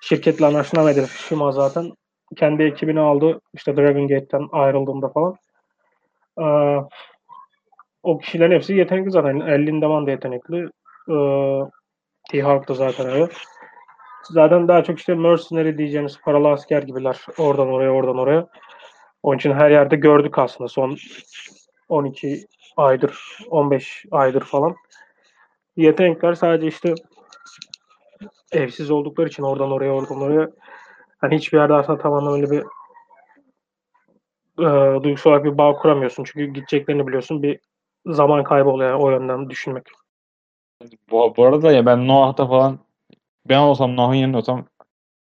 şirketle 0.00 0.46
anlaşılan 0.46 1.04
Shima 1.04 1.52
zaten. 1.52 1.92
Kendi 2.36 2.62
ekibini 2.62 3.00
aldı. 3.00 3.40
İşte 3.54 3.76
Dragon 3.76 4.08
Gate'den 4.08 4.48
ayrıldığında 4.52 5.08
falan. 5.08 5.36
Ee, 6.40 6.78
o 8.02 8.18
kişilerin 8.18 8.52
hepsi 8.52 8.74
yetenekli 8.74 9.10
zaten. 9.10 9.40
El 9.40 9.66
Lindemann 9.66 10.06
da 10.06 10.10
yetenekli. 10.10 10.68
Ee, 11.10 11.70
T-Hawk 12.30 12.68
da 12.68 12.74
zaten 12.74 13.06
öyle. 13.06 13.28
zaten 14.30 14.68
daha 14.68 14.84
çok 14.84 14.98
işte 14.98 15.14
mercenary 15.14 15.78
diyeceğimiz 15.78 16.20
paralı 16.20 16.48
asker 16.48 16.82
gibiler. 16.82 17.20
Oradan 17.38 17.68
oraya, 17.68 17.90
oradan 17.90 18.18
oraya. 18.18 18.46
Onun 19.22 19.36
için 19.36 19.52
her 19.52 19.70
yerde 19.70 19.96
gördük 19.96 20.38
aslında 20.38 20.68
son 20.68 20.96
12 21.88 22.46
aydır, 22.76 23.38
15 23.50 24.04
aydır 24.10 24.40
falan. 24.40 24.76
Yetenekler 25.76 26.34
sadece 26.34 26.66
işte 26.66 26.94
evsiz 28.52 28.90
oldukları 28.90 29.28
için 29.28 29.42
oradan 29.42 29.70
oraya, 29.70 29.92
oradan 29.92 30.20
oraya 30.20 30.50
hani 31.18 31.36
hiçbir 31.36 31.58
yerde 31.58 31.74
aslında 31.74 32.02
tam 32.02 32.12
anlamıyla 32.12 32.50
bir 32.50 32.64
e, 34.58 35.02
duygusal 35.02 35.30
olarak 35.30 35.44
bir 35.44 35.58
bağ 35.58 35.72
kuramıyorsun. 35.72 36.24
Çünkü 36.24 36.46
gideceklerini 36.46 37.06
biliyorsun. 37.06 37.42
Bir 37.42 37.60
zaman 38.06 38.44
kaybı 38.44 38.68
oluyor 38.68 38.90
yani 38.90 39.02
o 39.02 39.10
yönden 39.10 39.50
düşünmek. 39.50 39.84
Bu, 41.10 41.34
bu 41.36 41.44
arada 41.44 41.72
ya 41.72 41.86
ben 41.86 42.08
Noah'ta 42.08 42.46
falan 42.46 42.78
ben 43.48 43.58
olsam 43.58 43.96
Noah'ın 43.96 44.14
yerinde 44.14 44.36
olsam 44.36 44.64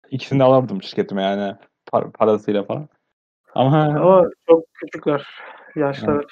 ikisini 0.10 0.40
de 0.40 0.44
alırdım 0.44 0.84
şirketime 0.84 1.24
yani 1.24 1.56
par- 1.94 2.12
parasıyla 2.12 2.64
falan. 2.64 2.90
Ama, 3.56 3.84
Ama 3.84 4.30
çok 4.48 4.74
küçükler. 4.74 5.28
Yaşlar. 5.76 6.14
Evet. 6.16 6.26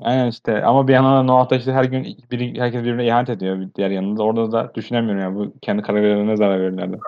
aynen 0.00 0.28
işte 0.28 0.64
ama 0.64 0.88
bir 0.88 0.92
yandan 0.92 1.16
da 1.18 1.22
Noah'ta 1.22 1.56
işte 1.56 1.72
her 1.72 1.84
gün 1.84 2.16
biri, 2.30 2.60
herkes 2.60 2.80
birbirine 2.80 3.06
ihanet 3.06 3.30
ediyor 3.30 3.60
bir 3.60 3.74
diğer 3.74 3.90
yanında. 3.90 4.22
Orada 4.22 4.52
da 4.52 4.74
düşünemiyorum 4.74 5.22
ya 5.22 5.34
bu 5.34 5.52
kendi 5.62 5.82
kararlarına 5.82 6.36
zarar 6.36 6.60
verirlerdi. 6.60 6.98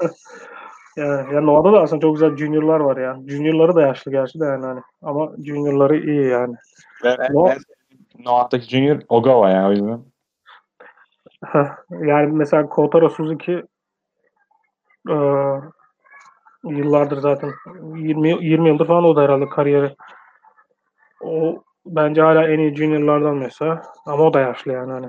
Yani, 0.96 1.34
yani 1.34 1.46
Noah'da 1.46 1.72
da 1.72 1.80
aslında 1.82 2.00
çok 2.00 2.14
güzel 2.14 2.36
juniorlar 2.36 2.80
var 2.80 2.96
ya. 2.96 3.18
Juniorları 3.26 3.74
da 3.74 3.82
yaşlı 3.82 4.10
gerçi 4.10 4.40
de 4.40 4.44
yani 4.44 4.66
hani. 4.66 4.80
Ama 5.02 5.32
juniorları 5.44 5.96
iyi 5.96 6.26
yani. 6.26 6.56
Ben, 7.04 7.16
en- 7.20 7.34
Noah- 7.34 7.54
en 7.54 7.58
sevdiğim 7.58 8.24
Noah'taki 8.24 8.64
Junior 8.64 9.00
Ogawa 9.08 9.50
ya 9.50 9.68
o 9.68 9.70
yüzden. 9.70 10.00
Yani 11.90 12.32
mesela 12.32 12.68
Kotaro 12.68 13.08
Suzuki 13.08 13.62
e, 15.08 15.14
yıllardır 16.64 17.18
zaten 17.18 17.52
20 17.96 18.44
20 18.44 18.68
yıldır 18.68 18.86
falan 18.86 19.04
o 19.04 19.16
da 19.16 19.22
herhalde 19.22 19.48
kariyeri. 19.48 19.96
O 21.20 21.62
bence 21.86 22.22
hala 22.22 22.48
en 22.48 22.58
iyi 22.58 22.76
juniorlardan 22.76 23.36
mesela. 23.36 23.82
Ama 24.06 24.24
o 24.24 24.34
da 24.34 24.40
yaşlı 24.40 24.72
yani 24.72 24.92
hani. 24.92 25.08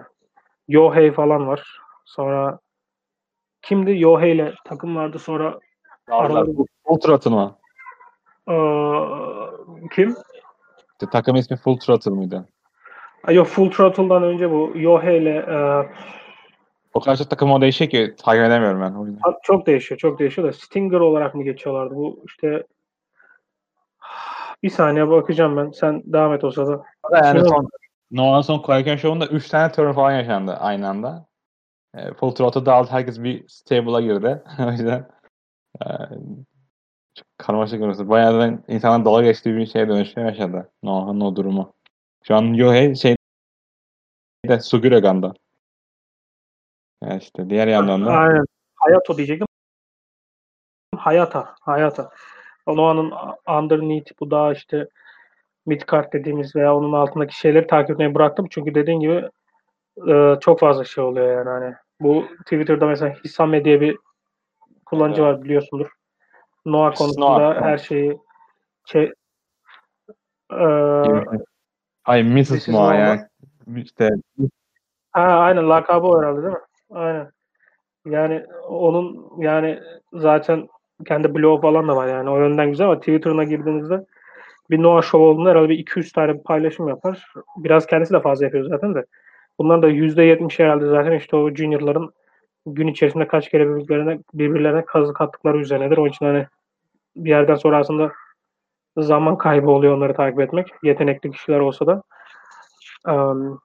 Yohei 0.67 1.11
falan 1.11 1.47
var. 1.47 1.79
Sonra 2.05 2.59
kimdi? 3.61 3.99
Yohei 3.99 4.31
ile 4.31 4.53
takım 4.65 4.95
vardı 4.95 5.19
sonra 5.19 5.59
Aldılar. 6.11 6.41
Araları- 6.41 6.65
Full 6.87 6.99
Throttle 6.99 7.31
mı? 7.31 7.55
e, 8.49 8.55
kim? 9.95 10.09
İşte 10.91 11.11
takım 11.11 11.35
ismi 11.35 11.57
Full 11.57 11.77
Throttle 11.77 12.11
mıydı? 12.11 12.47
Ay, 13.27 13.35
Yok 13.35 13.47
Full 13.47 13.71
Throttle'dan 13.71 14.23
önce 14.23 14.51
bu 14.51 14.71
Yohei 14.75 15.17
ile 15.21 15.35
e, 15.37 15.55
O 16.93 16.99
kadar 16.99 17.15
çok 17.17 17.29
takım 17.29 17.51
o 17.51 17.61
değişiyor 17.61 17.89
ki 17.91 18.15
takip 18.23 18.43
edemiyorum 18.43 18.81
ben. 18.81 18.93
O 18.95 19.05
yüzden. 19.05 19.19
Ha, 19.21 19.37
Çok 19.43 19.65
değişiyor, 19.67 19.99
çok 19.99 20.19
değişiyor 20.19 20.47
da 20.47 20.53
Stinger 20.53 20.99
olarak 20.99 21.35
mı 21.35 21.43
geçiyorlardı? 21.43 21.95
Bu 21.95 22.23
işte 22.27 22.63
bir 24.63 24.69
saniye 24.69 25.09
bakacağım 25.09 25.57
ben. 25.57 25.71
Sen 25.71 26.03
devam 26.05 26.33
et 26.33 26.43
o 26.43 26.51
sırada. 26.51 26.83
Yani 27.13 27.39
son, 27.45 27.69
Noah'ın 28.11 28.41
son 28.41 28.59
Korakön 28.59 28.95
Show'unda 28.95 29.27
3 29.27 29.49
tane 29.49 29.71
turn 29.71 29.91
falan 29.93 30.11
yaşandı 30.11 30.53
aynı 30.59 30.89
anda. 30.89 31.25
E, 31.95 32.13
full 32.13 32.31
Throttle 32.31 32.65
dağıldı. 32.65 32.91
Herkes 32.91 33.23
bir 33.23 33.47
stable'a 33.47 34.01
girdi. 34.01 34.43
o 34.67 34.71
yüzden 34.71 35.07
çok 37.15 37.27
karmaşık 37.37 37.81
orası. 37.81 38.09
Bayağı 38.09 38.39
da 38.39 38.59
insanların 38.67 39.05
dalga 39.05 39.21
geçtiği 39.21 39.55
bir 39.55 39.65
şeye 39.65 39.87
dönüşmeye 39.89 40.27
başladı. 40.27 40.71
Noah'ın 40.83 41.21
o 41.21 41.35
durumu. 41.35 41.73
Şu 42.23 42.35
an 42.35 42.43
Yohei 42.53 42.97
şey 42.97 43.15
de 44.47 44.59
Suguragan'da. 44.59 45.33
Yani 47.03 47.21
işte 47.21 47.49
diğer 47.49 47.67
yandan 47.67 48.05
da 48.05 48.11
Aynen. 48.11 48.45
Hayato 48.75 49.17
diyecektim. 49.17 49.47
Hayata, 50.97 51.55
Hayata. 51.61 52.09
Noah'nın 52.67 53.13
underneath 53.47 54.11
bu 54.19 54.31
daha 54.31 54.51
işte 54.53 54.87
midcard 55.65 56.13
dediğimiz 56.13 56.55
veya 56.55 56.75
onun 56.75 56.93
altındaki 56.93 57.37
şeyleri 57.37 57.67
takip 57.67 57.91
etmeyi 57.91 58.15
bıraktım. 58.15 58.47
Çünkü 58.49 58.75
dediğin 58.75 58.99
gibi 58.99 59.29
e, 60.09 60.39
çok 60.41 60.59
fazla 60.59 60.85
şey 60.85 61.03
oluyor 61.03 61.37
yani 61.37 61.49
hani. 61.49 61.75
Bu 62.01 62.25
Twitter'da 62.43 62.85
mesela 62.87 63.15
Hisame 63.25 63.65
diye 63.65 63.81
bir 63.81 63.97
kullanıcı 64.93 65.21
Evet. 65.21 65.33
var 65.35 65.43
biliyorsundur. 65.43 65.87
Noah 66.65 66.95
konusunda 66.95 67.25
Noah. 67.25 67.61
her 67.61 67.77
şeyi 67.77 68.17
şey 68.85 69.11
e, 70.51 70.65
Ay 72.05 72.23
Mrs. 72.23 72.51
Mrs. 72.51 72.69
Noah 72.69 72.95
yani. 72.95 73.21
İşte 73.75 74.09
Ha 75.11 75.21
aynen 75.21 75.69
lakabı 75.69 76.07
o 76.07 76.21
herhalde 76.21 76.41
değil 76.41 76.53
mi? 76.53 76.59
Aynen. 76.91 77.31
Yani 78.05 78.45
onun 78.67 79.31
yani 79.37 79.79
zaten 80.13 80.67
kendi 81.07 81.35
blogu 81.35 81.61
falan 81.61 81.87
da 81.87 81.95
var 81.95 82.07
yani 82.07 82.29
o 82.29 82.39
yönden 82.39 82.69
güzel 82.69 82.87
ama 82.87 82.99
Twitter'ına 82.99 83.43
girdiğinizde 83.43 84.05
bir 84.69 84.83
Noah 84.83 85.01
Show 85.01 85.17
olduğunda 85.27 85.49
herhalde 85.49 85.69
bir 85.69 85.79
200 85.79 86.11
tane 86.11 86.41
paylaşım 86.41 86.87
yapar. 86.87 87.33
Biraz 87.57 87.85
kendisi 87.85 88.13
de 88.13 88.19
fazla 88.21 88.45
yapıyor 88.45 88.65
zaten 88.69 88.95
de. 88.95 89.05
Bunların 89.59 89.81
da 89.83 89.89
%70 89.89 90.59
herhalde 90.59 90.87
zaten 90.87 91.11
işte 91.11 91.35
o 91.35 91.49
juniorların 91.55 92.13
gün 92.65 92.87
içerisinde 92.87 93.27
kaç 93.27 93.49
kere 93.49 93.69
birbirlerine, 93.69 94.19
birbirlerine 94.33 94.85
kazık 94.85 95.21
attıkları 95.21 95.57
üzerinedir. 95.57 95.97
Onun 95.97 96.09
için 96.09 96.25
hani 96.25 96.47
bir 97.15 97.29
yerden 97.29 97.55
sonra 97.55 97.77
aslında 97.77 98.11
zaman 98.97 99.37
kaybı 99.37 99.69
oluyor 99.69 99.97
onları 99.97 100.13
takip 100.13 100.39
etmek. 100.39 100.67
Yetenekli 100.83 101.31
kişiler 101.31 101.59
olsa 101.59 101.87
da. 101.87 102.03
Um, 103.07 103.61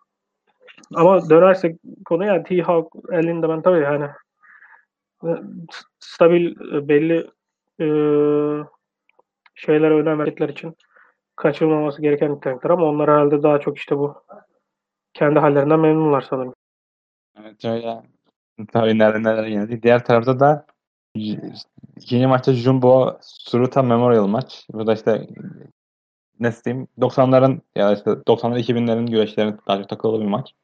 ama 0.94 1.30
dönersek 1.30 1.76
konuya 2.04 2.42
T-Hawk 2.42 2.94
elinde 3.12 3.48
ben 3.48 3.62
tabii 3.62 3.80
yani 3.80 4.08
e, 5.24 5.30
stabil 6.00 6.74
e, 6.74 6.88
belli 6.88 7.30
e, 7.80 7.86
şeylere 9.54 9.94
önem 9.94 10.18
verdikleri 10.18 10.52
için 10.52 10.76
kaçırılmaması 11.36 12.02
gereken 12.02 12.34
nitelikler 12.34 12.70
ama 12.70 12.86
onlar 12.86 13.10
herhalde 13.10 13.42
daha 13.42 13.60
çok 13.60 13.78
işte 13.78 13.98
bu 13.98 14.14
kendi 15.14 15.38
hallerinden 15.38 15.80
memnunlar 15.80 16.20
sanırım. 16.20 16.54
Evet 17.40 17.64
öyle. 17.64 18.02
Tabii 18.72 18.98
neler 18.98 19.22
neler 19.22 19.44
yenildi. 19.46 19.82
Diğer 19.82 20.04
tarafta 20.04 20.40
da 20.40 20.66
y- 21.14 21.52
ikinci 21.96 22.26
maçta 22.26 22.52
Jumbo 22.52 23.18
Suruta 23.22 23.82
Memorial 23.82 24.26
maç. 24.26 24.66
Bu 24.72 24.86
da 24.86 24.94
işte 24.94 25.26
nasıl 26.40 26.64
diyeyim 26.64 26.88
90'ların 27.00 27.60
ya 27.76 27.92
işte 27.92 28.10
90'lar 28.26 28.58
2000'lerin 28.58 29.06
güreşlerinin 29.06 29.58
daha 29.68 29.78
çok 29.78 29.88
takılı 29.88 30.20
bir 30.20 30.26
maç. 30.26 30.54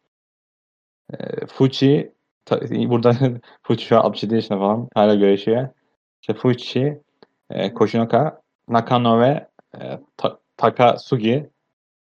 E, 1.12 1.46
Fuchi 1.46 2.12
ta- 2.44 2.60
burada 2.90 3.12
Fuchi 3.62 3.84
şu 3.86 3.96
an 3.98 4.00
67 4.00 4.34
yaşında 4.34 4.58
falan 4.58 4.88
hala 4.94 5.14
güreşiyor. 5.14 5.68
İşte 6.20 6.34
Fuchi, 6.34 7.00
e, 7.50 7.74
Koshinoka, 7.74 8.42
Nakano 8.68 9.20
ve 9.20 9.48
e, 9.80 10.00
Ta- 10.16 10.38
Takasugi 10.56 11.50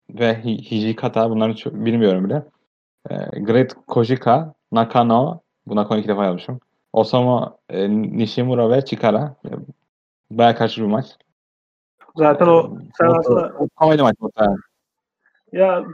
ve 0.09 0.33
Hi- 0.43 0.71
Hijikata 0.71 1.31
bunları 1.31 1.57
çok 1.57 1.73
bilmiyorum 1.75 2.25
bile. 2.25 2.43
E, 3.11 3.41
Great 3.41 3.75
Kojika, 3.87 4.55
Nakano, 4.73 5.41
bu 5.67 5.75
Nakano 5.75 5.99
iki 5.99 6.07
defa 6.07 6.25
yazmışım. 6.25 6.59
Osamu 6.93 7.57
e, 7.69 7.89
Nishimura 7.89 8.69
ve 8.69 8.85
Chikara. 8.85 9.35
E, 9.45 9.49
Bayağı 10.31 10.55
karşı 10.55 10.81
bir 10.81 10.87
maç. 10.87 11.05
Zaten 12.15 12.47
o 12.47 12.77
sen 12.97 13.07
Bu- 13.09 13.15
aslında 13.15 13.53
komedi 13.75 14.01
maç 14.01 14.15
muhtemelen. 14.19 14.57
ya 15.51 15.85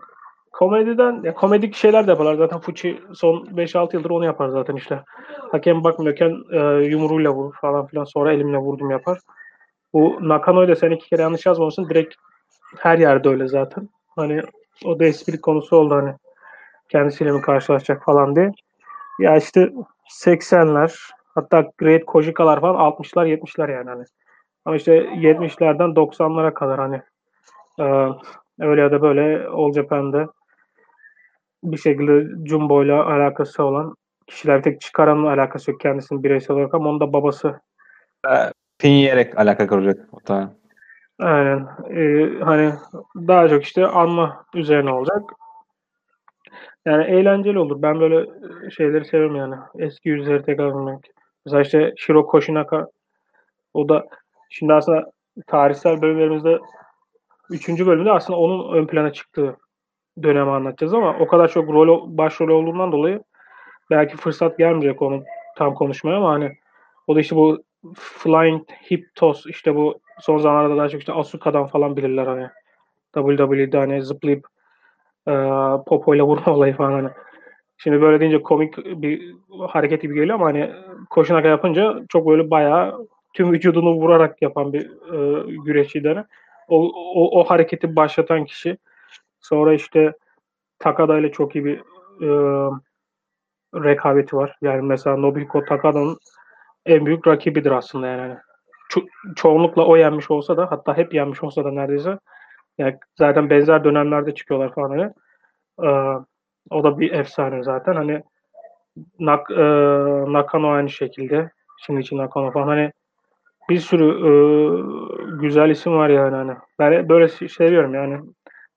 komediden 0.51 1.21
ya 1.23 1.33
komedik 1.33 1.75
şeyler 1.75 2.07
de 2.07 2.11
yaparlar. 2.11 2.35
Zaten 2.35 2.59
Fuchi 2.59 2.99
son 3.13 3.57
5-6 3.57 3.95
yıldır 3.95 4.09
onu 4.09 4.25
yapar 4.25 4.49
zaten 4.49 4.75
işte. 4.75 5.03
Hakem 5.51 5.83
bakmıyorken 5.83 6.35
e, 6.51 6.59
yumruğuyla 6.85 7.31
vurur 7.33 7.53
falan 7.61 7.85
filan 7.87 8.03
sonra 8.03 8.33
elimle 8.33 8.57
vurdum 8.57 8.91
yapar. 8.91 9.19
Bu 9.93 10.17
Nakano'yu 10.21 10.67
da 10.67 10.75
sen 10.75 10.91
iki 10.91 11.09
kere 11.09 11.21
yanlış 11.21 11.45
yazmamışsın. 11.45 11.89
Direkt 11.89 12.15
her 12.77 12.97
yerde 12.97 13.29
öyle 13.29 13.47
zaten. 13.47 13.89
Hani 14.15 14.41
o 14.85 14.99
da 14.99 15.05
espri 15.05 15.41
konusu 15.41 15.77
oldu 15.77 15.95
hani 15.95 16.13
kendisiyle 16.89 17.31
mi 17.31 17.41
karşılaşacak 17.41 18.03
falan 18.03 18.35
diye. 18.35 18.51
Ya 19.19 19.37
işte 19.37 19.73
80'ler 20.09 21.11
hatta 21.35 21.71
Great 21.77 22.05
Kojikalar 22.05 22.61
falan 22.61 22.75
60'lar 22.75 23.27
70'ler 23.27 23.69
yani 23.69 23.89
hani. 23.89 24.03
Ama 24.65 24.75
işte 24.75 24.93
70'lerden 24.97 25.89
90'lara 25.89 26.53
kadar 26.53 26.79
hani 26.79 27.01
e, 27.79 28.13
öyle 28.59 28.81
ya 28.81 28.91
da 28.91 29.01
böyle 29.01 29.47
All 29.47 29.73
Japan'de 29.73 30.27
bir 31.63 31.77
şekilde 31.77 32.47
Jumbo 32.49 32.83
ile 32.83 32.93
alakası 32.93 33.63
olan 33.63 33.95
kişiler 34.27 34.57
bir 34.57 34.63
tek 34.63 34.81
çıkaranın 34.81 35.25
alakası 35.25 35.71
yok 35.71 35.79
kendisinin 35.79 36.23
bireysel 36.23 36.55
olarak 36.55 36.73
ama 36.73 36.89
onun 36.89 36.99
da 36.99 37.13
babası 37.13 37.59
Pin 38.79 38.89
yiyerek 38.89 39.39
alaka 39.39 39.67
kuracak 39.67 40.13
muhtemelen. 40.13 40.49
Aynen. 41.19 41.67
Ee, 41.89 42.39
hani 42.43 42.73
daha 43.15 43.49
çok 43.49 43.63
işte 43.63 43.87
anma 43.87 44.45
üzerine 44.53 44.91
olacak. 44.91 45.23
Yani 46.85 47.03
eğlenceli 47.03 47.59
olur. 47.59 47.81
Ben 47.81 47.99
böyle 47.99 48.19
e, 48.67 48.69
şeyleri 48.71 49.05
seviyorum 49.05 49.35
yani. 49.35 49.55
Eski 49.77 50.09
yüzleri 50.09 50.43
tekrar 50.43 50.69
görmek. 50.69 51.11
Mesela 51.45 51.61
işte 51.61 51.93
Shiro 51.97 52.25
Koshinaka 52.25 52.87
o 53.73 53.89
da 53.89 54.07
şimdi 54.49 54.73
aslında 54.73 55.11
tarihsel 55.47 56.01
bölümlerimizde 56.01 56.59
üçüncü 57.49 57.87
bölümde 57.87 58.11
aslında 58.11 58.39
onun 58.39 58.73
ön 58.73 58.87
plana 58.87 59.13
çıktığı 59.13 59.55
dönemi 60.23 60.51
anlatacağız 60.51 60.93
ama 60.93 61.17
o 61.19 61.27
kadar 61.27 61.47
çok 61.47 61.69
rol 61.69 62.17
başrol 62.17 62.49
olduğundan 62.49 62.91
dolayı 62.91 63.21
belki 63.89 64.17
fırsat 64.17 64.57
gelmeyecek 64.57 65.01
onu 65.01 65.23
tam 65.57 65.75
konuşmaya 65.75 66.17
ama 66.17 66.29
hani 66.31 66.57
O 67.07 67.15
da 67.15 67.19
işte 67.19 67.35
bu 67.35 67.63
Flying 67.95 68.63
Hip 68.91 69.07
Toss 69.15 69.45
işte 69.45 69.75
bu 69.75 69.99
son 70.19 70.37
zamanlarda 70.37 70.77
daha 70.77 70.89
çok 70.89 70.99
işte 70.99 71.13
Asuka'dan 71.13 71.67
falan 71.67 71.97
bilirler 71.97 72.27
hani. 72.27 72.49
WWE'de 73.13 73.77
hani 73.77 74.03
zıplayıp 74.03 74.47
e, 75.29 75.33
popoyla 75.87 76.25
vurma 76.25 76.53
olayı 76.53 76.75
falan 76.75 76.91
hani. 76.91 77.09
Şimdi 77.77 78.01
böyle 78.01 78.19
deyince 78.19 78.41
komik 78.41 78.77
bir 78.77 79.35
hareket 79.67 80.01
gibi 80.01 80.13
geliyor 80.13 80.35
ama 80.35 80.45
hani 80.45 80.71
koşunak 81.09 81.45
yapınca 81.45 82.03
çok 82.09 82.27
böyle 82.27 82.49
bayağı 82.49 83.07
tüm 83.33 83.51
vücudunu 83.51 83.93
vurarak 83.93 84.41
yapan 84.41 84.73
bir 84.73 84.85
e, 84.85 85.45
güreşçiydi. 85.65 86.07
Hani. 86.07 86.25
O, 86.67 86.91
o, 87.15 87.39
o 87.39 87.43
hareketi 87.43 87.95
başlatan 87.95 88.45
kişi. 88.45 88.77
Sonra 89.41 89.73
işte 89.73 90.13
Takada 90.79 91.19
ile 91.19 91.31
çok 91.31 91.55
iyi 91.55 91.65
bir 91.65 91.79
e, 92.21 92.29
rekabeti 93.75 94.35
var. 94.35 94.57
Yani 94.61 94.81
mesela 94.81 95.17
Nobuhiko 95.17 95.65
Takada'nın 95.65 96.17
en 96.85 97.05
büyük 97.05 97.27
rakibidir 97.27 97.71
aslında 97.71 98.07
yani. 98.07 98.35
Ço- 98.91 99.35
çoğunlukla 99.35 99.85
o 99.85 99.97
yenmiş 99.97 100.31
olsa 100.31 100.57
da 100.57 100.71
hatta 100.71 100.97
hep 100.97 101.13
yenmiş 101.13 101.43
olsa 101.43 101.65
da 101.65 101.71
neredeyse 101.71 102.19
yani 102.79 102.97
zaten 103.17 103.49
benzer 103.49 103.83
dönemlerde 103.83 104.35
çıkıyorlar 104.35 104.73
falan 104.75 104.89
hani. 104.89 105.13
Ee, 105.83 106.25
o 106.71 106.83
da 106.83 106.99
bir 106.99 107.11
efsane 107.13 107.63
zaten. 107.63 107.95
Hani 107.95 108.23
Nak, 109.19 109.51
e, 109.51 109.63
Nakano 110.33 110.69
aynı 110.69 110.89
şekilde. 110.89 111.51
İçin 111.99 112.17
Nakano 112.17 112.51
falan 112.51 112.67
hani 112.67 112.91
bir 113.69 113.79
sürü 113.79 114.05
e, 114.05 114.31
güzel 115.41 115.69
isim 115.69 115.93
var 115.93 116.09
yani 116.09 116.35
hani. 116.35 116.53
Ben 116.79 117.09
böyle 117.09 117.27
seviyorum 117.29 117.93
yani. 117.93 118.19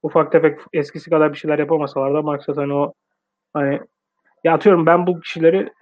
Ufak 0.02 0.32
tefek 0.32 0.60
eskisi 0.72 1.10
kadar 1.10 1.32
bir 1.32 1.38
şeyler 1.38 1.58
yapamasalar 1.58 2.14
da 2.14 2.22
maksat 2.22 2.56
hani 2.56 2.74
o 2.74 2.92
hani 3.54 3.80
ya 4.44 4.54
atıyorum 4.54 4.86
ben 4.86 5.06
bu 5.06 5.20
kişileri 5.20 5.72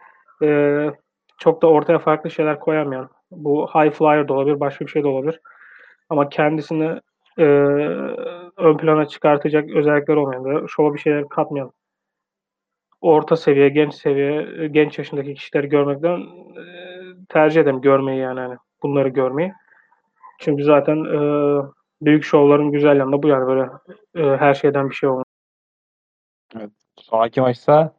e, 0.43 0.91
çok 1.39 1.63
da 1.63 1.67
ortaya 1.67 1.99
farklı 1.99 2.31
şeyler 2.31 2.61
koyamayan. 2.61 3.11
Bu 3.31 3.69
high 3.75 3.93
flyer 3.93 4.29
da 4.29 4.35
olabilir, 4.35 4.61
başka 4.61 4.87
bir 4.87 4.91
şey 4.91 5.03
de 5.03 5.09
olabilir. 5.09 5.41
Ama 6.11 6.29
kendisini 6.29 7.01
e, 7.41 7.45
ön 8.57 8.77
plana 8.77 9.09
çıkartacak 9.09 9.71
özellikler 9.71 10.17
olmayan, 10.17 10.67
şova 10.67 10.95
bir 10.95 10.99
şeyler 10.99 11.29
katmayan 11.29 11.73
orta 13.01 13.37
seviye, 13.37 13.69
genç 13.69 13.95
seviye, 13.95 14.67
genç 14.69 14.99
yaşındaki 14.99 15.35
kişileri 15.35 15.69
görmekten 15.69 16.21
e, 16.21 16.65
tercih 17.29 17.61
ederim 17.61 17.81
görmeyi 17.81 18.21
yani 18.21 18.41
hani 18.41 18.57
bunları 18.83 19.09
görmeyi. 19.09 19.53
Çünkü 20.39 20.65
zaten 20.65 20.97
e, 21.05 21.21
büyük 22.03 22.25
şovların 22.25 22.73
güzel 22.73 22.97
yanında 22.97 23.23
bu 23.23 23.29
yani 23.29 23.47
böyle 23.47 23.71
e, 24.15 24.37
her 24.37 24.55
şeyden 24.55 24.91
bir 24.91 24.95
şey 24.95 25.09
olmuş. 25.09 25.25
Evet. 26.57 26.71
Sonraki 27.01 27.41
maçta 27.41 27.93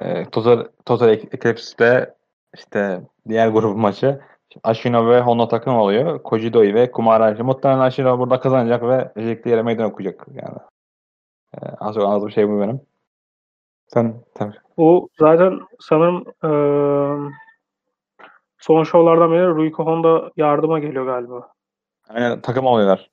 e, 0.00 0.24
Total, 0.24 0.66
Total 0.86 1.08
Eclipse'de 1.08 2.14
işte 2.54 3.00
diğer 3.28 3.48
grubun 3.48 3.80
maçı 3.80 4.20
Ashino 4.62 5.08
ve 5.08 5.20
Honda 5.20 5.48
takım 5.48 5.76
oluyor. 5.76 6.22
Kojidoi 6.22 6.74
ve 6.74 6.90
Kumarashi. 6.90 7.42
Muhtemelen 7.42 7.80
Ashino 7.80 8.18
burada 8.18 8.40
kazanacak 8.40 8.82
ve 8.82 9.12
Ejekli 9.16 9.50
yere 9.50 9.62
meydan 9.62 9.90
okuyacak. 9.90 10.26
Yani. 10.34 10.58
E, 11.54 11.58
az 11.80 11.94
çok 11.94 12.04
anladığım 12.04 12.30
şey 12.30 12.48
bu 12.48 12.60
benim. 12.60 12.80
Sen 13.86 14.14
tabii. 14.34 14.54
Bu 14.76 15.08
zaten 15.18 15.60
sanırım 15.80 16.24
e, 16.44 16.50
son 18.58 18.84
şovlardan 18.84 19.32
beri 19.32 19.46
Ruiko 19.46 19.86
Honda 19.86 20.30
yardıma 20.36 20.78
geliyor 20.78 21.06
galiba. 21.06 21.52
Aynen 22.08 22.40
takım 22.40 22.66
oluyorlar. 22.66 23.10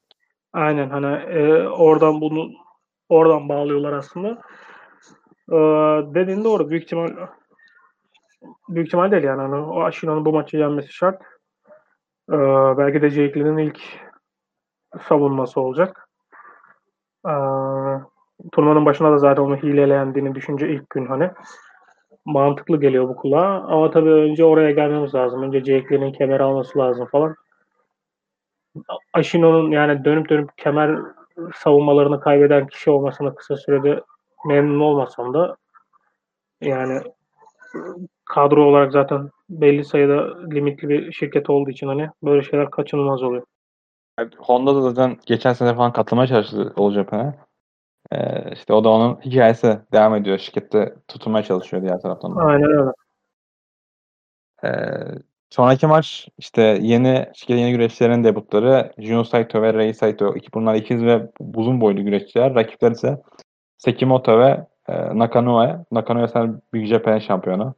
Aynen 0.54 0.90
hani 0.90 1.16
e, 1.16 1.68
oradan 1.68 2.22
bunu 2.22 2.50
oradan 3.10 3.50
bağlıyorlar 3.50 3.94
aslında. 3.94 4.30
E, 5.52 5.58
dediğin 6.16 6.44
doğru. 6.44 6.70
Büyük 6.70 6.84
ihtimal 6.84 7.10
büyük 8.70 8.88
ihtimal 8.88 9.12
değil 9.12 9.24
yani. 9.24 9.42
Hani 9.42 9.56
o 9.56 9.84
Ashino'nun 9.84 10.26
bu 10.26 10.34
maçı 10.34 10.58
yenmesi 10.58 10.94
şart. 10.94 11.22
E, 12.32 12.38
belki 12.78 13.02
de 13.02 13.10
Jake'lerin 13.10 13.58
ilk 13.58 13.82
savunması 15.02 15.62
olacak. 15.62 16.10
E, 17.26 17.34
turnuvanın 18.52 18.86
başında 18.86 19.12
da 19.12 19.18
zaten 19.18 19.44
onu 19.44 19.58
hileleyendiğini 19.58 20.36
düşünce 20.36 20.70
ilk 20.70 20.90
gün 20.90 21.06
hani 21.06 21.32
mantıklı 22.26 22.80
geliyor 22.80 23.10
bu 23.10 23.16
kulağa. 23.16 23.64
Ama 23.64 23.92
tabii 23.92 24.10
önce 24.10 24.46
oraya 24.46 24.72
gelmemiz 24.72 25.16
lazım. 25.16 25.44
Önce 25.44 25.60
Jake'lerin 25.60 26.12
kemer 26.12 26.40
alması 26.40 26.80
lazım 26.80 27.06
falan. 27.06 27.36
Ashino'nun 29.14 29.72
yani 29.72 30.06
dönüp 30.06 30.30
dönüp 30.30 30.58
kemer 30.58 31.00
savunmalarını 31.56 32.20
kaybeden 32.20 32.68
kişi 32.68 32.92
olmasına 32.92 33.36
kısa 33.36 33.56
sürede 33.56 34.02
memnun 34.46 34.80
olmasam 34.80 35.34
da 35.34 35.56
yani 36.62 37.02
kadro 38.30 38.66
olarak 38.66 38.92
zaten 38.92 39.30
belli 39.50 39.86
sayıda 39.86 40.44
limitli 40.50 40.90
bir 40.90 41.12
şirket 41.12 41.50
olduğu 41.50 41.70
için 41.70 41.88
hani 41.88 42.10
böyle 42.24 42.44
şeyler 42.44 42.72
kaçınılmaz 42.72 43.24
oluyor. 43.24 43.44
Yani 44.20 44.30
Honda 44.38 44.76
da 44.76 44.82
zaten 44.82 45.18
geçen 45.26 45.54
sene 45.54 45.76
falan 45.76 45.94
katılmaya 45.94 46.28
çalıştı 46.28 46.74
All 46.78 46.92
Japan'a. 46.92 47.36
Ee, 48.12 48.54
işte 48.54 48.74
o 48.74 48.84
da 48.84 48.90
onun 48.90 49.16
hikayesi 49.16 49.80
devam 49.94 50.16
ediyor. 50.16 50.38
Şirkette 50.38 50.96
tutunmaya 51.08 51.44
çalışıyor 51.44 51.84
diğer 51.84 52.02
taraftan. 52.02 52.36
Da. 52.36 52.42
Aynen 52.42 52.70
öyle. 52.70 52.92
Ee, 54.64 54.70
sonraki 55.50 55.88
maç 55.88 56.28
işte 56.38 56.62
yeni 56.82 57.28
şirketin 57.36 57.60
yeni 57.60 57.72
güreşçilerin 57.72 58.24
debutları 58.24 58.94
Juno 58.98 59.24
Saito 59.24 59.62
ve 59.62 59.74
Rei 59.74 59.94
Saito. 59.94 60.36
İki, 60.36 60.54
bunlar 60.54 60.76
ikiz 60.76 61.04
ve 61.04 61.30
uzun 61.56 61.82
boylu 61.82 62.06
güreşçiler. 62.06 62.56
Rakipler 62.56 62.92
ise 62.92 63.22
Sekimoto 63.78 64.40
ve 64.40 64.68
e, 64.88 65.20
Nakanoe. 65.20 65.86
Nakanoe 65.92 66.28
sen 66.28 66.62
Big 66.74 66.86
Japan 66.86 67.20
şampiyonu. 67.20 67.76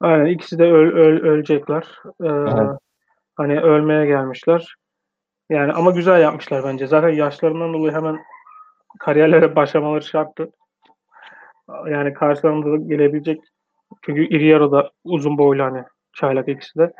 Aynen 0.00 0.26
ikisi 0.26 0.58
de 0.58 0.64
öl, 0.64 0.92
öl, 0.92 1.22
ölecekler. 1.22 1.86
Ee. 2.24 2.28
Hani 3.36 3.60
ölmeye 3.60 4.06
gelmişler. 4.06 4.74
Yani 5.50 5.72
ama 5.72 5.90
güzel 5.90 6.20
yapmışlar 6.20 6.64
bence. 6.64 6.86
Zaten 6.86 7.08
yaşlarından 7.08 7.74
dolayı 7.74 7.92
hemen 7.92 8.18
kariyerlere 8.98 9.56
başlamaları 9.56 10.04
şarttı. 10.04 10.50
Yani 11.90 12.14
karşılarında 12.14 12.72
da 12.72 12.76
gelebilecek 12.76 13.40
çünkü 14.02 14.28
iri 14.28 14.46
yarı 14.46 14.72
da 14.72 14.90
uzun 15.04 15.38
boylu 15.38 15.62
hani 15.62 15.84
çaylak 16.12 16.48
ikisi 16.48 16.78
de. 16.78 16.92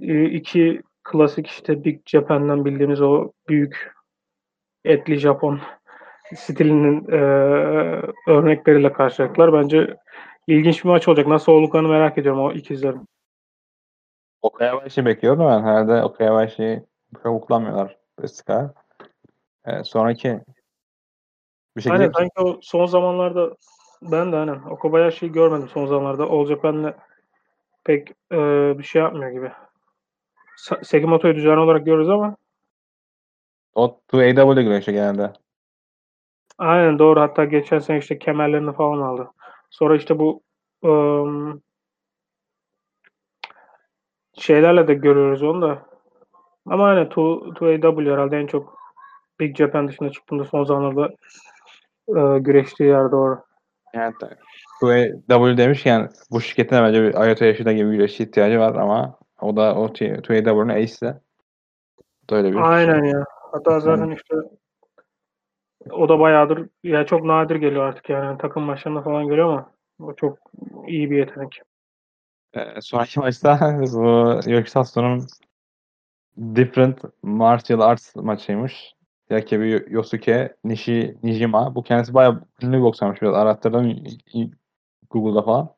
Ee, 0.00 0.24
iki 0.24 0.82
klasik 1.04 1.46
işte 1.46 1.84
Big 1.84 2.00
Japan'dan 2.06 2.64
bildiğimiz 2.64 3.00
o 3.00 3.32
büyük 3.48 3.92
etli 4.84 5.16
Japon 5.18 5.60
stilinin 6.34 7.12
e, 7.12 7.20
örnekleriyle 8.26 8.92
karşılayacaklar. 8.92 9.52
Bence 9.52 9.96
ilginç 10.46 10.84
bir 10.84 10.88
maç 10.88 11.08
olacak. 11.08 11.26
Nasıl 11.26 11.52
olduklarını 11.52 11.88
merak 11.88 12.18
ediyorum 12.18 12.40
o 12.40 12.52
ikizlerin. 12.52 13.08
Okayabashi 14.42 15.06
bekliyorum 15.06 15.40
ben. 15.40 15.62
Herhalde 15.62 16.02
Okayabashi'yi 16.02 16.82
çok 17.22 17.46
kullanmıyorlar 17.46 17.96
Beska'ya. 18.22 18.74
Ee, 19.66 19.84
sonraki 19.84 20.40
bir 21.76 21.82
şey 21.82 21.92
Aynen 21.92 22.10
sanki 22.10 22.40
o 22.40 22.58
son 22.62 22.86
zamanlarda 22.86 23.56
ben 24.02 24.32
de 24.32 24.36
aynen 24.36 24.62
o 24.70 24.78
Kobayashi'yi 24.78 25.32
görmedim 25.32 25.68
son 25.68 25.86
zamanlarda. 25.86 26.24
All 26.24 26.46
Japan'le 26.46 26.94
pek 27.84 28.10
e, 28.32 28.38
bir 28.78 28.84
şey 28.84 29.02
yapmıyor 29.02 29.30
gibi. 29.30 29.52
Sekimoto'yu 30.82 31.34
düzenli 31.34 31.60
olarak 31.60 31.86
görürüz 31.86 32.08
ama 32.08 32.36
O 33.74 34.00
2AW 34.12 34.62
güreşi 34.62 34.92
genelde. 34.92 35.32
aynen 36.58 36.98
doğru. 36.98 37.20
Hatta 37.20 37.44
geçen 37.44 37.78
sene 37.78 37.98
işte 37.98 38.18
kemerlerini 38.18 38.72
falan 38.72 39.00
aldı. 39.00 39.30
Sonra 39.72 39.96
işte 39.96 40.18
bu 40.18 40.42
ım, 40.84 41.62
şeylerle 44.34 44.88
de 44.88 44.94
görüyoruz 44.94 45.42
onu 45.42 45.62
da. 45.62 45.82
Ama 46.66 46.86
aynen 46.86 47.06
2AW 47.06 48.12
herhalde 48.12 48.36
en 48.36 48.46
çok 48.46 48.78
Big 49.40 49.56
Japan 49.56 49.88
dışında 49.88 50.10
çıktığında 50.10 50.44
son 50.44 50.64
zamanlarda 50.64 51.14
e, 52.08 52.38
güreştiği 52.38 52.88
yer 52.88 53.12
doğru. 53.12 53.40
Yani 53.94 54.14
2AW 54.82 55.56
demişken 55.56 56.10
bu 56.30 56.40
şirketin 56.40 56.78
bence 56.78 57.02
bir 57.02 57.22
Ayato 57.22 57.44
Yoshida 57.44 57.72
gibi 57.72 57.90
güreşçi 57.90 58.22
ihtiyacı 58.22 58.58
var 58.58 58.74
ama 58.74 59.18
o 59.40 59.56
da 59.56 59.74
o 59.74 59.86
2AW'nin 59.86 60.68
ace'si. 60.68 61.14
Da 62.30 62.36
öyle 62.36 62.52
bir 62.52 62.56
Aynen 62.56 63.04
ya. 63.04 63.24
Hatta 63.52 63.80
zaten 63.80 64.10
işte 64.10 64.34
o 65.90 66.08
da 66.08 66.18
bayağıdır 66.18 66.68
ya 66.82 67.06
çok 67.06 67.24
nadir 67.24 67.56
geliyor 67.56 67.84
artık 67.84 68.08
yani 68.08 68.38
takım 68.38 68.62
maçlarında 68.62 69.02
falan 69.02 69.28
geliyor 69.28 69.48
ama 69.48 69.70
o 70.00 70.14
çok 70.14 70.38
iyi 70.86 71.10
bir 71.10 71.18
yetenek. 71.18 71.60
Ee, 72.54 72.80
sonraki 72.80 73.20
maçta 73.20 73.78
bu 73.80 74.40
Yoshitatsu'nun 74.46 75.26
Different 76.36 76.98
Martial 77.22 77.80
Arts 77.80 78.16
maçıymış. 78.16 78.94
Rakibi 79.32 79.86
Yosuke 79.88 80.56
Nishi, 80.64 81.16
Nijima. 81.22 81.74
Bu 81.74 81.82
kendisi 81.82 82.14
bayağı 82.14 82.44
ünlü 82.62 82.82
boksörmüş. 82.82 83.22
Biraz 83.22 83.34
arattırdım 83.34 83.96
Google'da 85.10 85.42
falan. 85.42 85.74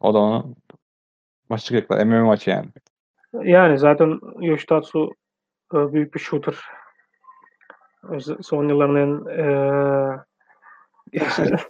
O 0.00 0.14
da 0.14 0.18
onun 0.18 0.56
maçı 1.48 1.64
çıkacaklar. 1.64 2.04
MMA 2.04 2.24
maçı 2.24 2.50
yani. 2.50 2.68
Yani 3.42 3.78
zaten 3.78 4.20
Yoshitatsu 4.40 5.10
e, 5.74 5.92
büyük 5.92 6.14
bir 6.14 6.20
shooter. 6.20 6.54
Son 8.42 8.68
yılların 8.68 8.96
en 8.96 9.26
e, 9.38 9.44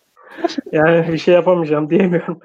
yani 0.73 1.13
bir 1.13 1.19
şey 1.19 1.35
yapamayacağım 1.35 1.91
diyemiyorum. 1.91 2.41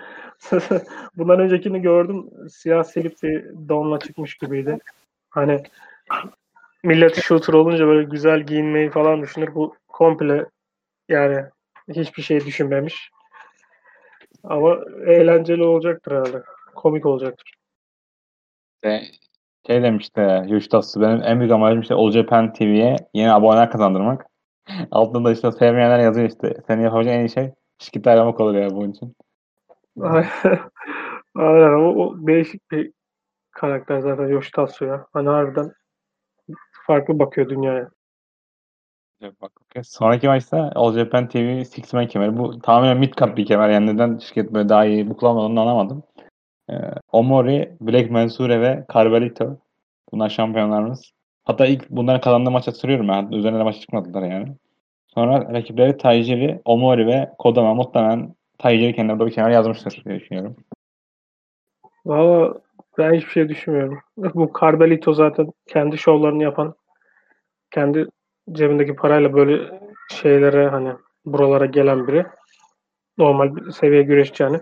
Bundan 1.17 1.39
öncekini 1.39 1.81
gördüm. 1.81 2.29
Siyah 2.49 2.83
silip 2.83 3.23
bir 3.23 3.45
donla 3.69 3.99
çıkmış 3.99 4.37
gibiydi. 4.37 4.79
Hani 5.29 5.63
millet 6.83 7.23
shooter 7.23 7.53
olunca 7.53 7.87
böyle 7.87 8.03
güzel 8.03 8.41
giyinmeyi 8.41 8.89
falan 8.89 9.21
düşünür. 9.21 9.55
Bu 9.55 9.75
komple 9.87 10.45
yani 11.09 11.45
hiçbir 11.89 12.23
şey 12.23 12.45
düşünmemiş. 12.45 13.09
Ama 14.43 14.79
eğlenceli 15.07 15.63
olacaktır 15.63 16.11
herhalde. 16.11 16.43
Komik 16.75 17.05
olacaktır. 17.05 17.53
Şey 19.67 19.83
demişti 19.83 20.43
Yuştatsu 20.47 21.01
benim 21.01 21.23
en 21.23 21.39
büyük 21.39 21.51
amacım 21.51 21.81
işte 21.81 21.95
All 21.95 22.11
Japan 22.11 22.53
TV'ye 22.53 22.95
yeni 23.13 23.33
aboneler 23.33 23.71
kazandırmak. 23.71 24.25
Altında 24.91 25.29
da 25.29 25.31
işte 25.31 25.51
sevmeyenler 25.51 25.99
yazıyor 25.99 26.29
işte. 26.29 26.53
Senin 26.67 26.83
yapabileceğin 26.83 27.19
en 27.19 27.25
iyi 27.25 27.29
şey 27.29 27.53
şirketi 27.79 28.09
aramak 28.09 28.39
olur 28.39 28.55
ya 28.55 28.69
bunun 28.69 28.91
için. 28.91 29.15
Aynen 31.35 31.73
o, 31.73 31.95
o 31.95 32.27
değişik 32.27 32.71
bir 32.71 32.91
karakter 33.51 33.99
zaten 33.99 34.27
Yoshitatsu 34.27 34.85
ya. 34.85 35.07
Hani 35.13 35.29
harbiden 35.29 35.71
farklı 36.87 37.19
bakıyor 37.19 37.49
dünyaya. 37.49 37.89
Bak, 39.21 39.51
okay. 39.61 39.83
Sonraki 39.83 40.27
maçta 40.27 40.71
All 40.75 40.93
Japan 40.93 41.27
TV 41.27 41.63
Six 41.63 41.93
Man 41.93 42.07
kemeri. 42.07 42.37
Bu 42.37 42.59
tamamen 42.59 42.97
mid 42.97 43.13
cup 43.13 43.37
bir 43.37 43.45
kemer. 43.45 43.69
Yani 43.69 43.95
neden 43.95 44.17
şirket 44.17 44.53
böyle 44.53 44.69
daha 44.69 44.85
iyi 44.85 45.09
buklamadığını 45.09 45.61
anlamadım. 45.61 46.03
Ee, 46.69 46.73
Omori, 47.11 47.75
Black 47.81 48.11
Mansure 48.11 48.61
ve 48.61 48.85
Carvalito. 48.93 49.57
Bunlar 50.11 50.29
şampiyonlarımız. 50.29 51.11
Hatta 51.43 51.65
ilk 51.65 51.89
bunların 51.89 52.21
kazandığı 52.21 52.51
maça 52.51 52.71
sürüyorum 52.71 53.07
ben. 53.07 53.31
Üzerine 53.31 53.63
maç 53.63 53.81
çıkmadılar 53.81 54.23
yani. 54.23 54.55
Sonra 55.07 55.53
rakipleri 55.53 55.97
Taijiri, 55.97 56.61
Omori 56.65 57.07
ve 57.07 57.29
Kodama 57.37 57.73
muhtemelen 57.73 58.35
Taijiri 58.57 58.95
kendine 58.95 59.25
bir 59.25 59.31
kemer 59.31 59.49
yazmıştır 59.49 60.03
diye 60.05 60.19
düşünüyorum. 60.19 60.55
Valla 62.05 62.53
ben 62.97 63.13
hiçbir 63.13 63.31
şey 63.31 63.49
düşünmüyorum. 63.49 63.99
Bu 64.17 64.51
Carvalito 64.61 65.13
zaten 65.13 65.47
kendi 65.67 65.97
şovlarını 65.97 66.43
yapan 66.43 66.75
kendi 67.71 68.07
cebindeki 68.51 68.95
parayla 68.95 69.33
böyle 69.33 69.79
şeylere 70.11 70.67
hani 70.67 70.91
buralara 71.25 71.65
gelen 71.65 72.07
biri. 72.07 72.25
Normal 73.17 73.71
seviye 73.71 74.03
güreşçi 74.03 74.43
yani. 74.43 74.59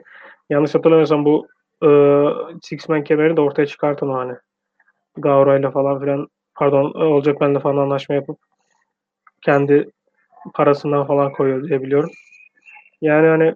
Yanlış 0.49 0.75
hatırlamıyorsam 0.75 1.25
bu 1.25 1.47
e, 1.83 1.89
Six 2.61 2.89
Man 2.89 3.03
kemerini 3.03 3.37
de 3.37 3.41
ortaya 3.41 3.65
çıkartan 3.65 4.09
o 4.09 4.13
hani. 4.13 4.33
Gaura'yla 5.17 5.71
falan 5.71 5.99
filan 5.99 6.27
pardon 6.55 6.91
olacak 6.93 7.41
benle 7.41 7.59
falan 7.59 7.77
anlaşma 7.77 8.15
yapıp 8.15 8.39
kendi 9.41 9.89
parasından 10.53 11.07
falan 11.07 11.31
koyuyor 11.31 11.67
diye 11.67 11.81
biliyorum. 11.81 12.09
Yani 13.01 13.27
hani 13.27 13.55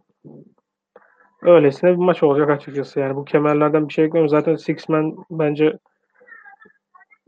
öylesine 1.41 1.91
bir 1.91 1.95
maç 1.95 2.23
olacak 2.23 2.49
açıkçası. 2.49 2.99
Yani 2.99 3.15
bu 3.15 3.25
kemerlerden 3.25 3.87
bir 3.87 3.93
şey 3.93 4.07
yok. 4.07 4.29
Zaten 4.29 4.55
Six 4.55 4.89
Man 4.89 5.17
bence 5.31 5.77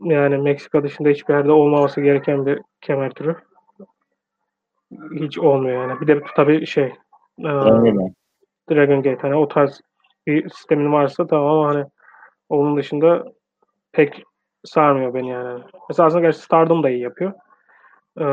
yani 0.00 0.38
Meksika 0.38 0.82
dışında 0.82 1.08
hiçbir 1.08 1.34
yerde 1.34 1.52
olmaması 1.52 2.00
gereken 2.00 2.46
bir 2.46 2.60
kemer 2.80 3.10
türü. 3.10 3.36
Hiç 5.14 5.38
olmuyor 5.38 5.88
yani. 5.88 6.00
Bir 6.00 6.06
de 6.06 6.22
tabii 6.36 6.66
şey 6.66 6.84
e, 7.38 7.50
Dragon 8.70 9.02
Gate. 9.02 9.18
Hani 9.22 9.34
o 9.34 9.48
tarz 9.48 9.80
bir 10.26 10.48
sistemin 10.48 10.92
varsa 10.92 11.26
tamam 11.26 11.48
ama 11.48 11.68
hani 11.68 11.84
onun 12.48 12.76
dışında 12.76 13.24
pek 13.92 14.24
sarmıyor 14.64 15.14
beni 15.14 15.28
yani. 15.28 15.62
Mesela 15.88 16.06
aslında 16.06 16.22
gerçi 16.22 16.38
Stardom 16.38 16.82
da 16.82 16.90
iyi 16.90 17.00
yapıyor. 17.00 17.32
Ee, 18.20 18.24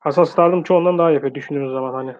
aslında 0.00 0.26
Stardom 0.26 0.62
çoğundan 0.62 0.98
daha 0.98 1.10
iyi 1.10 1.14
yapıyor 1.14 1.34
düşündüğünüz 1.34 1.72
zaman 1.72 1.94
hani. 1.94 2.14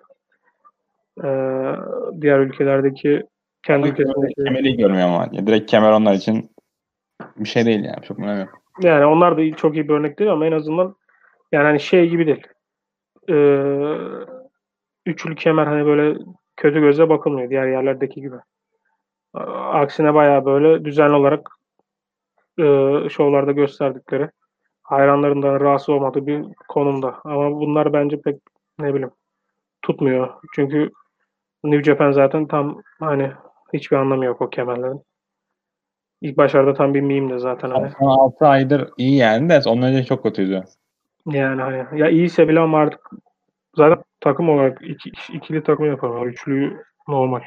Ee, 1.24 1.76
diğer 2.20 2.38
ülkelerdeki 2.38 3.22
kendi 3.62 3.88
ülkesindeki. 3.88 4.44
Kemeri 4.44 4.76
görmüyor 4.76 5.08
ama. 5.08 5.28
Ya, 5.32 5.46
direkt 5.46 5.70
kemer 5.70 5.92
onlar 5.92 6.14
için 6.14 6.50
bir 7.36 7.48
şey 7.48 7.66
değil 7.66 7.84
yani. 7.84 8.02
Çok 8.02 8.18
önemli. 8.18 8.48
Yani 8.80 9.06
onlar 9.06 9.36
da 9.36 9.56
çok 9.56 9.74
iyi 9.74 9.88
bir 9.88 9.94
örnek 9.94 10.18
değil 10.18 10.32
ama 10.32 10.46
en 10.46 10.52
azından 10.52 10.96
yani 11.52 11.64
hani 11.64 11.80
şey 11.80 12.08
gibi 12.08 12.26
değil. 12.26 12.46
Ee, 13.28 13.64
üçlü 15.06 15.34
kemer 15.34 15.66
hani 15.66 15.86
böyle 15.86 16.18
kötü 16.56 16.80
göze 16.80 17.08
bakılmıyor 17.08 17.50
diğer 17.50 17.66
yerlerdeki 17.66 18.20
gibi. 18.20 18.36
Aksine 19.34 20.14
bayağı 20.14 20.44
böyle 20.44 20.84
düzenli 20.84 21.14
olarak 21.14 21.50
e, 22.58 22.64
şovlarda 23.08 23.52
gösterdikleri 23.52 24.30
hayranlarından 24.82 25.60
rahatsız 25.60 25.88
olmadığı 25.88 26.26
bir 26.26 26.44
konumda. 26.68 27.20
Ama 27.24 27.50
bunlar 27.50 27.92
bence 27.92 28.20
pek 28.20 28.36
ne 28.78 28.94
bileyim 28.94 29.10
tutmuyor. 29.82 30.28
Çünkü 30.54 30.90
New 31.64 31.82
Japan 31.82 32.12
zaten 32.12 32.46
tam 32.46 32.82
hani 33.00 33.32
hiçbir 33.72 33.96
anlamı 33.96 34.24
yok 34.24 34.40
o 34.42 34.50
kemerlerin. 34.50 35.02
İlk 36.20 36.36
başlarda 36.36 36.74
tam 36.74 36.94
bir 36.94 37.00
meme 37.00 37.34
de 37.34 37.38
zaten. 37.38 37.70
Hani. 37.70 37.90
6 38.00 38.46
aydır 38.46 38.90
iyi 38.96 39.16
yani 39.16 39.48
de 39.48 39.60
ondan 39.66 39.92
önce 39.92 40.04
çok 40.04 40.22
kötüydü. 40.22 40.62
Yani 41.26 41.62
hani 41.62 42.00
ya 42.00 42.08
iyiyse 42.08 42.48
bile 42.48 42.60
ama 42.60 42.78
artık 42.78 43.10
zaten 43.76 44.04
takım 44.20 44.48
olarak 44.48 44.78
iki, 44.82 45.10
ikili 45.32 45.62
takım 45.62 45.86
yapıyorlar. 45.86 46.26
Üçlüyü 46.26 46.82
normal. 47.08 47.40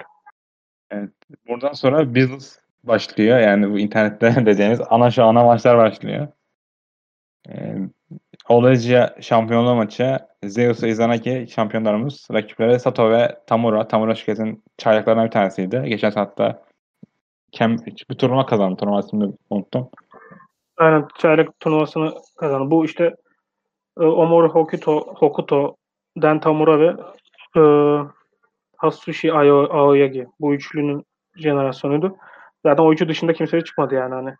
Evet. 0.95 1.09
Buradan 1.47 1.73
sonra 1.73 2.15
business 2.15 2.59
başlıyor. 2.83 3.39
Yani 3.39 3.71
bu 3.71 3.79
internette 3.79 4.35
dediğiniz 4.45 4.81
ana 4.89 5.11
şu 5.11 5.23
ana 5.23 5.43
maçlar 5.43 5.77
başlıyor. 5.77 6.27
Ee, 7.49 7.75
Olacia 8.49 9.15
şampiyonluğu 9.21 9.75
maçı 9.75 10.19
Zeus 10.43 10.83
Izanaki 10.83 11.47
şampiyonlarımız. 11.49 12.27
Rakipleri 12.33 12.79
Sato 12.79 13.11
ve 13.11 13.37
Tamura. 13.47 13.87
Tamura 13.87 14.15
şirketin 14.15 14.63
çaylaklarından 14.77 15.25
bir 15.25 15.31
tanesiydi. 15.31 15.83
Geçen 15.85 16.09
saatte 16.09 16.55
Kem, 17.51 17.77
bir 18.09 18.15
turnuva 18.15 18.45
kazandı. 18.45 18.77
Turnuva 18.77 18.99
ismini 18.99 19.33
unuttum. 19.49 19.89
Aynen 20.77 21.07
çaylak 21.17 21.59
turnuvasını 21.59 22.13
kazandı. 22.37 22.71
Bu 22.71 22.85
işte 22.85 23.15
e, 23.99 24.03
Omoru 24.03 24.49
Hokuto, 24.49 25.13
Hokuto, 25.15 25.75
Den 26.17 26.39
Tamura 26.39 26.79
ve 26.79 26.87
e, 27.55 27.61
Hatsushi 28.85 29.33
Aoyagi. 29.33 30.27
Bu 30.39 30.53
üçlünün 30.53 31.05
jenerasyonuydu. 31.35 32.17
Zaten 32.65 32.83
o 32.83 32.93
üçü 32.93 33.09
dışında 33.09 33.33
kimse 33.33 33.61
çıkmadı 33.61 33.95
yani 33.95 34.13
hani. 34.13 34.35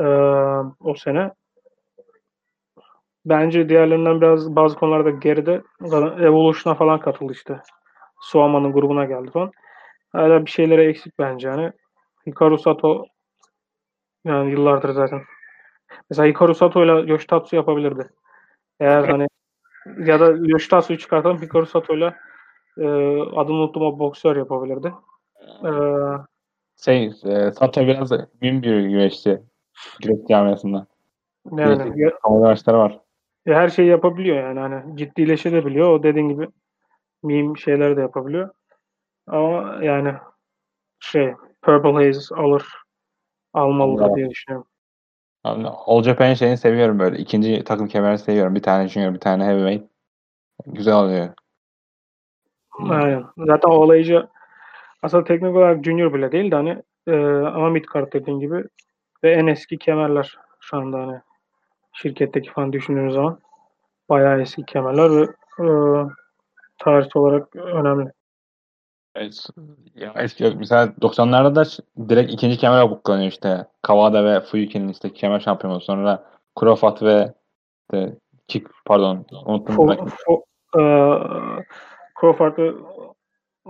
E, 0.00 0.06
o 0.80 0.94
sene. 0.94 1.30
Bence 3.24 3.68
diğerlerinden 3.68 4.20
biraz 4.20 4.56
bazı 4.56 4.76
konularda 4.76 5.10
geride. 5.10 5.62
Evolution'a 6.24 6.74
falan 6.74 7.00
katıldı 7.00 7.32
işte. 7.32 7.60
Suama'nın 8.20 8.72
grubuna 8.72 9.04
geldi 9.04 9.30
falan. 9.30 9.50
Hala 10.12 10.46
bir 10.46 10.50
şeylere 10.50 10.84
eksik 10.84 11.18
bence 11.18 11.48
hani. 11.48 11.72
Hikaru 12.26 12.58
Sato 12.58 13.04
yani 14.24 14.50
yıllardır 14.50 14.90
zaten. 14.90 15.22
Mesela 16.10 16.28
Hikaru 16.28 16.54
Sato 16.54 16.84
ile 16.84 17.12
Yoshitatsu 17.12 17.56
yapabilirdi. 17.56 18.08
Eğer 18.80 19.04
hani 19.04 19.28
ya 19.98 20.20
da 20.20 20.34
Yoshitatsu'yu 20.42 20.98
çıkartalım 20.98 21.42
Hikaru 21.42 21.66
Sato 21.66 21.96
ile 21.96 22.14
e, 22.78 22.86
adını 23.36 23.56
unuttum 23.56 23.82
o 23.82 23.98
boksör 23.98 24.36
yapabilirdi. 24.36 24.92
E, 25.64 25.70
şey, 26.84 27.06
e, 27.06 27.50
Sato 27.52 27.80
biraz 27.80 28.12
bin 28.42 28.62
bir 28.62 28.80
güreşçi. 28.80 29.42
Güreş 30.00 30.18
camiasında. 30.28 30.86
Yani 31.52 32.00
ya, 32.00 32.12
amaçları 32.22 32.78
var. 32.78 33.00
Ya 33.46 33.54
her 33.54 33.68
şeyi 33.68 33.88
yapabiliyor 33.88 34.36
yani 34.36 34.60
hani 34.60 34.96
ciddileşebiliyor. 34.96 35.88
O 35.88 36.02
dediğin 36.02 36.28
gibi 36.28 36.48
meme 37.22 37.58
şeyler 37.58 37.96
de 37.96 38.00
yapabiliyor. 38.00 38.50
Ama 39.26 39.84
yani 39.84 40.14
şey 41.00 41.34
Purple 41.62 41.92
Haze 41.92 42.34
alır 42.34 42.66
almalı 43.54 44.16
diye 44.16 44.30
düşünüyorum. 44.30 44.68
All 45.86 46.02
Japan 46.02 46.34
şeyini 46.34 46.56
seviyorum 46.56 46.98
böyle. 46.98 47.18
İkinci 47.18 47.64
takım 47.64 47.88
kemerini 47.88 48.18
seviyorum. 48.18 48.54
Bir 48.54 48.62
tane 48.62 48.88
junior, 48.88 49.14
bir 49.14 49.20
tane 49.20 49.44
heavyweight. 49.44 49.90
Güzel 50.66 50.94
oluyor. 50.94 51.28
Aynen. 52.78 53.24
Zaten 53.38 53.70
olayıcı 53.70 54.28
aslında 55.02 55.24
teknik 55.24 55.56
olarak 55.56 55.84
junior 55.84 56.14
bile 56.14 56.32
değil 56.32 56.50
de 56.50 56.54
hani 56.54 56.82
e, 57.06 57.16
ama 57.46 57.70
mid 57.70 57.84
card 57.94 58.12
dediğin 58.12 58.40
gibi 58.40 58.64
ve 59.24 59.30
en 59.30 59.46
eski 59.46 59.78
kemerler 59.78 60.38
şu 60.60 60.76
anda 60.76 60.98
hani 60.98 61.20
şirketteki 61.92 62.50
falan 62.50 62.72
düşündüğünüz 62.72 63.14
zaman 63.14 63.38
bayağı 64.08 64.40
eski 64.40 64.64
kemerler 64.64 65.10
ve 65.10 65.22
e, 65.58 65.66
tarih 66.78 67.16
olarak 67.16 67.56
önemli. 67.56 68.12
Evet, 69.14 69.48
ya 69.94 70.12
eski 70.16 70.54
mesela 70.58 70.92
90'larda 71.00 71.54
da 71.54 71.64
direkt 72.08 72.32
ikinci 72.32 72.58
kemer 72.58 72.90
buklanıyor 72.90 73.28
işte. 73.28 73.66
Kawada 73.82 74.24
ve 74.24 74.40
Fuyuki'nin 74.40 74.88
işte 74.88 75.12
kemer 75.12 75.40
şampiyonu. 75.40 75.80
Sonra 75.80 76.24
Kurofat 76.54 77.02
ve 77.02 77.34
işte 77.82 78.16
Kick 78.48 78.66
pardon 78.84 79.26
unuttum. 79.46 79.76
Fo, 79.76 79.96
fo, 80.26 80.44
e, 80.78 80.82
Crawford 82.20 82.58
ve 82.58 82.72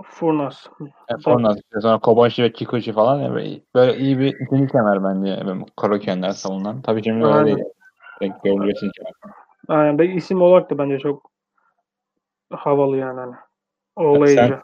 Furnas. 0.03 0.67
E, 1.09 1.17
Furnas. 1.23 1.57
Sonra 1.81 1.97
Kobayashi 1.99 2.43
ve 2.43 2.51
Kikuchi 2.51 2.93
falan. 2.93 3.19
Yani 3.19 3.61
böyle 3.75 3.97
iyi 3.97 4.19
bir 4.19 4.35
ikinci 4.39 4.71
kemer 4.71 5.03
bence. 5.03 5.43
Korokenler 5.77 6.31
savunan. 6.31 6.81
Tabii 6.81 7.03
şimdi 7.03 7.25
öyle 7.25 7.45
değil. 7.45 7.65
Denk 8.21 8.43
kemer. 8.43 8.73
Aynen. 9.67 9.97
isim 9.97 10.41
olarak 10.41 10.69
da 10.69 10.77
bence 10.77 10.99
çok 10.99 11.31
havalı 12.51 12.97
yani. 12.97 13.19
Hani 13.19 13.35
All 13.95 14.25
Sen-. 14.25 14.61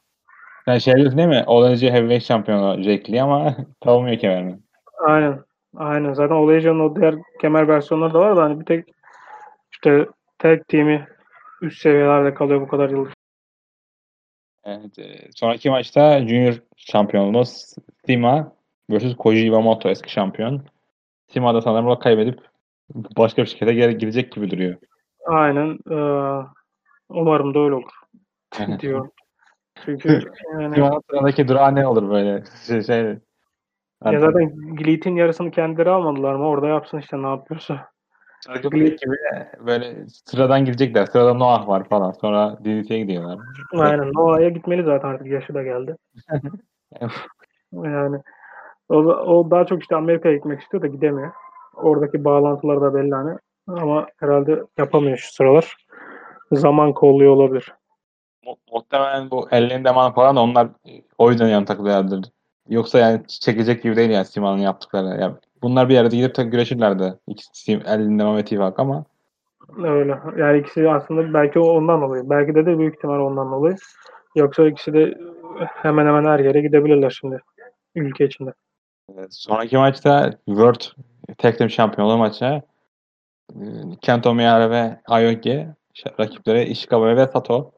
Sen 0.66 0.78
şey 0.78 0.96
diyorsun 0.96 1.18
değil 1.18 1.30
mi? 1.30 1.44
Olacak 1.48 1.94
heavyweight 1.94 2.24
şampiyonu 2.24 2.84
Jack 2.84 3.10
Lee 3.10 3.22
ama 3.22 3.56
tavlamıyor 3.82 4.20
kemerini. 4.20 4.60
Aynen. 5.06 5.40
Aynen. 5.78 6.14
Zaten 6.14 6.36
Asia'nın 6.36 6.80
o 6.80 6.96
diğer 6.96 7.16
kemer 7.42 7.68
versiyonları 7.68 8.14
da 8.14 8.20
var 8.20 8.38
da 8.38 8.44
hani 8.44 8.60
bir 8.60 8.66
tek 8.66 8.88
işte 9.72 10.08
tek 10.40 10.68
team'i 10.68 11.08
üst 11.62 11.82
seviyelerde 11.82 12.34
kalıyor 12.34 12.62
bu 12.62 12.68
kadar 12.68 12.90
yıl. 12.90 13.08
Evet, 14.66 15.00
e, 15.00 15.30
sonraki 15.36 15.70
maçta 15.70 16.28
Junior 16.28 16.62
şampiyonluğumuz 16.78 17.76
Sima 18.06 18.52
vs. 18.90 19.16
Koji 19.18 19.46
Iwamoto 19.46 19.90
eski 19.90 20.12
şampiyon. 20.12 20.62
Sima 21.28 21.54
da 21.54 21.62
sanırım 21.62 22.00
kaybedip 22.00 22.40
başka 23.18 23.42
bir 23.42 23.48
şirkete 23.48 23.74
geri 23.74 23.98
girecek 23.98 24.32
gibi 24.32 24.52
duruyor. 24.52 24.76
Aynen. 25.26 25.80
Ee, 25.92 26.44
umarım 27.10 27.54
da 27.54 27.60
öyle 27.60 27.76
olur 27.76 27.92
diyorum. 28.80 29.12
Çünkü 29.86 30.22
yani 30.60 30.76
Sima'nın 30.76 31.02
sıradaki 31.10 31.48
durağı 31.48 31.76
ne 31.76 31.88
olur 31.88 32.10
böyle? 32.10 32.44
Şey, 32.68 32.84
şey, 32.84 33.18
ya 34.06 34.20
zaten 34.20 34.76
Gilit'in 34.76 35.16
yarısını 35.16 35.52
kendileri 35.52 35.90
almadılar 35.90 36.36
mı? 36.36 36.48
Orada 36.48 36.68
yapsın 36.68 36.98
işte 36.98 37.22
ne 37.22 37.28
yapıyorsa. 37.28 37.90
Şarkı 38.46 38.72
Black 38.72 39.00
gibi 39.00 39.16
böyle 39.66 39.96
sıradan 40.08 40.66
girecekler. 40.66 41.06
Sırada 41.06 41.34
Noah 41.34 41.68
var 41.68 41.90
falan. 41.90 42.12
Sonra 42.12 42.58
DDT'ye 42.66 43.00
gidiyorlar. 43.00 43.40
Aynen. 43.74 44.14
Noah'ya 44.14 44.50
gitmeli 44.50 44.84
zaten 44.84 45.08
artık 45.08 45.28
yaşı 45.28 45.54
da 45.54 45.64
geldi. 45.64 45.96
Yani 47.72 48.22
o, 48.90 48.96
o 49.06 49.52
daha 49.52 49.66
çok 49.66 49.82
işte 49.82 49.96
Amerika'ya 49.96 50.36
gitmek 50.36 50.62
istiyor 50.62 50.84
da 50.84 50.88
gidemiyor. 50.88 51.32
Oradaki 51.76 52.26
bağlantılar 52.26 52.82
da 52.82 52.94
belli 52.94 53.16
hani. 53.16 53.38
Ama 53.68 54.08
herhalde 54.18 54.64
yapamıyor 54.78 55.18
şu 55.18 55.34
sıralar. 55.34 55.78
Zaman 56.52 56.94
kolluyor 56.94 57.32
olabilir. 57.32 57.74
Mu- 58.46 58.58
Muhtemelen 58.72 59.32
bu 59.32 59.48
ellerinde 59.52 59.92
man 59.92 60.14
falan 60.14 60.36
onlar 60.36 60.68
o 61.18 61.32
yüzden 61.32 61.48
yan 61.48 61.66
takılıyorlardır. 61.66 62.32
Yoksa 62.70 63.00
yani 63.00 63.22
çekecek 63.28 63.84
gibi 63.84 63.96
değil 63.96 64.10
yani 64.10 64.26
Sima'nın 64.26 64.62
yaptıkları. 64.62 65.22
Yani 65.22 65.36
bunlar 65.66 65.90
bir 65.90 65.94
yerde 65.94 66.16
gidip 66.16 66.36
tek 66.36 66.52
güreşirlerdi. 66.52 67.14
İkisi 67.28 67.72
elinde 67.86 68.24
Mehmet 68.24 68.52
İvak 68.52 68.80
ama 68.80 69.06
Öyle. 69.84 70.20
Yani 70.38 70.60
ikisi 70.60 70.90
aslında 70.90 71.34
belki 71.34 71.60
ondan 71.60 72.02
dolayı. 72.02 72.30
Belki 72.30 72.56
de 72.56 72.66
de 72.66 72.80
büyük 72.80 72.96
ihtimal 72.96 73.20
ondan 73.20 73.52
dolayı. 73.52 73.76
Yoksa 74.36 74.68
ikisi 74.68 74.94
de 74.94 75.18
hemen 75.68 76.06
hemen 76.06 76.26
her 76.26 76.40
yere 76.40 76.62
gidebilirler 76.62 77.10
şimdi. 77.10 77.40
Ülke 77.96 78.26
içinde. 78.26 78.54
Sonraki 79.30 79.78
maçta 79.78 80.32
World 80.46 80.82
Tag 81.38 81.58
Team 81.58 81.70
Şampiyonluğu 81.70 82.18
maçı 82.18 82.62
e, 83.56 83.62
Kento 84.02 84.34
Miyara 84.34 84.70
ve 84.70 85.00
Aoki 85.08 85.68
ş- 85.94 86.14
rakipleri 86.20 86.64
Ishikawa 86.64 87.16
ve 87.16 87.28
Sato. 87.28 87.72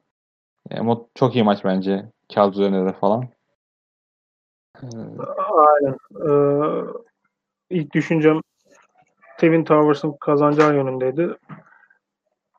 E, 0.72 0.86
bu 0.86 1.10
çok 1.16 1.36
iyi 1.36 1.44
maç 1.44 1.66
bence. 1.66 2.06
Kağıt 2.36 2.54
üzerinde 2.56 2.86
de 2.86 2.94
falan. 2.94 3.24
E, 4.84 4.88
Aynen. 5.50 5.98
Ee, 6.16 6.84
ilk 7.70 7.94
düşüncem 7.94 8.42
Twin 9.38 9.64
Towers'ın 9.64 10.18
kazanacağı 10.20 10.76
yönündeydi. 10.76 11.36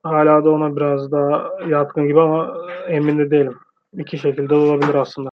Hala 0.03 0.45
da 0.45 0.51
ona 0.51 0.77
biraz 0.77 1.13
daha 1.13 1.51
yatkın 1.69 2.07
gibi 2.07 2.21
ama 2.21 2.57
emin 2.89 3.19
de 3.19 3.31
değilim. 3.31 3.59
İki 3.93 4.19
şekilde 4.19 4.55
olabilir 4.55 4.95
aslında. 4.95 5.31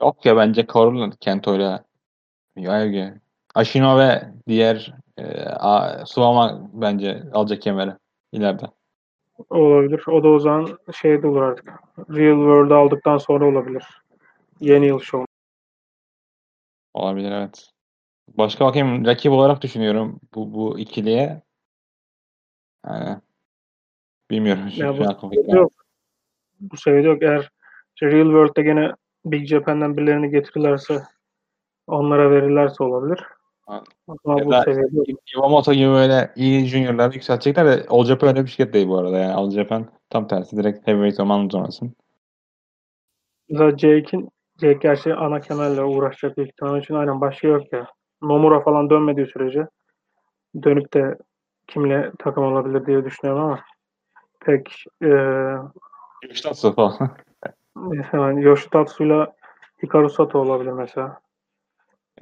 Yok 0.00 0.26
ya 0.26 0.36
bence 0.36 0.66
korunur 0.66 1.12
Kento 1.20 1.56
ile 1.56 1.82
Aoki. 2.68 3.12
Ashino 3.54 3.98
ve 3.98 4.22
diğer 4.48 4.94
e, 5.18 5.42
A- 5.44 6.06
Suwama 6.06 6.70
bence 6.72 7.22
alacak 7.32 7.62
kemeri 7.62 7.90
ileride. 8.32 8.64
Olabilir. 9.50 10.04
O 10.06 10.22
da 10.24 10.28
o 10.28 10.38
zaman 10.38 10.78
şey 10.92 11.22
de 11.22 11.26
olur 11.26 11.42
artık. 11.42 11.68
Real 11.98 12.36
World 12.36 12.70
aldıktan 12.70 13.18
sonra 13.18 13.44
olabilir. 13.44 13.84
Yeni 14.60 14.86
yıl 14.86 15.00
şovu. 15.00 15.26
Olabilir 16.94 17.32
evet. 17.32 17.70
Başka 18.38 18.66
bakayım 18.66 19.06
rakip 19.06 19.32
olarak 19.32 19.62
düşünüyorum 19.62 20.20
bu, 20.34 20.54
bu 20.54 20.78
ikiliye. 20.78 21.42
Yani, 22.86 23.16
bilmiyorum. 24.30 24.62
Ya 24.76 24.98
bu 24.98 25.30
gelmedi. 25.30 25.56
yok. 25.56 25.72
Bu 26.60 26.76
seviyede 26.76 27.08
yok. 27.08 27.22
Eğer 27.22 27.50
işte 27.94 28.06
Real 28.06 28.26
World'de 28.26 28.62
gene 28.62 28.92
Big 29.24 29.46
Japan'dan 29.46 29.96
birilerini 29.96 30.30
getirirlerse 30.30 31.02
onlara 31.86 32.30
verirlerse 32.30 32.84
olabilir. 32.84 33.24
Ha. 33.66 33.82
Ama 34.24 34.38
Ya 34.38 34.64
bu. 34.92 35.04
Iwamoto 35.34 35.72
gibi 35.72 35.88
böyle 35.88 36.32
iyi 36.36 36.66
juniorları 36.66 37.14
yükseltecekler 37.14 37.66
de 37.66 37.86
All 37.88 38.04
Japan 38.04 38.28
öyle 38.28 38.42
bir 38.42 38.50
şirket 38.50 38.74
değil 38.74 38.88
bu 38.88 38.98
arada. 38.98 39.18
Yani 39.18 39.32
All 39.32 39.50
Japan 39.50 39.86
tam 40.10 40.28
tersi 40.28 40.56
direkt 40.56 40.86
heavyweight 40.86 41.16
zaman 41.16 41.46
uzamasın. 41.46 41.96
Mesela 43.48 43.70
Jake'in 43.70 44.28
Jake 44.60 44.78
gerçi 44.82 45.14
ana 45.14 45.40
kemerle 45.40 45.82
uğraşacak 45.82 46.36
büyük 46.36 46.50
ihtimal. 46.50 46.82
İçin 46.82 46.94
aynen 46.94 47.20
başka 47.20 47.48
yok 47.48 47.72
ya. 47.72 47.86
Nomura 48.22 48.60
falan 48.60 48.90
dönmediği 48.90 49.26
sürece 49.26 49.68
dönüp 50.62 50.94
de 50.94 51.18
kimle 51.66 52.12
takım 52.18 52.44
olabilir 52.44 52.86
diye 52.86 53.04
düşünüyorum 53.04 53.44
ama 53.44 53.60
pek 54.40 54.84
e, 55.02 55.08
Yuştatsu 56.28 56.74
falan. 56.74 57.10
yani 58.12 58.42
Yoshitatsu'yla 58.44 59.32
Hikaru 59.82 60.10
Sato 60.10 60.38
olabilir 60.38 60.72
mesela. 60.72 61.20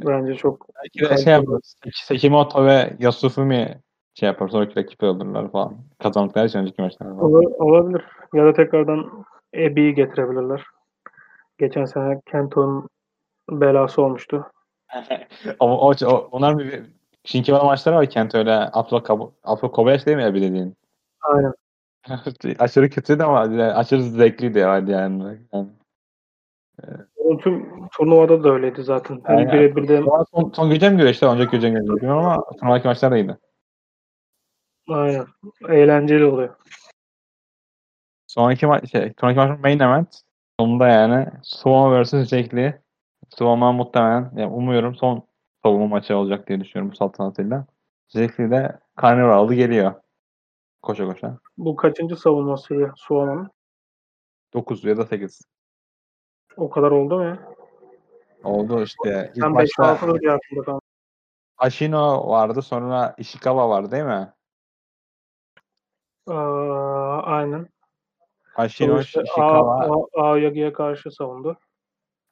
Bence 0.06 0.34
çok 0.34 0.66
Belki 0.74 1.10
de 1.10 1.16
şey 1.16 1.32
yapar. 1.32 1.60
Sekimoto 1.94 2.64
ve 2.64 2.96
Yasufumi 2.98 3.80
şey 4.14 4.26
yapar. 4.26 4.48
Sonraki 4.48 4.76
rakip 4.76 5.02
olurlar 5.02 5.52
falan. 5.52 5.76
Kazandıkları 6.02 6.46
için 6.46 6.58
önceki 6.58 6.82
maçlarda 6.82 7.14
falan. 7.14 7.30
Ola- 7.30 7.56
olabilir. 7.64 8.04
Ya 8.34 8.44
da 8.44 8.52
tekrardan 8.52 9.24
Ebi'yi 9.54 9.94
getirebilirler. 9.94 10.64
Geçen 11.58 11.84
sene 11.84 12.20
Kento'nun 12.26 12.88
belası 13.50 14.02
olmuştu. 14.02 14.46
o, 15.58 15.88
o, 15.88 15.94
o, 16.06 16.28
onlar 16.32 16.58
bir 16.58 16.82
Shinkiwara 17.24 17.64
maçları 17.64 17.96
var 17.96 18.10
Kento 18.10 18.38
öyle 18.38 18.54
Afro, 18.54 19.32
Afro 19.44 19.72
Kobayashi 19.72 20.06
değil 20.06 20.16
mi 20.16 20.22
ya 20.22 20.34
bir 20.34 20.42
dediğin? 20.42 20.76
Aynen. 21.20 21.52
aşırı 22.58 22.90
kötüydü 22.90 23.22
ama 23.22 23.40
yani 23.40 23.62
aşırı 23.62 24.02
zevkliydi 24.02 24.58
yani. 24.58 24.90
yani. 24.90 25.38
yani. 25.52 25.68
O 27.16 27.38
tüm 27.38 27.88
turnuvada 27.88 28.44
da 28.44 28.50
öyleydi 28.50 28.82
zaten. 28.82 29.20
Hani 29.24 29.38
Aynen. 29.38 29.52
birebir 29.52 29.88
de 29.88 30.02
son, 30.34 30.52
son 30.56 30.70
gece 30.70 30.90
mi 30.90 30.96
güreşti? 30.96 31.26
Önceki 31.26 31.50
gece 31.50 31.70
mi 31.70 31.80
güreşti 31.80 32.10
ama 32.10 32.44
sonraki 32.60 32.88
maçlar 32.88 33.10
da 33.10 33.16
iyiydi. 33.16 33.38
aynen. 34.88 35.26
Eğlenceli 35.68 36.24
oluyor. 36.24 36.56
Sonraki 38.26 38.66
maç 38.66 38.90
şey, 38.90 39.12
sonraki 39.20 39.38
maç 39.38 39.60
main 39.60 39.80
event. 39.80 40.22
Sonunda 40.60 40.88
yani 40.88 41.26
Suwama 41.42 42.02
vs. 42.02 42.12
Jake 42.12 42.56
Lee. 42.56 42.82
Suwama 43.28 43.72
muhtemelen 43.72 44.32
yani 44.36 44.52
umuyorum 44.52 44.94
son 44.94 45.22
savunma 45.62 45.86
maçı 45.86 46.16
olacak 46.16 46.48
diye 46.48 46.60
düşünüyorum 46.60 46.92
bu 46.92 46.96
saltanatıyla. 46.96 47.66
Lee 48.16 48.50
de 48.50 48.78
Carnival'ı 49.02 49.54
geliyor. 49.54 49.94
Koşa 50.82 51.04
koşa. 51.04 51.38
Bu 51.58 51.76
kaçıncı 51.76 52.16
savunmasıydı 52.16 52.92
Suama'nın? 52.96 53.50
9 54.54 54.84
ya 54.84 54.96
da 54.96 55.06
8. 55.06 55.40
O 56.56 56.70
kadar 56.70 56.90
oldu 56.90 57.16
mu 57.16 57.24
ya? 57.24 57.38
Oldu 58.44 58.82
işte. 58.82 59.32
İlk 59.34 59.42
Ben 59.42 59.52
maçta 59.52 59.82
5-6'dır 59.82 60.20
diye 60.20 60.32
aklımda 60.32 60.64
kaldı. 60.64 60.80
Ashino 61.58 62.28
vardı 62.28 62.62
sonra 62.62 63.14
Ishikawa 63.18 63.68
vardı 63.68 63.90
değil 63.90 64.04
mi? 64.04 64.32
Aa, 66.26 67.22
aynen. 67.22 67.68
Ashino, 68.56 69.00
Ishikawa, 69.00 69.88
Aoyagi'ye 70.16 70.72
karşı 70.72 71.10
savundu. 71.10 71.58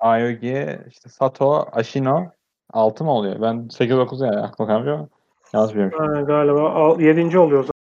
Aogi, 0.01 0.79
işte 0.89 1.09
Sato, 1.09 1.67
Ashino 1.73 2.25
6 2.73 3.05
mı 3.05 3.11
oluyor? 3.11 3.43
Ben 3.43 3.69
8-9 3.71 4.27
yani 4.27 4.41
aklıma 4.41 4.69
kalmıyor. 4.71 5.09
Yanlış 5.53 5.75
biliyorum. 5.75 5.99
Aynen, 6.01 6.27
galiba 6.27 6.71
al- 6.71 7.01
yedinci 7.01 7.39
oluyor 7.39 7.63
zaten. 7.63 7.73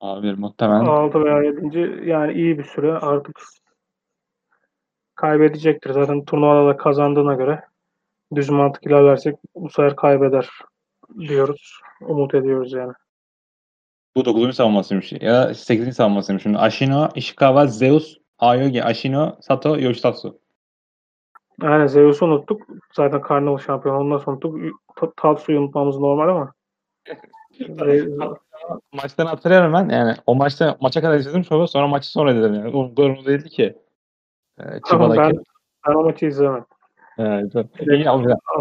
Abi 0.00 0.32
muhtemelen. 0.32 0.84
6 0.84 1.24
veya 1.24 1.42
7. 1.42 2.08
yani 2.10 2.32
iyi 2.32 2.58
bir 2.58 2.64
süre 2.64 2.92
artık 2.92 3.40
kaybedecektir. 5.14 5.90
Zaten 5.90 6.24
turnuvada 6.24 6.68
da 6.68 6.76
kazandığına 6.76 7.34
göre 7.34 7.64
düz 8.34 8.50
mantık 8.50 8.86
ilerlersek 8.86 9.36
bu 9.54 9.70
sefer 9.70 9.96
kaybeder 9.96 10.48
diyoruz. 11.18 11.80
Umut 12.00 12.34
ediyoruz 12.34 12.72
yani. 12.72 12.92
Bu 14.16 14.24
9. 14.24 14.56
savunmasıymış. 14.56 15.12
Ya 15.12 15.54
8. 15.54 15.92
savunmasıymış. 15.96 16.42
Şimdi 16.42 16.58
Ashino, 16.58 17.08
Ishikawa, 17.14 17.66
Zeus, 17.66 18.16
Aogi, 18.38 18.84
Ashino, 18.84 19.36
Sato, 19.40 19.78
Yoshitatsu. 19.78 20.38
Yani 21.62 21.88
Zeus'u 21.88 22.26
unuttuk. 22.26 22.62
Zaten 22.92 23.20
Karnaval 23.20 23.58
şampiyonu 23.58 23.98
ondan 23.98 24.18
sonra 24.18 24.30
unuttuk. 24.30 24.80
Ta- 24.96 25.12
Tatsu'yu 25.16 25.60
unutmamız 25.60 25.98
normal 25.98 26.28
ama. 26.28 26.52
Maçtan 28.92 29.26
hatırlıyorum 29.26 29.72
ben. 29.72 29.88
Yani 29.88 30.14
o 30.26 30.34
maçta 30.34 30.76
maça 30.80 31.00
kadar 31.00 31.18
izledim 31.18 31.44
sonra 31.44 31.66
sonra 31.66 31.86
maçı 31.86 32.10
sonra 32.10 32.32
izledim 32.32 32.54
yani. 32.54 32.76
O 32.76 32.94
kadar 32.94 33.24
değildi 33.24 33.48
ki. 33.48 33.78
Ee, 34.60 34.64
Tamam, 34.88 35.16
ben, 35.16 35.32
ben 35.88 35.94
o 35.94 36.02
maçı 36.04 36.26
izlemedim. 36.26 36.64
Evet, 37.18 37.52
iyi 37.88 38.06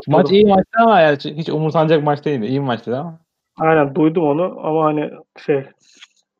maç 0.07 0.31
iyi 0.31 0.45
maçtı 0.45 0.79
ama 0.79 0.99
yani 0.99 1.17
hiç 1.17 1.49
umursanacak 1.49 2.03
maç 2.03 2.25
değildi. 2.25 2.45
İyi 2.45 2.61
bir 2.61 2.65
maçtı 2.65 2.97
ama. 2.97 3.19
Aynen 3.59 3.95
duydum 3.95 4.23
onu 4.23 4.59
ama 4.63 4.85
hani 4.85 5.11
şey 5.45 5.65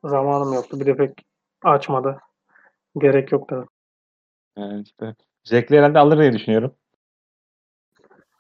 zamanım 0.04 0.54
yoktu. 0.54 0.80
Bir 0.80 0.86
de 0.86 0.96
pek 0.96 1.12
açmadı. 1.64 2.20
Gerek 2.98 3.32
yok 3.32 3.50
dedim. 3.50 3.68
Yani 4.58 4.82
işte 4.82 5.16
Jack'li 5.46 5.78
herhalde 5.78 6.00
alır 6.00 6.18
diye 6.20 6.34
düşünüyorum. 6.34 6.76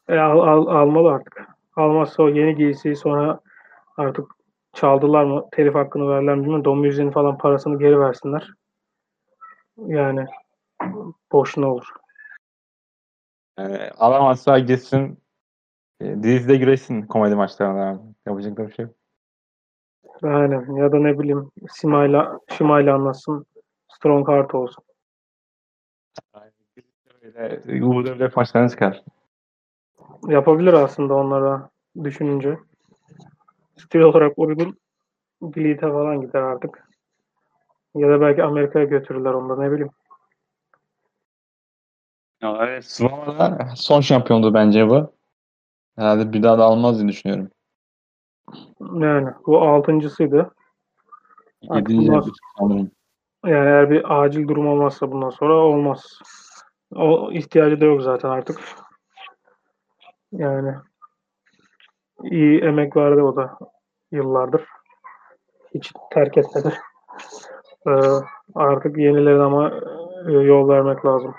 E, 0.07 0.17
al, 0.17 0.39
al, 0.39 0.67
almalı 0.67 1.11
artık. 1.11 1.47
Almazsa 1.75 2.23
o 2.23 2.29
yeni 2.29 2.55
giysiyi 2.55 2.95
sonra 2.95 3.39
artık 3.97 4.31
çaldılar 4.73 5.23
mı 5.23 5.45
telif 5.51 5.75
hakkını 5.75 6.09
verirler 6.09 6.35
mi 6.35 6.41
bilmiyorum. 6.41 6.65
Don 6.65 6.77
Music'in 6.77 7.11
falan 7.11 7.37
parasını 7.37 7.79
geri 7.79 7.99
versinler. 7.99 8.53
Yani 9.77 10.25
boşuna 11.31 11.73
olur. 11.73 11.87
Yani 13.59 13.89
alamazsa 13.97 14.59
gitsin 14.59 15.19
e, 16.01 16.23
dizide 16.23 16.55
güreşsin 16.55 17.01
komedi 17.01 17.35
maçlarına. 17.35 18.01
Yapacak 18.25 18.57
da 18.57 18.67
bir 18.67 18.73
şey 18.73 18.85
yok. 18.85 18.95
Aynen. 20.23 20.75
Ya 20.75 20.91
da 20.91 20.97
ne 20.97 21.19
bileyim 21.19 21.51
Sima'yla 21.69 22.39
Şima'yla 22.57 22.95
anlatsın. 22.95 23.45
Strong 23.87 24.29
Heart 24.29 24.55
olsun. 24.55 24.83
Böyle 27.35 27.85
UWF 27.85 28.35
maçlarına 28.35 28.69
çıkar. 28.69 29.03
Yapabilir 30.27 30.73
aslında 30.73 31.13
onlara 31.13 31.69
düşününce. 32.03 32.57
Stil 33.77 33.99
olarak 33.99 34.33
uygun 34.37 34.77
Gleed'e 35.41 35.91
falan 35.91 36.21
gider 36.21 36.41
artık. 36.41 36.89
Ya 37.95 38.09
da 38.09 38.21
belki 38.21 38.43
Amerika'ya 38.43 38.85
götürürler 38.85 39.33
onu 39.33 39.49
da 39.49 39.61
ne 39.61 39.71
bileyim. 39.71 39.91
Ya 42.41 42.57
evet, 42.67 42.85
Slova'da 42.85 43.69
son 43.75 44.01
şampiyondu 44.01 44.53
bence 44.53 44.89
bu. 44.89 45.11
Herhalde 45.95 46.33
bir 46.33 46.43
daha 46.43 46.57
da 46.57 46.63
almaz 46.63 46.99
diye 46.99 47.07
düşünüyorum. 47.07 47.49
Yani 48.79 49.29
bu 49.45 49.61
altıncısıydı. 49.61 50.51
Yedinci. 51.61 52.31
Yani 52.59 52.89
eğer 53.43 53.89
bir 53.89 54.21
acil 54.21 54.47
durum 54.47 54.67
olmazsa 54.67 55.11
bundan 55.11 55.29
sonra 55.29 55.53
olmaz. 55.53 56.19
O 56.95 57.31
ihtiyacı 57.31 57.81
da 57.81 57.85
yok 57.85 58.01
zaten 58.01 58.29
artık. 58.29 58.61
Yani 60.31 60.75
iyi 62.23 62.61
emek 62.61 62.97
verdi 62.97 63.21
o 63.21 63.35
da 63.35 63.57
yıllardır. 64.11 64.63
Hiç 65.73 65.91
terk 66.11 66.37
etmedi. 66.37 66.73
Ee, 67.87 67.91
artık 68.55 68.97
yenilerine 68.97 69.43
ama 69.43 69.71
e, 70.27 70.31
yol 70.31 70.69
vermek 70.69 71.05
lazım. 71.05 71.35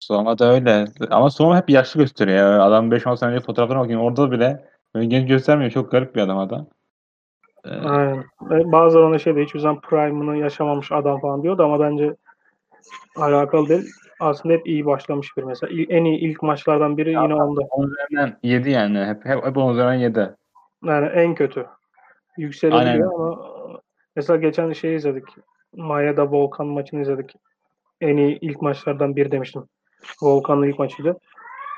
Slova 0.00 0.38
da 0.38 0.52
öyle. 0.52 0.84
Ama 1.10 1.30
Slova 1.30 1.56
hep 1.56 1.70
yaşlı 1.70 2.00
gösteriyor. 2.00 2.38
ya. 2.38 2.62
Adam 2.62 2.90
5-10 2.90 3.16
sene 3.16 3.30
önce 3.30 3.40
fotoğraflarına 3.44 3.82
bakayım. 3.82 4.00
Orada 4.00 4.30
bile 4.30 4.68
genç 4.94 5.28
göstermiyor. 5.28 5.70
Çok 5.70 5.90
garip 5.90 6.14
bir 6.14 6.20
adam 6.20 6.38
adam. 6.38 6.66
Ee, 7.64 7.70
Aynen. 7.70 8.24
Ve 8.42 8.72
Bazıları 8.72 9.06
ona 9.06 9.18
şey 9.18 9.36
de 9.36 9.42
hiçbir 9.44 9.60
zaman 9.60 9.80
prime'ını 9.80 10.36
yaşamamış 10.36 10.92
adam 10.92 11.20
falan 11.20 11.42
diyordu 11.42 11.64
ama 11.64 11.80
bence 11.80 12.16
alakalı 13.16 13.68
değil. 13.68 13.90
Aslında 14.20 14.54
hep 14.54 14.66
iyi 14.66 14.86
başlamış 14.86 15.36
bir 15.36 15.42
mesela. 15.42 15.82
En 15.88 16.04
iyi 16.04 16.18
ilk 16.18 16.42
maçlardan 16.42 16.96
biri 16.96 17.12
Ya 17.12 17.22
yine 17.22 17.34
onda. 17.34 17.60
üzerinden 17.78 18.38
7 18.42 18.70
yani. 18.70 19.04
Hep, 19.04 19.24
hep, 19.24 19.44
hep 19.44 19.56
üzerinden 19.56 19.94
7. 19.94 20.30
Yani 20.84 21.06
en 21.06 21.34
kötü. 21.34 21.66
Yükselebiliyor 22.36 23.14
ama 23.14 23.42
mesela 24.16 24.36
geçen 24.36 24.72
şey 24.72 24.94
izledik. 24.94 25.24
Maya'da 25.76 26.30
Volkan 26.30 26.66
maçını 26.66 27.00
izledik. 27.00 27.34
En 28.00 28.16
iyi 28.16 28.38
ilk 28.40 28.62
maçlardan 28.62 29.16
biri 29.16 29.30
demiştim. 29.30 29.64
Volkan'ın 30.22 30.62
ilk 30.62 30.78
maçıydı. 30.78 31.18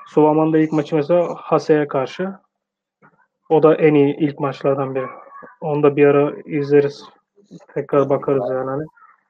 Suvaman'da 0.06 0.58
ilk 0.58 0.72
maçı 0.72 0.96
mesela 0.96 1.34
Hase'ye 1.36 1.88
karşı. 1.88 2.32
O 3.48 3.62
da 3.62 3.74
en 3.74 3.94
iyi 3.94 4.16
ilk 4.16 4.40
maçlardan 4.40 4.94
biri. 4.94 5.06
Onu 5.60 5.82
da 5.82 5.96
bir 5.96 6.06
ara 6.06 6.32
izleriz. 6.44 7.04
Tekrar 7.74 8.10
bakarız 8.10 8.50
yani. 8.50 8.70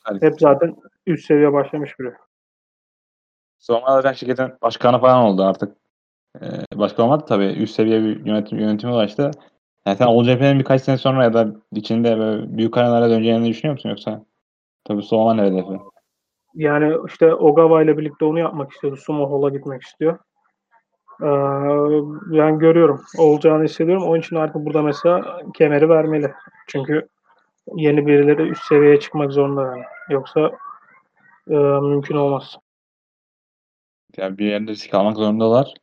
Hani. 0.03 0.23
Hep 0.23 0.41
zaten 0.41 0.77
üst 1.07 1.27
seviye 1.27 1.53
başlamış 1.53 1.99
biri. 2.01 2.13
Zaten 3.59 4.13
şirketin 4.13 4.53
başkanı 4.63 5.01
falan 5.01 5.25
oldu 5.25 5.45
artık. 5.45 5.77
Ee, 6.43 6.47
başkan 6.75 7.07
olmadı 7.07 7.25
tabii. 7.29 7.47
Üst 7.47 7.75
seviye 7.75 8.03
bir 8.03 8.27
yönetim, 8.27 8.59
yönetime 8.59 8.93
ulaştı. 8.93 9.31
Yani 9.87 9.97
sen 9.97 10.07
OCP'nin 10.07 10.59
birkaç 10.59 10.83
sene 10.83 10.99
sonra 10.99 11.25
ya 11.25 11.35
da 11.35 11.49
içinde 11.73 12.19
böyle 12.19 12.57
büyük 12.59 12.77
arenalara 12.77 13.11
döneceğini 13.11 13.49
düşünüyor 13.49 13.75
musun 13.75 13.89
yoksa? 13.89 14.25
Tabii 14.85 15.03
ne 15.03 15.43
hedefi? 15.43 15.81
Yani 16.55 16.97
işte 17.07 17.35
Ogawa 17.35 17.83
ile 17.83 17.99
birlikte 17.99 18.25
onu 18.25 18.39
yapmak 18.39 18.73
istiyordu. 18.73 18.97
Sumo 18.97 19.31
Hall'a 19.33 19.49
gitmek 19.49 19.83
istiyor. 19.83 20.19
Ee, 21.23 21.27
yani 22.37 22.59
görüyorum. 22.59 23.01
Olacağını 23.19 23.65
hissediyorum. 23.65 24.05
Onun 24.05 24.21
için 24.21 24.37
artık 24.37 24.67
burada 24.67 24.83
mesela 24.83 25.43
kemeri 25.55 25.89
vermeli. 25.89 26.33
Çünkü 26.67 27.09
yeni 27.75 28.07
birileri 28.07 28.43
üst 28.43 28.65
seviyeye 28.65 29.01
çıkmak 29.01 29.33
zorunda 29.33 29.63
yani. 29.63 29.85
Yoksa 30.09 30.51
e, 31.49 31.55
mümkün 31.89 32.17
olmaz. 32.17 32.59
Yani 34.17 34.39
bir 34.39 34.47
yerde 34.47 34.71
risk 34.71 34.95
almak 34.95 35.17
zorundalar. 35.17 35.75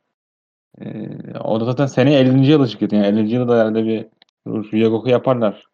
Ee, 0.80 1.38
o 1.44 1.60
da 1.60 1.64
zaten 1.64 1.86
seneye 1.86 2.20
50. 2.20 2.46
yılı 2.46 2.68
şirketin. 2.68 2.96
Yani 2.96 3.06
50. 3.06 3.34
yılda 3.34 3.60
herhalde 3.60 3.84
bir 3.84 4.06
Ryogoku 4.46 5.08
yaparlar. 5.08 5.66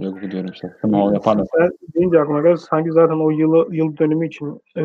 Ryogoku 0.00 0.30
diyorum 0.30 0.50
işte. 0.52 0.76
Sumo 0.80 1.12
yaparlar. 1.12 1.46
Sen 1.58 1.70
deyince 1.94 2.20
aklıma 2.20 2.42
geldi. 2.42 2.58
Sanki 2.58 2.92
zaten 2.92 3.24
o 3.24 3.30
yılı, 3.30 3.74
yıl 3.74 3.96
dönümü 3.96 4.26
için 4.26 4.60
e, 4.76 4.82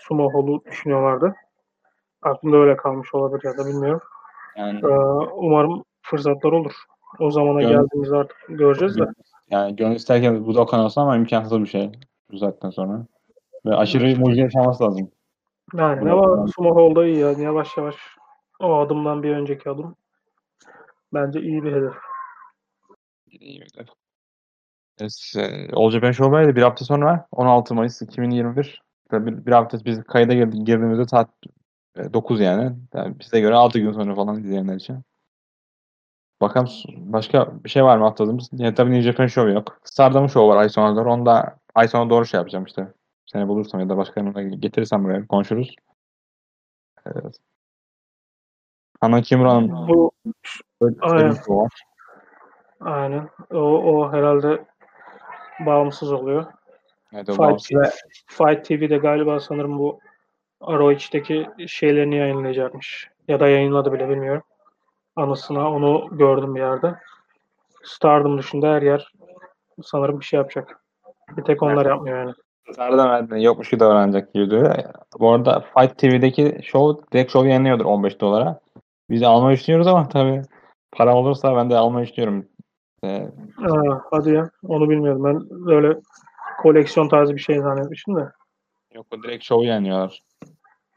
Sumo 0.00 0.34
Hall'u 0.34 0.64
düşünüyorlardı. 0.64 1.34
Aklımda 2.22 2.56
öyle 2.56 2.76
kalmış 2.76 3.14
olabilir 3.14 3.44
ya 3.44 3.58
da 3.58 3.66
bilmiyorum. 3.68 4.00
Yani, 4.56 4.78
Ee, 4.78 4.88
umarım 5.36 5.84
fırsatlar 6.02 6.52
olur. 6.52 6.72
O 7.18 7.30
zamana 7.30 7.62
Gör- 7.62 7.68
geldiğimizde 7.70 8.16
artık 8.16 8.36
göreceğiz 8.48 8.98
de. 8.98 9.04
yani 9.50 9.76
gönül 9.76 9.96
isterken 9.96 10.46
Budokan 10.46 10.80
olsa 10.80 11.02
ama 11.02 11.16
imkansız 11.16 11.60
bir 11.60 11.66
şey. 11.66 11.92
Bu 12.32 12.38
saatten 12.38 12.70
sonra. 12.70 13.06
Ve 13.66 13.74
aşırı 13.74 14.20
mucize 14.20 14.40
yaşaması 14.40 14.84
lazım. 14.84 15.10
Yani 15.74 16.10
ama 16.10 16.46
Sumo 16.46 16.76
Hall'da 16.76 17.06
iyi 17.06 17.18
yani 17.18 17.42
yavaş 17.42 17.76
yavaş 17.76 17.94
o 18.60 18.74
adımdan 18.74 19.22
bir 19.22 19.30
önceki 19.30 19.70
adım 19.70 19.96
bence 21.14 21.40
iyi 21.40 21.64
bir 21.64 21.72
hedef. 21.72 21.94
İyi 23.26 23.60
bir 23.60 23.66
hedef. 23.74 23.88
E, 25.36 25.72
All 25.72 25.90
Japan 25.90 26.10
Show'daydı 26.12 26.56
bir 26.56 26.62
hafta 26.62 26.84
sonra 26.84 27.26
16 27.32 27.74
Mayıs 27.74 28.02
2021. 28.02 28.82
Tabii 29.10 29.26
bir, 29.26 29.46
bir 29.46 29.52
hafta 29.52 29.84
biz 29.84 30.04
kayda 30.04 30.34
girdi- 30.34 30.64
girdiğimizde 30.64 31.04
saat 31.04 31.30
9 32.12 32.40
yani. 32.40 32.76
yani. 32.94 33.18
Bize 33.20 33.40
göre 33.40 33.54
6 33.54 33.78
gün 33.78 33.92
sonra 33.92 34.14
falan 34.14 34.38
izleyenler 34.38 34.74
için. 34.74 35.02
Bakalım 36.40 36.68
başka 36.96 37.64
bir 37.64 37.68
şey 37.68 37.84
var 37.84 37.98
mı 37.98 38.06
atladığımız? 38.06 38.48
Yani 38.52 38.74
tabii 38.74 38.90
New 38.92 39.12
Japan 39.12 39.26
Show 39.26 39.52
yok. 39.52 39.80
Stardom 39.84 40.28
Show 40.28 40.48
var 40.54 40.56
ay 40.60 40.68
sonuna 40.68 40.96
doğru. 40.96 41.12
Onu 41.12 41.26
da 41.26 41.58
ay 41.74 41.88
sonu 41.88 42.10
doğru 42.10 42.26
şey 42.26 42.38
yapacağım 42.38 42.64
işte. 42.64 42.92
Seni 43.26 43.48
bulursam 43.48 43.80
ya 43.80 43.88
da 43.88 43.96
başka 43.96 44.20
getirirsem 44.40 45.04
buraya 45.04 45.26
konuşuruz. 45.26 45.76
Evet. 47.06 47.36
Hana 49.00 49.22
Kimura'nın 49.22 49.88
Bu 49.88 50.12
Aynen. 51.00 51.32
show 51.32 51.54
var. 51.54 51.72
aynen 52.80 53.28
o, 53.50 53.58
o 53.58 54.12
herhalde 54.12 54.64
bağımsız 55.66 56.12
oluyor. 56.12 56.46
Evet, 57.12 57.26
Fight, 57.26 57.38
bağımsız 57.38 57.76
ve 57.76 57.90
Fight 58.26 58.64
TV'de 58.64 58.96
galiba 58.96 59.40
sanırım 59.40 59.78
bu 59.78 60.00
ROH'teki 60.62 61.46
şeylerini 61.66 62.16
yayınlayacakmış. 62.16 63.10
Ya 63.28 63.40
da 63.40 63.48
yayınladı 63.48 63.92
bile 63.92 64.08
bilmiyorum. 64.08 64.42
Anısına 65.16 65.70
onu 65.70 66.08
gördüm 66.12 66.54
bir 66.54 66.60
yerde. 66.60 66.94
Stardom 67.84 68.38
dışında 68.38 68.72
her 68.72 68.82
yer 68.82 69.12
sanırım 69.82 70.20
bir 70.20 70.24
şey 70.24 70.36
yapacak. 70.36 70.80
Bir 71.36 71.44
tek 71.44 71.62
onlar 71.62 71.86
yapmıyor 71.86 72.18
yani. 72.18 72.34
Sarıdan 72.72 73.08
verdiğinde 73.10 73.40
yokmuş 73.44 73.70
gibi 73.70 73.80
davranacak 73.80 74.34
gibi 74.34 74.50
duruyor. 74.50 74.74
Bu 75.20 75.32
arada 75.32 75.60
Fight 75.60 75.98
TV'deki 75.98 76.60
show 76.62 77.12
direkt 77.12 77.32
show 77.32 77.48
yayınlıyordur 77.48 77.84
15 77.84 78.20
dolara. 78.20 78.60
Biz 79.10 79.20
de 79.20 79.26
almayı 79.26 79.56
düşünüyoruz 79.56 79.86
ama 79.86 80.08
tabii 80.08 80.42
para 80.92 81.16
olursa 81.16 81.56
ben 81.56 81.70
de 81.70 81.76
almayı 81.76 82.06
düşünüyorum. 82.06 82.46
Ee, 83.04 83.28
Aa, 83.58 84.00
hadi 84.10 84.30
ya. 84.30 84.50
Onu 84.68 84.90
bilmiyordum. 84.90 85.24
Ben 85.24 85.68
öyle 85.74 86.00
koleksiyon 86.62 87.08
tarzı 87.08 87.34
bir 87.34 87.40
şey 87.40 87.58
zannetmiştim 87.58 88.16
de. 88.16 88.32
yok 88.94 89.06
o 89.10 89.22
direkt 89.22 89.44
show 89.44 89.66
yayınlıyorlar. 89.66 90.22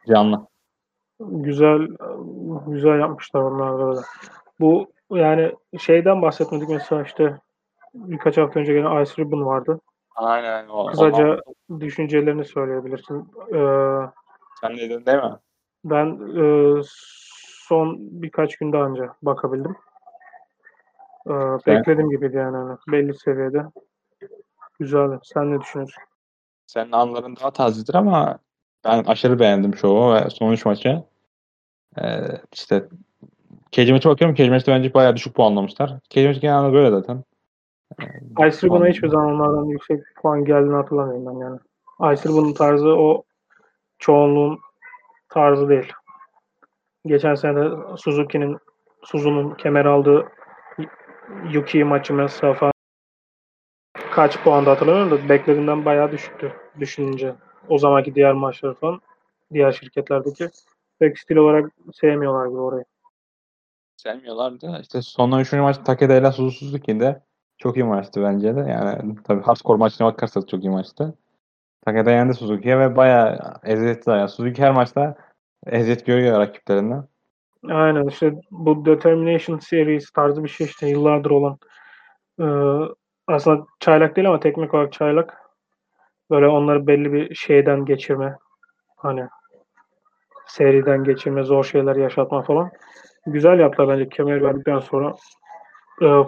Canlı. 0.07 0.47
Güzel 1.19 1.87
güzel 2.67 2.99
yapmışlar 2.99 3.41
onlar 3.41 3.79
da 3.79 3.89
öyle. 3.89 3.99
Bu 4.59 4.87
yani 5.11 5.51
şeyden 5.79 6.21
bahsetmedik 6.21 6.69
mesela 6.69 7.03
işte 7.03 7.37
birkaç 7.93 8.37
hafta 8.37 8.59
önce 8.59 8.73
gelen 8.73 9.03
Ice 9.03 9.13
Ribbon 9.19 9.45
vardı. 9.45 9.79
Aynen. 10.19 10.67
O, 10.67 10.87
Kısaca 10.87 11.41
düşüncelerini 11.79 12.45
söyleyebilirsin. 12.45 13.31
Ee, 13.53 14.09
Sen 14.61 14.77
de 14.77 14.81
dedin 14.81 15.05
değil 15.05 15.17
mi? 15.17 15.37
ben 15.85 16.19
e, 16.37 16.75
son 17.67 17.97
birkaç 17.99 18.57
günde 18.57 18.77
önce 18.77 19.09
bakabildim. 19.21 19.75
Ee, 21.27 21.31
beklediğim 21.67 22.09
gibiydi 22.09 22.35
yani 22.37 22.57
hani 22.57 22.77
belli 22.87 23.13
seviyede. 23.13 23.65
Güzeldi. 24.79 25.19
Sen 25.23 25.51
ne 25.51 25.61
düşünüyorsun? 25.61 26.03
Senin 26.67 26.91
anların 26.91 27.35
daha 27.35 27.51
tazedir 27.51 27.95
ama 27.95 28.39
ben 28.85 29.03
aşırı 29.03 29.39
beğendim 29.39 29.75
şovu 29.75 30.13
ve 30.13 30.29
sonuç 30.29 30.65
maçı. 30.65 31.03
Ee, 32.01 32.19
işte 32.53 32.85
maçı 33.93 34.09
bakıyorum. 34.09 34.35
Maçta 34.49 34.71
bence 34.71 34.93
bayağı 34.93 35.15
düşük 35.15 35.35
puanlamışlar. 35.35 35.93
Maçı 36.09 36.39
genelde 36.39 36.73
böyle 36.73 36.89
zaten. 36.91 37.23
Ice 38.47 38.57
Ribbon'a 38.63 38.87
hiçbir 38.87 39.07
zaman 39.07 39.35
onlardan 39.35 39.65
yüksek 39.65 40.03
puan 40.15 40.45
geldiğini 40.45 40.75
hatırlamıyorum 40.75 41.25
ben 41.25 41.45
yani. 41.45 41.59
Icerbun'un 42.13 42.53
tarzı 42.53 42.89
o 42.89 43.23
çoğunluğun 43.99 44.59
tarzı 45.29 45.69
değil. 45.69 45.93
Geçen 47.05 47.35
sene 47.35 47.55
de 47.55 47.69
Suzuki'nin 47.97 48.57
Suzu'nun 49.03 49.53
kemer 49.55 49.85
aldığı 49.85 50.27
Yuki 51.51 51.83
maçı 51.83 52.13
mesela 52.13 52.53
falan 52.53 52.73
kaç 54.11 54.43
puanda 54.43 54.71
hatırlamıyorum 54.71 55.11
da 55.11 55.29
beklediğimden 55.29 55.85
bayağı 55.85 56.11
düşüktü 56.11 56.53
düşününce. 56.79 57.35
O 57.69 57.77
zamanki 57.77 58.15
diğer 58.15 58.33
maçları 58.33 58.73
falan 58.73 59.01
diğer 59.53 59.71
şirketlerdeki 59.71 60.49
pek 60.99 61.19
stil 61.19 61.35
olarak 61.35 61.71
sevmiyorlar 61.93 62.47
gibi 62.47 62.57
orayı. 62.57 62.85
Sevmiyorlardı. 63.97 64.79
İşte 64.81 65.01
son 65.01 65.39
3. 65.39 65.53
maç 65.53 65.77
Takeda 65.77 66.15
ile 66.15 66.31
Suzuki'de 66.31 67.21
çok 67.59 67.77
iyi 67.77 67.83
maçtı 67.83 68.23
bence 68.23 68.55
de. 68.55 68.59
Yani 68.59 69.15
tabii 69.23 69.41
hardcore 69.41 69.77
maçına 69.77 70.07
bakarsanız 70.07 70.47
çok 70.47 70.63
iyi 70.63 70.69
maçtı. 70.69 71.13
Takeda 71.85 72.11
yendi 72.11 72.33
Suzuki'ye 72.33 72.79
ve 72.79 72.95
bayağı 72.95 73.39
eziyetli. 73.63 74.11
Yani 74.11 74.29
Suzuki 74.29 74.61
her 74.61 74.71
maçta 74.71 75.15
eziyet 75.65 76.05
görüyor 76.05 76.39
rakiplerinden. 76.39 77.07
Aynen 77.69 78.07
işte 78.07 78.41
bu 78.51 78.85
Determination 78.85 79.57
Series 79.59 80.11
tarzı 80.11 80.43
bir 80.43 80.49
şey 80.49 80.67
işte 80.67 80.87
yıllardır 80.87 81.31
olan 81.31 81.57
e, 82.39 82.45
aslında 83.27 83.65
çaylak 83.79 84.15
değil 84.15 84.27
ama 84.27 84.39
teknik 84.39 84.73
olarak 84.73 84.93
çaylak. 84.93 85.37
Böyle 86.29 86.47
onları 86.47 86.87
belli 86.87 87.13
bir 87.13 87.35
şeyden 87.35 87.85
geçirme 87.85 88.37
hani 88.97 89.27
seriden 90.47 91.03
geçirme, 91.03 91.43
zor 91.43 91.63
şeyler 91.63 91.95
yaşatma 91.95 92.41
falan. 92.41 92.71
Güzel 93.25 93.59
yaptılar 93.59 93.89
bence 93.89 94.09
kemer 94.09 94.41
verdikten 94.41 94.79
sonra 94.79 95.15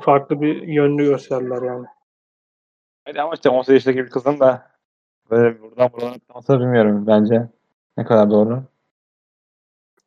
farklı 0.02 0.42
bir 0.42 0.62
yönlü 0.62 1.06
gösterdiler 1.06 1.62
yani. 1.62 1.86
Evet 3.06 3.20
ama 3.20 3.34
işte 3.34 3.50
18 3.50 3.74
yaşındaki 3.74 4.06
bir 4.06 4.12
kızın 4.12 4.40
da 4.40 4.72
böyle 5.32 5.62
buradan 5.62 5.90
buradan 5.94 6.14
atlaması 6.14 6.60
bilmiyorum 6.60 7.08
bence. 7.08 7.50
Ne 7.98 8.06
kadar 8.06 8.32
doğru. 8.32 8.64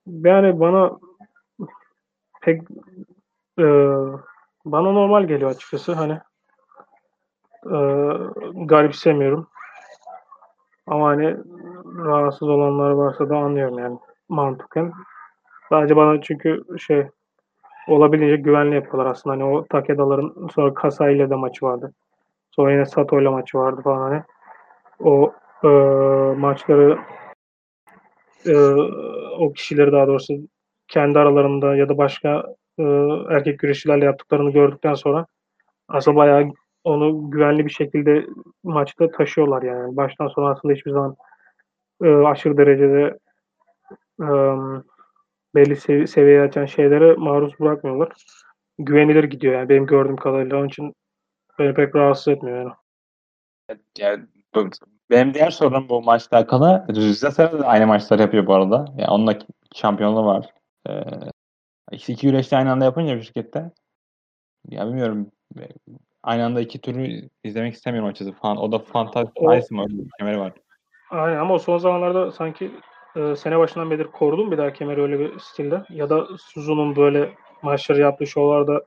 Yani 0.07 0.61
bana 0.61 0.99
pek 2.43 2.63
e, 3.59 3.65
bana 4.65 4.93
normal 4.93 5.25
geliyor 5.25 5.51
açıkçası 5.51 5.93
hani 5.93 6.21
e, 7.67 7.77
garipsemiyorum. 8.55 9.49
Ama 10.87 11.09
hani 11.09 11.37
rahatsız 11.99 12.49
olanlar 12.49 12.91
varsa 12.91 13.29
da 13.29 13.37
anlıyorum 13.37 13.79
yani 13.79 13.99
mantıken. 14.29 14.93
Sadece 15.69 15.97
bana 15.97 16.21
çünkü 16.21 16.65
şey 16.79 17.09
olabildiğince 17.89 18.37
güvenli 18.37 18.75
yapıyorlar 18.75 19.11
aslında. 19.11 19.35
Hani 19.35 19.45
o 19.45 19.65
Takeda'ların 19.65 20.49
sonra 20.55 20.75
Kasa 20.75 21.11
ile 21.11 21.31
de 21.31 21.35
maçı 21.35 21.67
vardı. 21.67 21.93
Sonra 22.51 22.73
yine 22.73 22.87
Sato 22.87 23.21
ile 23.21 23.29
maçı 23.29 23.59
vardı 23.59 23.81
falan 23.85 24.11
hani. 24.11 24.23
O 25.01 25.33
e, 25.65 25.69
maçları 26.39 26.99
e, 28.47 28.55
o 29.39 29.53
kişileri 29.53 29.93
daha 29.93 30.07
doğrusu 30.07 30.35
kendi 30.89 31.19
aralarında 31.19 31.77
ya 31.77 31.89
da 31.89 31.99
başka 31.99 32.45
e, 32.79 32.83
erkek 33.31 33.59
güreşçilerle 33.59 34.05
yaptıklarını 34.05 34.51
gördükten 34.51 34.95
sonra 34.95 35.27
aslında 35.89 36.17
bayağı 36.17 36.45
onu 36.85 37.31
güvenli 37.31 37.67
bir 37.67 37.71
şekilde 37.71 38.27
maçta 38.65 39.11
taşıyorlar 39.11 39.63
yani. 39.63 39.97
Baştan 39.97 40.29
sona 40.29 40.51
aslında 40.51 40.75
hiçbir 40.75 40.91
zaman 40.91 41.17
e, 42.03 42.15
aşırı 42.15 42.57
derecede 42.57 43.19
e, 44.21 44.29
belli 45.55 45.77
sevi- 45.77 46.07
seviyeye 46.07 46.43
açan 46.43 46.67
şeylere 46.67 47.15
maruz 47.15 47.61
bırakmıyorlar. 47.61 48.13
Güvenilir 48.79 49.25
gidiyor 49.25 49.55
yani 49.55 49.69
benim 49.69 49.87
gördüğüm 49.87 50.17
kadarıyla. 50.17 50.57
Onun 50.57 50.69
için 50.69 50.95
beni 51.59 51.75
pek 51.75 51.97
rahatsız 51.97 52.29
etmiyor 52.29 52.59
yani. 52.59 52.73
Yani 53.99 54.27
benim 55.11 55.35
diğer 55.35 55.51
sorunum 55.51 55.89
bu 55.89 56.03
maçla 56.03 56.37
alakalı. 56.37 56.87
Rüzgar 56.97 57.31
Sera 57.31 57.59
da 57.59 57.67
aynı 57.67 57.87
maçlar 57.87 58.19
yapıyor 58.19 58.47
bu 58.47 58.55
arada. 58.55 58.85
Yani 58.99 59.11
onunla 59.11 59.39
şampiyonluğu 59.75 60.27
var. 60.27 60.51
Ee, 60.89 60.93
işte 61.93 62.13
iki 62.13 62.27
güreşte 62.27 62.57
aynı 62.57 62.73
anda 62.73 62.85
yapınca 62.85 63.17
bir 63.17 63.23
şirkette 63.23 63.71
ya 64.69 64.87
bilmiyorum 64.87 65.31
aynı 66.23 66.45
anda 66.45 66.61
iki 66.61 66.81
türü 66.81 67.29
izlemek 67.45 67.75
istemiyorum 67.75 68.11
açıkçası 68.11 68.33
falan. 68.33 68.57
O 68.57 68.73
da 68.73 68.79
fantastik 68.79 69.43
Ice 69.43 69.75
mı? 69.75 69.87
Kemeri 70.19 70.39
var. 70.39 70.53
Aynen 71.11 71.39
ama 71.39 71.55
o 71.55 71.59
son 71.59 71.79
zamanlarda 71.79 72.33
sanki 72.33 72.71
e, 73.17 73.37
sene 73.37 73.59
başından 73.59 73.91
beri 73.91 74.05
korudum 74.05 74.51
bir 74.51 74.59
daha 74.59 74.73
kemeri 74.73 75.03
öyle 75.03 75.19
bir 75.19 75.39
stilde. 75.39 75.83
Ya 75.91 76.11
da 76.11 76.27
Suzu'nun 76.39 76.97
böyle 76.97 77.33
maçları 77.63 78.01
yaptığı 78.01 78.27
şovlarda 78.27 78.85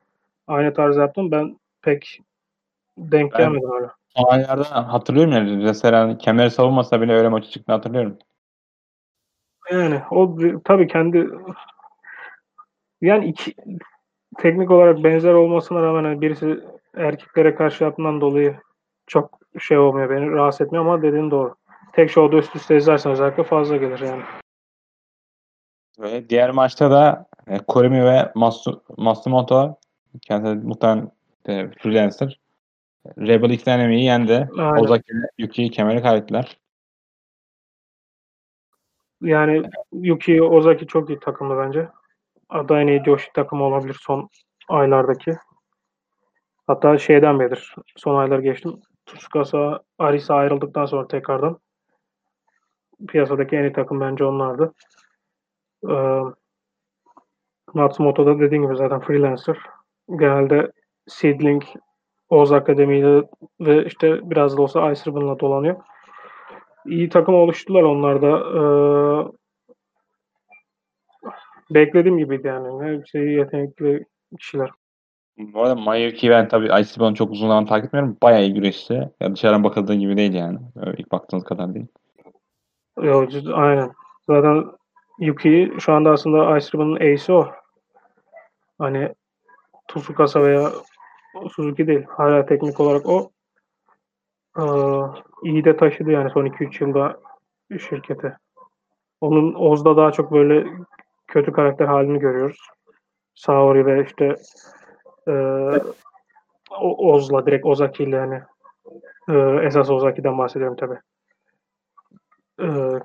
aynı 0.47 0.73
tarz 0.73 0.97
yaptım. 0.97 1.31
Ben 1.31 1.59
pek 1.81 2.21
denk 2.97 3.33
Ben- 3.33 3.37
gelmedim 3.37 3.71
öyle. 3.71 3.87
O 4.15 4.31
aylarda 4.31 4.93
hatırlıyorum 4.93 5.61
ya 5.61 5.73
Sera 5.73 6.17
kemeri 6.17 6.51
savunmasa 6.51 7.01
bile 7.01 7.13
öyle 7.13 7.29
maçı 7.29 7.49
çıktığını 7.49 7.75
hatırlıyorum. 7.75 8.17
Yani 9.71 10.01
o 10.11 10.37
tabii 10.63 10.87
kendi 10.87 11.29
yani 13.01 13.25
iki 13.25 13.53
teknik 14.37 14.71
olarak 14.71 15.03
benzer 15.03 15.33
olmasına 15.33 15.81
rağmen 15.81 16.03
hani 16.03 16.21
birisi 16.21 16.59
erkeklere 16.95 17.55
karşı 17.55 17.83
yaptığından 17.83 18.21
dolayı 18.21 18.55
çok 19.07 19.39
şey 19.59 19.77
olmuyor 19.77 20.09
beni 20.09 20.31
rahatsız 20.31 20.61
etmiyor 20.61 20.85
ama 20.85 21.01
dediğin 21.01 21.31
doğru. 21.31 21.55
Tek 21.97 22.11
şovda 22.11 22.37
üst 22.37 22.55
üste 22.55 22.77
izlersen 22.77 23.11
özellikle 23.11 23.43
fazla 23.43 23.77
gelir 23.77 23.99
yani. 23.99 24.23
Ve 25.99 26.29
diğer 26.29 26.49
maçta 26.49 26.91
da 26.91 27.25
e, 27.47 27.57
Korimi 27.57 28.05
ve 28.05 28.31
Masu, 28.35 28.83
Matsumoto 28.97 29.75
kendisi 30.21 30.67
muhtemelen 30.67 31.11
e, 31.47 31.69
freelancer 31.69 32.39
Rebel 33.17 33.49
X 33.49 33.67
Enemy'yi 33.67 34.03
yendi. 34.03 34.49
Aynen. 34.57 34.83
Ozaki 34.83 35.13
Yuki'yi 35.37 35.71
kemeri 35.71 36.01
kaybettiler. 36.01 36.57
Yani 39.21 39.63
Yuki 39.91 40.43
Ozaki 40.43 40.87
çok 40.87 41.09
iyi 41.09 41.19
takımdı 41.19 41.57
bence. 41.57 41.89
Aday 42.49 42.81
en 42.81 42.87
iyi 42.87 43.03
Joshi 43.05 43.33
takımı 43.33 43.63
olabilir 43.63 43.97
son 44.01 44.29
aylardaki. 44.67 45.37
Hatta 46.67 46.97
şeyden 46.97 47.39
beridir. 47.39 47.75
Son 47.95 48.15
aylar 48.15 48.39
geçtim. 48.39 48.81
Tsukasa, 49.05 49.83
Arisa 49.99 50.35
ayrıldıktan 50.35 50.85
sonra 50.85 51.07
tekrardan 51.07 51.59
piyasadaki 53.07 53.55
en 53.55 53.63
iyi 53.63 53.73
takım 53.73 54.01
bence 54.01 54.25
onlardı. 54.25 54.73
Ee, 55.89 56.21
Matsumoto 57.73 58.25
da 58.25 58.39
dediğim 58.39 58.63
gibi 58.63 58.75
zaten 58.75 58.99
freelancer. 58.99 59.57
Genelde 60.09 60.71
Seedling, 61.07 61.63
Oz 62.29 62.51
Akademi'yle 62.51 63.23
ve 63.59 63.85
işte 63.85 64.29
biraz 64.29 64.57
da 64.57 64.61
olsa 64.61 64.91
Ice 64.91 65.01
Ribbon'la 65.07 65.39
dolanıyor. 65.39 65.75
İyi 66.85 67.09
takım 67.09 67.35
oluştular 67.35 67.83
onlar 67.83 68.21
da. 68.21 68.39
Ee, 68.57 69.37
beklediğim 71.69 72.17
gibiydi 72.17 72.47
yani. 72.47 72.97
Hepsi 72.97 73.17
yetenekli 73.17 74.05
kişiler. 74.39 74.69
Bu 75.37 75.61
arada 75.61 75.75
Mayuki 75.75 76.29
ben 76.29 76.47
tabii 76.47 76.65
ICB'ni 76.65 77.15
çok 77.15 77.31
uzun 77.31 77.47
zaman 77.47 77.65
takip 77.65 77.85
etmiyorum. 77.85 78.17
Bayağı 78.21 78.41
iyi 78.41 78.53
güreşçi. 78.53 78.93
Ya 79.19 79.35
dışarıdan 79.35 79.63
bakıldığı 79.63 79.93
gibi 79.93 80.17
değil 80.17 80.33
yani. 80.33 80.59
Öyle 80.75 80.97
ilk 80.97 81.11
baktığınız 81.11 81.43
kadar 81.43 81.73
değil. 81.73 81.87
Yo, 83.01 83.25
cid- 83.27 83.53
aynen. 83.53 83.91
Zaten 84.29 84.65
Yuki 85.19 85.73
şu 85.79 85.93
anda 85.93 86.11
aslında 86.11 86.57
Ice 86.57 86.69
Ribbon'ın 86.73 86.95
ace'i 86.95 87.33
o. 87.33 87.47
Hani 88.79 89.13
Tsukasa 89.87 90.43
veya 90.43 90.71
Suzuki 91.51 91.87
değil. 91.87 92.05
Hala 92.09 92.45
teknik 92.45 92.79
olarak 92.79 93.05
o. 93.05 93.31
Ee, 94.59 94.63
iyi 95.43 95.65
de 95.65 95.77
taşıdı 95.77 96.11
yani 96.11 96.29
son 96.29 96.45
2-3 96.45 96.81
yılda 96.81 97.19
şirketi. 97.89 98.37
Onun 99.21 99.53
Oz'da 99.53 99.97
daha 99.97 100.11
çok 100.11 100.31
böyle 100.31 100.67
kötü 101.27 101.51
karakter 101.51 101.85
halini 101.85 102.19
görüyoruz. 102.19 102.59
Saori 103.35 103.85
ve 103.85 104.03
işte 104.05 104.35
e, 105.27 105.33
Oz'la 106.81 107.45
direkt 107.45 107.65
Ozaki 107.65 108.03
ile 108.03 108.19
hani 108.19 108.41
e, 109.29 109.65
esas 109.65 109.89
Ozaki'den 109.89 110.37
bahsediyorum 110.37 110.75
tabi. 110.75 110.99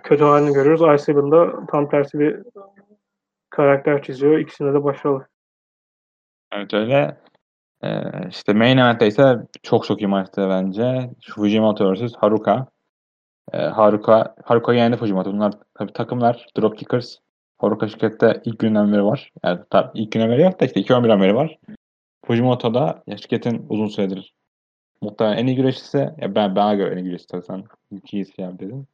Kötü 0.02 0.24
halini 0.24 0.52
görüyoruz. 0.52 1.00
Ice 1.02 1.14
tam 1.70 1.88
tersi 1.88 2.18
bir 2.18 2.42
karakter 3.50 4.02
çiziyor. 4.02 4.38
İkisinde 4.38 4.74
de 4.74 4.84
başarılı. 4.84 5.26
Evet 6.52 6.74
öyle. 6.74 7.16
Ee, 7.84 8.28
işte 8.28 8.52
main 8.52 8.76
event'te 8.76 9.06
ise 9.06 9.36
çok 9.62 9.84
çok 9.84 10.00
iyi 10.00 10.06
maçtı 10.06 10.46
bence. 10.50 11.10
Fujimoto 11.34 11.94
vs 11.94 12.14
Haruka. 12.16 12.66
Ee, 13.52 13.58
Haruka 13.58 14.34
Haruka 14.44 14.74
yendi 14.74 14.96
Fujimoto. 14.96 15.32
Bunlar 15.32 15.52
tabii 15.74 15.92
takımlar. 15.92 16.46
Dropkickers. 16.58 17.16
Haruka 17.58 17.88
şirkette 17.88 18.42
ilk 18.44 18.58
günden 18.58 18.92
beri 18.92 19.04
var. 19.04 19.32
Yani 19.44 19.60
tabii 19.70 19.90
ilk 19.94 20.12
günden 20.12 20.30
beri 20.30 20.42
yok 20.42 20.60
da 20.60 20.64
işte 20.64 20.80
2011'den 20.80 21.20
beri 21.20 21.34
var. 21.34 21.58
Fujimoto 22.26 22.74
da 22.74 23.02
ya 23.06 23.16
şirketin 23.16 23.66
uzun 23.68 23.86
süredir 23.86 24.34
muhtemelen 25.02 25.36
en 25.36 25.46
iyi 25.46 25.56
güreşçisi. 25.56 25.98
Ya 25.98 26.34
ben 26.34 26.56
bana 26.56 26.74
göre 26.74 26.94
en 26.94 26.98
iyi 26.98 27.04
güreşçisi 27.04 27.28
tabii 27.28 27.42
sen 27.42 27.64
ikiyi 27.90 28.26
şey 28.26 28.44
yap 28.44 28.58
dedin. 28.60 28.86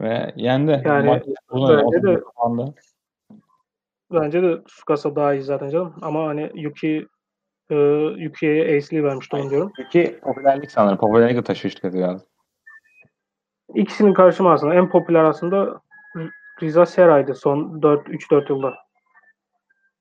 Ve 0.00 0.32
yendi. 0.36 0.82
Yani 0.84 1.20
bence 1.52 2.02
de-. 2.02 2.22
Bence 4.12 4.42
de 4.42 4.64
Tsukasa 4.64 5.16
daha 5.16 5.34
iyi 5.34 5.42
zaten 5.42 5.68
canım. 5.70 5.94
Ama 6.02 6.26
hani 6.26 6.50
Yuki 6.54 7.06
e, 7.70 7.74
Yuki'ye 8.16 8.76
ace'liği 8.76 9.04
vermişti 9.04 9.36
onu 9.36 9.50
diyorum. 9.50 9.72
Çünkü 9.76 10.20
popülerlik 10.20 10.70
sanırım. 10.70 10.98
Popülerlik 10.98 11.36
de 11.36 11.42
taşıyor 11.42 11.72
şirketi 11.72 11.98
biraz. 11.98 12.24
İkisinin 13.74 14.14
karşıma 14.14 14.52
aslında 14.52 14.74
en 14.74 14.88
popüler 14.88 15.24
aslında 15.24 15.80
Riza 16.62 16.86
Seray'dı 16.86 17.34
son 17.34 17.82
4 17.82 18.08
3-4 18.08 18.52
yılda. 18.52 18.74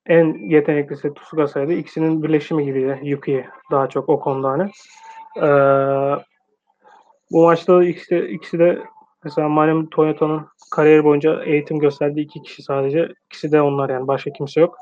En 0.05 0.49
yeteneklisi 0.49 1.13
Tsukasa'ydı. 1.13 1.73
İkisinin 1.73 2.23
birleşimi 2.23 2.65
gibiydi 2.65 2.99
Yuki 3.03 3.45
daha 3.71 3.89
çok 3.89 4.09
o 4.09 4.19
konuda 4.19 4.49
hani. 4.49 4.71
Ee, 5.37 6.23
bu 7.31 7.43
maçta 7.43 7.83
ikisi 7.83 8.11
de, 8.11 8.29
ikisi 8.29 8.59
de 8.59 8.83
mesela 9.23 9.49
Manem 9.49 9.87
Toyota'nın 9.89 10.47
kariyeri 10.71 11.03
boyunca 11.03 11.43
eğitim 11.43 11.79
gösterdiği 11.79 12.21
iki 12.21 12.41
kişi 12.41 12.63
sadece. 12.63 13.13
İkisi 13.25 13.51
de 13.51 13.61
onlar 13.61 13.89
yani 13.89 14.07
başka 14.07 14.31
kimse 14.31 14.61
yok. 14.61 14.77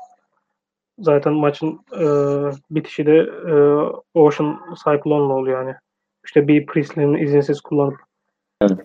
Zaten 0.98 1.32
maçın 1.32 1.80
e, 1.92 2.06
bitişi 2.70 3.06
de 3.06 3.16
e, 3.48 3.54
Ocean 4.14 4.60
Cyclone'la 4.84 5.34
oluyor 5.34 5.62
yani. 5.62 5.74
İşte 6.24 6.48
bir 6.48 6.66
Priestley'nin 6.66 7.18
izinsiz 7.18 7.60
kullanıp 7.60 8.00
Evet. 8.62 8.78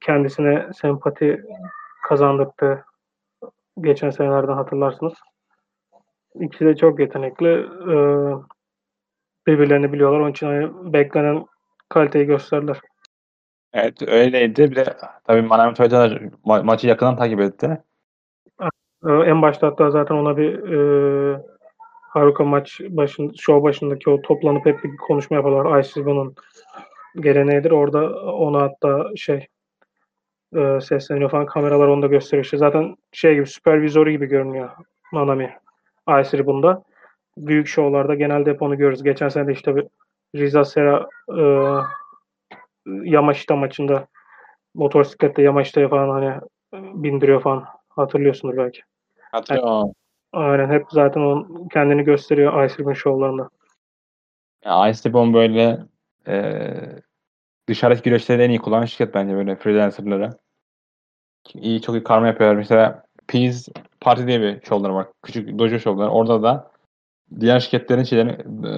kendisine 0.00 0.68
sempati 0.74 1.44
kazandırdı. 2.08 2.84
Geçen 3.80 4.10
senelerden 4.10 4.52
hatırlarsınız. 4.52 5.14
İkisi 6.40 6.66
de 6.66 6.76
çok 6.76 7.00
yetenekli. 7.00 7.48
E, 7.92 7.94
birbirlerini 9.46 9.92
biliyorlar. 9.92 10.20
Onun 10.20 10.30
için 10.30 10.46
hani 10.46 10.92
beklenen 10.92 11.46
kaliteyi 11.88 12.26
gösterdiler. 12.26 12.80
Evet 13.72 14.02
öyleydi. 14.08 14.70
Bir 14.70 14.76
de 14.76 14.84
tabii 15.24 15.42
Manami 15.42 15.74
Toyota 15.74 16.10
da 16.10 16.14
ma- 16.44 16.64
maçı 16.64 16.88
yakından 16.88 17.16
takip 17.16 17.40
etti. 17.40 17.82
Ee, 19.06 19.12
En 19.12 19.42
başta 19.42 19.66
hatta 19.66 19.90
zaten 19.90 20.14
ona 20.14 20.36
bir 20.36 20.72
e, 20.72 21.42
Haruka 22.12 22.44
maç 22.44 22.80
başın, 22.88 23.32
show 23.40 23.62
başındaki 23.62 24.10
o 24.10 24.22
toplanıp 24.22 24.66
hep 24.66 24.84
bir 24.84 24.96
konuşma 24.96 25.36
yaparlar. 25.36 25.80
ICB'nin 25.80 26.34
geleneğidir. 27.20 27.70
Orada 27.70 28.10
ona 28.32 28.62
hatta 28.62 29.06
şey 29.16 29.46
e, 30.56 30.80
sesleniyor 30.80 31.30
falan. 31.30 31.46
Kameralar 31.46 31.88
onu 31.88 32.02
da 32.02 32.06
gösteriyor. 32.06 32.44
İşte 32.44 32.56
zaten 32.56 32.96
şey 33.12 33.34
gibi 33.34 33.46
süpervizörü 33.46 34.10
gibi 34.10 34.26
görünüyor 34.26 34.70
Nanami. 35.12 35.56
i 36.08 36.46
bunda. 36.46 36.82
Büyük 37.36 37.66
şovlarda 37.66 38.14
genelde 38.14 38.50
hep 38.50 38.62
onu 38.62 38.78
görürüz. 38.78 39.02
Geçen 39.02 39.28
sene 39.28 39.46
de 39.46 39.52
işte 39.52 39.76
bir 39.76 39.86
Riza 40.36 40.64
Sera 40.64 41.06
e, 41.38 41.42
Yamashita 42.86 43.56
maçında 43.56 44.06
motosiklette 44.74 45.42
Yamashita'ya 45.42 45.88
falan 45.88 46.08
hani 46.08 46.40
bindiriyor 46.72 47.42
falan. 47.42 47.64
Hatırlıyorsunuz 47.88 48.56
belki. 48.56 48.80
Hatırlıyorum. 49.32 49.92
Aynen 50.32 50.70
hep 50.70 50.86
zaten 50.90 51.20
onun 51.20 51.68
kendini 51.68 52.04
gösteriyor 52.04 52.64
Ice 52.64 52.78
Ribbon 52.78 52.92
şovlarında. 52.92 53.48
Ya, 54.64 54.88
Ice 54.88 55.12
Bomb 55.12 55.34
böyle 55.34 55.78
e, 56.26 56.62
dışarıdaki 57.68 58.02
güreşleri 58.02 58.42
en 58.42 58.50
iyi 58.50 58.58
kullanan 58.58 58.84
şirket 58.84 59.14
bence 59.14 59.34
böyle 59.34 59.56
freelancerları. 59.56 60.30
İyi 61.54 61.82
çok 61.82 61.94
iyi 61.96 62.04
karma 62.04 62.26
yapıyorlar. 62.26 62.56
Mesela 62.56 63.04
Peas 63.26 63.68
Party 64.00 64.26
diye 64.26 64.40
bir 64.40 64.60
şovları 64.60 64.94
var. 64.94 65.06
Küçük 65.22 65.58
dojo 65.58 65.78
şovları. 65.78 66.10
Orada 66.10 66.42
da 66.42 66.70
diğer 67.40 67.60
şirketlerin 67.60 68.02
şeylerini 68.02 68.66
e, 68.68 68.72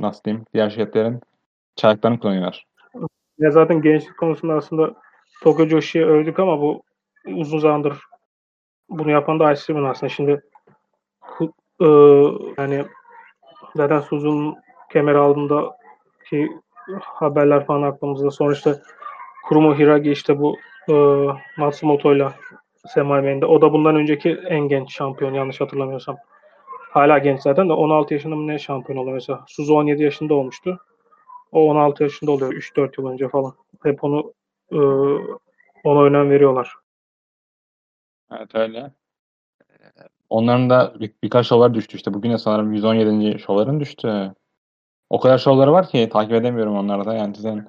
nasıl 0.00 0.24
diyeyim? 0.24 0.44
Diğer 0.54 0.70
şirketlerin 0.70 1.20
çarklarını 1.76 2.20
kullanıyorlar. 2.20 2.66
Ya 3.38 3.50
zaten 3.50 3.82
gençlik 3.82 4.18
konusunda 4.18 4.54
aslında 4.54 4.94
Tokyo 5.42 5.66
Joshi'yi 5.66 6.04
övdük 6.04 6.38
ama 6.38 6.60
bu 6.60 6.82
uzun 7.26 7.58
zamandır 7.58 7.98
bunu 8.88 9.10
yapan 9.10 9.40
da 9.40 9.52
Ice 9.52 9.74
aslında. 9.88 10.10
Şimdi 10.10 10.42
e, 11.80 11.86
yani 12.58 12.84
zaten 13.76 14.00
Suzu'nun 14.00 14.56
kemer 14.92 15.14
aldığında 15.14 15.76
ki 16.30 16.52
haberler 17.00 17.66
falan 17.66 17.82
aklımızda. 17.82 18.30
Sonuçta 18.30 18.78
Kurumo 19.48 19.78
Hiragi 19.78 20.10
işte 20.10 20.38
bu 20.38 20.56
e, 20.90 20.94
Matsumoto'yla 21.56 22.32
Semaimende. 22.86 23.46
O 23.46 23.60
da 23.60 23.72
bundan 23.72 23.96
önceki 23.96 24.30
en 24.48 24.60
genç 24.60 24.94
şampiyon 24.96 25.34
yanlış 25.34 25.60
hatırlamıyorsam. 25.60 26.16
Hala 26.90 27.18
genç 27.18 27.40
zaten 27.40 27.68
de 27.68 27.72
16 27.72 28.14
yaşında 28.14 28.36
mı 28.36 28.46
ne 28.46 28.58
şampiyon 28.58 28.98
oluyor 28.98 29.14
mesela. 29.14 29.44
Suzu 29.46 29.74
17 29.74 30.02
yaşında 30.02 30.34
olmuştu. 30.34 30.80
O 31.54 31.70
16 31.70 32.02
yaşında 32.02 32.30
oluyor 32.30 32.52
3-4 32.52 33.00
yıl 33.00 33.08
önce 33.08 33.28
falan. 33.28 33.54
Hep 33.82 34.04
onu 34.04 34.34
e, 34.72 34.78
ona 35.84 36.02
önem 36.02 36.30
veriyorlar. 36.30 36.74
Evet 38.30 38.54
öyle. 38.54 38.92
Onların 40.30 40.70
da 40.70 40.94
bir, 41.00 41.12
birkaç 41.22 41.46
şovlar 41.46 41.74
düştü 41.74 41.96
işte. 41.96 42.14
Bugün 42.14 42.32
de 42.32 42.38
sanırım 42.38 42.72
117. 42.72 43.38
şovların 43.38 43.80
düştü. 43.80 44.32
O 45.10 45.20
kadar 45.20 45.38
şovları 45.38 45.72
var 45.72 45.88
ki 45.88 46.08
takip 46.12 46.32
edemiyorum 46.32 46.76
onları 46.76 47.04
da. 47.04 47.14
Yani 47.14 47.34
sizin 47.34 47.62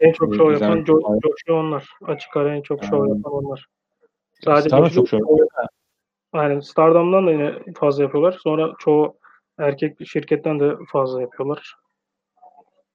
En 0.00 0.12
çok 0.12 0.34
şov 0.34 0.52
yapan 0.52 0.78
Jo- 0.84 1.20
Joshi 1.22 1.52
onlar. 1.52 1.88
Açık 2.02 2.36
ara 2.36 2.54
en 2.54 2.62
çok 2.62 2.84
şov 2.84 3.04
Hmm. 3.04 3.16
yapan 3.16 3.32
onlar. 3.32 3.66
Sadece 4.44 4.68
Star'da 4.68 4.90
çok 4.90 5.08
şov. 5.08 5.18
Aynen. 6.32 6.60
Stardom'dan 6.60 7.26
da 7.26 7.30
yine 7.30 7.54
fazla 7.76 8.02
yapıyorlar. 8.02 8.38
Sonra 8.42 8.74
çoğu 8.78 9.16
erkek 9.58 10.06
şirketten 10.06 10.60
de 10.60 10.76
fazla 10.92 11.20
yapıyorlar. 11.20 11.74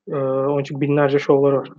Ee, 0.07 0.15
onun 0.15 0.61
için 0.61 0.81
binlerce 0.81 1.19
şovlar 1.19 1.51
var. 1.51 1.69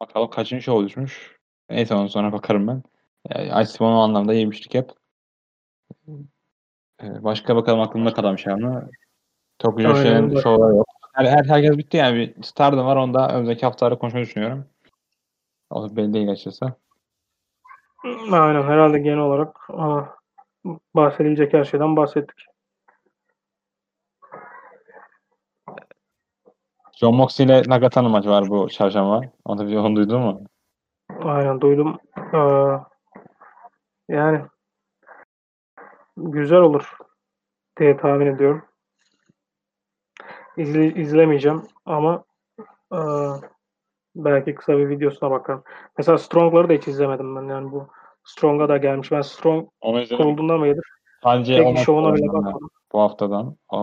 Bakalım 0.00 0.30
kaçıncı 0.30 0.62
şov 0.62 0.84
düşmüş. 0.84 1.36
Neyse 1.70 1.94
ondan 1.94 2.06
sonra 2.06 2.32
bakarım 2.32 2.68
ben. 2.68 2.82
Yani 3.30 3.62
Ice 3.62 3.84
o 3.84 3.86
anlamda 3.86 4.34
yemiştik 4.34 4.74
hep. 4.74 4.90
Ee, 7.02 7.24
Başka 7.24 7.56
bakalım 7.56 7.80
aklımda 7.80 8.14
kalan 8.14 8.36
şey? 8.36 8.54
Tokyo 9.58 9.88
Aynen, 9.88 9.94
Joshi'nin 9.94 10.34
bak- 10.34 10.42
şovları 10.42 10.76
yok. 10.76 10.86
Her, 11.12 11.24
her, 11.24 11.44
herkes 11.44 11.78
bitti 11.78 11.96
yani. 11.96 12.18
Bir 12.18 12.42
Stardom 12.42 12.86
var. 12.86 12.96
Onda 12.96 13.28
önümüzdeki 13.28 13.66
haftalarda 13.66 13.98
konuşmayı 13.98 14.26
düşünüyorum. 14.26 14.66
O 15.70 15.82
da 15.82 15.96
belli 15.96 16.12
değil 16.14 16.30
açıkçası. 16.30 16.72
Aynen. 18.32 18.62
Herhalde 18.62 18.98
genel 18.98 19.18
olarak 19.18 19.68
bahsedilecek 20.94 21.52
her 21.52 21.64
şeyden 21.64 21.96
bahsettik. 21.96 22.46
John 27.02 27.14
Moxley 27.14 27.46
ile 27.46 27.62
Nagata'nın 27.66 28.10
maçı 28.10 28.28
var 28.30 28.48
bu 28.48 28.68
çarşamba. 28.68 29.20
Onu 29.44 29.72
da 29.72 29.80
onu 29.80 29.96
duydun 29.96 30.20
mu? 30.20 30.42
Aynen 31.22 31.60
duydum. 31.60 31.98
Ee, 32.34 32.38
yani 34.08 34.40
güzel 36.16 36.58
olur 36.58 36.96
diye 37.80 37.96
tahmin 37.96 38.26
ediyorum. 38.26 38.64
İzle, 40.56 40.94
izlemeyeceğim 40.94 41.62
ama 41.86 42.24
e, 42.92 42.98
belki 44.16 44.54
kısa 44.54 44.78
bir 44.78 44.88
videosuna 44.88 45.30
bakarım. 45.30 45.64
Mesela 45.98 46.18
Strong'ları 46.18 46.68
da 46.68 46.72
hiç 46.72 46.88
izlemedim 46.88 47.36
ben 47.36 47.54
yani 47.54 47.72
bu 47.72 47.88
Strong'a 48.24 48.68
da 48.68 48.76
gelmiş. 48.76 49.12
Ben 49.12 49.20
Strong 49.20 49.68
kurulduğundan 50.16 50.74
Sadece 51.22 51.56
tek 51.56 51.78
şovuna 51.78 52.14
bile 52.14 52.28
bakmadım. 52.28 52.70
Bu 52.92 53.00
haftadan. 53.00 53.56
O, 53.68 53.78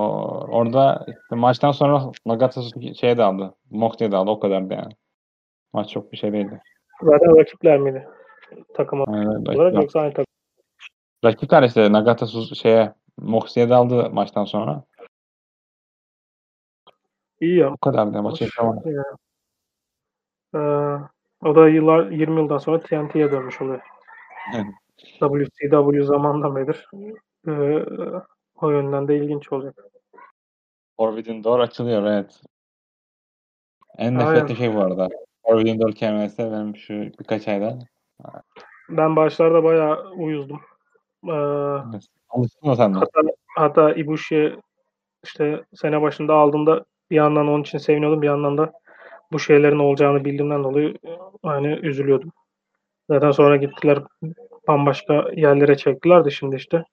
orada 0.52 1.06
işte 1.08 1.36
maçtan 1.36 1.72
sonra 1.72 2.12
Nagata 2.26 2.62
şeye 3.00 3.18
de 3.18 3.24
aldı. 3.24 3.56
Moxley 3.70 4.12
de 4.12 4.16
aldı. 4.16 4.30
O 4.32 4.40
kadardı 4.40 4.74
yani. 4.74 4.94
Maç 5.74 5.90
çok 5.90 6.12
bir 6.12 6.18
şey 6.18 6.34
değildi. 6.34 6.62
Zaten 7.04 7.38
rakipler 7.38 7.80
miydi? 7.80 8.08
Takım 8.74 9.00
Yani, 9.00 9.28
olarak 9.28 9.60
rakip, 9.60 9.82
yoksa 9.82 10.00
aynı 10.00 10.14
takım. 10.14 10.26
rakipler 11.26 11.64
işte 11.64 11.92
Nagata 11.92 12.26
şeye 12.56 12.94
Moxley'e 13.18 13.70
de 13.70 13.76
aldı 13.76 14.10
maçtan 14.10 14.46
sonra. 14.46 14.84
İyi 17.42 17.58
ya. 17.58 17.74
O 17.74 17.78
kadardı. 17.78 18.24
Maçı 18.24 18.44
yapamadı. 18.44 18.92
Ya. 18.92 19.04
Ee, 20.56 20.60
o 21.48 21.56
da 21.56 21.70
yıllar 21.70 22.12
20 22.12 22.42
yıldan 22.42 22.58
sonra 22.58 22.80
TNT'ye 22.80 23.32
dönmüş 23.32 23.62
oluyor. 23.62 23.82
WCW 25.20 26.04
zamandan 26.04 26.56
beridir. 26.56 26.88
Ee, 27.48 27.86
o 28.62 28.70
yönden 28.70 29.08
de 29.08 29.18
ilginç 29.18 29.52
olacak. 29.52 29.76
Forbidden 30.98 31.44
Door 31.44 31.60
açılıyor 31.60 32.04
evet. 32.04 32.42
En 33.98 34.16
Aynen. 34.16 34.36
nefretli 34.36 34.56
şey 34.56 34.76
bu 34.76 34.80
arada. 34.80 35.10
Forbidden 35.46 35.80
Door 35.80 35.92
kelimesi 35.92 36.38
benim 36.38 36.76
şu 36.76 36.94
birkaç 36.94 37.48
ayda. 37.48 37.80
Ben 38.90 39.16
başlarda 39.16 39.64
bayağı 39.64 40.12
uyuzdum. 40.12 40.62
Ee, 41.28 41.32
Alıştın 42.30 42.70
mı 42.70 42.76
sen 42.76 42.94
de? 42.94 43.00
hatta, 43.00 43.22
hatta 43.56 43.94
Ibushi'ye 43.94 44.56
işte 45.24 45.64
sene 45.76 46.02
başında 46.02 46.34
aldığımda 46.34 46.86
bir 47.12 47.16
yandan 47.16 47.48
onun 47.48 47.62
için 47.62 47.78
seviniyordum 47.78 48.22
bir 48.22 48.28
yandan 48.28 48.58
da 48.58 48.74
bu 49.32 49.40
şeylerin 49.40 49.80
olacağını 49.80 50.26
bildiğimden 50.26 50.64
dolayı 50.64 50.98
hani 51.44 51.68
üzülüyordum. 51.68 52.32
Zaten 53.10 53.32
sonra 53.32 53.56
gittiler 53.56 54.04
bambaşka 54.68 55.26
yerlere 55.36 55.78
çektiler 55.78 56.26
de 56.26 56.30
şimdi 56.30 56.56
işte 56.56 56.84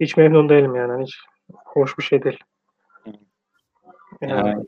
hiç 0.00 0.16
memnun 0.16 0.48
değilim 0.48 0.74
yani 0.74 1.02
hiç 1.02 1.16
hoş 1.64 1.98
bir 1.98 2.02
şey 2.02 2.22
değil. 2.22 2.38
Yani, 4.20 4.48
Yani 4.48 4.64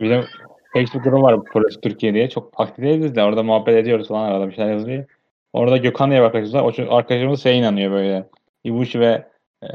bizim 0.00 0.24
Facebook 0.72 1.04
grubu 1.04 1.22
var 1.22 1.44
Polis 1.44 1.80
Türkiye 1.80 2.14
diye. 2.14 2.28
Çok 2.30 2.60
aktif 2.60 2.84
değiliz 2.84 3.16
de 3.16 3.22
orada 3.24 3.42
muhabbet 3.42 3.76
ediyoruz 3.76 4.08
falan 4.08 4.30
arada 4.30 4.48
bir 4.48 4.54
şeyler 4.54 4.72
yazılıyor. 4.72 5.04
Orada 5.52 5.76
Gökhan 5.76 6.10
diye 6.10 6.20
bir 6.20 6.24
arkadaşımız 6.26 6.54
var. 6.54 6.62
O 6.62 6.72
çocuk- 6.72 6.92
arkadaşımız 6.92 7.42
şey 7.42 7.58
inanıyor 7.58 7.92
böyle. 7.92 8.28
Ibushi 8.64 9.00
ve 9.00 9.26
e, 9.62 9.66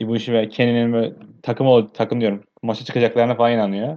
Ibushi 0.00 0.32
ve 0.32 0.48
Kenny'nin 0.48 1.14
takım 1.42 1.66
ol 1.66 1.86
takım 1.94 2.20
diyorum. 2.20 2.42
Maça 2.62 2.84
çıkacaklarına 2.84 3.34
falan 3.34 3.52
inanıyor. 3.52 3.96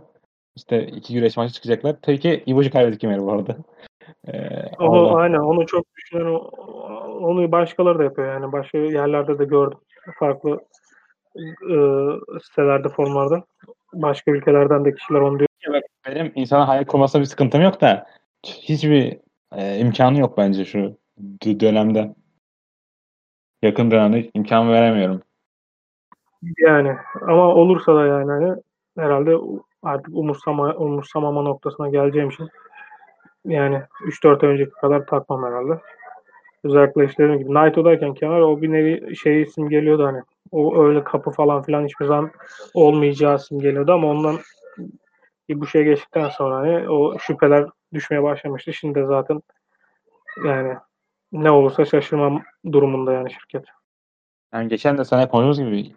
İşte 0.56 0.86
iki 0.88 1.14
güreş 1.14 1.38
maçı 1.38 1.54
çıkacaklar. 1.54 1.96
Tabii 2.02 2.20
ki 2.20 2.44
Ibushi 2.46 2.70
kaybetti 2.72 2.98
kemeri 2.98 3.20
bu 3.20 3.32
arada. 3.32 3.58
Ee, 4.28 4.62
oradan- 4.80 5.16
aynen 5.16 5.38
onu 5.40 5.66
çok 5.66 5.86
düşünen 5.96 6.26
o- 6.26 6.50
onu 7.24 7.52
başkaları 7.52 8.00
da 8.00 8.04
yapıyor 8.04 8.34
yani 8.34 8.52
başka 8.52 8.78
yerlerde 8.78 9.40
de 9.40 9.46
gördüm 9.46 9.78
farklı 10.20 10.60
e, 11.70 11.76
sitelerde 12.44 12.90
forumlarda 12.90 13.44
başka 13.94 14.32
ülkelerden 14.32 14.86
de 14.86 14.96
kişiler 14.96 15.20
onu 15.20 15.40
diyor. 15.40 15.82
benim 16.08 16.32
insana 16.36 16.68
hayal 16.68 16.86
kurmasına 16.86 17.22
bir 17.22 17.26
sıkıntım 17.26 17.62
yok 17.62 17.82
da 17.82 18.08
hiçbir 18.46 19.20
e, 19.56 19.78
imkanı 19.78 20.20
yok 20.20 20.38
bence 20.38 20.66
şu 20.66 20.98
dönemde. 21.44 22.16
Yakın 23.62 23.92
dönemde 23.92 24.30
imkan 24.34 24.70
veremiyorum. 24.70 25.22
Yani 26.58 26.96
ama 27.22 27.56
olursa 27.56 27.96
da 27.96 28.06
yani 28.06 28.32
hani 28.32 28.56
herhalde 28.98 29.38
artık 29.84 30.16
umursama 30.16 30.76
umursamama 30.76 31.42
noktasına 31.42 31.90
geleceğim 31.90 32.30
için 32.30 32.50
yani 33.46 33.82
3-4 34.06 34.44
ay 34.44 34.54
önceki 34.54 34.72
kadar 34.72 35.06
takmam 35.06 35.44
herhalde. 35.44 35.82
Dediğim 36.66 37.40
gibi 37.40 37.54
Naito'dayken 37.54 38.14
kemer 38.14 38.40
o 38.40 38.62
bir 38.62 38.72
nevi 38.72 39.16
şey 39.16 39.46
simgeliyordu 39.46 40.06
hani. 40.06 40.22
O 40.52 40.84
öyle 40.84 41.04
kapı 41.04 41.32
falan 41.32 41.64
filan 41.64 41.86
hiçbir 41.86 42.06
zaman 42.06 42.32
olmayacağı 42.74 43.40
simgeliyordu 43.40 43.92
ama 43.92 44.08
ondan 44.08 44.38
bu 45.50 45.68
şeye 45.68 45.84
geçtikten 45.84 46.30
sonra 46.30 46.56
hani 46.56 46.90
o 46.90 47.20
şüpheler 47.20 47.66
düşmeye 47.94 48.24
başlamıştı. 48.24 48.74
Şimdi 48.74 49.00
de 49.00 49.06
zaten 49.06 49.42
yani 50.46 50.78
ne 51.32 51.52
olursa 51.52 51.86
şaşırmam 51.86 52.44
durumunda 52.72 53.14
yani 53.14 53.32
şirket. 53.32 53.66
Yani 54.54 54.68
geçen 54.68 54.98
de 54.98 55.06
sana 55.06 55.30
konuştuğumuz 55.30 55.60
gibi 55.60 55.96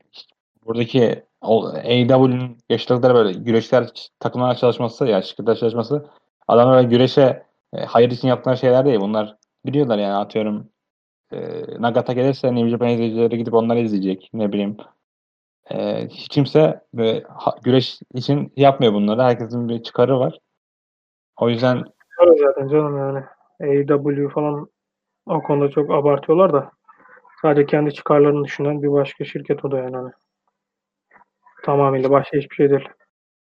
buradaki 0.66 1.22
AEW'nin 1.42 2.58
yaşadıkları 2.68 3.14
böyle 3.14 3.32
güreşler 3.32 3.90
takımlar 4.20 4.54
çalışması 4.54 5.06
ya 5.06 5.22
şirketler 5.22 5.56
çalışması 5.56 6.06
adamlar 6.48 6.82
güreşe 6.82 7.42
e, 7.72 7.84
hayır 7.84 8.10
için 8.10 8.28
yaptıkları 8.28 8.56
şeyler 8.56 8.84
değil. 8.84 9.00
Bunlar 9.00 9.36
biliyorlar 9.66 9.98
yani 9.98 10.14
atıyorum 10.14 10.68
e, 11.32 11.62
Nagata 11.78 12.12
gelirse 12.12 12.54
New 12.54 12.68
Japan 12.68 12.88
izleyicileri 12.88 13.38
gidip 13.38 13.54
onları 13.54 13.78
izleyecek. 13.78 14.30
Ne 14.34 14.52
bileyim. 14.52 14.76
E, 15.70 16.06
hiç 16.08 16.28
kimse 16.28 16.80
böyle, 16.94 17.22
ha- 17.28 17.56
güreş 17.64 18.00
için 18.14 18.52
yapmıyor 18.56 18.92
bunları. 18.92 19.22
Herkesin 19.22 19.68
bir 19.68 19.82
çıkarı 19.82 20.18
var. 20.20 20.38
O 21.36 21.48
yüzden 21.50 21.84
Öyle 22.18 22.38
zaten 22.38 22.68
canım 22.68 22.98
yani. 22.98 23.24
AEW 23.60 24.28
falan 24.28 24.68
o 25.26 25.42
konuda 25.42 25.70
çok 25.70 25.90
abartıyorlar 25.90 26.52
da 26.52 26.70
sadece 27.42 27.66
kendi 27.66 27.94
çıkarlarını 27.94 28.44
düşünen 28.44 28.82
bir 28.82 28.92
başka 28.92 29.24
şirket 29.24 29.64
o 29.64 29.70
da 29.70 29.78
yani. 29.78 29.96
Hani. 29.96 30.10
Tamamıyla 31.64 32.10
başka 32.10 32.38
hiçbir 32.38 32.54
şey 32.54 32.70
değil. 32.70 32.88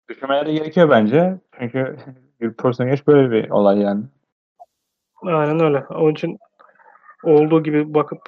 düşünmeleri 0.08 0.54
gerekiyor 0.54 0.90
bence. 0.90 1.38
Çünkü 1.58 1.96
bir 2.40 2.52
profesyonel 2.52 2.90
güreş 2.90 3.06
böyle 3.06 3.30
bir 3.30 3.50
olay 3.50 3.78
yani. 3.80 4.04
Aynen 5.22 5.60
öyle. 5.60 5.84
Onun 5.90 6.12
için 6.12 6.38
olduğu 7.24 7.62
gibi 7.62 7.94
bakıp 7.94 8.20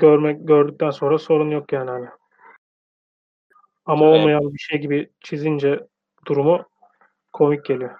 görmek 0.00 0.48
gördükten 0.48 0.90
sonra 0.90 1.18
sorun 1.18 1.50
yok 1.50 1.72
yani 1.72 1.90
hani. 1.90 2.06
Ama 3.86 4.06
Evet. 4.06 4.20
olmayan 4.20 4.52
bir 4.52 4.58
şey 4.58 4.78
gibi 4.78 5.10
çizince 5.20 5.86
durumu 6.26 6.64
komik 7.32 7.64
geliyor. 7.64 7.98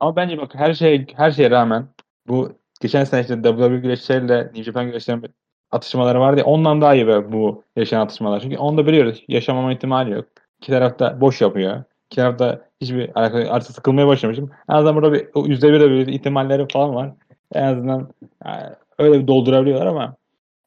Ama 0.00 0.16
bence 0.16 0.38
bak 0.38 0.54
her 0.54 0.74
şey 0.74 1.06
her 1.16 1.30
şeye 1.30 1.50
rağmen 1.50 1.88
bu 2.28 2.52
geçen 2.80 3.04
sene 3.04 3.20
işte 3.20 3.42
WWE 3.42 3.76
güreşleriyle 3.76 4.44
New 4.44 4.62
Japan 4.62 4.86
güreşlerinin 4.86 5.34
atışmaları 5.70 6.20
vardı 6.20 6.38
ya 6.40 6.44
ondan 6.46 6.80
daha 6.80 6.94
iyi 6.94 7.06
be 7.06 7.32
bu 7.32 7.64
yaşanan 7.76 8.04
atışmalar. 8.04 8.40
Çünkü 8.40 8.56
onu 8.56 8.78
da 8.78 8.86
biliyoruz. 8.86 9.24
Yaşamama 9.28 9.72
ihtimali 9.72 10.10
yok. 10.10 10.24
İki 10.58 10.72
taraf 10.72 10.98
da 10.98 11.20
boş 11.20 11.40
yapıyor. 11.40 11.84
İki 12.10 12.20
da 12.20 12.68
hiçbir 12.80 13.10
alakalı 13.14 13.50
artık 13.50 13.76
sıkılmaya 13.76 14.06
başlamışım. 14.06 14.50
En 14.68 14.74
azından 14.74 14.96
burada 14.96 15.12
bir 15.12 15.28
yüzde 15.48 15.72
bir 15.72 15.90
bir 15.90 16.06
ihtimalleri 16.06 16.66
falan 16.72 16.94
var. 16.94 17.12
En 17.52 17.62
azından 17.62 18.08
yani 18.44 18.74
öyle 18.98 19.22
bir 19.22 19.26
doldurabiliyorlar 19.26 19.86
ama 19.86 20.16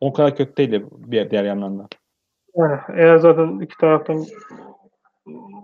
o 0.01 0.14
kadar 0.14 0.35
kötü 0.35 0.57
değil 0.57 0.72
de 0.72 0.84
bir 0.91 1.30
diğer 1.30 1.43
yandan 1.43 1.80
da. 1.80 1.88
Yani 2.55 2.80
eğer 2.95 3.18
zaten 3.18 3.59
iki 3.59 3.77
taraftan 3.77 4.26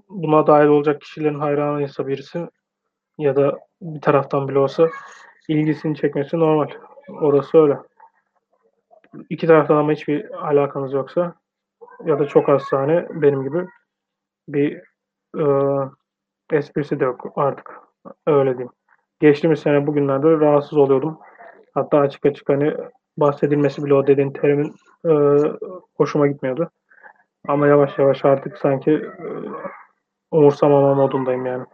buna 0.09 0.47
dahil 0.47 0.67
olacak 0.67 1.01
kişilerin 1.01 1.39
hayranıysa 1.39 2.07
birisi 2.07 2.47
ya 3.17 3.35
da 3.35 3.59
bir 3.81 4.01
taraftan 4.01 4.47
bile 4.47 4.59
olsa 4.59 4.87
ilgisini 5.47 5.95
çekmesi 5.95 6.39
normal. 6.39 6.67
Orası 7.09 7.57
öyle. 7.57 7.77
İki 9.29 9.47
taraftan 9.47 9.75
ama 9.75 9.91
hiçbir 9.91 10.47
alakanız 10.49 10.93
yoksa 10.93 11.33
ya 12.05 12.19
da 12.19 12.27
çok 12.27 12.49
az 12.49 12.61
sahne 12.63 13.07
benim 13.09 13.43
gibi 13.43 13.67
bir 14.47 14.81
e, 15.37 15.45
esprisi 16.57 16.99
de 16.99 17.03
yok 17.03 17.33
artık. 17.35 17.71
Öyle 18.27 18.51
diyeyim. 18.51 18.71
Geçtiğimiz 19.19 19.59
sene 19.59 19.87
bugünlerde 19.87 20.31
rahatsız 20.31 20.77
oluyordum. 20.77 21.19
Hatta 21.73 21.97
açık 21.97 22.25
açık 22.25 22.49
hani 22.49 22.73
bahsedilmesi 23.17 23.85
bile 23.85 23.93
o 23.93 24.07
dediğin 24.07 24.31
terimin 24.31 24.75
e, 25.05 25.11
hoşuma 25.97 26.27
gitmiyordu. 26.27 26.69
Ama 27.47 27.67
yavaş 27.67 27.99
yavaş 27.99 28.25
artık 28.25 28.57
sanki 28.57 28.91
e, 28.91 29.25
umursamama 30.31 30.93
modundayım 30.93 31.45
yani. 31.45 31.65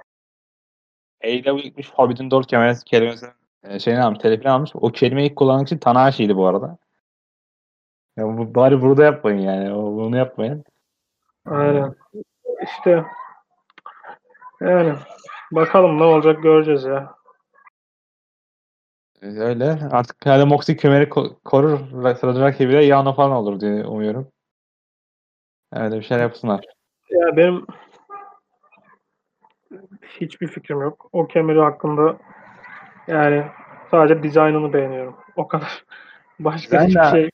AEW 1.23 1.61
gitmiş 1.61 1.89
Forbidden 1.89 2.31
Door 2.31 2.43
kemeresi 2.43 2.85
kelimesinin 2.85 3.31
e, 3.63 3.79
şeyini 3.79 4.01
almış, 4.01 4.19
telifini 4.19 4.49
almış. 4.49 4.71
O 4.73 4.91
kelimeyi 4.91 5.29
ilk 5.29 5.35
kullanan 5.35 5.63
kişi 5.63 5.79
Tanahashi'ydi 5.79 6.35
bu 6.35 6.47
arada. 6.47 6.77
Ya 8.17 8.37
bu, 8.37 8.55
bari 8.55 8.81
burada 8.81 9.03
yapmayın 9.03 9.37
yani. 9.37 9.73
O, 9.73 9.83
bunu 9.83 10.17
yapmayın. 10.17 10.63
Aynen. 11.45 11.95
İşte 12.63 13.05
yani 14.61 14.93
bakalım 15.51 15.97
ne 15.99 16.03
olacak 16.03 16.43
göreceğiz 16.43 16.83
ya. 16.83 17.15
E, 19.21 19.25
Öyle. 19.27 19.79
Artık 19.91 20.25
herhalde 20.25 20.43
Moxie 20.43 20.77
kemeri 20.77 21.03
ko- 21.09 21.35
korur. 21.45 21.79
ve 22.03 22.15
Sırada 22.15 22.41
rakibi 22.41 22.73
de 22.73 22.77
Yano 22.77 23.13
falan 23.13 23.31
olur 23.31 23.59
diye 23.59 23.85
umuyorum. 23.85 24.27
Öyle 25.73 25.95
bir 25.97 26.01
şeyler 26.03 26.23
yapsınlar. 26.23 26.65
Ya 27.09 27.37
benim 27.37 27.65
hiçbir 30.19 30.47
fikrim 30.47 30.81
yok. 30.81 31.09
O 31.11 31.27
kemeri 31.27 31.59
hakkında 31.59 32.17
yani 33.07 33.45
sadece 33.91 34.23
dizaynını 34.23 34.73
beğeniyorum. 34.73 35.15
O 35.35 35.47
kadar. 35.47 35.85
Başka 36.39 36.77
Ben 36.77 36.87
hiçbir 36.87 36.99
de- 37.01 37.11
şey 37.11 37.29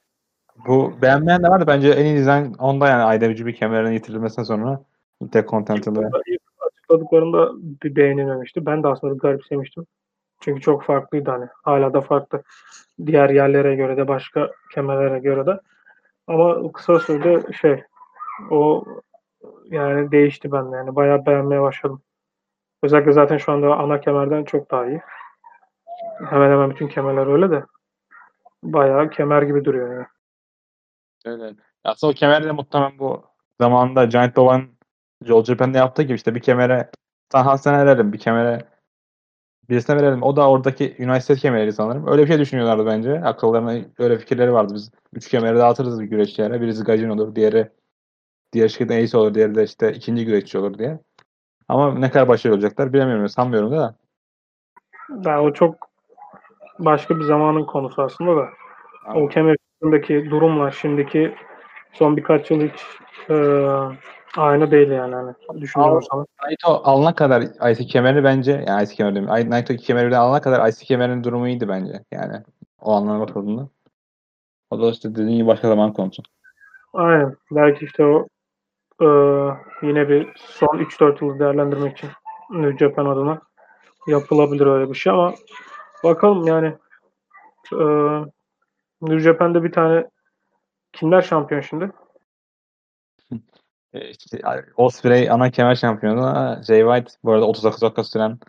Bu 0.68 1.02
beğenmeyen 1.02 1.43
de 1.43 1.47
var 1.49 1.61
da 1.61 1.68
bence 1.68 1.89
en 1.89 2.06
iyi 2.06 2.15
dizayn 2.18 2.53
onda 2.53 2.88
yani 2.88 3.15
IWGP 3.15 3.53
kemerinin 3.56 3.91
yitirilmesinden 3.91 4.43
sonra 4.43 4.81
Intercontinental'da. 5.22 6.10
Açıkladıklarında 6.95 7.51
beğenilmemişti. 7.95 8.65
Ben 8.65 8.84
de 8.84 8.88
aslında 8.88 9.13
garipsemiştim. 9.13 9.85
Çünkü 10.41 10.61
çok 10.61 10.84
farklıydı 10.84 11.31
hani. 11.31 11.47
Hala 11.63 11.93
da 11.93 12.01
farklı. 12.01 12.43
Diğer 13.05 13.30
yerlere 13.30 13.76
göre 13.76 13.97
de 13.97 14.07
başka 14.07 14.51
kemerlere 14.73 15.19
göre 15.19 15.45
de. 15.45 15.59
Ama 16.27 16.72
kısa 16.72 16.99
sürede 16.99 17.53
şey 17.53 17.84
o 18.51 18.85
yani 19.65 20.11
değişti 20.11 20.51
bende 20.51 20.76
yani. 20.76 20.95
Bayağı 20.95 21.26
beğenmeye 21.26 21.61
başladım. 21.61 22.01
Özellikle 22.84 23.11
zaten 23.11 23.38
şu 23.38 23.51
anda 23.51 23.76
ana 23.76 24.01
kemerden 24.01 24.43
çok 24.43 24.72
daha 24.72 24.85
iyi. 24.85 25.01
Hemen 26.30 26.51
hemen 26.51 26.69
bütün 26.69 26.88
kemerler 26.88 27.27
öyle 27.27 27.51
de. 27.51 27.63
Bayağı 28.63 29.09
kemer 29.09 29.41
gibi 29.41 29.65
duruyor 29.65 29.93
yani. 29.93 30.05
Öyle. 31.26 31.55
Aslında 31.84 32.11
o 32.11 32.13
kemer 32.13 32.43
de 32.43 32.51
muhtemelen 32.51 32.99
bu 32.99 33.23
zamanında 33.61 34.05
Giant 34.05 34.35
Boba'nın 34.35 34.74
Joel 35.23 35.43
Japan'da 35.43 35.77
yaptığı 35.77 36.03
gibi 36.03 36.15
işte 36.15 36.35
bir 36.35 36.39
kemere 36.39 36.89
Tanhas'tan 37.29 37.87
verelim, 37.87 38.13
bir 38.13 38.19
kemere 38.19 38.65
birisine 39.69 39.95
verelim. 39.95 40.23
O 40.23 40.35
da 40.35 40.49
oradaki 40.49 40.95
üniversite 40.99 41.35
kemeriydi 41.35 41.73
sanırım. 41.73 42.07
Öyle 42.07 42.21
bir 42.21 42.27
şey 42.27 42.39
düşünüyorlardı 42.39 42.85
bence. 42.85 43.21
Akıllarına 43.23 43.85
öyle 43.99 44.17
fikirleri 44.17 44.53
vardı. 44.53 44.73
Biz 44.75 44.91
üç 45.13 45.29
kemeri 45.29 45.57
dağıtırız 45.57 46.01
bir 46.01 46.05
güreşçilere. 46.05 46.61
Birisi 46.61 46.83
Gajin 46.83 47.09
olur, 47.09 47.35
diğeri 47.35 47.69
diğer 48.53 48.67
şirketin 48.67 49.03
Ace 49.03 49.17
olur, 49.17 49.33
diğeri 49.33 49.55
de 49.55 49.63
işte 49.63 49.93
ikinci 49.93 50.25
güreşçi 50.25 50.57
olur 50.57 50.77
diye. 50.77 50.99
Ama 51.67 51.93
ne 51.99 52.11
kadar 52.11 52.27
başarılı 52.27 52.55
olacaklar 52.55 52.93
bilemiyorum. 52.93 53.29
Sanmıyorum 53.29 53.71
da. 53.71 53.95
Yani 55.25 55.39
o 55.39 55.53
çok 55.53 55.75
başka 56.79 57.19
bir 57.19 57.23
zamanın 57.23 57.63
konusu 57.65 58.01
aslında 58.01 58.35
da. 58.37 58.49
O 59.15 59.27
kemer 59.27 59.55
üstündeki 59.73 60.29
durumla 60.29 60.71
şimdiki 60.71 61.35
son 61.93 62.17
birkaç 62.17 62.51
yıl 62.51 62.61
hiç 62.61 62.81
e, 63.29 63.35
aynı 64.37 64.71
değil 64.71 64.89
yani. 64.89 65.15
Hani 65.15 65.67
zaman. 65.73 66.01
Naito 66.43 66.81
alana 66.83 67.15
kadar 67.15 67.41
IC 67.71 67.85
kemeri 67.85 68.23
bence 68.23 68.63
yani 68.67 68.83
IC 68.83 68.95
kemeri 68.95 69.15
değil. 69.15 69.49
Naito 69.49 69.75
kemerden 69.75 70.19
alana 70.19 70.41
kadar 70.41 70.69
IC 70.69 70.85
kemerinin 70.85 71.23
durumu 71.23 71.47
iyiydi 71.47 71.67
bence. 71.67 72.03
Yani 72.11 72.43
o 72.81 72.93
anlamda 72.93 73.27
bakıldığında. 73.27 73.67
O 74.69 74.81
da 74.81 74.89
işte 74.89 75.15
dediğin 75.15 75.37
gibi 75.37 75.47
başka 75.47 75.67
zaman 75.67 75.93
konusu. 75.93 76.23
Aynen. 76.93 77.35
Belki 77.51 77.85
işte 77.85 78.05
o 78.05 78.27
e, 79.01 79.07
yine 79.81 80.09
bir 80.09 80.33
son 80.35 80.77
3-4 80.77 81.25
yılı 81.25 81.39
değerlendirmek 81.39 81.97
için 81.97 82.09
New 82.49 82.77
Japan 82.77 83.05
adına 83.05 83.41
yapılabilir 84.07 84.65
öyle 84.65 84.89
bir 84.89 84.95
şey 84.95 85.13
ama 85.13 85.33
bakalım 86.03 86.47
yani 86.47 86.75
e, 87.73 87.85
New 89.01 89.19
Japan'da 89.19 89.63
bir 89.63 89.71
tane 89.71 90.09
kimler 90.93 91.21
şampiyon 91.21 91.61
şimdi? 91.61 91.91
E, 93.95 94.09
işte, 94.09 94.41
Osprey 94.77 95.31
ana 95.31 95.51
kemer 95.51 95.76
şampiyonu. 95.76 96.55
Jay 96.67 96.80
White 96.81 97.13
bu 97.23 97.31
arada 97.31 97.45
39 97.45 97.81
dakika 97.81 98.03
süren 98.03 98.39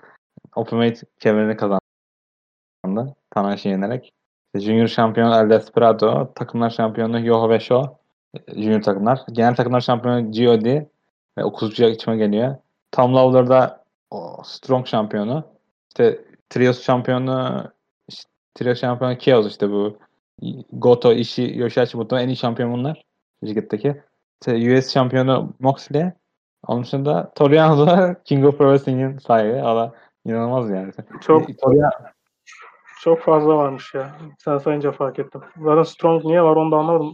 Ultimate 0.57 1.01
kemerini 1.21 1.57
kazandı. 1.57 3.15
Tanahashi'yi 3.31 3.73
yenerek. 3.73 4.13
Junior 4.55 4.87
şampiyonu 4.87 5.35
El 5.35 5.51
Desperado, 5.51 6.33
takımlar 6.35 6.71
şampiyonu 6.71 7.27
Yoho 7.27 7.51
ve 7.51 7.61
Sho. 7.61 7.99
e, 8.35 8.63
Junior 8.63 8.83
takımlar. 8.83 9.21
Genel 9.33 9.55
takımlar 9.55 9.81
şampiyonu 9.81 10.33
G.O.D. 10.33 10.89
Ve 11.39 11.45
o 11.45 11.53
kuzucuya 11.53 11.89
içime 11.89 12.17
geliyor. 12.17 12.57
Tom 12.93 13.15
Lawler 13.15 13.49
da 13.49 13.85
Strong 14.45 14.87
şampiyonu. 14.87 15.45
İşte 15.89 16.25
Trios 16.51 16.83
şampiyonu 16.83 17.65
işte, 18.09 18.31
Trios 18.55 18.81
şampiyonu 18.81 19.19
Chaos 19.19 19.47
işte 19.47 19.71
bu 19.71 19.99
Goto, 20.73 21.13
Ishii, 21.13 21.59
Yoshihashi 21.59 21.97
muhtemelen 21.97 22.25
en 22.25 22.33
iyi 22.33 22.37
şampiyon 22.37 22.73
bunlar. 22.73 23.03
Şirketteki. 23.47 24.03
US 24.49 24.93
şampiyonu 24.93 25.55
Moxley. 25.61 26.13
Onun 26.67 26.83
dışında 26.83 27.33
Toriano 27.35 27.87
da 27.87 28.17
King 28.25 28.45
of 28.45 28.59
Pro 28.59 28.65
Wrestling'in 28.65 29.19
sahibi. 29.19 29.55
Da 29.55 29.95
inanılmaz 30.25 30.71
yani. 30.71 30.93
Çok 31.21 31.59
Toriano, 31.59 31.91
çok 33.01 33.21
fazla 33.21 33.57
varmış 33.57 33.95
ya. 33.95 34.11
Sen 34.39 34.59
sayınca 34.59 34.93
fark 34.93 35.19
ettim. 35.19 35.41
Zaten 35.63 35.83
Strong 35.83 36.25
niye 36.25 36.43
var 36.43 36.57
onu 36.57 36.73
da 36.73 36.77
anlamadım. 36.77 37.13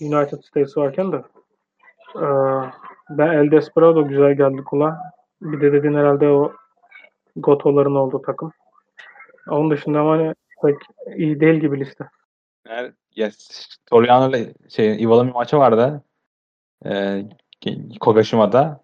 United 0.00 0.42
States 0.42 0.76
varken 0.76 1.12
de. 1.12 1.22
Ee, 2.16 2.70
ben 3.10 3.28
El 3.28 3.50
Desperado 3.50 4.08
güzel 4.08 4.32
geldi 4.34 4.64
kulağa. 4.64 4.98
Bir 5.42 5.60
de 5.60 5.72
dedin 5.72 5.94
herhalde 5.94 6.28
o 6.28 6.52
Goto'ların 7.36 7.94
olduğu 7.94 8.22
takım. 8.22 8.52
Onun 9.48 9.70
dışında 9.70 10.00
ama 10.00 10.10
hani 10.10 10.34
pek 10.62 10.76
iyi 11.16 11.40
değil 11.40 11.60
gibi 11.60 11.80
liste. 11.80 12.10
yani, 12.68 12.92
yes, 13.14 13.68
Toriano 13.86 14.30
ile 14.30 14.54
şey, 14.68 15.02
Ival'ın 15.02 15.28
bir 15.28 15.32
maçı 15.32 15.58
vardı. 15.58 16.02
Ee, 16.86 17.24
Kogashima'da. 18.00 18.80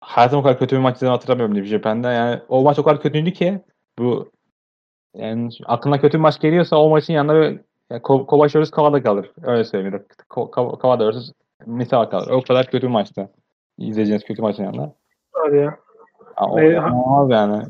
Hayatım 0.00 0.38
o 0.38 0.42
kadar 0.42 0.58
kötü 0.58 0.76
bir 0.76 0.80
maç 0.80 0.96
izlediğimi 0.96 1.14
hatırlamıyorum 1.14 1.54
New 1.54 1.68
Japan'da. 1.68 2.12
Yani 2.12 2.40
o 2.48 2.62
maç 2.62 2.78
o 2.78 2.82
kadar 2.82 3.00
kötüydü 3.02 3.32
ki 3.32 3.60
bu 3.98 4.30
yani 5.14 5.50
aklına 5.66 6.00
kötü 6.00 6.18
bir 6.18 6.22
maç 6.22 6.40
geliyorsa 6.40 6.76
o 6.76 6.88
maçın 6.90 7.12
yanında 7.12 7.34
böyle 7.34 7.64
yani 7.90 8.00
Ko- 8.02 8.26
Kobashi 8.26 8.62
vs. 8.62 8.70
Kawada 8.70 9.02
kalır. 9.02 9.30
Öyle 9.42 9.64
söyleyeyim. 9.64 10.04
Ko- 10.30 10.78
Kawada 10.78 11.10
vs. 11.10 11.32
Misawa 11.66 12.10
kalır. 12.10 12.30
O 12.30 12.42
kadar 12.42 12.66
kötü 12.66 12.86
bir 12.86 12.92
maçtı. 12.92 13.28
İzleyeceğiniz 13.78 14.24
kötü 14.24 14.42
maçın 14.42 14.64
yanında. 14.64 14.94
Hadi 15.32 15.56
ya. 15.56 15.78
Ha, 16.34 16.46
o 16.46 16.56
Ne- 16.56 16.70
inanılmaz 16.70 17.30
yani. 17.30 17.64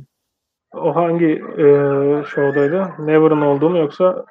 O 0.74 0.96
hangi 0.96 1.26
e, 1.58 1.64
show'daydı? 2.24 2.88
Never'ın 2.98 3.40
olduğu 3.40 3.70
mu 3.70 3.78
yoksa 3.78 4.24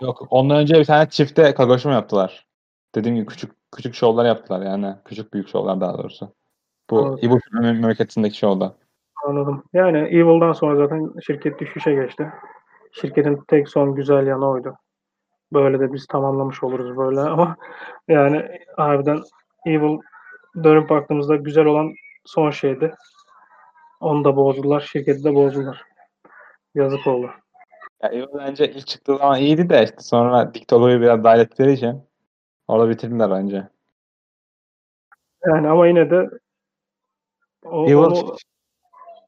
Yok 0.00 0.26
ondan 0.30 0.56
önce 0.56 0.74
bir 0.74 0.84
tane 0.84 1.08
çifte 1.08 1.54
Kagoshima 1.54 1.94
yaptılar. 1.94 2.46
Dediğim 2.94 3.16
gibi 3.16 3.26
küçük 3.26 3.52
küçük 3.76 3.94
şovlar 3.94 4.24
yaptılar 4.24 4.62
yani. 4.62 4.94
Küçük 5.04 5.32
büyük 5.32 5.48
şovlar 5.48 5.80
daha 5.80 5.98
doğrusu. 5.98 6.34
Bu. 6.90 7.18
İbu 7.22 7.34
mem- 7.34 7.62
memleketindeki 7.62 8.38
şovda. 8.38 8.74
anladım. 9.26 9.64
Yani 9.72 9.98
Evil'dan 9.98 10.52
sonra 10.52 10.76
zaten 10.76 11.12
şirket 11.26 11.58
düşüşe 11.58 11.94
geçti. 11.94 12.32
Şirketin 12.92 13.42
tek 13.48 13.68
son 13.68 13.94
güzel 13.94 14.26
yanı 14.26 14.48
oydu. 14.48 14.74
Böyle 15.52 15.80
de 15.80 15.92
biz 15.92 16.06
tamamlamış 16.06 16.62
oluruz 16.62 16.96
böyle 16.96 17.20
ama 17.30 17.56
yani 18.08 18.48
harbiden 18.76 19.18
Evil 19.66 19.98
dönüp 20.64 20.90
baktığımızda 20.90 21.36
güzel 21.36 21.64
olan 21.64 21.92
son 22.24 22.50
şeydi. 22.50 22.94
Onu 24.00 24.24
da 24.24 24.36
bozdular. 24.36 24.80
Şirketi 24.80 25.24
de 25.24 25.34
bozdular. 25.34 25.82
Yazık 26.74 27.06
oldu. 27.06 27.30
Ya 28.02 28.10
İbu 28.10 28.38
bence 28.38 28.72
ilk 28.72 28.86
çıktığı 28.86 29.16
zaman 29.16 29.38
iyiydi 29.38 29.70
de 29.70 29.82
işte 29.84 30.00
sonra 30.00 30.54
Diktolo'yu 30.54 31.00
biraz 31.00 31.24
dahil 31.24 31.40
ettikleri 31.40 31.72
için 31.72 32.02
orada 32.72 32.88
bitirdiler 32.90 33.30
bence. 33.30 33.68
Yani 35.46 35.68
ama 35.68 35.86
yine 35.86 36.10
de 36.10 36.30
o, 37.64 37.84
onu- 37.84 38.36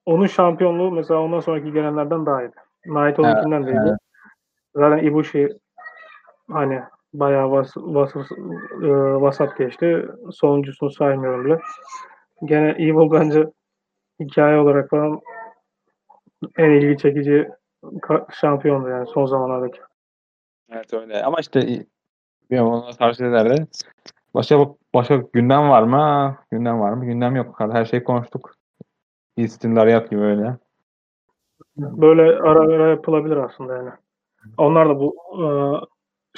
onun 0.06 0.26
şampiyonluğu 0.26 0.90
mesela 0.90 1.20
ondan 1.20 1.40
sonraki 1.40 1.72
gelenlerden 1.72 2.26
daha 2.26 2.42
iyiydi. 2.42 2.54
Naito'nunkinden 2.86 3.66
de 3.66 3.70
iyiydi. 3.70 3.86
evet. 3.88 3.98
Zaten 4.74 5.04
Ibushi 5.04 5.48
hani 6.50 6.82
bayağı 7.14 7.50
vas, 7.50 7.76
vas, 7.76 8.16
e, 8.82 8.88
vasat 9.20 9.58
geçti. 9.58 10.06
Sonuncusunu 10.32 10.90
saymıyorum 10.90 11.44
bile. 11.44 11.60
Gene 12.44 12.68
Evil 12.70 13.10
bence 13.10 13.46
hikaye 14.20 14.58
olarak 14.58 14.90
falan 14.90 15.20
en 16.58 16.70
ilgi 16.70 16.98
çekici 17.02 17.48
şampiyondu 18.40 18.88
yani 18.88 19.06
son 19.06 19.26
zamanlardaki. 19.26 19.80
Evet 20.70 20.94
öyle. 20.94 21.22
Ama 21.22 21.40
işte 21.40 21.84
bilmiyorum 22.50 22.72
ona 22.72 22.90
tavsiye 22.90 23.28
ederdi. 23.28 23.66
Başka 24.34 24.74
başka 24.94 25.16
gündem 25.16 25.68
var 25.68 25.82
mı? 25.82 26.36
Gündem 26.50 26.80
var 26.80 26.92
mı? 26.92 27.04
Gündem 27.04 27.36
yok. 27.36 27.56
Her 27.58 27.84
şeyi 27.84 28.04
konuştuk. 28.04 28.54
Easton 29.36 29.76
Lariat 29.76 30.10
gibi 30.10 30.20
öyle. 30.20 30.56
Böyle 31.76 32.22
ara 32.22 32.74
ara 32.74 32.88
yapılabilir 32.88 33.36
aslında 33.36 33.76
yani. 33.76 33.90
Onlar 34.58 34.88
da 34.88 35.00
bu 35.00 35.16
e, 35.42 35.46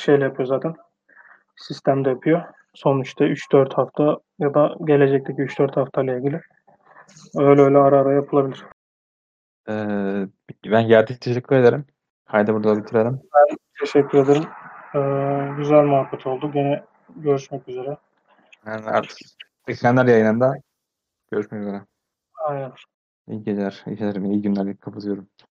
şeyle 0.01 0.25
yapıyor 0.25 0.47
zaten. 0.47 0.75
Sistemde 1.57 2.09
yapıyor. 2.09 2.43
Sonuçta 2.75 3.25
3-4 3.25 3.75
hafta 3.75 4.19
ya 4.39 4.55
da 4.55 4.75
gelecekteki 4.85 5.43
3-4 5.43 5.75
haftayla 5.75 6.17
ilgili. 6.19 6.41
Öyle 7.37 7.63
öyle 7.63 7.79
ara 7.79 8.01
ara 8.01 8.13
yapılabilir. 8.13 8.65
Ee, 9.69 10.27
ben 10.65 10.89
geldiğiniz 10.89 11.21
teşekkür 11.21 11.57
ederim. 11.57 11.85
Haydi 12.25 12.55
burada 12.55 12.77
bitirelim. 12.77 13.21
Teşekkür 13.81 14.19
ederim. 14.19 14.45
E, 14.97 15.01
güzel 15.57 15.83
muhabbet 15.83 16.27
oldu. 16.27 16.53
Gene 16.53 16.85
görüşmek 17.17 17.69
üzere. 17.69 17.97
Yani 18.67 18.87
artık 18.87 19.19
ekranlar 19.69 20.07
yayınında 20.07 20.55
görüşmek 21.31 21.61
üzere. 21.63 21.83
Aynen. 22.47 22.73
İyi 23.29 23.45
geceler. 23.45 23.83
İyi 23.87 23.97
geceler. 23.97 24.21
İyi 24.21 24.43
günler. 24.43 24.77
Kapatıyorum. 24.77 25.29